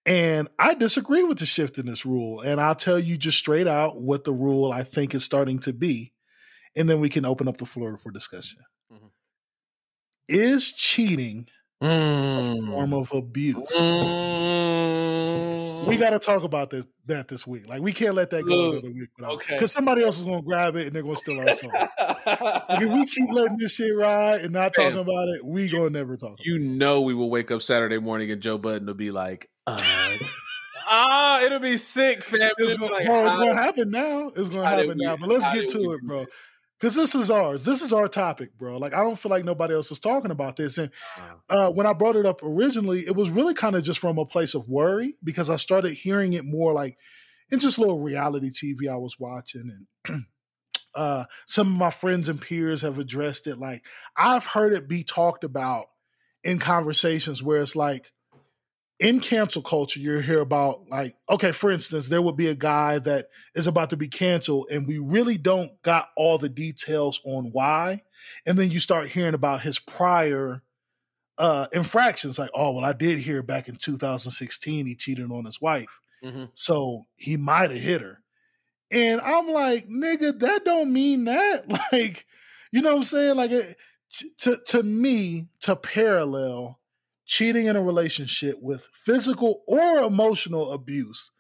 And 0.07 0.49
I 0.59 0.75
disagree 0.75 1.23
with 1.23 1.39
the 1.39 1.47
shift 1.47 1.79
in 1.79 1.87
this 1.87 2.07
rule. 2.07 2.41
And 2.41 2.61
I'll 2.61 2.75
tell 2.75 2.99
you 2.99 3.17
just 3.19 3.39
straight 3.39 3.67
out 3.67 4.01
what 4.01 4.25
the 4.25 4.33
rule 4.33 4.73
I 4.73 4.83
think 4.83 5.15
is 5.15 5.25
starting 5.25 5.59
to 5.61 5.73
be. 5.73 6.13
And 6.77 6.89
then 6.89 7.01
we 7.01 7.09
can 7.09 7.25
open 7.25 7.49
up 7.49 7.59
the 7.59 7.67
floor 7.67 7.97
for 7.99 8.11
discussion. 8.11 8.61
Mhm. 8.93 9.11
Is 10.29 10.73
cheating 10.73 11.49
a 11.83 11.87
Mm. 11.87 12.67
form 12.67 12.93
of 12.95 13.13
abuse? 13.13 13.57
Mm. 14.71 15.87
we 15.87 15.97
got 15.97 16.11
to 16.11 16.19
talk 16.19 16.43
about 16.45 16.71
this 16.71 16.87
that 17.07 17.29
this 17.29 17.47
week. 17.47 17.67
Like 17.69 17.83
we 17.83 17.93
can't 17.93 18.15
let 18.15 18.31
that 18.31 18.45
go 18.45 18.55
Look, 18.55 18.73
another 18.85 18.93
week 18.95 19.09
without 19.19 19.33
okay. 19.35 19.55
because 19.55 19.73
somebody 19.73 20.03
else 20.05 20.19
is 20.19 20.23
going 20.23 20.39
to 20.41 20.45
grab 20.45 20.77
it 20.77 20.87
and 20.87 20.95
they're 20.95 21.03
going 21.03 21.17
to 21.17 21.21
steal 21.21 21.41
our 21.41 21.55
song. 21.55 21.73
Like, 21.73 22.83
if 22.83 22.93
we 22.93 23.07
keep 23.07 23.29
letting 23.33 23.57
this 23.59 23.75
shit 23.75 23.95
ride 23.97 24.43
and 24.43 24.53
not 24.53 24.73
talking 24.75 24.99
about 24.99 25.29
it, 25.29 25.45
we 25.45 25.69
going 25.69 25.93
to 25.93 25.99
never 25.99 26.17
talk. 26.17 26.31
About 26.35 26.45
you 26.45 26.59
know 26.59 27.01
we 27.03 27.15
will 27.15 27.31
wake 27.31 27.51
up 27.51 27.63
Saturday 27.63 27.99
morning 27.99 28.31
and 28.31 28.41
Joe 28.41 28.59
Budden 28.59 28.87
will 28.87 28.95
be 28.95 29.11
like, 29.11 29.49
uh, 29.67 29.79
ah, 30.89 31.43
it'll 31.43 31.59
be 31.61 31.77
sick, 31.77 32.25
fam. 32.25 32.41
it. 32.41 32.55
It's 32.59 32.75
going, 32.75 32.93
like, 32.93 33.07
bro, 33.07 33.27
it's 33.27 33.37
to 33.37 33.55
happen 33.55 33.91
now. 33.91 34.29
It's 34.29 34.49
going 34.49 34.63
to 34.63 34.67
happen 34.67 34.99
we- 34.99 35.05
now. 35.05 35.17
But 35.17 35.29
let's 35.29 35.47
get 35.47 35.69
did 35.69 35.79
we 35.79 35.85
to 35.85 35.93
it, 35.93 36.03
bro. 36.03 36.27
Because 36.79 36.95
this 36.95 37.15
is 37.15 37.31
ours. 37.31 37.67
This 37.67 37.83
is 37.83 37.93
our 37.93 38.09
topic, 38.09 38.57
bro. 38.57 38.79
Like 38.79 38.95
I 38.95 39.01
don't 39.01 39.19
feel 39.19 39.29
like 39.29 39.45
nobody 39.45 39.75
else 39.75 39.91
is 39.91 40.01
talking 40.01 40.31
about 40.31 40.57
this. 40.57 40.79
And 40.79 40.91
uh, 41.51 41.71
when 41.71 41.87
I 41.87 41.93
brought 41.93 42.17
it 42.17 42.25
up 42.25 42.43
originally, 42.43 43.01
it 43.01 43.15
was 43.15 43.29
really 43.29 43.53
kind 43.53 43.77
of 43.77 43.83
just 43.83 43.99
from 43.99 44.17
a 44.17 44.25
place 44.25 44.55
of 44.55 44.67
worry 44.67 45.17
because 45.23 45.51
I 45.51 45.57
started 45.57 45.93
hearing 45.93 46.33
it 46.33 46.45
more 46.47 46.73
like 46.73 46.97
in 47.53 47.59
just 47.59 47.79
little 47.79 48.01
reality 48.01 48.49
TV 48.49 48.91
I 48.91 48.97
was 48.97 49.17
watching, 49.19 49.87
and 50.07 50.25
uh, 50.95 51.25
some 51.47 51.67
of 51.67 51.79
my 51.79 51.91
friends 51.91 52.31
and 52.31 52.41
peers 52.41 52.81
have 52.81 52.99
addressed 52.99 53.47
it. 53.47 53.59
Like 53.59 53.85
I've 54.17 54.47
heard 54.47 54.73
it 54.73 54.89
be 54.89 55.05
talked 55.05 55.45
about 55.45 55.85
in 56.43 56.59
conversations 56.59 57.43
where 57.43 57.61
it's 57.61 57.77
like 57.77 58.11
in 59.01 59.19
cancel 59.21 59.63
culture, 59.63 59.99
you 59.99 60.19
hear 60.21 60.41
about 60.41 60.89
like, 60.89 61.15
okay, 61.29 61.53
for 61.53 61.71
instance, 61.71 62.09
there 62.09 62.23
would 62.23 62.37
be 62.37 62.49
a 62.49 62.55
guy 62.55 62.99
that 63.01 63.29
is 63.55 63.67
about 63.67 63.91
to 63.91 63.97
be 63.97 64.09
canceled, 64.09 64.67
and 64.71 64.87
we 64.87 64.99
really 64.99 65.39
don't 65.39 65.71
got 65.83 66.11
all 66.17 66.39
the 66.39 66.51
details 66.51 67.21
on 67.25 67.47
why. 67.53 68.03
And 68.47 68.59
then 68.59 68.71
you 68.71 68.79
start 68.81 69.09
hearing 69.09 69.35
about 69.35 69.63
his 69.63 69.79
prior 69.79 70.63
uh 71.39 71.67
infractions, 71.73 72.39
like, 72.39 72.51
oh, 72.55 72.73
well, 72.73 72.85
I 72.85 72.93
did 72.93 73.19
hear 73.19 73.43
back 73.43 73.69
in 73.69 73.77
2016 73.77 74.87
he 74.87 74.95
cheated 74.95 75.31
on 75.31 75.47
his 75.47 75.61
wife. 75.61 76.01
Mhm. 76.23 76.51
So 76.55 77.07
he 77.17 77.37
might 77.39 77.71
have 77.71 77.81
hit 77.81 78.03
her. 78.03 78.23
And 78.91 79.21
I'm 79.21 79.49
like, 79.51 79.87
nigga, 79.87 80.39
that 80.41 80.65
don't 80.65 80.93
mean 80.93 81.25
that. 81.27 81.65
Like, 81.93 82.27
you 82.73 82.83
know 82.83 82.91
what 82.93 82.99
I'm 82.99 83.05
saying? 83.05 83.37
Like, 83.37 83.53
it, 83.53 83.77
to 84.39 84.59
to 84.67 84.83
me, 84.83 85.49
to 85.61 85.77
parallel 85.77 86.80
cheating 87.31 87.67
in 87.67 87.77
a 87.77 87.81
relationship 87.83 88.57
with 88.61 88.89
physical 88.93 89.63
or 89.69 89.99
emotional 89.99 90.73
abuse, 90.73 91.31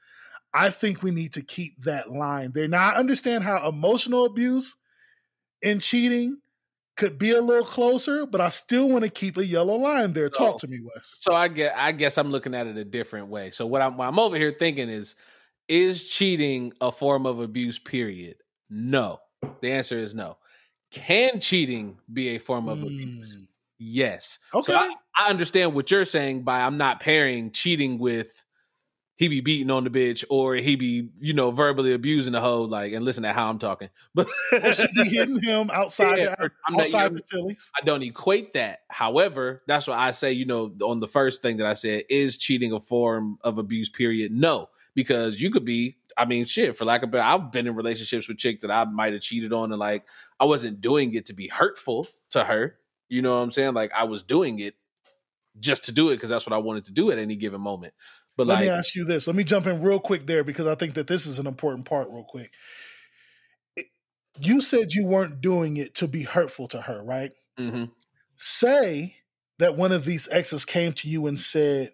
I 0.55 0.70
think 0.70 1.03
we 1.03 1.11
need 1.11 1.32
to 1.32 1.43
keep 1.43 1.82
that 1.82 2.12
line 2.12 2.53
there. 2.55 2.68
Now, 2.68 2.91
I 2.91 2.95
understand 2.95 3.43
how 3.43 3.68
emotional 3.68 4.24
abuse 4.24 4.76
and 5.64 5.80
cheating 5.80 6.38
could 6.97 7.18
be 7.18 7.32
a 7.32 7.41
little 7.41 7.64
closer, 7.64 8.24
but 8.24 8.41
I 8.41 8.51
still 8.51 8.88
want 8.88 9.03
to 9.03 9.11
keep 9.11 9.36
a 9.36 9.45
yellow 9.45 9.74
line 9.74 10.12
there. 10.12 10.28
Talk 10.28 10.61
So- 10.61 10.66
to 10.66 10.70
me, 10.70 10.78
Wes. 10.80 11.16
So 11.18 11.34
I 11.34 11.49
get 11.49 11.76
I 11.76 11.91
guess 11.91 12.18
I'm 12.18 12.30
looking 12.30 12.55
at 12.55 12.68
it 12.68 12.76
a 12.76 12.84
different 12.84 13.26
way. 13.26 13.51
So 13.51 13.66
what 13.66 13.82
I'm 13.82 13.97
what 13.97 14.07
I'm 14.07 14.18
over 14.20 14.36
here 14.36 14.55
thinking 14.57 14.88
is 14.88 15.16
is 15.66 16.09
cheating 16.09 16.72
a 16.80 16.93
form 16.93 17.26
of 17.26 17.41
abuse 17.41 17.80
period? 17.80 18.36
No. 18.68 19.18
The 19.61 19.72
answer 19.72 19.99
is 19.99 20.14
no. 20.14 20.36
Can 20.93 21.41
cheating 21.41 21.99
be 22.12 22.28
a 22.30 22.38
form 22.38 22.68
of 22.68 22.80
abuse? 22.82 23.34
Hmm. 23.34 23.45
Yes. 23.82 24.38
Okay. 24.54 24.72
So 24.72 24.78
I, 24.78 24.94
I 25.18 25.30
understand 25.30 25.74
what 25.74 25.90
you're 25.90 26.04
saying 26.04 26.42
by 26.42 26.60
I'm 26.60 26.76
not 26.76 27.00
pairing 27.00 27.50
cheating 27.50 27.98
with 27.98 28.44
he 29.16 29.28
be 29.28 29.40
beating 29.42 29.70
on 29.70 29.84
the 29.84 29.90
bitch 29.90 30.24
or 30.30 30.54
he 30.54 30.76
be, 30.76 31.10
you 31.20 31.34
know, 31.34 31.50
verbally 31.50 31.92
abusing 31.92 32.32
the 32.32 32.40
hoe, 32.40 32.62
like, 32.62 32.94
and 32.94 33.04
listen 33.04 33.22
to 33.24 33.32
how 33.34 33.50
I'm 33.50 33.58
talking. 33.58 33.90
But 34.14 34.28
Or 34.52 34.72
she 34.72 34.86
be 34.94 35.10
hitting 35.10 35.42
him 35.42 35.70
outside 35.70 36.18
Yeah, 36.18 36.34
the, 36.38 36.50
not- 36.70 36.80
outside 36.80 37.10
you 37.12 37.16
the 37.18 37.24
Phillies. 37.30 37.70
I 37.78 37.84
don't 37.84 38.02
equate 38.02 38.54
that. 38.54 38.80
However, 38.88 39.62
that's 39.66 39.86
why 39.86 39.98
I 39.98 40.12
say, 40.12 40.32
you 40.32 40.46
know, 40.46 40.74
on 40.82 41.00
the 41.00 41.06
first 41.08 41.42
thing 41.42 41.58
that 41.58 41.66
I 41.66 41.74
said, 41.74 42.04
is 42.08 42.38
cheating 42.38 42.72
a 42.72 42.80
form 42.80 43.36
of 43.42 43.58
abuse, 43.58 43.90
period? 43.90 44.32
No, 44.32 44.68
because 44.94 45.38
you 45.38 45.50
could 45.50 45.66
be, 45.66 45.96
I 46.16 46.24
mean, 46.24 46.46
shit, 46.46 46.78
for 46.78 46.86
lack 46.86 47.02
of 47.02 47.10
better, 47.10 47.22
I've 47.24 47.52
been 47.52 47.66
in 47.66 47.74
relationships 47.74 48.26
with 48.26 48.38
chicks 48.38 48.62
that 48.62 48.70
I 48.70 48.84
might 48.86 49.12
have 49.12 49.22
cheated 49.22 49.52
on 49.52 49.70
and 49.70 49.78
like 49.78 50.04
I 50.38 50.46
wasn't 50.46 50.80
doing 50.80 51.12
it 51.12 51.26
to 51.26 51.34
be 51.34 51.48
hurtful 51.48 52.06
to 52.30 52.44
her. 52.44 52.76
You 53.11 53.20
know 53.20 53.36
what 53.36 53.42
I'm 53.42 53.52
saying? 53.52 53.74
Like 53.74 53.92
I 53.92 54.04
was 54.04 54.22
doing 54.22 54.58
it 54.61 54.76
just 55.58 55.84
to 55.86 55.92
do 55.92 56.08
it 56.11 56.16
because 56.16 56.30
that's 56.30 56.46
what 56.46 56.54
I 56.54 56.58
wanted 56.58 56.84
to 56.84 56.92
do 56.92 57.11
at 57.11 57.18
any 57.18 57.36
given 57.36 57.61
moment. 57.61 57.92
But 58.36 58.46
Let 58.46 58.54
like, 58.54 58.64
me 58.64 58.70
ask 58.70 58.94
you 58.94 59.04
this. 59.04 59.26
Let 59.26 59.36
me 59.36 59.44
jump 59.44 59.66
in 59.66 59.82
real 59.82 60.00
quick 60.00 60.26
there 60.26 60.44
because 60.44 60.66
I 60.66 60.76
think 60.76 60.94
that 60.94 61.08
this 61.08 61.26
is 61.26 61.38
an 61.38 61.46
important 61.46 61.84
part, 61.86 62.08
real 62.08 62.24
quick. 62.24 62.52
It- 63.76 63.88
You 64.40 64.62
said 64.62 64.92
you 64.92 65.04
weren't 65.04 65.40
doing 65.40 65.76
it 65.76 65.94
to 65.96 66.08
be 66.08 66.22
hurtful 66.22 66.68
to 66.68 66.82
her, 66.82 67.02
right? 67.04 67.32
mhm. 67.58 67.90
Say 68.36 69.16
that 69.58 69.76
one 69.76 69.92
of 69.92 70.04
these 70.04 70.28
exes 70.30 70.64
came 70.64 70.92
to 70.94 71.08
you 71.08 71.26
and 71.26 71.38
said, 71.38 71.90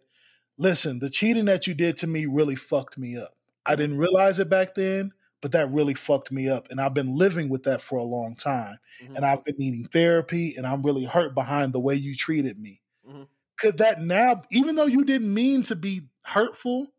Listen, 0.59 1.01
the 1.01 1.11
cheating 1.11 1.45
that 1.47 1.67
you 1.67 1.75
did 1.75 1.97
to 1.99 2.07
me 2.07 2.25
really 2.27 2.57
fucked 2.57 2.97
me 2.97 3.17
up. 3.17 3.33
I 3.67 3.75
didn't 3.77 3.99
realize 3.99 4.39
it 4.39 4.49
back 4.49 4.75
then, 4.75 5.13
but 5.43 5.53
that 5.53 5.71
really 5.71 5.95
fucked 5.95 6.33
me 6.33 6.49
up. 6.49 6.69
And 6.71 6.81
I've 6.81 6.95
been 6.95 7.17
living 7.17 7.49
with 7.49 7.65
that 7.65 7.83
for 7.83 7.99
a 7.99 8.03
long 8.05 8.35
time. 8.37 8.79
Mhm. 9.01 9.17
And 9.17 9.25
I've 9.27 9.45
been 9.45 9.57
needing 9.59 9.87
therapy, 9.87 10.55
and 10.57 10.67
I'm 10.67 10.83
really 10.83 11.05
hurt 11.05 11.35
behind 11.35 11.73
the 11.73 11.81
way 11.81 11.95
you 11.95 12.15
treated 12.17 12.59
me. 12.59 12.83
Mhm. 13.05 13.27
Could 13.59 13.79
that 13.79 14.01
now, 14.01 14.43
even 14.53 14.77
though 14.77 14.87
you 14.87 15.05
didn't 15.05 15.33
mean 15.35 15.63
to 15.65 15.77
be 15.77 16.03
hurtful, 16.25 16.95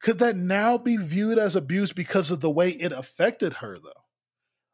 could 0.00 0.18
that 0.20 0.36
now 0.36 0.78
be 0.78 0.96
viewed 0.96 1.38
as 1.38 1.56
abuse 1.56 1.92
because 1.92 2.30
of 2.30 2.40
the 2.40 2.50
way 2.50 2.70
it 2.70 2.92
affected 2.92 3.54
her, 3.54 3.78
though? 3.78 4.04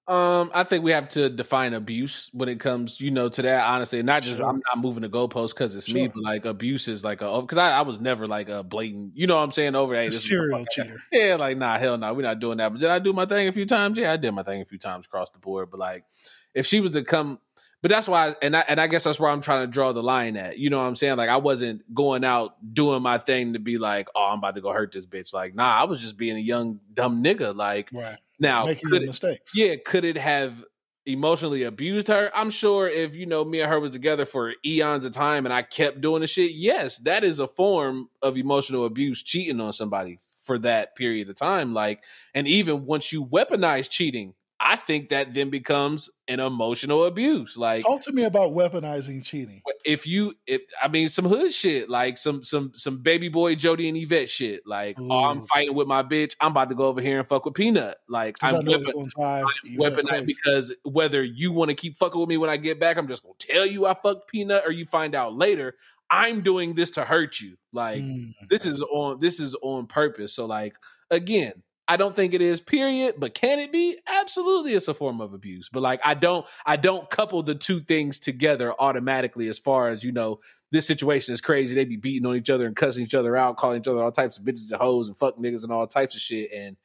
Um, 0.06 0.50
I 0.52 0.64
think 0.64 0.84
we 0.84 0.90
have 0.90 1.08
to 1.10 1.30
define 1.30 1.72
abuse 1.72 2.28
when 2.34 2.50
it 2.50 2.60
comes, 2.60 3.00
you 3.00 3.10
know, 3.10 3.30
to 3.30 3.42
that. 3.42 3.64
Honestly, 3.64 4.02
not 4.02 4.22
just 4.22 4.36
Sure. 4.36 4.46
I'm 4.46 4.60
not 4.66 4.78
moving 4.78 5.00
the 5.00 5.08
goalpost 5.08 5.50
because 5.50 5.74
it's 5.74 5.92
me, 5.92 6.08
but 6.08 6.22
like 6.22 6.44
abuse 6.44 6.88
is 6.88 7.02
like 7.02 7.22
a 7.22 7.40
because 7.40 7.56
I, 7.56 7.70
I 7.70 7.82
was 7.82 8.00
never 8.00 8.26
like 8.26 8.50
a 8.50 8.62
blatant, 8.62 9.12
you 9.16 9.26
know 9.26 9.36
what 9.36 9.44
I'm 9.44 9.52
saying? 9.52 9.74
Over 9.74 9.94
hey, 9.94 10.08
A 10.08 10.10
serial 10.10 10.66
cheater. 10.70 11.00
yeah, 11.12 11.36
like 11.36 11.56
nah, 11.56 11.78
hell 11.78 11.96
no, 11.96 12.12
we're 12.12 12.20
not 12.20 12.38
doing 12.38 12.58
that. 12.58 12.70
But 12.70 12.80
did 12.80 12.90
I 12.90 12.98
do 12.98 13.14
my 13.14 13.24
thing 13.24 13.48
a 13.48 13.52
few 13.52 13.64
times? 13.64 13.96
Yeah, 13.96 14.12
I 14.12 14.18
did 14.18 14.32
my 14.32 14.42
thing 14.42 14.60
a 14.60 14.66
few 14.66 14.78
times 14.78 15.06
across 15.06 15.30
the 15.30 15.38
board. 15.38 15.70
But 15.70 15.80
like, 15.80 16.04
if 16.52 16.66
she 16.66 16.80
was 16.80 16.92
to 16.92 17.02
come, 17.02 17.38
but 17.80 17.90
that's 17.90 18.06
why, 18.06 18.34
and 18.42 18.54
I 18.54 18.64
and 18.68 18.80
I 18.80 18.88
guess 18.88 19.04
that's 19.04 19.18
where 19.18 19.30
I'm 19.30 19.40
trying 19.40 19.62
to 19.62 19.66
draw 19.66 19.92
the 19.92 20.02
line 20.02 20.36
at. 20.36 20.58
You 20.58 20.68
know 20.68 20.78
what 20.78 20.84
I'm 20.86 20.96
saying? 20.96 21.16
Like, 21.16 21.30
I 21.30 21.38
wasn't 21.38 21.82
going 21.94 22.24
out 22.24 22.56
doing 22.74 23.02
my 23.02 23.16
thing 23.16 23.54
to 23.54 23.58
be 23.58 23.78
like, 23.78 24.08
oh, 24.14 24.28
I'm 24.32 24.38
about 24.38 24.54
to 24.56 24.60
go 24.60 24.70
hurt 24.70 24.92
this 24.92 25.06
bitch. 25.06 25.32
Like, 25.32 25.54
nah, 25.54 25.80
I 25.80 25.84
was 25.84 26.00
just 26.00 26.18
being 26.18 26.36
a 26.36 26.40
young 26.40 26.80
dumb 26.92 27.24
nigga. 27.24 27.54
Like, 27.56 27.88
Right. 27.92 28.18
Now 28.38 28.66
Making 28.66 28.90
could 28.90 29.02
mistakes. 29.02 29.52
yeah, 29.54 29.74
could 29.84 30.04
it 30.04 30.16
have 30.16 30.64
emotionally 31.06 31.62
abused 31.64 32.08
her? 32.08 32.30
I'm 32.34 32.50
sure 32.50 32.88
if 32.88 33.14
you 33.14 33.26
know 33.26 33.44
me 33.44 33.60
and 33.60 33.70
her 33.70 33.80
was 33.80 33.90
together 33.90 34.24
for 34.24 34.54
eons 34.64 35.04
of 35.04 35.12
time 35.12 35.44
and 35.44 35.52
I 35.52 35.62
kept 35.62 36.00
doing 36.00 36.20
the 36.20 36.26
shit, 36.26 36.52
yes, 36.52 36.98
that 37.00 37.24
is 37.24 37.40
a 37.40 37.46
form 37.46 38.08
of 38.22 38.36
emotional 38.36 38.84
abuse, 38.84 39.22
cheating 39.22 39.60
on 39.60 39.72
somebody 39.72 40.18
for 40.44 40.58
that 40.60 40.96
period 40.96 41.28
of 41.28 41.36
time. 41.36 41.74
Like, 41.74 42.04
and 42.34 42.46
even 42.48 42.86
once 42.86 43.12
you 43.12 43.24
weaponize 43.24 43.88
cheating, 43.88 44.34
I 44.60 44.76
think 44.76 45.08
that 45.10 45.34
then 45.34 45.50
becomes 45.50 46.08
an 46.28 46.40
emotional 46.40 47.04
abuse. 47.04 47.56
Like, 47.56 47.82
Talk 47.82 48.00
to 48.02 48.12
me 48.12 48.22
about 48.24 48.52
weaponizing 48.52 49.24
cheating. 49.24 49.60
if 49.84 50.06
you 50.06 50.34
if 50.46 50.62
I 50.82 50.88
mean 50.88 51.08
some 51.08 51.24
hood 51.26 51.52
shit, 51.52 51.90
like 51.90 52.16
some 52.16 52.42
some 52.42 52.72
some 52.72 53.02
baby 53.02 53.28
boy 53.28 53.56
Jody 53.56 53.88
and 53.88 53.96
Yvette 53.98 54.30
shit, 54.30 54.62
like 54.66 54.96
oh 54.98 55.24
I'm 55.24 55.42
fighting 55.42 55.74
with 55.74 55.88
my 55.88 56.02
bitch, 56.02 56.34
I'm 56.40 56.52
about 56.52 56.68
to 56.70 56.74
go 56.74 56.86
over 56.86 57.00
here 57.00 57.18
and 57.18 57.26
fuck 57.26 57.44
with 57.44 57.54
Peanut. 57.54 57.96
Like 58.08 58.36
I'm 58.42 58.64
weapon- 58.64 58.82
going 58.84 59.06
to 59.10 59.10
drive 59.18 59.44
Yvette 59.64 59.92
weaponize 59.98 60.08
crazy. 60.08 60.26
because 60.26 60.74
whether 60.84 61.22
you 61.22 61.52
want 61.52 61.68
to 61.70 61.74
keep 61.74 61.98
fucking 61.98 62.18
with 62.20 62.28
me 62.28 62.36
when 62.36 62.48
I 62.48 62.56
get 62.56 62.78
back, 62.80 62.96
I'm 62.96 63.08
just 63.08 63.22
gonna 63.22 63.34
tell 63.38 63.66
you 63.66 63.86
I 63.86 63.94
fucked 63.94 64.28
Peanut, 64.30 64.62
or 64.64 64.70
you 64.72 64.86
find 64.86 65.14
out 65.14 65.34
later 65.34 65.74
I'm 66.10 66.42
doing 66.42 66.74
this 66.74 66.90
to 66.90 67.04
hurt 67.04 67.40
you. 67.40 67.56
Like 67.72 68.02
Mm. 68.02 68.32
this 68.48 68.64
is 68.66 68.80
on 68.82 69.18
this 69.18 69.40
is 69.40 69.54
on 69.62 69.88
purpose. 69.88 70.32
So 70.32 70.46
like 70.46 70.74
again, 71.10 71.54
I 71.86 71.96
don't 71.96 72.16
think 72.16 72.34
it 72.34 72.40
is. 72.40 72.60
Period. 72.60 73.16
But 73.18 73.34
can 73.34 73.58
it 73.58 73.72
be? 73.72 73.98
Absolutely, 74.06 74.74
it's 74.74 74.88
a 74.88 74.94
form 74.94 75.20
of 75.20 75.34
abuse. 75.34 75.68
But 75.72 75.82
like 75.82 76.00
I 76.04 76.14
don't 76.14 76.46
I 76.64 76.76
don't 76.76 77.08
couple 77.10 77.42
the 77.42 77.54
two 77.54 77.80
things 77.80 78.18
together 78.18 78.72
automatically. 78.78 79.48
As 79.48 79.58
far 79.58 79.88
as 79.88 80.02
you 80.02 80.12
know, 80.12 80.40
this 80.72 80.86
situation 80.86 81.34
is 81.34 81.40
crazy. 81.40 81.74
They 81.74 81.84
be 81.84 81.96
beating 81.96 82.26
on 82.26 82.36
each 82.36 82.50
other 82.50 82.66
and 82.66 82.74
cussing 82.76 83.04
each 83.04 83.14
other 83.14 83.36
out, 83.36 83.56
calling 83.56 83.80
each 83.80 83.88
other 83.88 84.02
all 84.02 84.12
types 84.12 84.38
of 84.38 84.44
bitches 84.44 84.72
and 84.72 84.80
hoes 84.80 85.08
and 85.08 85.18
fuck 85.18 85.36
niggas 85.36 85.62
and 85.62 85.72
all 85.72 85.86
types 85.86 86.14
of 86.14 86.20
shit 86.20 86.50
and. 86.52 86.76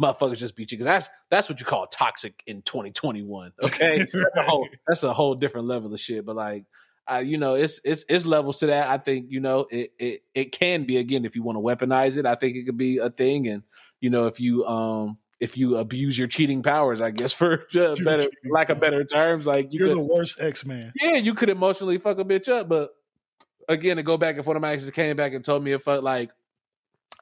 Motherfuckers 0.00 0.38
just 0.38 0.54
beat 0.54 0.70
you 0.70 0.78
because 0.78 0.86
that's 0.86 1.10
that's 1.28 1.48
what 1.48 1.58
you 1.58 1.66
call 1.66 1.84
toxic 1.88 2.40
in 2.46 2.62
2021. 2.62 3.50
Okay, 3.64 3.98
that's 4.12 4.36
a 4.36 4.42
whole 4.44 4.68
that's 4.86 5.02
a 5.02 5.12
whole 5.12 5.34
different 5.34 5.66
level 5.66 5.92
of 5.92 5.98
shit. 5.98 6.24
But 6.24 6.36
like, 6.36 6.66
uh, 7.10 7.18
you 7.18 7.38
know, 7.38 7.54
it's 7.54 7.80
it's 7.84 8.04
it's 8.08 8.26
levels 8.26 8.58
to 8.60 8.66
that. 8.66 8.88
I 8.88 8.98
think 8.98 9.26
you 9.30 9.40
know 9.40 9.66
it 9.70 9.92
it 9.98 10.22
it 10.34 10.52
can 10.52 10.84
be 10.84 10.98
again 10.98 11.24
if 11.24 11.34
you 11.34 11.42
want 11.42 11.56
to 11.56 11.60
weaponize 11.60 12.18
it. 12.18 12.26
I 12.26 12.34
think 12.34 12.56
it 12.56 12.64
could 12.64 12.76
be 12.76 12.98
a 12.98 13.10
thing, 13.10 13.48
and 13.48 13.62
you 14.00 14.10
know 14.10 14.26
if 14.26 14.40
you 14.40 14.66
um 14.66 15.18
if 15.40 15.56
you 15.56 15.76
abuse 15.78 16.18
your 16.18 16.28
cheating 16.28 16.62
powers, 16.62 17.00
I 17.00 17.10
guess 17.10 17.32
for 17.34 17.64
uh, 17.78 17.96
better 18.04 18.28
lack 18.50 18.68
of 18.70 18.80
better 18.80 19.04
terms, 19.04 19.46
like 19.46 19.72
you 19.72 19.80
You're 19.80 19.94
could 19.94 20.04
the 20.04 20.14
worst 20.14 20.40
X 20.40 20.66
Man. 20.66 20.92
yeah 21.00 21.16
you 21.16 21.34
could 21.34 21.48
emotionally 21.48 21.98
fuck 21.98 22.18
a 22.18 22.24
bitch 22.24 22.48
up, 22.48 22.68
but 22.68 22.90
again 23.68 23.96
to 23.96 24.02
go 24.02 24.16
back 24.16 24.36
if 24.38 24.46
one 24.46 24.56
of 24.56 24.62
my 24.62 24.72
exes 24.72 24.90
came 24.90 25.16
back 25.16 25.32
and 25.32 25.44
told 25.44 25.62
me 25.64 25.72
if 25.72 25.88
I 25.88 25.96
like 25.96 26.30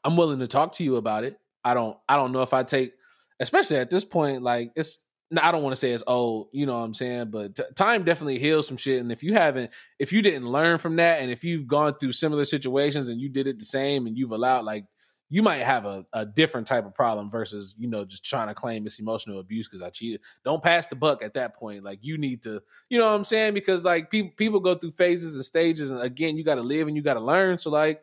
I'm 0.04 0.16
willing 0.16 0.40
to 0.40 0.46
talk 0.46 0.72
to 0.74 0.84
you 0.84 0.96
about 0.96 1.24
it. 1.24 1.38
I 1.64 1.74
don't 1.74 1.96
I 2.08 2.16
don't 2.16 2.32
know 2.32 2.42
if 2.42 2.52
I 2.52 2.62
take 2.62 2.92
especially 3.40 3.78
at 3.78 3.90
this 3.90 4.04
point 4.04 4.42
like 4.42 4.72
it's 4.76 5.04
I 5.36 5.50
don't 5.50 5.62
want 5.62 5.72
to 5.72 5.76
say 5.76 5.90
it's 5.90 6.04
old, 6.06 6.48
you 6.52 6.66
know 6.66 6.78
what 6.78 6.84
I'm 6.84 6.94
saying, 6.94 7.30
but 7.30 7.56
t- 7.56 7.64
time 7.74 8.04
definitely 8.04 8.38
heals 8.38 8.66
some 8.66 8.76
shit. 8.76 9.00
And 9.00 9.10
if 9.10 9.22
you 9.22 9.34
haven't, 9.34 9.72
if 9.98 10.12
you 10.12 10.22
didn't 10.22 10.46
learn 10.46 10.78
from 10.78 10.96
that, 10.96 11.20
and 11.20 11.30
if 11.30 11.42
you've 11.42 11.66
gone 11.66 11.94
through 11.98 12.12
similar 12.12 12.44
situations 12.44 13.08
and 13.08 13.20
you 13.20 13.28
did 13.28 13.48
it 13.48 13.58
the 13.58 13.64
same, 13.64 14.06
and 14.06 14.16
you've 14.16 14.30
allowed 14.30 14.64
like 14.64 14.84
you 15.28 15.42
might 15.42 15.62
have 15.62 15.86
a, 15.86 16.04
a 16.12 16.24
different 16.24 16.68
type 16.68 16.86
of 16.86 16.94
problem 16.94 17.30
versus 17.30 17.74
you 17.76 17.88
know 17.88 18.04
just 18.04 18.24
trying 18.24 18.46
to 18.46 18.54
claim 18.54 18.86
it's 18.86 19.00
emotional 19.00 19.40
abuse 19.40 19.66
because 19.66 19.82
I 19.82 19.90
cheated. 19.90 20.20
Don't 20.44 20.62
pass 20.62 20.86
the 20.86 20.96
buck 20.96 21.22
at 21.22 21.34
that 21.34 21.56
point. 21.56 21.82
Like 21.82 21.98
you 22.02 22.18
need 22.18 22.42
to, 22.44 22.62
you 22.88 22.98
know 22.98 23.06
what 23.06 23.16
I'm 23.16 23.24
saying? 23.24 23.54
Because 23.54 23.84
like 23.84 24.10
people 24.10 24.30
people 24.36 24.60
go 24.60 24.76
through 24.76 24.92
phases 24.92 25.34
and 25.34 25.44
stages, 25.44 25.90
and 25.90 26.00
again, 26.00 26.36
you 26.36 26.44
got 26.44 26.54
to 26.56 26.62
live 26.62 26.86
and 26.86 26.96
you 26.96 27.02
got 27.02 27.14
to 27.14 27.20
learn. 27.20 27.58
So 27.58 27.70
like 27.70 28.00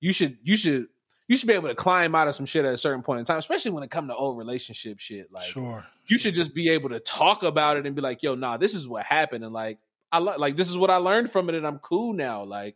you 0.00 0.12
should 0.12 0.38
you 0.42 0.56
should 0.56 0.86
you 1.30 1.36
should 1.36 1.46
be 1.46 1.52
able 1.54 1.68
to 1.68 1.76
climb 1.76 2.16
out 2.16 2.26
of 2.26 2.34
some 2.34 2.44
shit 2.44 2.64
at 2.64 2.74
a 2.74 2.76
certain 2.76 3.02
point 3.02 3.20
in 3.20 3.24
time, 3.24 3.38
especially 3.38 3.70
when 3.70 3.84
it 3.84 3.90
comes 3.92 4.08
to 4.08 4.16
old 4.16 4.36
relationship 4.36 4.98
shit. 4.98 5.30
Like 5.30 5.44
Sure. 5.44 5.86
you 6.08 6.18
should 6.18 6.34
just 6.34 6.52
be 6.52 6.70
able 6.70 6.88
to 6.88 6.98
talk 6.98 7.44
about 7.44 7.76
it 7.76 7.86
and 7.86 7.94
be 7.94 8.02
like, 8.02 8.20
yo, 8.24 8.34
nah, 8.34 8.56
this 8.56 8.74
is 8.74 8.88
what 8.88 9.04
happened, 9.04 9.44
and 9.44 9.52
like 9.52 9.78
I 10.10 10.18
lo- 10.18 10.34
like 10.38 10.56
this 10.56 10.68
is 10.68 10.76
what 10.76 10.90
I 10.90 10.96
learned 10.96 11.30
from 11.30 11.48
it, 11.48 11.54
and 11.54 11.64
I'm 11.64 11.78
cool 11.78 12.12
now. 12.14 12.42
Like, 12.42 12.74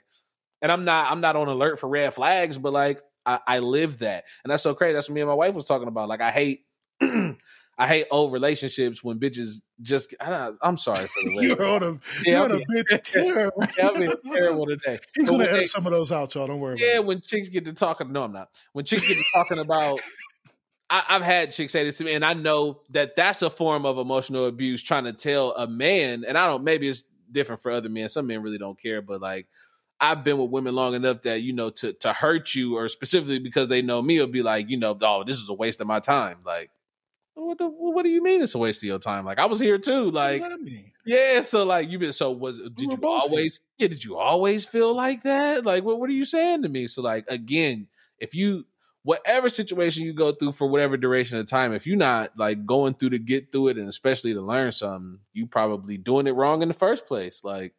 and 0.63 0.71
I'm 0.71 0.85
not 0.85 1.11
I'm 1.11 1.21
not 1.21 1.35
on 1.35 1.49
alert 1.49 1.81
for 1.81 1.89
red 1.89 2.15
flags, 2.15 2.57
but 2.57 2.73
like 2.73 3.03
I, 3.27 3.41
I 3.45 3.59
live 3.59 3.99
that, 3.99 4.25
and 4.45 4.53
that's 4.53 4.63
so 4.63 4.73
crazy. 4.73 4.93
That's 4.93 5.09
what 5.09 5.15
me 5.17 5.21
and 5.23 5.29
my 5.29 5.35
wife 5.35 5.57
was 5.57 5.65
talking 5.65 5.89
about. 5.89 6.09
Like, 6.09 6.21
I 6.21 6.31
hate. 6.31 6.61
I 7.77 7.89
hate 7.89 8.07
old 8.11 8.33
relationships 8.33 9.03
when 9.03 9.19
bitches 9.19 9.63
just. 9.81 10.15
I, 10.21 10.51
I'm 10.63 10.77
sorry 10.77 11.07
for 11.07 11.23
the 11.25 11.35
You're 11.43 11.65
on 11.65 11.83
a, 11.83 11.93
Yeah, 12.25 12.33
you're 12.33 12.45
on 12.45 12.53
a 12.53 12.59
bitch 12.61 13.03
tear. 13.03 13.51
Yeah, 13.77 13.89
I'm 13.89 13.99
being 13.99 14.15
terrible 14.33 14.67
today. 14.67 14.99
He's 15.15 15.29
But 15.29 15.39
gonna 15.39 15.51
edit 15.51 15.69
some 15.69 15.87
of 15.87 15.93
those 15.93 16.13
out, 16.13 16.35
y'all. 16.35 16.47
Don't 16.47 16.61
worry 16.61 16.79
yeah, 16.79 17.01
when 17.01 17.21
chicks 17.21 17.49
get 17.49 17.65
to 17.65 17.73
talking, 17.73 18.13
no, 18.13 18.25
I'm 18.25 18.33
not. 18.33 18.51
When 18.73 18.85
chicks 18.85 19.07
get 19.07 19.17
to 19.17 19.25
talking 19.35 19.59
about, 19.59 20.01
I, 20.89 21.03
I've 21.09 21.23
had 21.23 21.53
chicks 21.53 21.73
say 21.73 21.85
this 21.85 21.99
to 21.99 22.05
me, 22.05 22.15
and 22.15 22.25
I 22.25 22.35
know 22.35 22.83
that 22.91 23.17
that's 23.17 23.43
a 23.43 23.51
form 23.51 23.87
of 23.87 23.99
emotional 23.99 24.47
abuse. 24.47 24.83
Trying 24.83 25.05
to 25.05 25.13
tell 25.13 25.53
a 25.57 25.67
man, 25.67 26.25
and 26.27 26.39
I 26.39 26.47
don't. 26.47 26.63
Maybe 26.63 26.89
it's 26.89 27.05
different 27.31 27.61
for 27.61 27.73
other 27.73 27.89
men. 27.89 28.09
Some 28.09 28.29
men 28.29 28.43
really 28.43 28.59
don't 28.59 28.81
care, 28.81 29.03
but 29.03 29.21
like. 29.21 29.47
I've 30.01 30.25
been 30.25 30.39
with 30.39 30.51
women 30.51 30.75
long 30.75 30.95
enough 30.95 31.23
that 31.23 31.41
you 31.43 31.53
know 31.53 31.71
to 31.71 31.93
to 31.95 32.13
hurt 32.13 32.53
you, 32.55 32.77
or 32.77 32.89
specifically 32.89 33.39
because 33.39 33.69
they 33.69 33.81
know 33.81 34.03
me, 34.03 34.19
will 34.19 34.27
be 34.27 34.43
like, 34.43 34.69
you 34.69 34.77
know, 34.77 34.99
oh, 35.01 35.23
this 35.25 35.39
is 35.39 35.49
a 35.49 35.55
waste 35.55 35.81
of 35.81 35.87
my 35.87 36.01
time. 36.01 36.39
Like, 36.45 36.71
what 37.35 37.59
the? 37.59 37.69
What 37.69 38.03
do 38.05 38.09
you 38.09 38.23
mean 38.23 38.43
it's 38.43 38.55
a 38.55 38.59
waste 38.59 38.83
of 38.83 38.87
your 38.87 38.99
time? 38.99 39.25
Like, 39.25 39.39
I 39.39 39.47
was 39.47 39.61
here 39.61 39.79
too. 39.79 40.11
Like, 40.11 40.41
what 40.41 40.51
does 40.51 40.59
that 40.59 40.65
mean? 40.65 40.93
yeah, 41.05 41.43
so 41.43 41.65
like 41.65 41.91
you've 41.91 42.01
been 42.01 42.13
so 42.13 42.33
was 42.33 42.59
did 42.59 42.89
were 42.89 42.99
you 43.01 43.09
always 43.09 43.61
yeah, 43.79 43.89
did 43.89 44.05
you 44.05 44.17
always 44.17 44.65
feel 44.65 44.95
like 44.95 45.23
that? 45.23 45.65
Like 45.65 45.85
what 45.85 46.01
what 46.01 46.09
are 46.09 46.15
you 46.15 46.25
saying 46.25 46.63
to 46.63 46.69
me? 46.69 46.87
So 46.87 47.03
like 47.03 47.27
again, 47.29 47.89
if 48.19 48.35
you 48.35 48.65
whatever 49.03 49.51
situation 49.51 50.05
you 50.05 50.15
go 50.15 50.33
through 50.33 50.53
for 50.53 50.67
whatever 50.67 50.97
duration 50.97 51.39
of 51.39 51.47
time, 51.47 51.75
if 51.75 51.87
you're 51.87 51.97
not 51.97 52.31
like 52.39 52.65
going 52.65 52.95
through 52.95 53.11
to 53.11 53.19
get 53.19 53.53
through 53.53 53.69
it 53.69 53.77
and 53.77 53.89
especially 53.89 54.33
to 54.33 54.41
learn 54.41 54.73
something, 54.73 55.19
you 55.33 55.47
probably 55.47 55.99
doing 55.99 56.27
it 56.27 56.35
wrong 56.35 56.63
in 56.63 56.69
the 56.69 56.75
first 56.75 57.07
place. 57.07 57.45
Like 57.45 57.75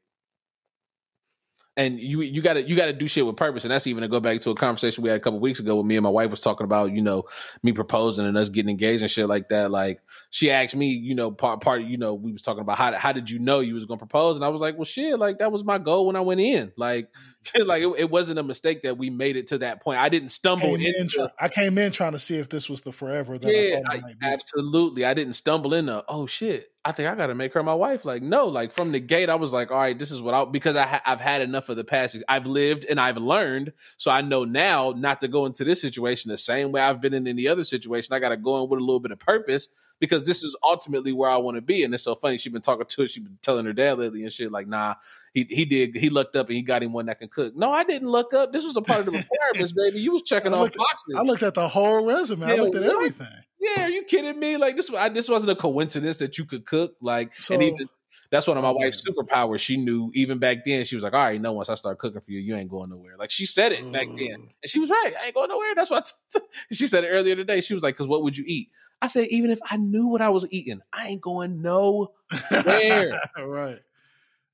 and 1.78 2.00
you 2.00 2.22
you 2.22 2.42
gotta 2.42 2.62
you 2.68 2.76
gotta 2.76 2.94
do 2.94 3.08
shit 3.08 3.26
with 3.26 3.36
purpose, 3.36 3.66
and 3.66 3.72
that's 3.72 3.88
even 3.88 4.02
to 4.02 4.08
go 4.08 4.20
back 4.20 4.42
to 4.42 4.50
a 4.52 4.56
conversation 4.56 5.04
we 5.04 5.10
had 5.10 5.18
a 5.18 5.22
couple 5.22 5.40
weeks 5.40 5.60
ago 5.60 5.76
with 5.76 5.86
me 5.86 5.98
and 5.98 6.04
my 6.04 6.10
wife 6.10 6.32
was 6.32 6.40
talking 6.42 6.64
about 6.64 6.94
you 6.94 7.02
know 7.02 7.24
me 7.64 7.74
proposing 7.74 8.26
and 8.26 8.38
us 8.38 8.50
getting 8.50 8.70
engaged 8.70 9.02
and 9.02 9.12
shit 9.12 9.28
like 9.28 9.50
that. 9.50 9.72
Like 9.72 10.00
she 10.30 10.52
asked 10.52 10.76
me, 10.76 10.88
you 10.88 11.16
know, 11.16 11.32
part 11.32 11.62
part 11.62 11.84
you 11.84 11.98
know 11.98 12.14
we 12.14 12.32
was 12.32 12.42
talking 12.42 12.62
about 12.62 12.78
how 12.78 12.94
how 12.94 13.12
did 13.12 13.30
you 13.30 13.40
know 13.40 13.60
you 13.60 13.74
was 13.76 13.86
gonna 13.86 13.98
propose, 13.98 14.36
and 14.36 14.46
I 14.46 14.50
was 14.50 14.62
like, 14.62 14.76
well, 14.76 14.86
shit, 14.86 15.20
like 15.20 15.40
that 15.40 15.52
was 15.52 15.64
my 15.64 15.78
goal 15.78 16.08
when 16.08 16.16
I 16.16 16.22
went 16.22 16.42
in, 16.42 16.72
like 16.78 17.10
like 17.66 17.84
it, 17.84 17.94
it 17.98 18.10
wasn't 18.10 18.40
a 18.40 18.44
mistake 18.44 18.84
that 18.84 18.98
we 18.98 19.10
made 19.10 19.36
it 19.36 19.48
to 19.48 19.58
that 19.60 19.82
point. 19.82 20.00
I 20.00 20.10
didn't 20.10 20.30
stumble 20.30 20.76
in 20.76 20.82
into 20.82 21.18
try- 21.18 21.30
I 21.40 21.50
came 21.50 21.78
in 21.78 21.92
trying 21.92 22.14
to 22.14 22.20
see 22.20 22.38
if 22.38 22.50
this 22.50 22.70
was 22.70 22.82
the 22.82 22.94
forever 22.94 23.38
that 23.38 23.48
I 23.48 23.52
yeah, 23.52 23.82
I- 23.90 23.98
be. 23.98 24.14
absolutely. 24.22 25.06
I 25.06 25.14
didn't 25.14 25.34
stumble 25.34 25.74
into, 25.74 26.04
oh 26.08 26.26
shit, 26.26 26.70
I 26.88 26.92
think 26.92 27.10
I 27.10 27.16
got 27.16 27.28
to 27.28 27.36
make 27.36 27.54
her 27.54 27.64
my 27.64 27.74
wife. 27.74 28.06
Like, 28.06 28.22
no, 28.22 28.46
like 28.46 28.72
from 28.72 28.92
the 28.92 29.00
gate, 29.00 29.28
I 29.28 29.36
was 29.36 29.52
like, 29.52 29.72
all 29.72 29.78
right, 29.80 29.98
this 29.98 30.12
is 30.12 30.22
what 30.22 30.36
I, 30.36 30.46
because 30.46 30.76
I 30.76 30.84
ha- 30.84 31.02
I've 31.04 31.20
had 31.20 31.42
enough 31.42 31.68
of 31.70 31.78
the 31.78 31.84
past. 31.84 32.16
I've 32.30 32.46
lived 32.46 32.86
and 32.88 33.00
I've 33.00 33.18
learned. 33.18 33.74
So 33.98 34.12
I 34.12 34.22
know 34.22 34.44
now 34.44 34.94
not 34.96 35.20
to 35.22 35.28
go 35.28 35.48
into 35.48 35.64
this 35.64 35.82
situation 35.82 36.30
the 36.30 36.38
same 36.38 36.72
way 36.72 36.82
I've 36.82 37.02
been 37.02 37.16
in 37.16 37.28
any 37.28 37.48
other 37.48 37.64
situation. 37.64 38.14
I 38.14 38.20
got 38.20 38.30
to 38.30 38.38
go 38.38 38.64
in 38.64 38.70
with 38.70 38.80
a 38.80 38.84
little 38.84 39.00
bit 39.00 39.12
of 39.12 39.18
purpose 39.18 39.68
because 40.00 40.28
this 40.28 40.44
is 40.44 40.56
ultimately 40.64 41.12
where 41.12 41.30
I 41.30 41.38
want 41.38 41.56
to 41.56 41.62
be. 41.62 41.84
And 41.84 41.92
it's 41.92 42.04
so 42.04 42.14
funny. 42.14 42.38
She's 42.38 42.54
been 42.54 42.62
talking 42.62 42.86
to 42.86 43.02
her. 43.02 43.08
She's 43.08 43.24
been 43.24 43.40
telling 43.42 43.66
her 43.66 43.74
dad 43.74 43.98
lately 43.98 44.22
and 44.22 44.32
shit 44.32 44.52
like, 44.52 44.68
nah, 44.68 44.94
he, 45.34 45.48
he 45.50 45.66
did, 45.66 45.96
he 45.98 46.12
looked 46.12 46.36
up 46.36 46.50
and 46.50 46.56
he 46.56 46.62
got 46.62 46.84
him 46.84 46.94
one 46.94 47.08
that 47.08 47.18
can 47.18 47.30
cook. 47.30 47.56
No, 47.56 47.72
I 47.72 47.84
didn't 47.84 48.10
look 48.10 48.36
up. 48.36 48.54
This 48.54 48.64
was 48.64 48.78
a 48.78 48.84
part 48.84 49.00
of 49.00 49.06
the 49.08 49.12
requirements, 49.18 49.72
baby. 49.72 50.02
You 50.02 50.12
was 50.12 50.22
checking 50.22 50.54
I 50.54 50.58
off 50.58 50.64
looked, 50.66 50.78
boxes. 50.78 51.16
I 51.18 51.24
looked 51.24 51.42
at 51.42 51.56
the 51.56 51.68
whole 51.68 52.06
resume. 52.06 52.46
I 52.46 52.58
looked 52.58 52.76
at 52.76 52.84
what? 52.84 52.96
everything. 52.96 53.28
Yeah, 53.76 53.86
are 53.86 53.90
you 53.90 54.04
kidding 54.04 54.40
me? 54.40 54.58
Like 54.58 54.76
this, 54.76 54.92
I, 54.94 55.10
this 55.10 55.28
wasn't 55.30 55.58
a 55.58 55.62
coincidence 55.62 56.18
that 56.18 56.38
you 56.38 56.46
could 56.46 56.66
cook. 56.66 56.96
Like, 57.02 57.36
So- 57.36 57.54
and 57.56 57.64
even 57.64 57.90
that's 58.32 58.48
one 58.48 58.58
of 58.58 58.64
my 58.64 58.72
wife's 58.72 59.04
superpowers. 59.08 59.60
She 59.60 59.78
knew 59.78 60.12
even 60.16 60.40
back 60.40 60.66
then. 60.66 60.84
She 60.84 60.96
was 60.96 61.04
like, 61.04 61.14
"All 61.14 61.24
right, 61.24 61.40
no, 61.40 61.54
once 61.54 61.70
I 61.70 61.76
start 61.76 62.00
cooking 62.00 62.20
for 62.22 62.32
you, 62.32 62.40
you 62.40 62.56
ain't 62.56 62.70
going 62.70 62.90
nowhere." 62.90 63.16
Like 63.18 63.30
she 63.32 63.46
said 63.46 63.72
it 63.72 63.90
back 63.92 64.08
then, 64.18 64.50
and 64.62 64.66
she 64.66 64.80
was 64.80 64.90
right. 64.90 65.14
I 65.22 65.28
ain't 65.28 65.36
going 65.36 65.50
nowhere. 65.50 65.74
That's 65.76 65.92
what 65.92 66.12
t- 66.34 66.40
she 66.72 66.88
said 66.88 67.04
it 67.04 67.10
earlier 67.10 67.36
today. 67.36 67.62
She 67.62 67.74
was 67.76 67.84
like, 67.84 67.96
"Cause 67.96 68.08
what 68.08 68.24
would 68.24 68.36
you 68.36 68.44
eat?" 68.48 68.70
I 69.02 69.08
said, 69.08 69.28
"Even 69.30 69.52
if 69.52 69.60
I 69.70 69.78
knew 69.78 70.08
what 70.08 70.22
I 70.22 70.30
was 70.30 70.46
eating, 70.52 70.82
I 70.92 71.08
ain't 71.08 71.22
going 71.22 71.62
nowhere." 71.62 72.08
right, 73.38 73.80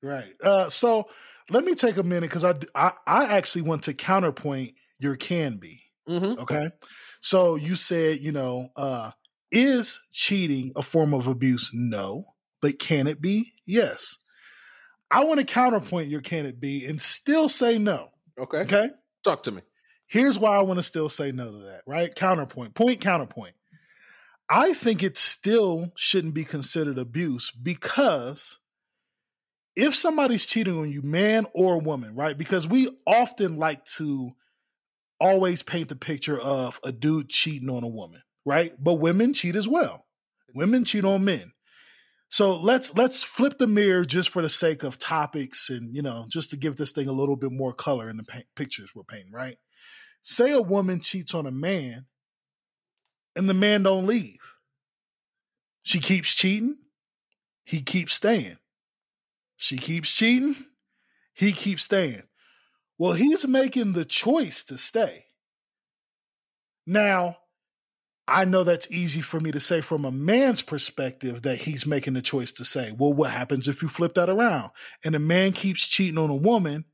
right. 0.02 0.32
Uh, 0.44 0.68
so 0.68 1.08
let 1.50 1.64
me 1.64 1.74
take 1.74 1.96
a 1.96 2.02
minute 2.02 2.28
because 2.30 2.44
I, 2.44 2.54
I 2.74 2.92
I 3.06 3.24
actually 3.36 3.62
want 3.62 3.84
to 3.84 3.94
counterpoint 3.94 4.72
your 4.98 5.16
can 5.16 5.56
be. 5.56 5.80
Mm-hmm. 6.08 6.40
Okay, 6.42 6.68
so 7.22 7.54
you 7.56 7.74
said 7.74 8.18
you 8.20 8.32
know 8.32 8.68
uh, 8.76 9.12
is 9.50 9.98
cheating 10.12 10.72
a 10.76 10.82
form 10.82 11.14
of 11.14 11.26
abuse? 11.26 11.70
No, 11.72 12.24
but 12.60 12.78
can 12.78 13.06
it 13.06 13.20
be? 13.22 13.52
Yes. 13.66 14.18
I 15.10 15.24
want 15.24 15.40
to 15.40 15.46
counterpoint 15.46 16.08
your 16.08 16.22
can 16.22 16.46
it 16.46 16.58
be 16.60 16.86
and 16.86 17.00
still 17.00 17.48
say 17.48 17.76
no. 17.78 18.08
Okay, 18.38 18.60
Okay. 18.60 18.88
talk 19.22 19.42
to 19.42 19.50
me. 19.52 19.60
Here's 20.06 20.38
why 20.38 20.56
I 20.56 20.62
want 20.62 20.78
to 20.78 20.82
still 20.82 21.08
say 21.10 21.32
no 21.32 21.50
to 21.50 21.58
that, 21.58 21.82
right? 21.86 22.14
Counterpoint, 22.14 22.74
point, 22.74 23.00
counterpoint. 23.00 23.54
I 24.48 24.72
think 24.74 25.02
it 25.02 25.16
still 25.18 25.92
shouldn't 25.96 26.34
be 26.34 26.44
considered 26.44 26.98
abuse 26.98 27.50
because 27.50 28.58
if 29.76 29.94
somebody's 29.94 30.46
cheating 30.46 30.78
on 30.78 30.90
you, 30.90 31.02
man 31.02 31.46
or 31.54 31.78
woman, 31.80 32.14
right? 32.14 32.36
Because 32.36 32.66
we 32.68 32.88
often 33.06 33.56
like 33.56 33.84
to 33.96 34.32
always 35.22 35.62
paint 35.62 35.88
the 35.88 35.96
picture 35.96 36.38
of 36.38 36.80
a 36.82 36.90
dude 36.90 37.28
cheating 37.28 37.70
on 37.70 37.84
a 37.84 37.88
woman, 37.88 38.22
right? 38.44 38.70
But 38.78 38.94
women 38.94 39.32
cheat 39.32 39.54
as 39.54 39.68
well. 39.68 40.06
Women 40.54 40.84
cheat 40.84 41.04
on 41.04 41.24
men. 41.24 41.52
So 42.28 42.58
let's 42.58 42.94
let's 42.96 43.22
flip 43.22 43.58
the 43.58 43.66
mirror 43.66 44.04
just 44.04 44.30
for 44.30 44.42
the 44.42 44.48
sake 44.48 44.82
of 44.82 44.98
topics 44.98 45.68
and 45.68 45.94
you 45.94 46.02
know 46.02 46.26
just 46.28 46.50
to 46.50 46.56
give 46.56 46.76
this 46.76 46.92
thing 46.92 47.08
a 47.08 47.12
little 47.12 47.36
bit 47.36 47.52
more 47.52 47.74
color 47.74 48.08
in 48.08 48.16
the 48.16 48.24
pa- 48.24 48.38
pictures 48.56 48.92
we're 48.94 49.04
painting, 49.04 49.32
right? 49.32 49.56
Say 50.22 50.50
a 50.52 50.62
woman 50.62 51.00
cheats 51.00 51.34
on 51.34 51.46
a 51.46 51.50
man 51.50 52.06
and 53.36 53.48
the 53.48 53.54
man 53.54 53.82
don't 53.82 54.06
leave. 54.06 54.38
She 55.82 56.00
keeps 56.00 56.34
cheating, 56.34 56.76
he 57.64 57.82
keeps 57.82 58.14
staying. 58.14 58.56
She 59.56 59.76
keeps 59.76 60.14
cheating, 60.14 60.56
he 61.34 61.52
keeps 61.52 61.84
staying. 61.84 62.22
Well, 63.02 63.14
he's 63.14 63.48
making 63.48 63.94
the 63.94 64.04
choice 64.04 64.62
to 64.62 64.78
stay. 64.78 65.24
Now, 66.86 67.38
I 68.28 68.44
know 68.44 68.62
that's 68.62 68.88
easy 68.92 69.20
for 69.22 69.40
me 69.40 69.50
to 69.50 69.58
say 69.58 69.80
from 69.80 70.04
a 70.04 70.12
man's 70.12 70.62
perspective 70.62 71.42
that 71.42 71.62
he's 71.62 71.84
making 71.84 72.14
the 72.14 72.22
choice 72.22 72.52
to 72.52 72.64
say, 72.64 72.94
well, 72.96 73.12
what 73.12 73.32
happens 73.32 73.66
if 73.66 73.82
you 73.82 73.88
flip 73.88 74.14
that 74.14 74.30
around? 74.30 74.70
And 75.04 75.16
a 75.16 75.18
man 75.18 75.50
keeps 75.50 75.88
cheating 75.88 76.16
on 76.16 76.30
a 76.30 76.36
woman 76.36 76.84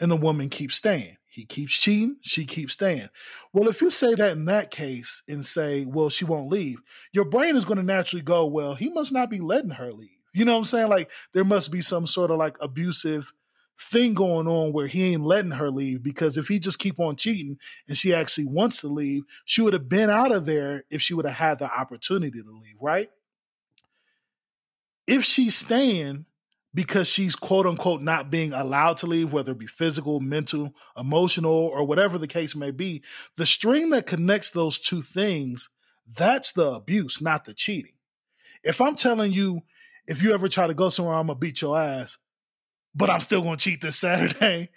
and 0.00 0.10
the 0.10 0.16
woman 0.16 0.48
keeps 0.48 0.74
staying. 0.74 1.16
He 1.28 1.44
keeps 1.44 1.74
cheating, 1.74 2.16
she 2.22 2.44
keeps 2.44 2.72
staying. 2.72 3.08
Well, 3.52 3.68
if 3.68 3.80
you 3.80 3.90
say 3.90 4.16
that 4.16 4.32
in 4.32 4.46
that 4.46 4.72
case 4.72 5.22
and 5.28 5.46
say, 5.46 5.84
well, 5.84 6.08
she 6.08 6.24
won't 6.24 6.50
leave, 6.50 6.78
your 7.12 7.24
brain 7.24 7.54
is 7.54 7.64
going 7.64 7.78
to 7.78 7.84
naturally 7.84 8.22
go, 8.22 8.48
well, 8.48 8.74
he 8.74 8.90
must 8.90 9.12
not 9.12 9.30
be 9.30 9.38
letting 9.38 9.70
her 9.70 9.92
leave. 9.92 10.18
You 10.34 10.44
know 10.44 10.54
what 10.54 10.58
I'm 10.58 10.64
saying? 10.64 10.88
Like 10.88 11.08
there 11.34 11.44
must 11.44 11.70
be 11.70 11.82
some 11.82 12.08
sort 12.08 12.32
of 12.32 12.38
like 12.38 12.56
abusive 12.60 13.32
thing 13.80 14.14
going 14.14 14.48
on 14.48 14.72
where 14.72 14.86
he 14.86 15.04
ain't 15.04 15.24
letting 15.24 15.52
her 15.52 15.70
leave 15.70 16.02
because 16.02 16.36
if 16.36 16.48
he 16.48 16.58
just 16.58 16.78
keep 16.78 16.98
on 16.98 17.16
cheating 17.16 17.58
and 17.86 17.96
she 17.96 18.12
actually 18.12 18.46
wants 18.46 18.80
to 18.80 18.88
leave, 18.88 19.22
she 19.44 19.62
would 19.62 19.72
have 19.72 19.88
been 19.88 20.10
out 20.10 20.32
of 20.32 20.46
there 20.46 20.84
if 20.90 21.00
she 21.00 21.14
would 21.14 21.26
have 21.26 21.36
had 21.36 21.58
the 21.58 21.72
opportunity 21.72 22.42
to 22.42 22.50
leave, 22.50 22.76
right? 22.80 23.08
If 25.06 25.24
she's 25.24 25.56
staying 25.56 26.26
because 26.74 27.08
she's 27.08 27.34
quote 27.34 27.66
unquote 27.66 28.02
not 28.02 28.30
being 28.30 28.52
allowed 28.52 28.98
to 28.98 29.06
leave, 29.06 29.32
whether 29.32 29.52
it 29.52 29.58
be 29.58 29.66
physical, 29.66 30.20
mental, 30.20 30.74
emotional, 30.96 31.52
or 31.52 31.86
whatever 31.86 32.18
the 32.18 32.26
case 32.26 32.54
may 32.54 32.70
be, 32.70 33.02
the 33.36 33.46
string 33.46 33.90
that 33.90 34.06
connects 34.06 34.50
those 34.50 34.78
two 34.78 35.02
things, 35.02 35.70
that's 36.16 36.52
the 36.52 36.70
abuse, 36.72 37.20
not 37.20 37.44
the 37.44 37.54
cheating. 37.54 37.92
If 38.64 38.80
I'm 38.80 38.96
telling 38.96 39.32
you, 39.32 39.62
if 40.06 40.22
you 40.22 40.32
ever 40.34 40.48
try 40.48 40.66
to 40.66 40.74
go 40.74 40.88
somewhere, 40.88 41.14
I'm 41.14 41.28
gonna 41.28 41.38
beat 41.38 41.62
your 41.62 41.78
ass, 41.78 42.18
but 42.98 43.08
I'm 43.08 43.20
still 43.20 43.42
gonna 43.42 43.56
cheat 43.56 43.80
this 43.80 43.98
Saturday. 43.98 44.68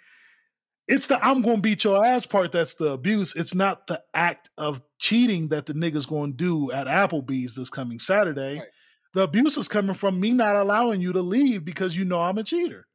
It's 0.88 1.08
the 1.08 1.22
I'm 1.24 1.42
gonna 1.42 1.60
beat 1.60 1.84
your 1.84 2.04
ass 2.04 2.24
part 2.24 2.52
that's 2.52 2.74
the 2.74 2.92
abuse. 2.92 3.36
It's 3.36 3.54
not 3.54 3.86
the 3.86 4.02
act 4.14 4.48
of 4.56 4.80
cheating 4.98 5.48
that 5.48 5.66
the 5.66 5.74
nigga's 5.74 6.06
gonna 6.06 6.32
do 6.32 6.70
at 6.72 6.86
Applebee's 6.86 7.54
this 7.54 7.70
coming 7.70 7.98
Saturday. 7.98 8.58
Right. 8.58 8.68
The 9.14 9.24
abuse 9.24 9.56
is 9.56 9.68
coming 9.68 9.94
from 9.94 10.18
me 10.18 10.32
not 10.32 10.56
allowing 10.56 11.00
you 11.00 11.12
to 11.12 11.20
leave 11.20 11.64
because 11.64 11.96
you 11.96 12.04
know 12.04 12.22
I'm 12.22 12.38
a 12.38 12.44
cheater. 12.44 12.86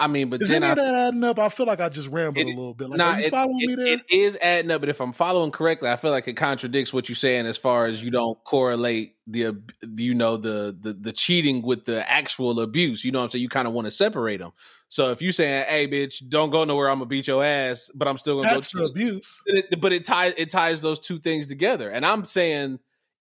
I 0.00 0.06
mean, 0.06 0.30
but 0.30 0.40
Is 0.40 0.48
then 0.48 0.62
any 0.62 0.68
I, 0.68 0.70
of 0.72 0.76
that 0.78 0.94
adding 1.08 1.22
up? 1.24 1.38
I 1.38 1.50
feel 1.50 1.66
like 1.66 1.80
I 1.80 1.90
just 1.90 2.08
rambled 2.08 2.38
It- 2.38 2.46
a 2.52 2.56
little 2.56 2.72
bit. 2.74 2.88
Like, 2.88 2.96
Nah, 2.98 3.10
are 3.12 3.20
you 3.20 3.26
it- 3.26 3.30
following 3.30 3.60
it- 3.60 3.66
me 3.68 3.74
there? 3.76 3.86
it 3.94 4.02
is 4.10 4.36
adding 4.40 4.70
up, 4.70 4.80
but 4.80 4.88
if 4.88 4.98
I'm 5.00 5.12
following 5.12 5.50
correctly, 5.50 5.90
I 5.90 5.96
feel 5.96 6.10
like 6.10 6.26
it 6.26 6.32
contradicts 6.38 6.92
what 6.92 7.08
you're 7.10 7.16
saying 7.16 7.46
as 7.46 7.58
far 7.58 7.84
as 7.86 8.02
you 8.02 8.10
don't 8.10 8.42
correlate 8.44 9.16
the 9.26 9.54
you 9.96 10.14
know 10.14 10.36
the 10.38 10.74
the 10.80 10.94
the 10.94 11.12
cheating 11.12 11.62
with 11.62 11.84
the 11.84 12.10
actual 12.10 12.58
abuse. 12.60 13.04
You 13.04 13.12
know 13.12 13.18
what 13.18 13.24
I'm 13.26 13.30
saying? 13.30 13.42
You 13.42 13.48
kind 13.50 13.68
of 13.68 13.74
want 13.74 13.86
to 13.86 13.90
separate 13.92 14.38
them. 14.38 14.52
So 14.88 15.10
if 15.10 15.20
you 15.22 15.30
saying, 15.32 15.66
"Hey, 15.68 15.86
bitch, 15.86 16.26
don't 16.28 16.50
go 16.50 16.64
nowhere. 16.64 16.88
I'm 16.88 16.96
gonna 16.96 17.06
beat 17.06 17.28
your 17.28 17.44
ass," 17.44 17.90
but 17.94 18.08
I'm 18.08 18.16
still 18.18 18.42
gonna 18.42 18.54
That's 18.54 18.72
go. 18.72 18.86
cheat," 18.86 18.90
abuse. 18.90 19.40
but 19.78 19.92
it 19.92 20.04
ties 20.06 20.32
it 20.38 20.50
ties 20.50 20.80
those 20.82 20.98
two 20.98 21.18
things 21.20 21.46
together. 21.46 21.90
And 21.90 22.06
I'm 22.06 22.24
saying 22.24 22.78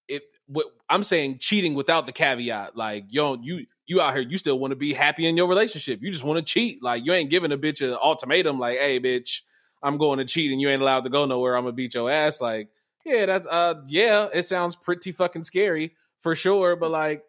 it. 0.07 0.23
What 0.47 0.65
I'm 0.89 1.03
saying, 1.03 1.37
cheating 1.39 1.75
without 1.75 2.05
the 2.07 2.11
caveat, 2.13 2.75
like 2.77 3.05
yo, 3.09 3.37
you 3.41 3.65
you 3.89 3.99
out 3.99 4.13
here, 4.13 4.25
you 4.27 4.37
still 4.37 4.59
want 4.59 4.71
to 4.71 4.75
be 4.75 4.93
happy 4.93 5.25
in 5.25 5.35
your 5.35 5.47
relationship. 5.47 6.01
You 6.01 6.11
just 6.11 6.23
want 6.23 6.37
to 6.37 6.43
cheat. 6.43 6.83
Like 6.83 7.03
you 7.03 7.11
ain't 7.11 7.31
giving 7.31 7.51
a 7.51 7.57
bitch 7.57 7.85
an 7.85 7.97
ultimatum, 8.01 8.59
like, 8.59 8.77
hey, 8.77 8.99
bitch, 8.99 9.41
I'm 9.81 9.97
going 9.97 10.19
to 10.19 10.25
cheat 10.25 10.51
and 10.51 10.61
you 10.61 10.69
ain't 10.69 10.81
allowed 10.81 11.05
to 11.05 11.09
go 11.09 11.25
nowhere. 11.25 11.57
I'm 11.57 11.63
gonna 11.63 11.73
beat 11.73 11.95
your 11.95 12.09
ass. 12.09 12.39
Like, 12.39 12.69
yeah, 13.03 13.25
that's 13.25 13.47
uh, 13.47 13.81
yeah, 13.87 14.27
it 14.33 14.43
sounds 14.43 14.75
pretty 14.75 15.11
fucking 15.11 15.43
scary 15.43 15.95
for 16.19 16.35
sure. 16.35 16.75
But 16.75 16.91
like, 16.91 17.23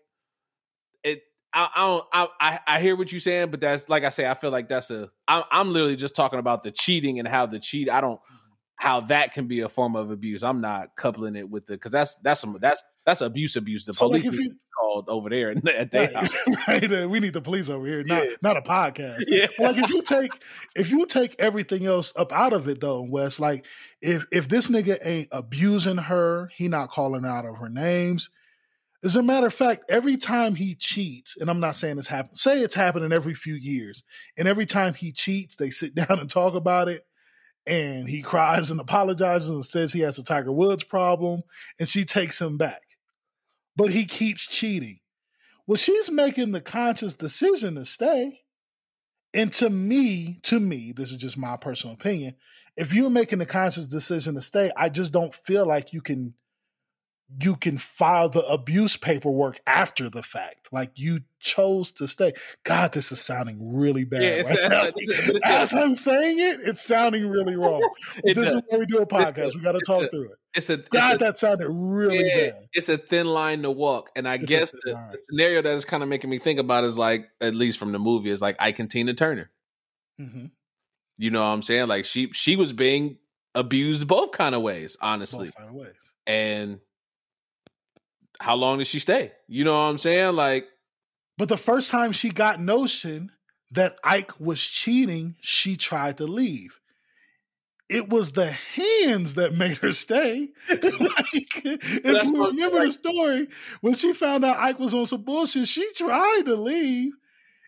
it. 1.03 1.23
I, 1.53 1.69
I 1.75 1.81
don't. 1.87 2.05
I, 2.13 2.29
I 2.41 2.61
I 2.77 2.81
hear 2.81 2.95
what 2.95 3.11
you're 3.11 3.21
saying, 3.21 3.51
but 3.51 3.61
that's 3.61 3.89
like 3.89 4.05
I 4.05 4.11
say. 4.11 4.29
I 4.29 4.35
feel 4.35 4.51
like 4.51 4.69
that's 4.69 4.91
a. 4.91 5.09
I'm 5.27 5.45
I'm 5.51 5.73
literally 5.73 5.97
just 5.97 6.15
talking 6.15 6.39
about 6.39 6.63
the 6.63 6.71
cheating 6.71 7.19
and 7.19 7.27
how 7.27 7.47
the 7.47 7.59
cheat. 7.59 7.89
I 7.89 8.03
don't 8.03 8.21
how 8.81 9.01
that 9.01 9.35
can 9.35 9.47
be 9.47 9.61
a 9.61 9.69
form 9.69 9.95
of 9.95 10.11
abuse. 10.11 10.43
I'm 10.43 10.61
not 10.61 10.97
coupling 10.97 11.37
it 11.37 11.49
with 11.49 11.67
the 11.67 11.75
because 11.75 11.93
that's 11.93 12.17
that's 12.19 12.41
some 12.41 12.57
that's 12.61 12.83
that's 13.05 13.21
abuse 13.21 13.57
abuse. 13.57 13.85
The 13.85 13.93
So, 13.93 14.07
like, 14.07 14.23
police 14.23 14.27
if 14.27 14.33
to 14.33 14.39
be 14.39 14.55
called 14.81 15.09
over 15.09 15.29
there 15.29 15.55
at 15.77 15.91
their 15.91 16.13
house. 16.13 16.35
right, 16.69 17.09
we 17.09 17.21
need 17.21 17.33
the 17.35 17.41
police 17.41 17.69
over 17.69 17.87
here, 17.87 18.03
not 18.05 18.25
Yeah. 18.25 18.37
not 18.43 18.57
a 18.57 18.63
podcast. 18.63 19.25
Yeah. 19.29 19.47
Like 19.59 19.77
if 19.77 19.91
you 19.91 20.03
take 20.03 20.31
if 20.75 20.91
you 20.91 21.07
take 21.07 21.37
everything 21.39 21.87
else 21.87 22.13
up 22.17 22.33
out 22.33 22.53
of 22.53 22.69
it 22.69 22.81
though, 22.81 23.03
Wes, 23.03 23.39
like 23.39 23.67
if 24.01 24.25
if 24.33 24.49
this 24.49 24.69
nigga 24.69 24.99
ain't 25.05 25.29
abusing 25.33 25.99
her, 25.99 26.49
he 26.57 26.69
not 26.69 26.91
calling 26.91 27.25
out 27.25 27.45
of 27.45 27.57
her 27.59 27.69
names. 27.69 28.31
As 29.03 29.17
a 29.17 29.23
matter 29.23 29.47
of 29.47 29.55
fact, 29.55 29.85
every 29.91 30.19
time 30.19 30.55
he 30.57 30.75
cheats, 30.75 31.35
and 31.41 31.49
I'm 31.49 31.61
not 31.61 31.75
saying 31.75 31.97
it's 31.99 32.09
happening, 32.09 32.35
say 32.35 32.59
it's 32.61 32.75
happening 32.75 33.13
every 33.13 33.33
few 33.33 33.55
years, 33.55 34.05
and 34.37 34.47
every 34.47 34.67
time 34.67 34.93
he 34.93 35.11
cheats, 35.11 35.57
they 35.57 35.71
sit 35.71 35.95
down 35.95 36.19
and 36.21 36.29
talk 36.29 36.55
about 36.55 36.89
it, 36.89 37.01
and 37.67 38.09
he 38.09 38.21
cries 38.21 38.71
and 38.71 38.79
apologizes 38.79 39.49
and 39.49 39.65
says 39.65 39.93
he 39.93 40.01
has 40.01 40.19
a 40.19 40.23
Tiger 40.25 40.53
Woods 40.53 40.85
problem, 40.85 41.43
and 41.79 41.89
she 41.89 42.05
takes 42.05 42.41
him 42.43 42.59
back. 42.59 42.83
But 43.81 43.93
he 43.93 44.05
keeps 44.05 44.47
cheating. 44.47 44.99
Well, 45.67 45.79
she's 45.79 46.11
making 46.11 46.53
the 46.53 46.61
conscious 46.61 47.15
decision 47.15 47.77
to 47.77 47.87
stay. 47.87 48.41
And 49.33 49.51
to 49.55 49.71
me, 49.71 50.39
to 50.43 50.61
me, 50.61 50.93
this 50.95 51.13
is 51.13 51.17
just 51.17 51.39
my 51.39 51.57
personal 51.57 51.95
opinion. 51.95 52.35
If 52.77 52.93
you're 52.93 53.09
making 53.09 53.39
the 53.39 53.47
conscious 53.47 53.87
decision 53.87 54.35
to 54.35 54.43
stay, 54.43 54.71
I 54.77 54.91
just 54.91 55.13
don't 55.13 55.35
feel 55.35 55.65
like 55.65 55.95
you 55.95 56.03
can 56.03 56.35
you 57.43 57.55
can 57.57 57.79
file 57.79 58.29
the 58.29 58.41
abuse 58.47 58.97
paperwork 58.97 59.61
after 59.67 60.09
the 60.11 60.23
fact. 60.23 60.69
Like 60.73 60.91
you 60.97 61.21
chose 61.39 61.93
to 61.93 62.09
stay. 62.09 62.33
God, 62.65 62.93
this 62.93 63.13
is 63.13 63.21
sounding 63.21 63.77
really 63.77 64.05
bad. 64.05 64.23
Yeah, 64.23 64.37
right 64.61 64.71
now. 64.71 64.85
it's- 64.87 65.27
but 65.27 65.37
it's- 65.37 65.43
As 65.45 65.73
I'm 65.75 65.95
saying 65.95 66.39
it, 66.39 66.61
it's 66.67 66.85
sounding 66.85 67.29
really 67.29 67.57
wrong. 67.57 67.83
This 68.25 68.35
does. 68.35 68.49
is 68.55 68.63
why 68.69 68.79
we 68.79 68.87
do 68.87 68.99
a 68.99 69.07
podcast. 69.07 69.55
we 69.55 69.61
got 69.61 69.73
to 69.73 69.81
talk 69.87 70.03
a- 70.05 70.09
through 70.09 70.25
it. 70.33 70.39
It's 70.55 70.69
a 70.71 70.79
God, 70.79 71.17
a- 71.17 71.19
that 71.19 71.37
sounded 71.39 71.69
really 71.71 72.27
yeah, 72.27 72.51
bad. 72.51 72.55
It's 72.73 72.89
a 72.89 72.99
thin 72.99 73.27
line 73.27 73.63
to 73.63 73.71
walk, 73.71 74.11
and 74.17 74.27
I 74.27 74.37
guess 74.37 74.73
the, 74.73 74.81
the 74.85 75.19
scenario 75.29 75.63
that 75.63 75.73
is 75.75 75.85
kind 75.85 76.03
of 76.03 76.09
making 76.09 76.29
me 76.31 76.39
think 76.39 76.59
about 76.59 76.83
is 76.85 76.99
like, 76.99 77.29
at 77.41 77.55
least 77.55 77.79
from 77.79 77.93
the 77.93 77.99
movie, 78.01 78.31
is 78.31 78.43
like 78.43 78.57
Ike 78.59 78.81
and 78.81 78.91
Tina 78.91 79.15
Turner. 79.15 79.51
hmm 80.19 80.47
You 81.19 81.31
know 81.31 81.39
what 81.41 81.47
I'm 81.47 81.63
saying? 81.63 81.87
Like 81.87 82.05
she 82.05 82.33
she 82.33 82.57
was 82.57 82.73
being 82.73 83.19
abused 83.55 84.09
both 84.09 84.33
kind 84.33 84.55
of 84.57 84.63
ways, 84.63 84.97
honestly. 85.01 85.47
Both 85.47 85.57
kind 85.57 85.69
of 85.71 85.75
ways. 85.77 86.13
And 86.27 86.81
how 88.41 88.57
long 88.57 88.79
did 88.79 88.87
she 88.87 88.99
stay? 88.99 89.33
You 89.47 89.65
know 89.65 89.75
what 89.75 89.91
I'm 89.91 89.99
saying? 89.99 90.35
Like 90.35 90.67
But 91.37 91.49
the 91.49 91.59
first 91.59 91.91
time 91.91 92.13
she 92.13 92.31
got 92.31 92.59
notion 92.59 93.31
that 93.71 93.97
Ike 94.03 94.41
was 94.41 94.67
cheating, 94.67 95.37
she 95.41 95.77
tried 95.77 96.17
to 96.17 96.25
leave. 96.25 96.81
It 97.89 98.09
was 98.09 98.33
the 98.33 98.51
hands 98.51 99.35
that 99.35 99.55
made 99.55 99.79
her 99.79 99.93
stay. 99.93 100.49
like, 100.71 100.81
if 100.85 102.03
That's 102.03 102.31
you 102.31 102.47
remember 102.47 102.85
the 102.85 102.93
story, 102.93 103.49
when 103.81 103.95
she 103.95 104.13
found 104.13 104.45
out 104.45 104.59
Ike 104.59 104.79
was 104.79 104.95
on 104.95 105.07
some 105.07 105.23
bullshit, 105.23 105.67
she 105.67 105.87
tried 105.97 106.43
to 106.47 106.55
leave. 106.55 107.13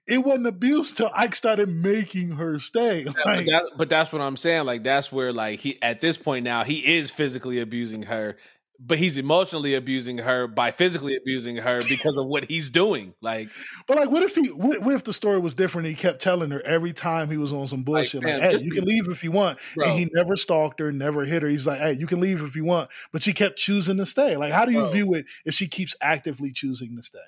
It 0.06 0.18
wasn't 0.18 0.46
abuse 0.46 0.92
till 0.92 1.10
Ike 1.14 1.34
started 1.34 1.68
making 1.68 2.30
her 2.32 2.60
stay. 2.60 3.04
but, 3.04 3.46
that, 3.46 3.64
but 3.76 3.88
that's 3.90 4.12
what 4.12 4.22
I'm 4.22 4.36
saying. 4.36 4.64
Like 4.64 4.84
that's 4.84 5.12
where 5.12 5.32
like 5.32 5.60
he 5.60 5.80
at 5.82 6.00
this 6.00 6.16
point 6.16 6.44
now 6.44 6.64
he 6.64 6.96
is 6.98 7.10
physically 7.10 7.60
abusing 7.60 8.04
her, 8.04 8.36
but 8.84 8.98
he's 8.98 9.16
emotionally 9.16 9.74
abusing 9.74 10.18
her 10.18 10.46
by 10.46 10.70
physically 10.70 11.16
abusing 11.16 11.56
her 11.56 11.80
because 11.88 12.18
of 12.18 12.26
what 12.26 12.44
he's 12.44 12.70
doing. 12.70 13.14
Like 13.20 13.48
but 13.86 13.96
like, 13.96 14.10
what 14.10 14.22
if 14.22 14.34
he? 14.34 14.48
What, 14.48 14.82
what 14.82 14.94
if 14.94 15.04
the 15.04 15.12
story 15.12 15.38
was 15.38 15.54
different? 15.54 15.88
He 15.88 15.94
kept 15.94 16.20
telling 16.20 16.50
her 16.50 16.62
every 16.64 16.92
time 16.92 17.30
he 17.30 17.36
was 17.36 17.52
on 17.52 17.66
some 17.66 17.82
bullshit, 17.82 18.22
like, 18.22 18.40
man, 18.40 18.40
"Hey, 18.40 18.58
you 18.58 18.72
can 18.72 18.84
leave 18.84 19.08
if 19.08 19.22
you 19.22 19.30
want." 19.30 19.58
Bro. 19.74 19.86
And 19.86 19.98
he 19.98 20.08
never 20.12 20.36
stalked 20.36 20.80
her, 20.80 20.90
never 20.92 21.24
hit 21.24 21.42
her. 21.42 21.48
He's 21.48 21.66
like, 21.66 21.78
"Hey, 21.78 21.92
you 21.92 22.06
can 22.06 22.20
leave 22.20 22.40
if 22.42 22.56
you 22.56 22.64
want," 22.64 22.90
but 23.12 23.22
she 23.22 23.32
kept 23.32 23.58
choosing 23.58 23.96
to 23.98 24.06
stay. 24.06 24.36
Like, 24.36 24.52
how 24.52 24.64
do 24.64 24.72
you 24.72 24.80
Bro. 24.80 24.92
view 24.92 25.14
it 25.14 25.26
if 25.44 25.54
she 25.54 25.68
keeps 25.68 25.94
actively 26.00 26.52
choosing 26.52 26.96
to 26.96 27.02
stay? 27.02 27.18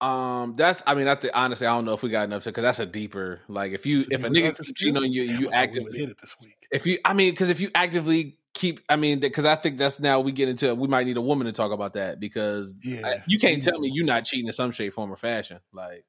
Um, 0.00 0.54
that's 0.56 0.82
I 0.86 0.94
mean, 0.94 1.08
I 1.08 1.16
think 1.16 1.32
honestly, 1.36 1.66
I 1.66 1.74
don't 1.74 1.84
know 1.84 1.92
if 1.92 2.02
we 2.02 2.08
got 2.08 2.24
enough 2.24 2.44
to 2.44 2.50
because 2.50 2.62
that's 2.62 2.78
a 2.78 2.86
deeper 2.86 3.40
like 3.48 3.72
if 3.72 3.84
you 3.84 3.98
a 3.98 4.14
if 4.14 4.24
a 4.24 4.28
nigga 4.28 4.74
cheating 4.76 4.96
on 4.96 5.10
you, 5.10 5.22
you 5.22 5.28
Damn, 5.28 5.36
I 5.36 5.40
really 5.40 5.52
actively 5.54 5.98
hit 5.98 6.10
it 6.10 6.20
this 6.20 6.36
week. 6.40 6.54
if 6.70 6.86
you 6.86 6.98
I 7.04 7.14
mean 7.14 7.32
because 7.32 7.50
if 7.50 7.60
you 7.60 7.70
actively 7.74 8.37
keep 8.58 8.80
I 8.88 8.96
mean 8.96 9.20
because 9.20 9.44
I 9.44 9.54
think 9.54 9.78
that's 9.78 10.00
now 10.00 10.20
we 10.20 10.32
get 10.32 10.48
into 10.48 10.74
we 10.74 10.88
might 10.88 11.06
need 11.06 11.16
a 11.16 11.20
woman 11.22 11.46
to 11.46 11.52
talk 11.52 11.72
about 11.72 11.92
that 11.94 12.18
because 12.20 12.82
Yeah, 12.84 13.06
I- 13.06 13.22
you 13.26 13.38
can't 13.38 13.62
tell 13.62 13.78
me 13.78 13.90
you're 13.92 14.04
not 14.04 14.24
cheating 14.24 14.46
in 14.46 14.52
some 14.52 14.72
shape, 14.72 14.92
form, 14.92 15.12
or 15.12 15.16
fashion. 15.16 15.60
Like 15.72 16.04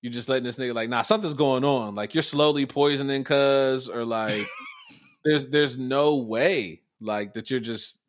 you're 0.00 0.12
just 0.12 0.28
letting 0.28 0.44
this 0.44 0.58
nigga 0.58 0.74
like 0.74 0.88
nah 0.88 1.02
something's 1.02 1.34
going 1.34 1.64
on. 1.64 1.94
Like 1.94 2.14
you're 2.14 2.22
slowly 2.22 2.66
poisoning 2.66 3.24
cuz 3.24 3.88
or 3.88 4.04
like 4.04 4.44
there's 5.24 5.46
there's 5.46 5.78
no 5.78 6.16
way 6.16 6.82
like 7.00 7.34
that 7.34 7.50
you're 7.50 7.60
just 7.60 8.00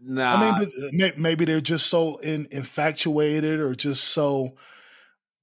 nah. 0.00 0.36
I 0.36 0.40
mean, 0.40 0.68
but 1.00 1.06
uh, 1.08 1.12
maybe 1.18 1.44
they're 1.44 1.60
just 1.60 1.88
so 1.88 2.16
in, 2.18 2.46
infatuated 2.50 3.60
or 3.60 3.74
just 3.74 4.04
so 4.04 4.54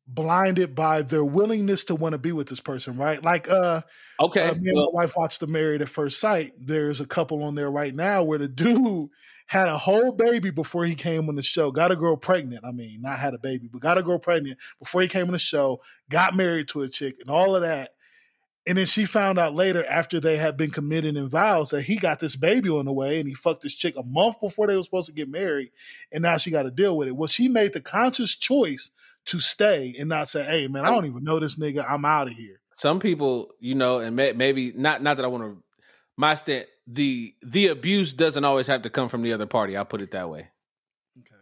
blinded 0.07 0.73
by 0.73 1.01
their 1.01 1.25
willingness 1.25 1.83
to 1.85 1.95
want 1.95 2.13
to 2.13 2.19
be 2.19 2.31
with 2.31 2.47
this 2.47 2.61
person, 2.61 2.97
right? 2.97 3.21
Like, 3.21 3.49
uh, 3.49 3.81
okay, 4.21 4.47
uh, 4.47 4.55
me 4.55 4.69
and 4.69 4.77
well, 4.77 4.91
my 4.93 5.03
wife 5.03 5.15
watched 5.17 5.41
the 5.41 5.47
Married 5.47 5.81
at 5.81 5.89
First 5.89 6.19
Sight. 6.19 6.51
There's 6.59 7.01
a 7.01 7.05
couple 7.05 7.43
on 7.43 7.55
there 7.55 7.69
right 7.69 7.93
now 7.93 8.23
where 8.23 8.39
the 8.39 8.47
dude 8.47 9.09
had 9.47 9.67
a 9.67 9.77
whole 9.77 10.11
baby 10.11 10.49
before 10.49 10.85
he 10.85 10.95
came 10.95 11.29
on 11.29 11.35
the 11.35 11.41
show. 11.41 11.71
Got 11.71 11.91
a 11.91 11.95
girl 11.95 12.15
pregnant. 12.17 12.65
I 12.65 12.71
mean, 12.71 13.01
not 13.01 13.19
had 13.19 13.33
a 13.33 13.39
baby, 13.39 13.69
but 13.71 13.81
got 13.81 13.97
a 13.97 14.03
girl 14.03 14.19
pregnant 14.19 14.57
before 14.79 15.01
he 15.01 15.07
came 15.07 15.27
on 15.27 15.31
the 15.33 15.39
show. 15.39 15.81
Got 16.09 16.35
married 16.35 16.69
to 16.69 16.81
a 16.81 16.89
chick 16.89 17.15
and 17.21 17.29
all 17.29 17.55
of 17.55 17.61
that. 17.61 17.91
And 18.67 18.77
then 18.77 18.85
she 18.85 19.05
found 19.05 19.39
out 19.39 19.53
later, 19.53 19.85
after 19.85 20.19
they 20.19 20.35
had 20.35 20.57
been 20.57 20.71
committed 20.71 21.15
in 21.15 21.29
vows, 21.29 21.69
that 21.69 21.83
he 21.83 21.95
got 21.95 22.19
this 22.19 22.35
baby 22.35 22.67
on 22.69 22.83
the 22.83 22.91
way 22.91 23.17
and 23.17 23.27
he 23.27 23.33
fucked 23.33 23.61
this 23.61 23.73
chick 23.73 23.95
a 23.95 24.03
month 24.03 24.41
before 24.41 24.67
they 24.67 24.75
were 24.75 24.83
supposed 24.83 25.07
to 25.07 25.13
get 25.13 25.29
married. 25.29 25.71
And 26.11 26.23
now 26.23 26.35
she 26.35 26.51
got 26.51 26.63
to 26.63 26.71
deal 26.71 26.97
with 26.97 27.07
it. 27.07 27.15
Well, 27.15 27.29
she 27.29 27.47
made 27.47 27.71
the 27.71 27.79
conscious 27.79 28.35
choice 28.35 28.91
to 29.27 29.39
stay 29.39 29.95
and 29.99 30.09
not 30.09 30.29
say, 30.29 30.43
hey, 30.43 30.67
man, 30.67 30.85
I 30.85 30.89
don't 30.89 31.05
even 31.05 31.23
know 31.23 31.39
this 31.39 31.57
nigga. 31.57 31.85
I'm 31.87 32.05
out 32.05 32.27
of 32.27 32.33
here. 32.33 32.59
some 32.75 32.99
people, 32.99 33.49
you 33.59 33.75
know, 33.75 33.99
and 33.99 34.15
may, 34.15 34.33
maybe 34.33 34.73
not 34.75 35.01
not 35.01 35.17
that 35.17 35.25
I 35.25 35.29
want 35.29 35.43
to 35.43 35.63
my 36.17 36.35
stand 36.35 36.65
the 36.87 37.33
the 37.41 37.67
abuse 37.67 38.13
doesn't 38.13 38.45
always 38.45 38.67
have 38.67 38.81
to 38.83 38.89
come 38.89 39.09
from 39.09 39.21
the 39.21 39.33
other 39.33 39.45
party. 39.45 39.75
I'll 39.77 39.85
put 39.85 40.01
it 40.01 40.11
that 40.11 40.29
way. 40.29 40.47
Okay. 41.19 41.35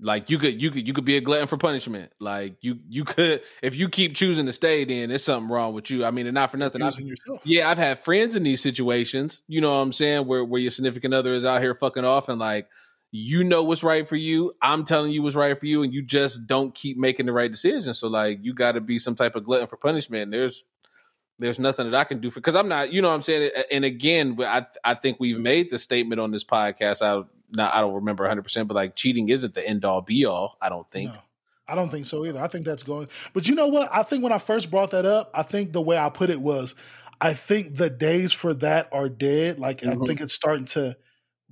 Like 0.00 0.28
you 0.28 0.38
could 0.38 0.60
you 0.60 0.70
could 0.70 0.86
you 0.86 0.92
could 0.92 1.04
be 1.04 1.16
a 1.16 1.20
glutton 1.20 1.46
for 1.46 1.56
punishment. 1.56 2.12
Like 2.18 2.56
you 2.60 2.80
you 2.88 3.04
could 3.04 3.42
if 3.62 3.76
you 3.76 3.88
keep 3.88 4.14
choosing 4.14 4.46
to 4.46 4.52
stay, 4.52 4.84
then 4.84 5.10
there's 5.10 5.24
something 5.24 5.50
wrong 5.50 5.72
with 5.72 5.90
you. 5.90 6.04
I 6.04 6.10
mean, 6.10 6.26
and 6.26 6.34
not 6.34 6.50
for 6.50 6.56
nothing. 6.56 6.82
I've, 6.82 6.98
yeah, 7.44 7.70
I've 7.70 7.78
had 7.78 7.98
friends 8.00 8.34
in 8.34 8.42
these 8.42 8.60
situations. 8.60 9.44
You 9.46 9.60
know 9.60 9.70
what 9.70 9.82
I'm 9.82 9.92
saying? 9.92 10.26
Where 10.26 10.44
where 10.44 10.60
your 10.60 10.72
significant 10.72 11.14
other 11.14 11.32
is 11.32 11.44
out 11.44 11.62
here 11.62 11.74
fucking 11.74 12.04
off 12.04 12.28
and 12.28 12.40
like 12.40 12.68
you 13.14 13.44
know 13.44 13.62
what's 13.62 13.82
right 13.84 14.08
for 14.08 14.16
you. 14.16 14.54
I'm 14.62 14.84
telling 14.84 15.12
you 15.12 15.22
what's 15.22 15.36
right 15.36 15.56
for 15.56 15.66
you, 15.66 15.82
and 15.82 15.92
you 15.92 16.02
just 16.02 16.46
don't 16.46 16.74
keep 16.74 16.96
making 16.96 17.26
the 17.26 17.32
right 17.32 17.50
decision. 17.50 17.92
So 17.92 18.08
like 18.08 18.38
you 18.42 18.54
got 18.54 18.72
to 18.72 18.80
be 18.80 18.98
some 18.98 19.14
type 19.14 19.36
of 19.36 19.44
glutton 19.44 19.66
for 19.68 19.76
punishment. 19.76 20.22
And 20.24 20.32
there's 20.32 20.64
there's 21.38 21.58
nothing 21.58 21.90
that 21.90 21.98
I 21.98 22.04
can 22.04 22.20
do 22.20 22.30
for 22.30 22.40
because 22.40 22.56
I'm 22.56 22.68
not. 22.68 22.90
You 22.92 23.02
know 23.02 23.08
what 23.08 23.14
I'm 23.14 23.22
saying? 23.22 23.50
And 23.70 23.84
again, 23.84 24.38
I 24.40 24.64
I 24.82 24.94
think 24.94 25.18
we've 25.20 25.38
made 25.38 25.70
the 25.70 25.78
statement 25.78 26.20
on 26.22 26.30
this 26.30 26.42
podcast. 26.42 27.02
I 27.02 27.22
not 27.50 27.74
I 27.74 27.82
don't 27.82 27.92
remember 27.94 28.24
100, 28.24 28.42
percent 28.42 28.66
but 28.66 28.74
like 28.74 28.96
cheating 28.96 29.28
isn't 29.28 29.52
the 29.52 29.66
end 29.66 29.84
all 29.84 30.00
be 30.00 30.24
all. 30.24 30.56
I 30.62 30.70
don't 30.70 30.90
think. 30.90 31.12
No, 31.12 31.20
I 31.68 31.74
don't 31.74 31.90
think 31.90 32.06
so 32.06 32.24
either. 32.24 32.40
I 32.40 32.48
think 32.48 32.64
that's 32.64 32.82
going. 32.82 33.08
But 33.34 33.46
you 33.46 33.54
know 33.54 33.66
what? 33.66 33.90
I 33.92 34.04
think 34.04 34.22
when 34.22 34.32
I 34.32 34.38
first 34.38 34.70
brought 34.70 34.92
that 34.92 35.04
up, 35.04 35.30
I 35.34 35.42
think 35.42 35.72
the 35.72 35.82
way 35.82 35.98
I 35.98 36.08
put 36.08 36.30
it 36.30 36.40
was, 36.40 36.74
I 37.20 37.34
think 37.34 37.76
the 37.76 37.90
days 37.90 38.32
for 38.32 38.54
that 38.54 38.88
are 38.90 39.10
dead. 39.10 39.58
Like 39.58 39.84
I 39.84 39.96
Mhm. 39.96 40.06
think 40.06 40.22
it's 40.22 40.32
starting 40.32 40.64
to 40.66 40.96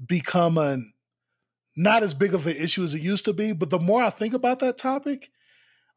become 0.07 0.57
an 0.57 0.91
not 1.81 2.03
as 2.03 2.15
big 2.15 2.35
of 2.35 2.47
an 2.47 2.57
issue 2.57 2.83
as 2.85 2.95
it 2.95 3.01
used 3.03 3.25
to 3.25 3.33
be. 3.33 3.53
But 3.53 3.71
the 3.71 3.79
more 3.79 4.03
I 4.03 4.11
think 4.11 4.35
about 4.35 4.59
that 4.61 4.79
topic, 4.79 5.31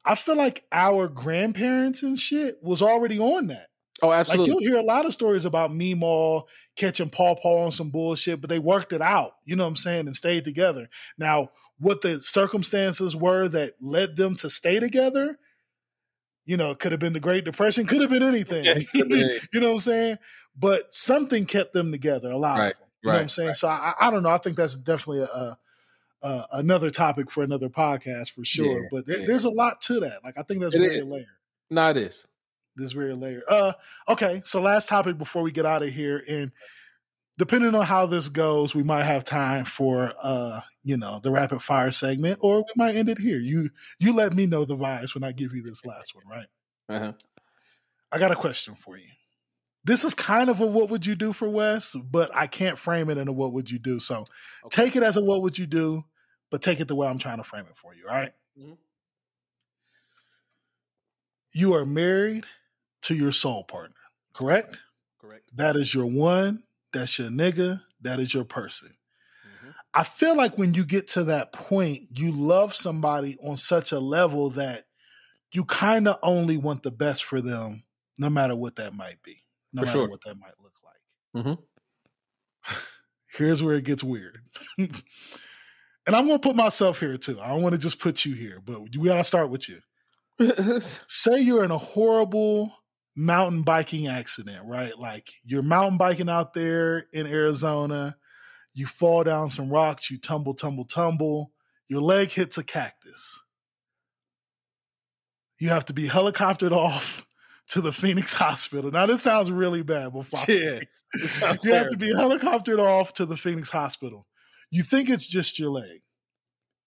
I 0.05 0.15
feel 0.15 0.37
like 0.37 0.65
our 0.71 1.07
grandparents 1.07 2.03
and 2.03 2.17
shit 2.19 2.55
was 2.61 2.81
already 2.81 3.19
on 3.19 3.47
that. 3.47 3.67
Oh, 4.01 4.07
Like 4.07 4.19
absolutely. 4.19 4.47
you'll 4.47 4.59
hear 4.59 4.75
a 4.77 4.81
lot 4.85 5.05
of 5.05 5.13
stories 5.13 5.45
about 5.45 5.71
Meemaw 5.71 6.43
catching 6.75 7.09
Paw 7.09 7.35
Paw 7.35 7.65
on 7.65 7.71
some 7.71 7.89
bullshit, 7.89 8.41
but 8.41 8.49
they 8.49 8.59
worked 8.59 8.93
it 8.93 9.01
out, 9.01 9.33
you 9.45 9.55
know 9.55 9.63
what 9.63 9.69
I'm 9.69 9.75
saying, 9.77 10.07
and 10.07 10.15
stayed 10.15 10.45
together. 10.45 10.89
Now, 11.17 11.49
what 11.77 12.01
the 12.01 12.21
circumstances 12.21 13.15
were 13.15 13.47
that 13.49 13.73
led 13.81 14.15
them 14.17 14.35
to 14.37 14.49
stay 14.49 14.79
together, 14.79 15.37
you 16.45 16.57
know, 16.57 16.71
it 16.71 16.79
could 16.79 16.91
have 16.91 16.99
been 16.99 17.13
the 17.13 17.19
Great 17.19 17.45
Depression, 17.45 17.85
could 17.85 18.01
have 18.01 18.09
been 18.09 18.23
anything. 18.23 18.65
Yeah, 18.65 18.73
have 18.73 19.09
been 19.09 19.11
anything. 19.13 19.39
you 19.53 19.59
know 19.59 19.67
what 19.67 19.73
I'm 19.75 19.79
saying? 19.79 20.17
But 20.57 20.93
something 20.93 21.45
kept 21.45 21.73
them 21.73 21.91
together, 21.91 22.29
a 22.29 22.37
lot 22.37 22.57
Right, 22.59 22.71
of 22.71 22.77
them. 22.79 22.87
You 23.01 23.11
know 23.11 23.13
what 23.15 23.19
I'm 23.19 23.23
right, 23.23 23.31
saying? 23.31 23.53
So 23.53 23.67
I, 23.67 23.93
I 23.99 24.11
don't 24.11 24.23
know. 24.23 24.29
I 24.29 24.37
think 24.37 24.57
that's 24.57 24.75
definitely 24.77 25.23
a, 25.23 25.57
a 26.23 26.45
another 26.53 26.89
topic 26.89 27.29
for 27.29 27.43
another 27.43 27.69
podcast 27.69 28.31
for 28.31 28.43
sure. 28.45 28.83
Yeah, 28.83 28.87
but 28.91 29.05
there, 29.05 29.19
yeah. 29.19 29.27
there's 29.27 29.45
a 29.45 29.49
lot 29.51 29.81
to 29.81 29.99
that. 30.01 30.23
Like 30.23 30.37
I 30.37 30.43
think 30.43 30.61
that's 30.61 30.73
It 30.73 30.79
very 30.79 30.97
is. 30.99 31.07
layered 31.11 31.27
no, 31.69 31.89
it 31.89 31.97
is. 31.97 32.25
this 32.75 32.91
very 32.91 33.13
layer. 33.13 33.41
Uh, 33.47 33.73
okay. 34.09 34.41
So 34.45 34.61
last 34.61 34.89
topic 34.89 35.17
before 35.17 35.41
we 35.41 35.51
get 35.51 35.65
out 35.65 35.83
of 35.83 35.89
here, 35.89 36.21
and 36.29 36.51
depending 37.37 37.73
on 37.75 37.83
how 37.85 38.05
this 38.05 38.29
goes, 38.29 38.75
we 38.75 38.83
might 38.83 39.03
have 39.03 39.23
time 39.23 39.65
for 39.65 40.13
uh, 40.21 40.61
you 40.83 40.97
know, 40.97 41.19
the 41.23 41.31
rapid 41.31 41.61
fire 41.61 41.91
segment, 41.91 42.39
or 42.41 42.57
we 42.59 42.73
might 42.75 42.95
end 42.95 43.09
it 43.09 43.19
here. 43.19 43.39
You 43.39 43.69
you 43.99 44.13
let 44.13 44.33
me 44.33 44.45
know 44.45 44.65
the 44.65 44.77
vibes 44.77 45.13
when 45.15 45.23
I 45.23 45.31
give 45.31 45.53
you 45.53 45.63
this 45.63 45.83
last 45.85 46.13
one, 46.13 46.25
right? 46.29 46.47
Uh-huh. 46.89 47.13
I 48.11 48.19
got 48.19 48.31
a 48.31 48.35
question 48.35 48.75
for 48.75 48.97
you. 48.97 49.07
This 49.85 50.03
is 50.03 50.13
kind 50.13 50.49
of 50.49 50.61
a 50.61 50.65
what 50.65 50.89
would 50.89 51.05
you 51.05 51.15
do 51.15 51.33
for 51.33 51.49
Wes, 51.49 51.93
but 51.95 52.31
I 52.35 52.47
can't 52.47 52.77
frame 52.77 53.09
it 53.09 53.17
in 53.17 53.27
a 53.27 53.33
what 53.33 53.53
would 53.53 53.69
you 53.69 53.79
do. 53.79 53.99
So 53.99 54.25
take 54.69 54.95
it 54.95 55.03
as 55.03 55.17
a 55.17 55.23
what 55.23 55.41
would 55.41 55.57
you 55.57 55.65
do, 55.65 56.05
but 56.53 56.61
take 56.61 56.79
it 56.79 56.87
the 56.87 56.93
way 56.93 57.07
I'm 57.07 57.17
trying 57.17 57.37
to 57.37 57.43
frame 57.43 57.65
it 57.67 57.75
for 57.75 57.95
you. 57.95 58.03
All 58.07 58.13
right? 58.13 58.31
Mhm. 58.55 58.77
You 61.51 61.73
are 61.73 61.83
married 61.83 62.45
to 63.01 63.15
your 63.15 63.31
soul 63.31 63.63
partner, 63.63 63.95
correct? 64.33 64.83
Correct. 65.19 65.49
That 65.55 65.75
is 65.75 65.95
your 65.95 66.05
one. 66.05 66.61
That's 66.93 67.17
your 67.17 67.29
nigga. 67.29 67.83
That 68.01 68.19
is 68.19 68.35
your 68.35 68.45
person. 68.45 68.95
Mhm. 69.43 69.73
I 69.95 70.03
feel 70.03 70.37
like 70.37 70.59
when 70.59 70.75
you 70.75 70.85
get 70.85 71.07
to 71.09 71.23
that 71.23 71.53
point, 71.53 72.19
you 72.19 72.31
love 72.31 72.75
somebody 72.75 73.35
on 73.39 73.57
such 73.57 73.91
a 73.91 73.99
level 73.99 74.51
that 74.51 74.85
you 75.53 75.65
kind 75.65 76.07
of 76.07 76.19
only 76.21 76.57
want 76.57 76.83
the 76.83 76.91
best 76.91 77.23
for 77.23 77.41
them, 77.41 77.83
no 78.19 78.29
matter 78.29 78.55
what 78.55 78.75
that 78.75 78.93
might 78.93 79.23
be, 79.23 79.43
no 79.71 79.81
For 79.81 79.85
matter 79.87 79.97
sure. 79.97 80.07
what 80.07 80.21
that 80.25 80.37
might 80.37 80.59
look 80.61 80.75
like. 80.83 81.01
Mhm. 81.43 81.63
Here's 83.29 83.63
where 83.63 83.75
it 83.75 83.85
gets 83.85 84.03
weird. 84.03 84.39
and 86.05 86.15
I'm 86.15 86.27
going 86.27 86.39
to 86.39 86.47
put 86.47 86.55
myself 86.55 86.99
here 86.99 87.17
too. 87.17 87.39
I 87.39 87.49
don't 87.49 87.61
want 87.61 87.73
to 87.73 87.81
just 87.81 87.99
put 87.99 88.25
you 88.25 88.33
here, 88.35 88.61
but 88.63 88.81
we 88.81 89.07
got 89.07 89.17
to 89.17 89.23
start 89.23 89.49
with 89.49 89.69
you. 89.69 89.79
say 91.07 91.39
you're 91.39 91.63
in 91.63 91.71
a 91.71 91.77
horrible 91.77 92.73
mountain 93.15 93.61
biking 93.61 94.07
accident, 94.07 94.65
right? 94.65 94.97
Like 94.97 95.29
you're 95.45 95.61
mountain 95.61 95.97
biking 95.97 96.29
out 96.29 96.53
there 96.53 97.05
in 97.13 97.27
Arizona, 97.27 98.15
you 98.73 98.85
fall 98.85 99.23
down 99.23 99.49
some 99.49 99.69
rocks, 99.69 100.09
you 100.09 100.19
tumble, 100.19 100.53
tumble, 100.53 100.85
tumble, 100.85 101.51
your 101.87 102.01
leg 102.01 102.29
hits 102.29 102.57
a 102.57 102.63
cactus. 102.63 103.41
You 105.59 105.69
have 105.69 105.85
to 105.85 105.93
be 105.93 106.09
helicoptered 106.09 106.71
off 106.75 107.25
to 107.69 107.81
the 107.81 107.91
Phoenix 107.91 108.33
hospital. 108.33 108.91
Now, 108.91 109.05
this 109.05 109.21
sounds 109.21 109.51
really 109.51 109.83
bad, 109.83 110.11
but 110.13 110.47
yeah. 110.47 110.79
You 111.63 111.73
have 111.73 111.89
to 111.89 111.97
be 111.97 112.11
helicoptered 112.11 112.79
off 112.79 113.13
to 113.13 113.27
the 113.27 113.37
Phoenix 113.37 113.69
hospital. 113.69 114.25
You 114.73 114.81
think 114.81 115.07
it's 115.07 115.27
just 115.27 115.59
your 115.59 115.69
leg. 115.69 115.99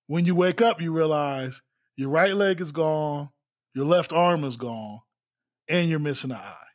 When 0.09 0.25
you 0.25 0.35
wake 0.35 0.61
up, 0.61 0.81
you 0.81 0.91
realize 0.91 1.63
your 1.95 2.11
right 2.11 2.35
leg 2.35 2.61
is 2.61 2.73
gone, 2.73 3.29
your 3.77 3.85
left 3.85 4.13
arm 4.13 4.43
is 4.43 4.57
gone, 4.57 4.99
and 5.69 5.89
you're 5.89 6.01
missing 6.01 6.33
an 6.33 6.39
eye. 6.39 6.67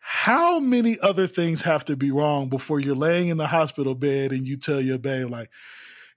How 0.00 0.58
many 0.58 0.98
other 1.00 1.28
things 1.28 1.62
have 1.62 1.84
to 1.84 1.96
be 1.96 2.10
wrong 2.10 2.48
before 2.48 2.80
you're 2.80 2.96
laying 2.96 3.28
in 3.28 3.36
the 3.36 3.46
hospital 3.46 3.94
bed 3.94 4.32
and 4.32 4.48
you 4.48 4.56
tell 4.56 4.80
your 4.80 4.98
babe, 4.98 5.30
like, 5.30 5.48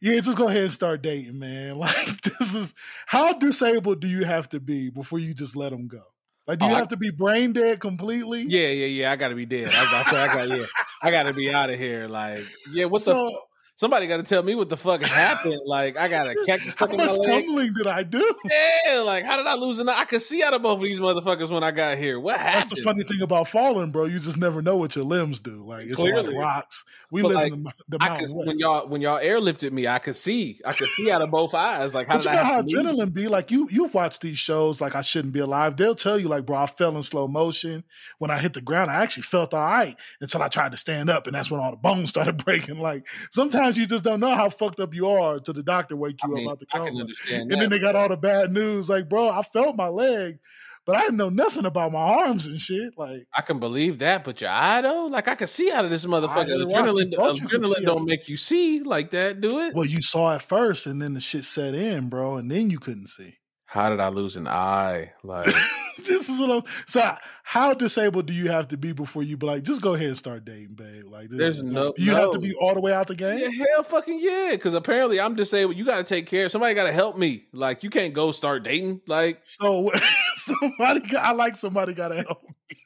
yeah, 0.02 0.20
just 0.20 0.36
go 0.36 0.48
ahead 0.48 0.64
and 0.64 0.72
start 0.72 1.04
dating, 1.04 1.38
man. 1.38 1.78
Like, 1.78 2.22
this 2.24 2.56
is 2.56 2.74
how 3.06 3.34
disabled 3.34 4.02
do 4.02 4.08
you 4.08 4.26
have 4.26 4.50
to 4.50 4.60
be 4.60 4.90
before 4.90 5.20
you 5.20 5.36
just 5.36 5.56
let 5.56 5.70
them 5.70 5.88
go? 5.88 6.02
Like, 6.48 6.60
do 6.60 6.66
Oh, 6.66 6.70
you 6.70 6.76
I- 6.76 6.80
have 6.80 6.88
to 6.90 6.98
be 6.98 7.10
brain 7.12 7.52
dead 7.54 7.80
completely? 7.80 8.44
Yeah, 8.48 8.70
yeah, 8.70 8.86
yeah. 8.86 9.12
I 9.12 9.16
gotta 9.18 9.36
be 9.36 9.46
dead. 9.46 9.68
I 9.70 9.72
got, 9.92 10.14
I 10.14 10.34
got, 10.48 10.58
yeah. 10.58 10.66
I 11.02 11.12
gotta 11.12 11.34
be 11.34 11.52
out 11.54 11.70
of 11.70 11.78
here. 11.78 12.08
Like, 12.08 12.46
yeah. 12.72 12.86
What's? 12.86 13.06
So- 13.06 13.28
fu- 13.30 13.38
Somebody 13.78 14.08
got 14.08 14.18
to 14.18 14.24
tell 14.24 14.42
me 14.42 14.56
what 14.56 14.70
the 14.70 14.76
fuck 14.76 15.04
happened. 15.04 15.62
Like, 15.68 15.98
I 15.98 16.08
got 16.08 16.28
a 16.28 16.34
cactus 16.48 16.76
How 16.80 16.88
stuck 16.88 16.92
in 16.94 16.98
my 16.98 17.06
much 17.06 17.22
tumbling 17.24 17.74
did 17.74 17.86
I 17.86 18.02
do? 18.02 18.36
Yeah, 18.44 19.02
like, 19.02 19.24
how 19.24 19.38
did 19.38 19.46
I 19.46 19.54
lose 19.54 19.78
an 19.78 19.88
eye? 19.88 20.00
I 20.00 20.06
could 20.06 20.24
see 20.24 20.42
out 20.44 20.56
of 20.56 20.64
both 20.64 20.78
of 20.78 20.82
these 20.84 21.00
motherfuckers 21.00 21.52
when 21.52 21.64
I 21.64 21.70
got 21.70 22.00
here. 22.00 22.20
What 22.20 22.40
happened? 22.40 22.72
That's 22.72 22.76
the 22.76 22.82
funny 22.82 23.04
thing 23.04 23.22
about 23.22 23.48
falling, 23.48 23.92
bro. 23.92 24.06
You 24.06 24.18
just 24.18 24.40
never 24.40 24.64
know 24.64 24.78
what 24.78 24.96
your 24.96 25.06
limbs 25.06 25.42
do. 25.42 25.64
Like 25.64 25.86
it's 25.86 26.00
a 26.00 26.06
lot 26.06 26.10
of 26.18 26.26
Clearly. 26.26 26.38
rocks. 26.40 26.84
We 27.12 27.22
But, 27.22 27.28
live 27.28 27.36
like, 27.36 27.54
in 27.54 27.64
the, 27.64 27.74
the 27.90 27.98
I 28.02 28.10
mountain 28.10 28.32
when 28.46 28.58
y'all 28.58 28.88
when 28.88 29.02
y'all 29.02 29.20
airlifted 29.20 29.72
me, 29.72 29.88
I 29.88 30.00
could 30.00 30.16
see. 30.16 30.60
I 30.66 30.74
could 30.74 30.88
see 30.90 31.12
out 31.12 31.22
of 31.22 31.30
both 31.30 31.54
eyes. 31.54 31.94
Like, 31.94 32.08
how 32.08 32.16
But 32.18 32.24
did 32.24 32.32
you 32.32 32.36
know 32.36 32.42
I 32.42 32.44
how 32.46 32.62
adrenaline 32.62 33.14
be? 33.14 33.28
Like 33.28 33.52
you, 33.52 33.68
you've 33.72 33.94
watched 33.94 34.22
these 34.22 34.40
shows. 34.40 34.82
Like 34.82 34.96
I 34.96 35.02
shouldn't 35.02 35.34
be 35.34 35.40
alive. 35.40 35.78
They'll 35.78 35.94
tell 35.96 36.18
you, 36.18 36.28
like, 36.30 36.46
bro, 36.48 36.58
I 36.58 36.66
fell 36.66 36.96
in 36.96 37.04
slow 37.04 37.28
motion 37.28 37.84
when 38.18 38.32
I 38.32 38.40
hit 38.40 38.54
the 38.54 38.62
ground. 38.62 38.90
I 38.90 39.04
actually 39.04 39.24
felt 39.24 39.54
all 39.54 39.60
right 39.62 39.96
until 40.20 40.42
I 40.42 40.48
tried 40.48 40.72
to 40.72 40.78
stand 40.78 41.10
up, 41.12 41.28
and 41.28 41.36
that's 41.36 41.52
when 41.52 41.60
all 41.62 41.72
the 41.72 41.78
bones 41.78 42.10
started 42.10 42.38
breaking. 42.44 42.80
Like 42.80 43.08
sometimes 43.32 43.67
you 43.76 43.88
just 43.88 44.04
don't 44.04 44.20
know 44.20 44.36
how 44.36 44.50
fucked 44.50 44.80
up 44.80 44.94
you 44.94 45.08
are 45.10 45.36
until 45.36 45.56
the 45.56 45.64
doctor 45.64 45.96
wake 45.96 46.18
I 46.24 46.28
you 46.28 46.34
mean, 46.36 46.48
up 46.48 46.52
out 46.52 46.60
the 46.60 46.68
I 46.72 46.78
coma. 46.78 47.08
And 47.32 47.50
that. 47.50 47.58
then 47.60 47.70
they 47.72 47.80
got 47.80 47.96
all 47.96 48.08
the 48.08 48.16
bad 48.18 48.52
news. 48.52 48.88
Like, 48.88 49.10
bro, 49.10 49.30
I 49.30 49.42
felt 49.42 49.76
my 49.76 49.88
leg, 49.88 50.38
but 50.86 50.96
I 50.96 51.02
didn't 51.02 51.18
know 51.18 51.30
nothing 51.30 51.66
about 51.66 51.92
my 51.92 52.00
arms 52.00 52.46
and 52.46 52.60
shit. 52.60 52.94
Like. 52.98 53.28
I 53.34 53.42
can 53.42 53.60
believe 53.60 53.98
that, 54.00 54.24
but 54.24 54.40
your 54.40 54.52
eye 54.52 54.82
though, 54.82 55.08
like 55.08 55.28
I 55.28 55.34
can 55.34 55.48
see 55.48 55.72
out 55.72 55.86
of 55.86 55.92
this 55.92 56.06
motherfucker. 56.06 56.46
Adrenaline, 56.66 57.12
You 57.12 57.18
thought 57.18 57.42
you 57.42 57.48
could 57.48 57.66
see 57.66 57.74
adrenaline 57.74 57.86
don't 57.86 58.06
make 58.06 58.30
you 58.30 58.38
see 58.38 58.84
like 58.84 59.12
that. 59.12 59.42
Do 59.42 59.60
it? 59.60 59.74
Well, 59.74 59.86
you 59.86 60.02
saw 60.02 60.36
it 60.36 60.44
first, 60.44 60.86
and 60.86 61.02
then 61.02 61.16
the 61.16 61.20
shit 61.20 61.44
set 61.44 61.74
in, 61.74 62.10
bro, 62.10 62.36
and 62.36 62.52
then 62.52 62.70
you 62.70 62.78
couldn't 62.80 63.08
see. 63.08 63.38
How 63.70 63.90
did 63.90 64.00
I 64.00 64.08
lose 64.08 64.38
an 64.38 64.48
eye? 64.48 65.12
Like, 65.24 65.46
this 66.06 66.30
is 66.30 66.40
what 66.40 66.50
I'm. 66.52 66.62
So, 66.88 67.04
how 67.44 67.74
disabled 67.74 68.26
do 68.26 68.34
you 68.34 68.48
have 68.50 68.70
to 68.70 68.78
be 68.78 68.94
before 68.94 69.24
you 69.24 69.36
be 69.36 69.46
like, 69.46 69.64
just 69.64 69.82
go 69.82 69.94
ahead 69.94 70.08
and 70.08 70.18
start 70.18 70.46
dating, 70.46 70.76
babe? 70.76 71.04
Like, 71.06 71.28
this, 71.30 71.38
There's 71.38 71.62
no- 71.64 71.94
You 71.98 72.12
have 72.16 72.32
to 72.32 72.40
be 72.40 72.54
all 72.56 72.74
the 72.74 72.80
way 72.82 72.94
out 72.94 73.08
the 73.08 73.16
game. 73.16 73.40
yeah, 73.40 73.66
hell, 73.74 73.84
fucking 73.84 74.20
yeah. 74.22 74.52
Because 74.52 74.74
apparently 74.74 75.20
I'm 75.20 75.36
disabled. 75.36 75.76
You 75.76 75.84
got 75.86 75.98
to 75.98 76.04
take 76.06 76.28
care. 76.28 76.48
Somebody 76.48 76.76
got 76.76 76.86
to 76.86 76.94
help 76.94 77.18
me. 77.18 77.48
Like, 77.52 77.84
you 77.84 77.90
can't 77.90 78.14
go 78.14 78.32
start 78.32 78.64
dating. 78.64 79.02
Like, 79.06 79.40
So 79.44 79.92
somebody, 80.38 81.02
got, 81.02 81.26
I 81.26 81.32
like 81.34 81.58
somebody 81.58 81.94
got 81.94 82.08
to 82.10 82.24
help 82.24 82.44
me. 82.44 82.78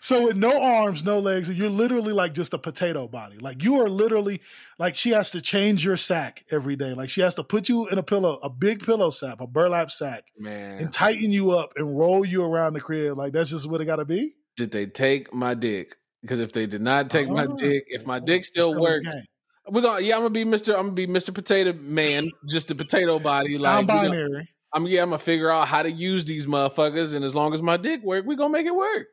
So 0.00 0.26
with 0.26 0.36
no 0.36 0.60
arms, 0.62 1.04
no 1.04 1.18
legs, 1.18 1.48
and 1.48 1.56
you're 1.56 1.70
literally 1.70 2.12
like 2.12 2.34
just 2.34 2.52
a 2.54 2.58
potato 2.58 3.06
body. 3.08 3.38
Like 3.38 3.62
you 3.62 3.80
are 3.80 3.88
literally 3.88 4.40
like 4.78 4.96
she 4.96 5.10
has 5.10 5.30
to 5.30 5.40
change 5.40 5.84
your 5.84 5.96
sack 5.96 6.44
every 6.50 6.76
day. 6.76 6.92
Like 6.94 7.08
she 7.08 7.20
has 7.20 7.34
to 7.36 7.44
put 7.44 7.68
you 7.68 7.86
in 7.88 7.98
a 7.98 8.02
pillow, 8.02 8.38
a 8.42 8.50
big 8.50 8.84
pillow 8.84 9.10
sack, 9.10 9.40
a 9.40 9.46
burlap 9.46 9.90
sack, 9.90 10.24
man, 10.38 10.78
and 10.78 10.92
tighten 10.92 11.30
you 11.30 11.52
up 11.52 11.72
and 11.76 11.96
roll 11.96 12.24
you 12.24 12.42
around 12.44 12.72
the 12.74 12.80
crib. 12.80 13.16
Like 13.16 13.32
that's 13.32 13.50
just 13.50 13.70
what 13.70 13.80
it 13.80 13.84
got 13.86 13.96
to 13.96 14.04
be. 14.04 14.34
did 14.56 14.70
they 14.72 14.86
take 14.86 15.32
my 15.32 15.54
dick? 15.54 15.96
Because 16.22 16.40
if 16.40 16.52
they 16.52 16.66
did 16.66 16.80
not 16.82 17.10
take 17.10 17.28
my 17.28 17.44
Oh, 17.44 17.54
dick, 17.56 17.84
if 17.88 18.06
my 18.06 18.18
dick 18.18 18.44
still 18.44 18.74
worked, 18.74 19.04
game. 19.04 19.22
we're 19.68 19.82
gonna 19.82 20.00
yeah, 20.00 20.14
I'm 20.16 20.20
gonna 20.22 20.30
be 20.30 20.44
Mr. 20.44 20.70
I'm 20.74 20.86
gonna 20.86 20.92
be 20.92 21.06
Mr. 21.06 21.32
Potato 21.34 21.72
Man, 21.74 22.30
just 22.48 22.70
a 22.70 22.74
potato 22.74 23.18
body. 23.18 23.58
Like, 23.58 23.82
we 23.82 23.86
gonna- 23.86 24.02
non-binary. 24.02 24.48
I'm 24.72 24.86
yeah, 24.86 25.02
I'm 25.02 25.10
gonna 25.10 25.18
figure 25.18 25.50
out 25.50 25.68
how 25.68 25.82
to 25.82 25.90
use 25.90 26.24
these 26.24 26.46
motherfuckers, 26.46 27.14
and 27.14 27.24
as 27.24 27.34
long 27.34 27.54
as 27.54 27.62
my 27.62 27.76
dick 27.76 28.02
work, 28.02 28.24
we 28.26 28.34
gonna 28.36 28.52
make 28.52 28.66
it 28.66 28.74
work. 28.74 29.06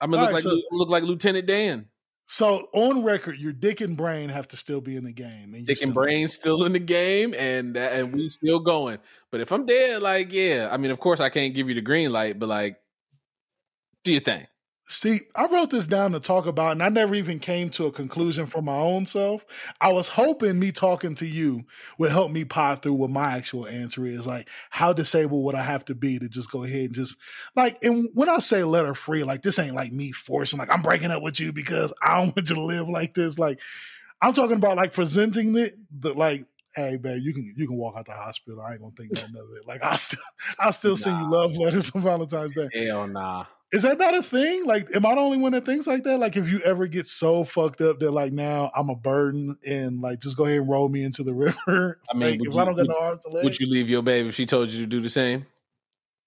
I'm 0.00 0.10
gonna 0.10 0.22
look 0.22 0.28
right, 0.28 0.34
like 0.34 0.42
so- 0.42 0.60
look 0.72 0.90
like 0.90 1.02
Lieutenant 1.02 1.46
Dan. 1.46 1.86
So 2.30 2.68
on 2.74 3.04
record, 3.04 3.38
your 3.38 3.54
dick 3.54 3.80
and 3.80 3.96
brain 3.96 4.28
have 4.28 4.48
to 4.48 4.56
still 4.58 4.82
be 4.82 4.96
in 4.96 5.04
the 5.04 5.14
game. 5.14 5.54
And 5.54 5.66
Dick 5.66 5.80
and 5.80 5.94
brain 5.94 6.28
still 6.28 6.66
in 6.66 6.74
the 6.74 6.78
game, 6.78 7.34
and 7.38 7.74
uh, 7.74 7.80
and 7.80 8.12
we 8.12 8.28
still 8.28 8.60
going. 8.60 8.98
But 9.30 9.40
if 9.40 9.50
I'm 9.50 9.64
dead, 9.64 10.02
like 10.02 10.30
yeah, 10.30 10.68
I 10.70 10.76
mean, 10.76 10.90
of 10.90 11.00
course 11.00 11.20
I 11.20 11.30
can't 11.30 11.54
give 11.54 11.70
you 11.70 11.74
the 11.74 11.80
green 11.80 12.12
light, 12.12 12.38
but 12.38 12.50
like, 12.50 12.76
do 14.04 14.12
your 14.12 14.20
thing. 14.20 14.46
See, 14.90 15.20
I 15.36 15.44
wrote 15.48 15.68
this 15.68 15.86
down 15.86 16.12
to 16.12 16.20
talk 16.20 16.46
about, 16.46 16.72
and 16.72 16.82
I 16.82 16.88
never 16.88 17.14
even 17.14 17.38
came 17.38 17.68
to 17.70 17.84
a 17.84 17.92
conclusion 17.92 18.46
for 18.46 18.62
my 18.62 18.76
own 18.76 19.04
self. 19.04 19.44
I 19.82 19.92
was 19.92 20.08
hoping 20.08 20.58
me 20.58 20.72
talking 20.72 21.14
to 21.16 21.26
you 21.26 21.66
would 21.98 22.10
help 22.10 22.30
me 22.30 22.46
pod 22.46 22.80
through 22.80 22.94
what 22.94 23.10
my 23.10 23.36
actual 23.36 23.66
answer 23.66 24.06
is. 24.06 24.26
Like, 24.26 24.48
how 24.70 24.94
disabled 24.94 25.44
would 25.44 25.54
I 25.54 25.62
have 25.62 25.84
to 25.86 25.94
be 25.94 26.18
to 26.18 26.26
just 26.26 26.50
go 26.50 26.64
ahead 26.64 26.86
and 26.86 26.94
just 26.94 27.18
like, 27.54 27.76
and 27.82 28.08
when 28.14 28.30
I 28.30 28.38
say 28.38 28.64
letter 28.64 28.94
free, 28.94 29.24
like 29.24 29.42
this 29.42 29.58
ain't 29.58 29.74
like 29.74 29.92
me 29.92 30.10
forcing, 30.10 30.58
like 30.58 30.72
I'm 30.72 30.80
breaking 30.80 31.10
up 31.10 31.22
with 31.22 31.38
you 31.38 31.52
because 31.52 31.92
I 32.02 32.16
don't 32.16 32.28
want 32.36 32.48
you 32.48 32.56
to 32.56 32.62
live 32.62 32.88
like 32.88 33.12
this. 33.12 33.38
Like, 33.38 33.60
I'm 34.22 34.32
talking 34.32 34.56
about 34.56 34.76
like 34.78 34.94
presenting 34.94 35.54
it, 35.58 35.74
but 35.92 36.16
like, 36.16 36.46
hey, 36.74 36.96
man, 37.02 37.20
you 37.22 37.34
can 37.34 37.52
you 37.54 37.66
can 37.66 37.76
walk 37.76 37.94
out 37.98 38.06
the 38.06 38.12
hospital. 38.12 38.62
I 38.62 38.72
ain't 38.72 38.80
gonna 38.80 38.92
think 38.96 39.12
nothing 39.12 39.36
of 39.36 39.54
it. 39.54 39.66
Like, 39.66 39.84
I 39.84 39.96
still 39.96 40.22
I 40.58 40.70
still 40.70 40.96
send 40.96 41.20
you 41.20 41.30
love 41.30 41.58
letters 41.58 41.90
on 41.94 42.00
Valentine's 42.00 42.54
Day. 42.54 42.70
Hell 42.72 43.06
nah. 43.06 43.44
Is 43.70 43.82
that 43.82 43.98
not 43.98 44.14
a 44.14 44.22
thing? 44.22 44.64
Like, 44.64 44.88
am 44.94 45.04
I 45.04 45.14
the 45.14 45.20
only 45.20 45.36
one 45.36 45.52
that 45.52 45.66
thinks 45.66 45.86
like 45.86 46.04
that? 46.04 46.18
Like, 46.18 46.36
if 46.38 46.50
you 46.50 46.58
ever 46.60 46.86
get 46.86 47.06
so 47.06 47.44
fucked 47.44 47.82
up 47.82 47.98
that 48.00 48.12
like 48.12 48.32
now 48.32 48.70
I'm 48.74 48.88
a 48.88 48.94
burden 48.96 49.56
and 49.66 50.00
like 50.00 50.20
just 50.20 50.38
go 50.38 50.46
ahead 50.46 50.58
and 50.60 50.68
roll 50.68 50.88
me 50.88 51.02
into 51.02 51.22
the 51.22 51.34
river. 51.66 52.00
I 52.10 52.14
mean, 52.16 52.30
like, 52.30 52.40
if 52.48 52.54
you- 52.54 52.60
I 52.60 52.64
don't 52.64 52.76
got 52.76 52.86
no 52.86 52.98
arms 52.98 53.26
and 53.26 53.34
legs, 53.34 53.44
Would 53.44 53.60
you 53.60 53.70
leave 53.70 53.90
your 53.90 54.02
baby 54.02 54.28
if 54.28 54.34
she 54.34 54.46
told 54.46 54.70
you 54.70 54.80
to 54.80 54.86
do 54.86 55.00
the 55.02 55.10
same? 55.10 55.46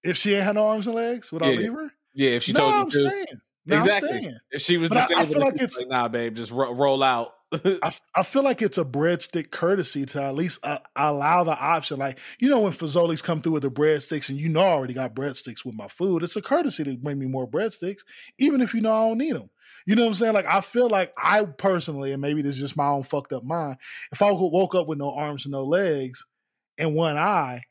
if 0.04 0.16
she 0.16 0.34
ain't 0.34 0.44
had 0.44 0.54
no 0.56 0.66
arms 0.68 0.86
and 0.86 0.96
legs, 0.96 1.30
would 1.32 1.42
I 1.42 1.50
leave 1.50 1.72
her? 1.72 1.90
Yeah, 2.14 2.30
if 2.30 2.42
she 2.44 2.52
no, 2.52 2.58
told 2.60 2.74
you 2.74 2.80
I'm 2.80 2.90
to. 2.90 2.96
staying. 3.08 3.40
No, 3.66 3.76
Exactly. 3.76 4.30
If 4.50 4.60
she 4.62 4.76
was 4.76 4.88
But 4.88 4.98
I- 5.12 5.20
I 5.20 5.24
feel 5.24 5.38
like 5.40 5.54
it's- 5.54 5.78
like, 5.78 5.88
nah, 5.88 6.08
babe, 6.08 6.34
just 6.36 6.50
ro- 6.52 6.72
roll 6.74 7.02
out. 7.02 7.32
I, 7.82 7.92
I 8.14 8.22
feel 8.22 8.42
like 8.42 8.62
it's 8.62 8.78
a 8.78 8.84
breadstick 8.84 9.50
courtesy 9.50 10.06
to 10.06 10.22
at 10.22 10.34
least 10.34 10.60
uh, 10.62 10.78
allow 10.96 11.44
the 11.44 11.58
option. 11.58 11.98
Like, 11.98 12.18
you 12.40 12.48
know, 12.48 12.60
when 12.60 12.72
Fazoli's 12.72 13.22
come 13.22 13.42
through 13.42 13.52
with 13.52 13.62
the 13.62 13.70
breadsticks 13.70 14.28
and 14.28 14.38
you 14.38 14.48
know 14.48 14.62
I 14.62 14.70
already 14.72 14.94
got 14.94 15.14
breadsticks 15.14 15.64
with 15.64 15.74
my 15.74 15.88
food, 15.88 16.22
it's 16.22 16.36
a 16.36 16.42
courtesy 16.42 16.84
to 16.84 16.96
bring 16.96 17.18
me 17.18 17.26
more 17.26 17.48
breadsticks, 17.48 18.00
even 18.38 18.60
if 18.60 18.74
you 18.74 18.80
know 18.80 18.92
I 18.92 19.08
don't 19.08 19.18
need 19.18 19.34
them. 19.34 19.50
You 19.86 19.96
know 19.96 20.02
what 20.02 20.08
I'm 20.08 20.14
saying? 20.14 20.34
Like, 20.34 20.46
I 20.46 20.60
feel 20.60 20.88
like 20.88 21.12
I 21.16 21.44
personally, 21.44 22.12
and 22.12 22.22
maybe 22.22 22.42
this 22.42 22.54
is 22.54 22.60
just 22.60 22.76
my 22.76 22.86
own 22.88 23.02
fucked 23.02 23.32
up 23.32 23.44
mind, 23.44 23.76
if 24.12 24.22
I 24.22 24.30
woke 24.30 24.74
up 24.74 24.86
with 24.86 24.98
no 24.98 25.10
arms 25.10 25.44
and 25.44 25.52
no 25.52 25.64
legs 25.64 26.24
and 26.78 26.94
one 26.94 27.16
eye, 27.16 27.62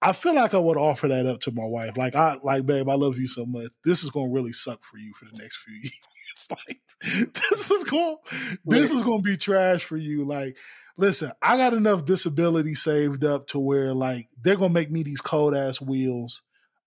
I 0.00 0.12
feel 0.12 0.34
like 0.34 0.52
I 0.52 0.58
would 0.58 0.76
offer 0.76 1.06
that 1.08 1.26
up 1.26 1.40
to 1.42 1.52
my 1.52 1.64
wife. 1.64 1.96
Like, 1.96 2.16
I 2.16 2.36
like, 2.42 2.66
babe, 2.66 2.88
I 2.88 2.94
love 2.94 3.18
you 3.18 3.28
so 3.28 3.46
much. 3.46 3.70
This 3.84 4.02
is 4.02 4.10
gonna 4.10 4.32
really 4.32 4.52
suck 4.52 4.82
for 4.82 4.98
you 4.98 5.12
for 5.14 5.26
the 5.26 5.40
next 5.40 5.58
few 5.58 5.74
years. 5.82 5.92
like, 6.50 6.80
this 7.02 7.70
is 7.70 7.84
going, 7.84 8.16
this 8.64 8.90
is 8.92 9.02
gonna 9.02 9.22
be 9.22 9.36
trash 9.36 9.84
for 9.84 9.96
you. 9.96 10.24
Like, 10.24 10.56
listen, 10.96 11.32
I 11.40 11.56
got 11.56 11.72
enough 11.72 12.04
disability 12.04 12.74
saved 12.74 13.24
up 13.24 13.46
to 13.48 13.58
where 13.58 13.94
like 13.94 14.26
they're 14.42 14.56
gonna 14.56 14.72
make 14.72 14.90
me 14.90 15.02
these 15.02 15.20
cold 15.20 15.54
ass 15.54 15.80
wheels. 15.80 16.42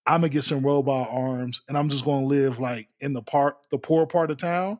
I'm 0.07 0.22
gonna 0.22 0.30
get 0.30 0.43
some 0.43 0.63
robot 0.63 1.07
arms, 1.09 1.61
and 1.67 1.77
I'm 1.77 1.89
just 1.89 2.05
gonna 2.05 2.26
live 2.26 2.59
like 2.59 2.88
in 2.99 3.13
the 3.13 3.22
part, 3.22 3.57
the 3.72 3.77
poor 3.77 4.05
part 4.05 4.31
of 4.31 4.38
town. 4.38 4.80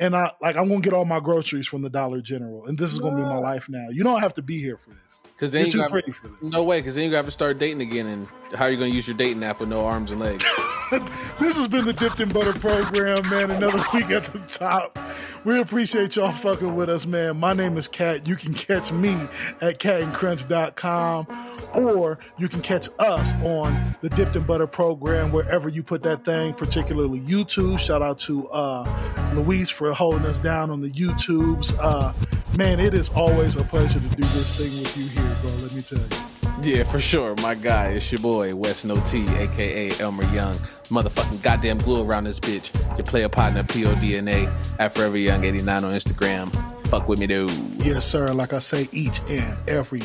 And 0.00 0.14
I 0.14 0.30
like 0.40 0.56
I'm 0.56 0.68
gonna 0.68 0.80
get 0.80 0.92
all 0.92 1.04
my 1.04 1.20
groceries 1.20 1.66
from 1.66 1.82
the 1.82 1.90
Dollar 1.90 2.20
General, 2.20 2.66
and 2.66 2.78
this 2.78 2.92
is 2.92 2.98
gonna 2.98 3.16
be 3.16 3.22
my 3.22 3.38
life 3.38 3.68
now. 3.68 3.88
You 3.90 4.04
don't 4.04 4.20
have 4.20 4.34
to 4.34 4.42
be 4.42 4.60
here 4.60 4.76
for 4.76 4.90
this. 4.90 5.22
Because 5.38 5.52
then 5.52 5.66
You're 5.66 5.82
you 5.82 5.84
too 5.84 5.90
pretty 5.90 6.10
for 6.10 6.28
this. 6.28 6.42
no 6.42 6.64
way. 6.64 6.80
Because 6.80 6.96
then 6.96 7.04
you 7.04 7.12
got 7.12 7.24
to 7.24 7.30
start 7.30 7.60
dating 7.60 7.80
again, 7.80 8.08
and 8.08 8.26
how 8.56 8.64
are 8.64 8.70
you 8.70 8.76
going 8.76 8.90
to 8.90 8.96
use 8.96 9.06
your 9.06 9.16
dating 9.16 9.44
app 9.44 9.60
with 9.60 9.68
no 9.68 9.86
arms 9.86 10.10
and 10.10 10.18
legs? 10.18 10.44
this 11.38 11.56
has 11.56 11.68
been 11.68 11.84
the 11.84 11.92
Dipped 11.92 12.20
in 12.20 12.30
Butter 12.30 12.58
program, 12.58 13.28
man. 13.28 13.50
Another 13.50 13.78
week 13.94 14.10
at 14.10 14.24
the 14.24 14.38
top. 14.48 14.98
We 15.44 15.60
appreciate 15.60 16.16
y'all 16.16 16.32
fucking 16.32 16.74
with 16.74 16.88
us, 16.88 17.04
man. 17.04 17.38
My 17.38 17.52
name 17.52 17.76
is 17.76 17.88
Kat. 17.88 18.26
You 18.26 18.36
can 18.36 18.54
catch 18.54 18.90
me 18.90 19.12
at 19.60 19.78
catandcrunch.com 19.80 21.26
or 21.74 22.18
you 22.38 22.48
can 22.48 22.62
catch 22.62 22.88
us 22.98 23.34
on 23.42 23.96
the 24.00 24.08
Dipped 24.10 24.36
in 24.36 24.44
Butter 24.44 24.66
program 24.66 25.30
wherever 25.30 25.68
you 25.68 25.82
put 25.82 26.02
that 26.04 26.24
thing, 26.24 26.54
particularly 26.54 27.20
YouTube. 27.20 27.78
Shout 27.78 28.00
out 28.00 28.18
to 28.20 28.48
uh, 28.48 29.32
Louise 29.34 29.70
for 29.70 29.92
holding 29.92 30.24
us 30.26 30.40
down 30.40 30.70
on 30.70 30.80
the 30.80 30.90
YouTubes. 30.90 31.76
Uh, 31.78 32.14
man, 32.56 32.80
it 32.80 32.94
is 32.94 33.10
always 33.10 33.56
a 33.56 33.64
pleasure 33.64 34.00
to 34.00 34.08
do 34.08 34.22
this 34.22 34.56
thing 34.56 34.80
with 34.80 34.96
you 34.96 35.04
here, 35.08 35.36
bro. 35.42 35.50
Let 35.56 35.74
me 35.74 35.82
tell 35.82 35.98
you. 35.98 36.27
Yeah, 36.62 36.82
for 36.82 37.00
sure. 37.00 37.34
My 37.36 37.54
guy, 37.54 37.90
it's 37.90 38.10
your 38.10 38.20
boy, 38.20 38.54
Wes 38.54 38.84
No 38.84 38.96
T, 39.06 39.20
aka 39.36 39.90
Elmer 40.00 40.24
Young. 40.34 40.54
Motherfucking 40.88 41.42
goddamn 41.42 41.78
glue 41.78 42.04
around 42.04 42.24
this 42.24 42.40
bitch. 42.40 42.74
Your 42.96 43.06
player 43.06 43.28
partner, 43.28 43.62
PODNA, 43.62 44.52
at 44.80 44.92
Forever 44.92 45.16
Young 45.16 45.44
89 45.44 45.84
on 45.84 45.92
Instagram. 45.92 46.52
Fuck 46.88 47.08
with 47.08 47.20
me, 47.20 47.26
dude. 47.26 47.50
Yes, 47.78 48.06
sir. 48.06 48.32
Like 48.32 48.52
I 48.52 48.58
say 48.58 48.88
each 48.90 49.20
and 49.30 49.56
every 49.68 50.02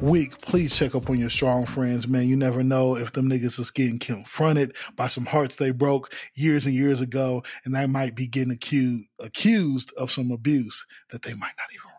week, 0.00 0.38
please 0.40 0.76
check 0.76 0.94
up 0.96 1.08
on 1.08 1.18
your 1.18 1.30
strong 1.30 1.66
friends, 1.66 2.08
man. 2.08 2.26
You 2.26 2.36
never 2.36 2.64
know 2.64 2.96
if 2.96 3.12
them 3.12 3.30
niggas 3.30 3.60
is 3.60 3.70
getting 3.70 3.98
confronted 4.00 4.74
by 4.96 5.06
some 5.06 5.26
hearts 5.26 5.56
they 5.56 5.70
broke 5.70 6.12
years 6.34 6.66
and 6.66 6.74
years 6.74 7.00
ago, 7.00 7.44
and 7.64 7.74
they 7.74 7.86
might 7.86 8.16
be 8.16 8.26
getting 8.26 8.52
accused 8.52 9.06
accused 9.20 9.92
of 9.96 10.10
some 10.10 10.32
abuse 10.32 10.84
that 11.10 11.22
they 11.22 11.34
might 11.34 11.54
not 11.58 11.68
even. 11.72 11.91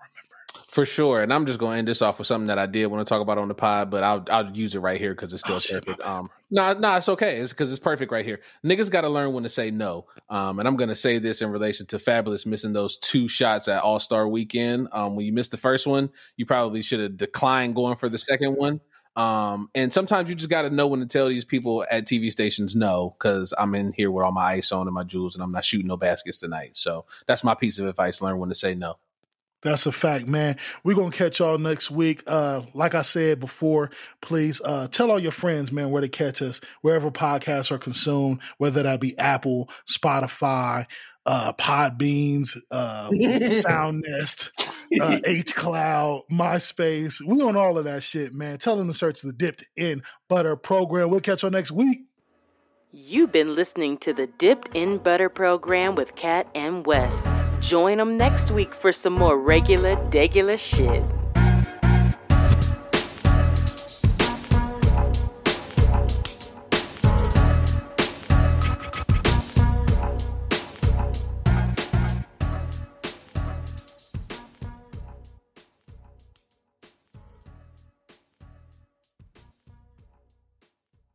For 0.73 0.87
sure. 0.87 1.21
And 1.21 1.31
I'm 1.31 1.45
just 1.45 1.59
going 1.59 1.73
to 1.73 1.77
end 1.77 1.87
this 1.87 2.01
off 2.01 2.17
with 2.17 2.25
something 2.25 2.47
that 2.47 2.57
I 2.57 2.65
did 2.65 2.87
want 2.87 3.05
to 3.05 3.07
talk 3.07 3.21
about 3.21 3.37
on 3.37 3.47
the 3.47 3.53
pod, 3.53 3.91
but 3.91 4.03
I'll, 4.03 4.25
I'll 4.31 4.49
use 4.57 4.73
it 4.73 4.79
right 4.79 4.99
here 4.99 5.13
because 5.13 5.31
it's 5.31 5.43
still 5.43 5.57
Oh, 5.57 5.79
perfect. 5.79 6.01
Um, 6.01 6.31
no, 6.49 6.73
no, 6.73 6.97
it's 6.97 7.07
okay. 7.09 7.37
It's 7.37 7.53
because 7.53 7.69
it's 7.69 7.79
perfect 7.79 8.11
right 8.11 8.25
here. 8.25 8.39
Niggas 8.65 8.89
got 8.89 9.01
to 9.01 9.09
learn 9.09 9.33
when 9.33 9.43
to 9.43 9.51
say 9.51 9.69
no. 9.69 10.07
Um, 10.31 10.57
and 10.57 10.67
I'm 10.67 10.75
going 10.75 10.89
to 10.89 10.95
say 10.95 11.19
this 11.19 11.43
in 11.43 11.51
relation 11.51 11.85
to 11.87 11.97
Fabolous 11.97 12.47
missing 12.47 12.73
those 12.73 12.97
two 12.97 13.27
shots 13.27 13.67
at 13.67 13.83
All 13.83 13.99
Star 13.99 14.27
Weekend. 14.27 14.87
Um, 14.91 15.15
when 15.15 15.27
you 15.27 15.31
missed 15.31 15.51
the 15.51 15.57
first 15.57 15.85
one, 15.85 16.09
you 16.37 16.47
probably 16.47 16.81
should 16.81 17.01
have 17.01 17.17
declined 17.17 17.75
going 17.75 17.95
for 17.95 18.09
the 18.09 18.17
second 18.17 18.55
one. 18.55 18.81
Um, 19.15 19.69
and 19.75 19.93
sometimes 19.93 20.27
you 20.27 20.35
just 20.35 20.49
got 20.49 20.63
to 20.63 20.71
know 20.71 20.87
when 20.87 21.01
to 21.01 21.05
tell 21.05 21.27
these 21.27 21.45
people 21.45 21.85
at 21.91 22.07
TV 22.07 22.31
stations 22.31 22.75
no, 22.75 23.15
because 23.15 23.53
I'm 23.55 23.75
in 23.75 23.93
here 23.93 24.09
with 24.09 24.25
all 24.25 24.31
my 24.31 24.53
ice 24.53 24.71
on 24.71 24.87
and 24.87 24.95
my 24.95 25.03
jewels, 25.03 25.35
and 25.35 25.43
I'm 25.43 25.51
not 25.51 25.65
shooting 25.65 25.85
no 25.85 25.97
baskets 25.97 26.39
tonight. 26.39 26.75
So 26.75 27.05
that's 27.27 27.43
my 27.43 27.53
piece 27.53 27.77
of 27.77 27.85
advice: 27.85 28.23
learn 28.23 28.39
when 28.39 28.49
to 28.49 28.55
say 28.55 28.73
no. 28.73 28.97
That's 29.64 29.85
a 29.85 29.91
fact, 29.91 30.27
man. 30.27 30.57
We're 30.84 30.95
gonna 30.95 31.11
catch 31.11 31.40
y'all 31.40 31.57
next 31.57 31.90
week. 31.90 32.23
Uh, 32.27 32.61
like 32.73 32.95
I 32.95 33.02
said 33.02 33.40
before, 33.40 33.91
please 34.22 34.61
uh, 34.64 34.88
tell 34.88 35.11
all 35.11 35.19
your 35.19 35.31
friends, 35.31 35.72
man, 35.72 35.90
where 35.90 36.02
to 36.02 36.10
catch 36.10 36.41
us, 36.41 36.60
wherever 36.81 37.10
podcasts 37.11 37.72
are 37.72 37.77
consumed, 37.77 38.41
whether 38.57 38.84
that 38.84 38.99
be 38.99 39.18
Apple, 39.18 39.69
Spotify, 39.88 40.85
uh, 41.26 41.53
Podbeans, 41.53 42.57
uh, 42.72 43.10
Sound 43.52 44.03
Nest, 44.07 44.52
uh, 44.99 45.19
H 45.26 45.56
Cloud, 45.56 46.23
MySpace. 46.30 47.22
We 47.26 47.41
on 47.41 47.56
all 47.56 47.77
of 47.77 47.85
that 47.85 48.03
shit, 48.03 48.34
man. 48.34 48.57
Tell 48.57 48.76
them 48.76 48.88
to 48.88 48.94
search 48.94 49.22
the 49.22 49.34
Dipped 49.34 49.64
in 49.76 50.03
Butter 50.27 50.56
program. 50.56 51.10
We'll 51.10 51.22
catch 51.22 51.44
y'all 51.44 51.52
next 51.52 51.72
week. 51.72 52.02
You've 52.91 53.31
been 53.31 53.56
listening 53.56 53.98
to 53.99 54.14
the 54.14 54.27
Dipped 54.27 54.76
in 54.76 54.99
Butter 54.99 55.30
program 55.30 55.95
with 55.95 56.15
Kat 56.15 56.48
and 56.53 56.85
Wes. 56.85 57.42
Join 57.64 57.98
them 57.98 58.18
next 58.18 58.52
week 58.52 58.76
for 58.76 58.91
some 58.91 59.14
more 59.14 59.38
regular, 59.38 59.95
degular 60.11 60.60
shit. 60.60 61.02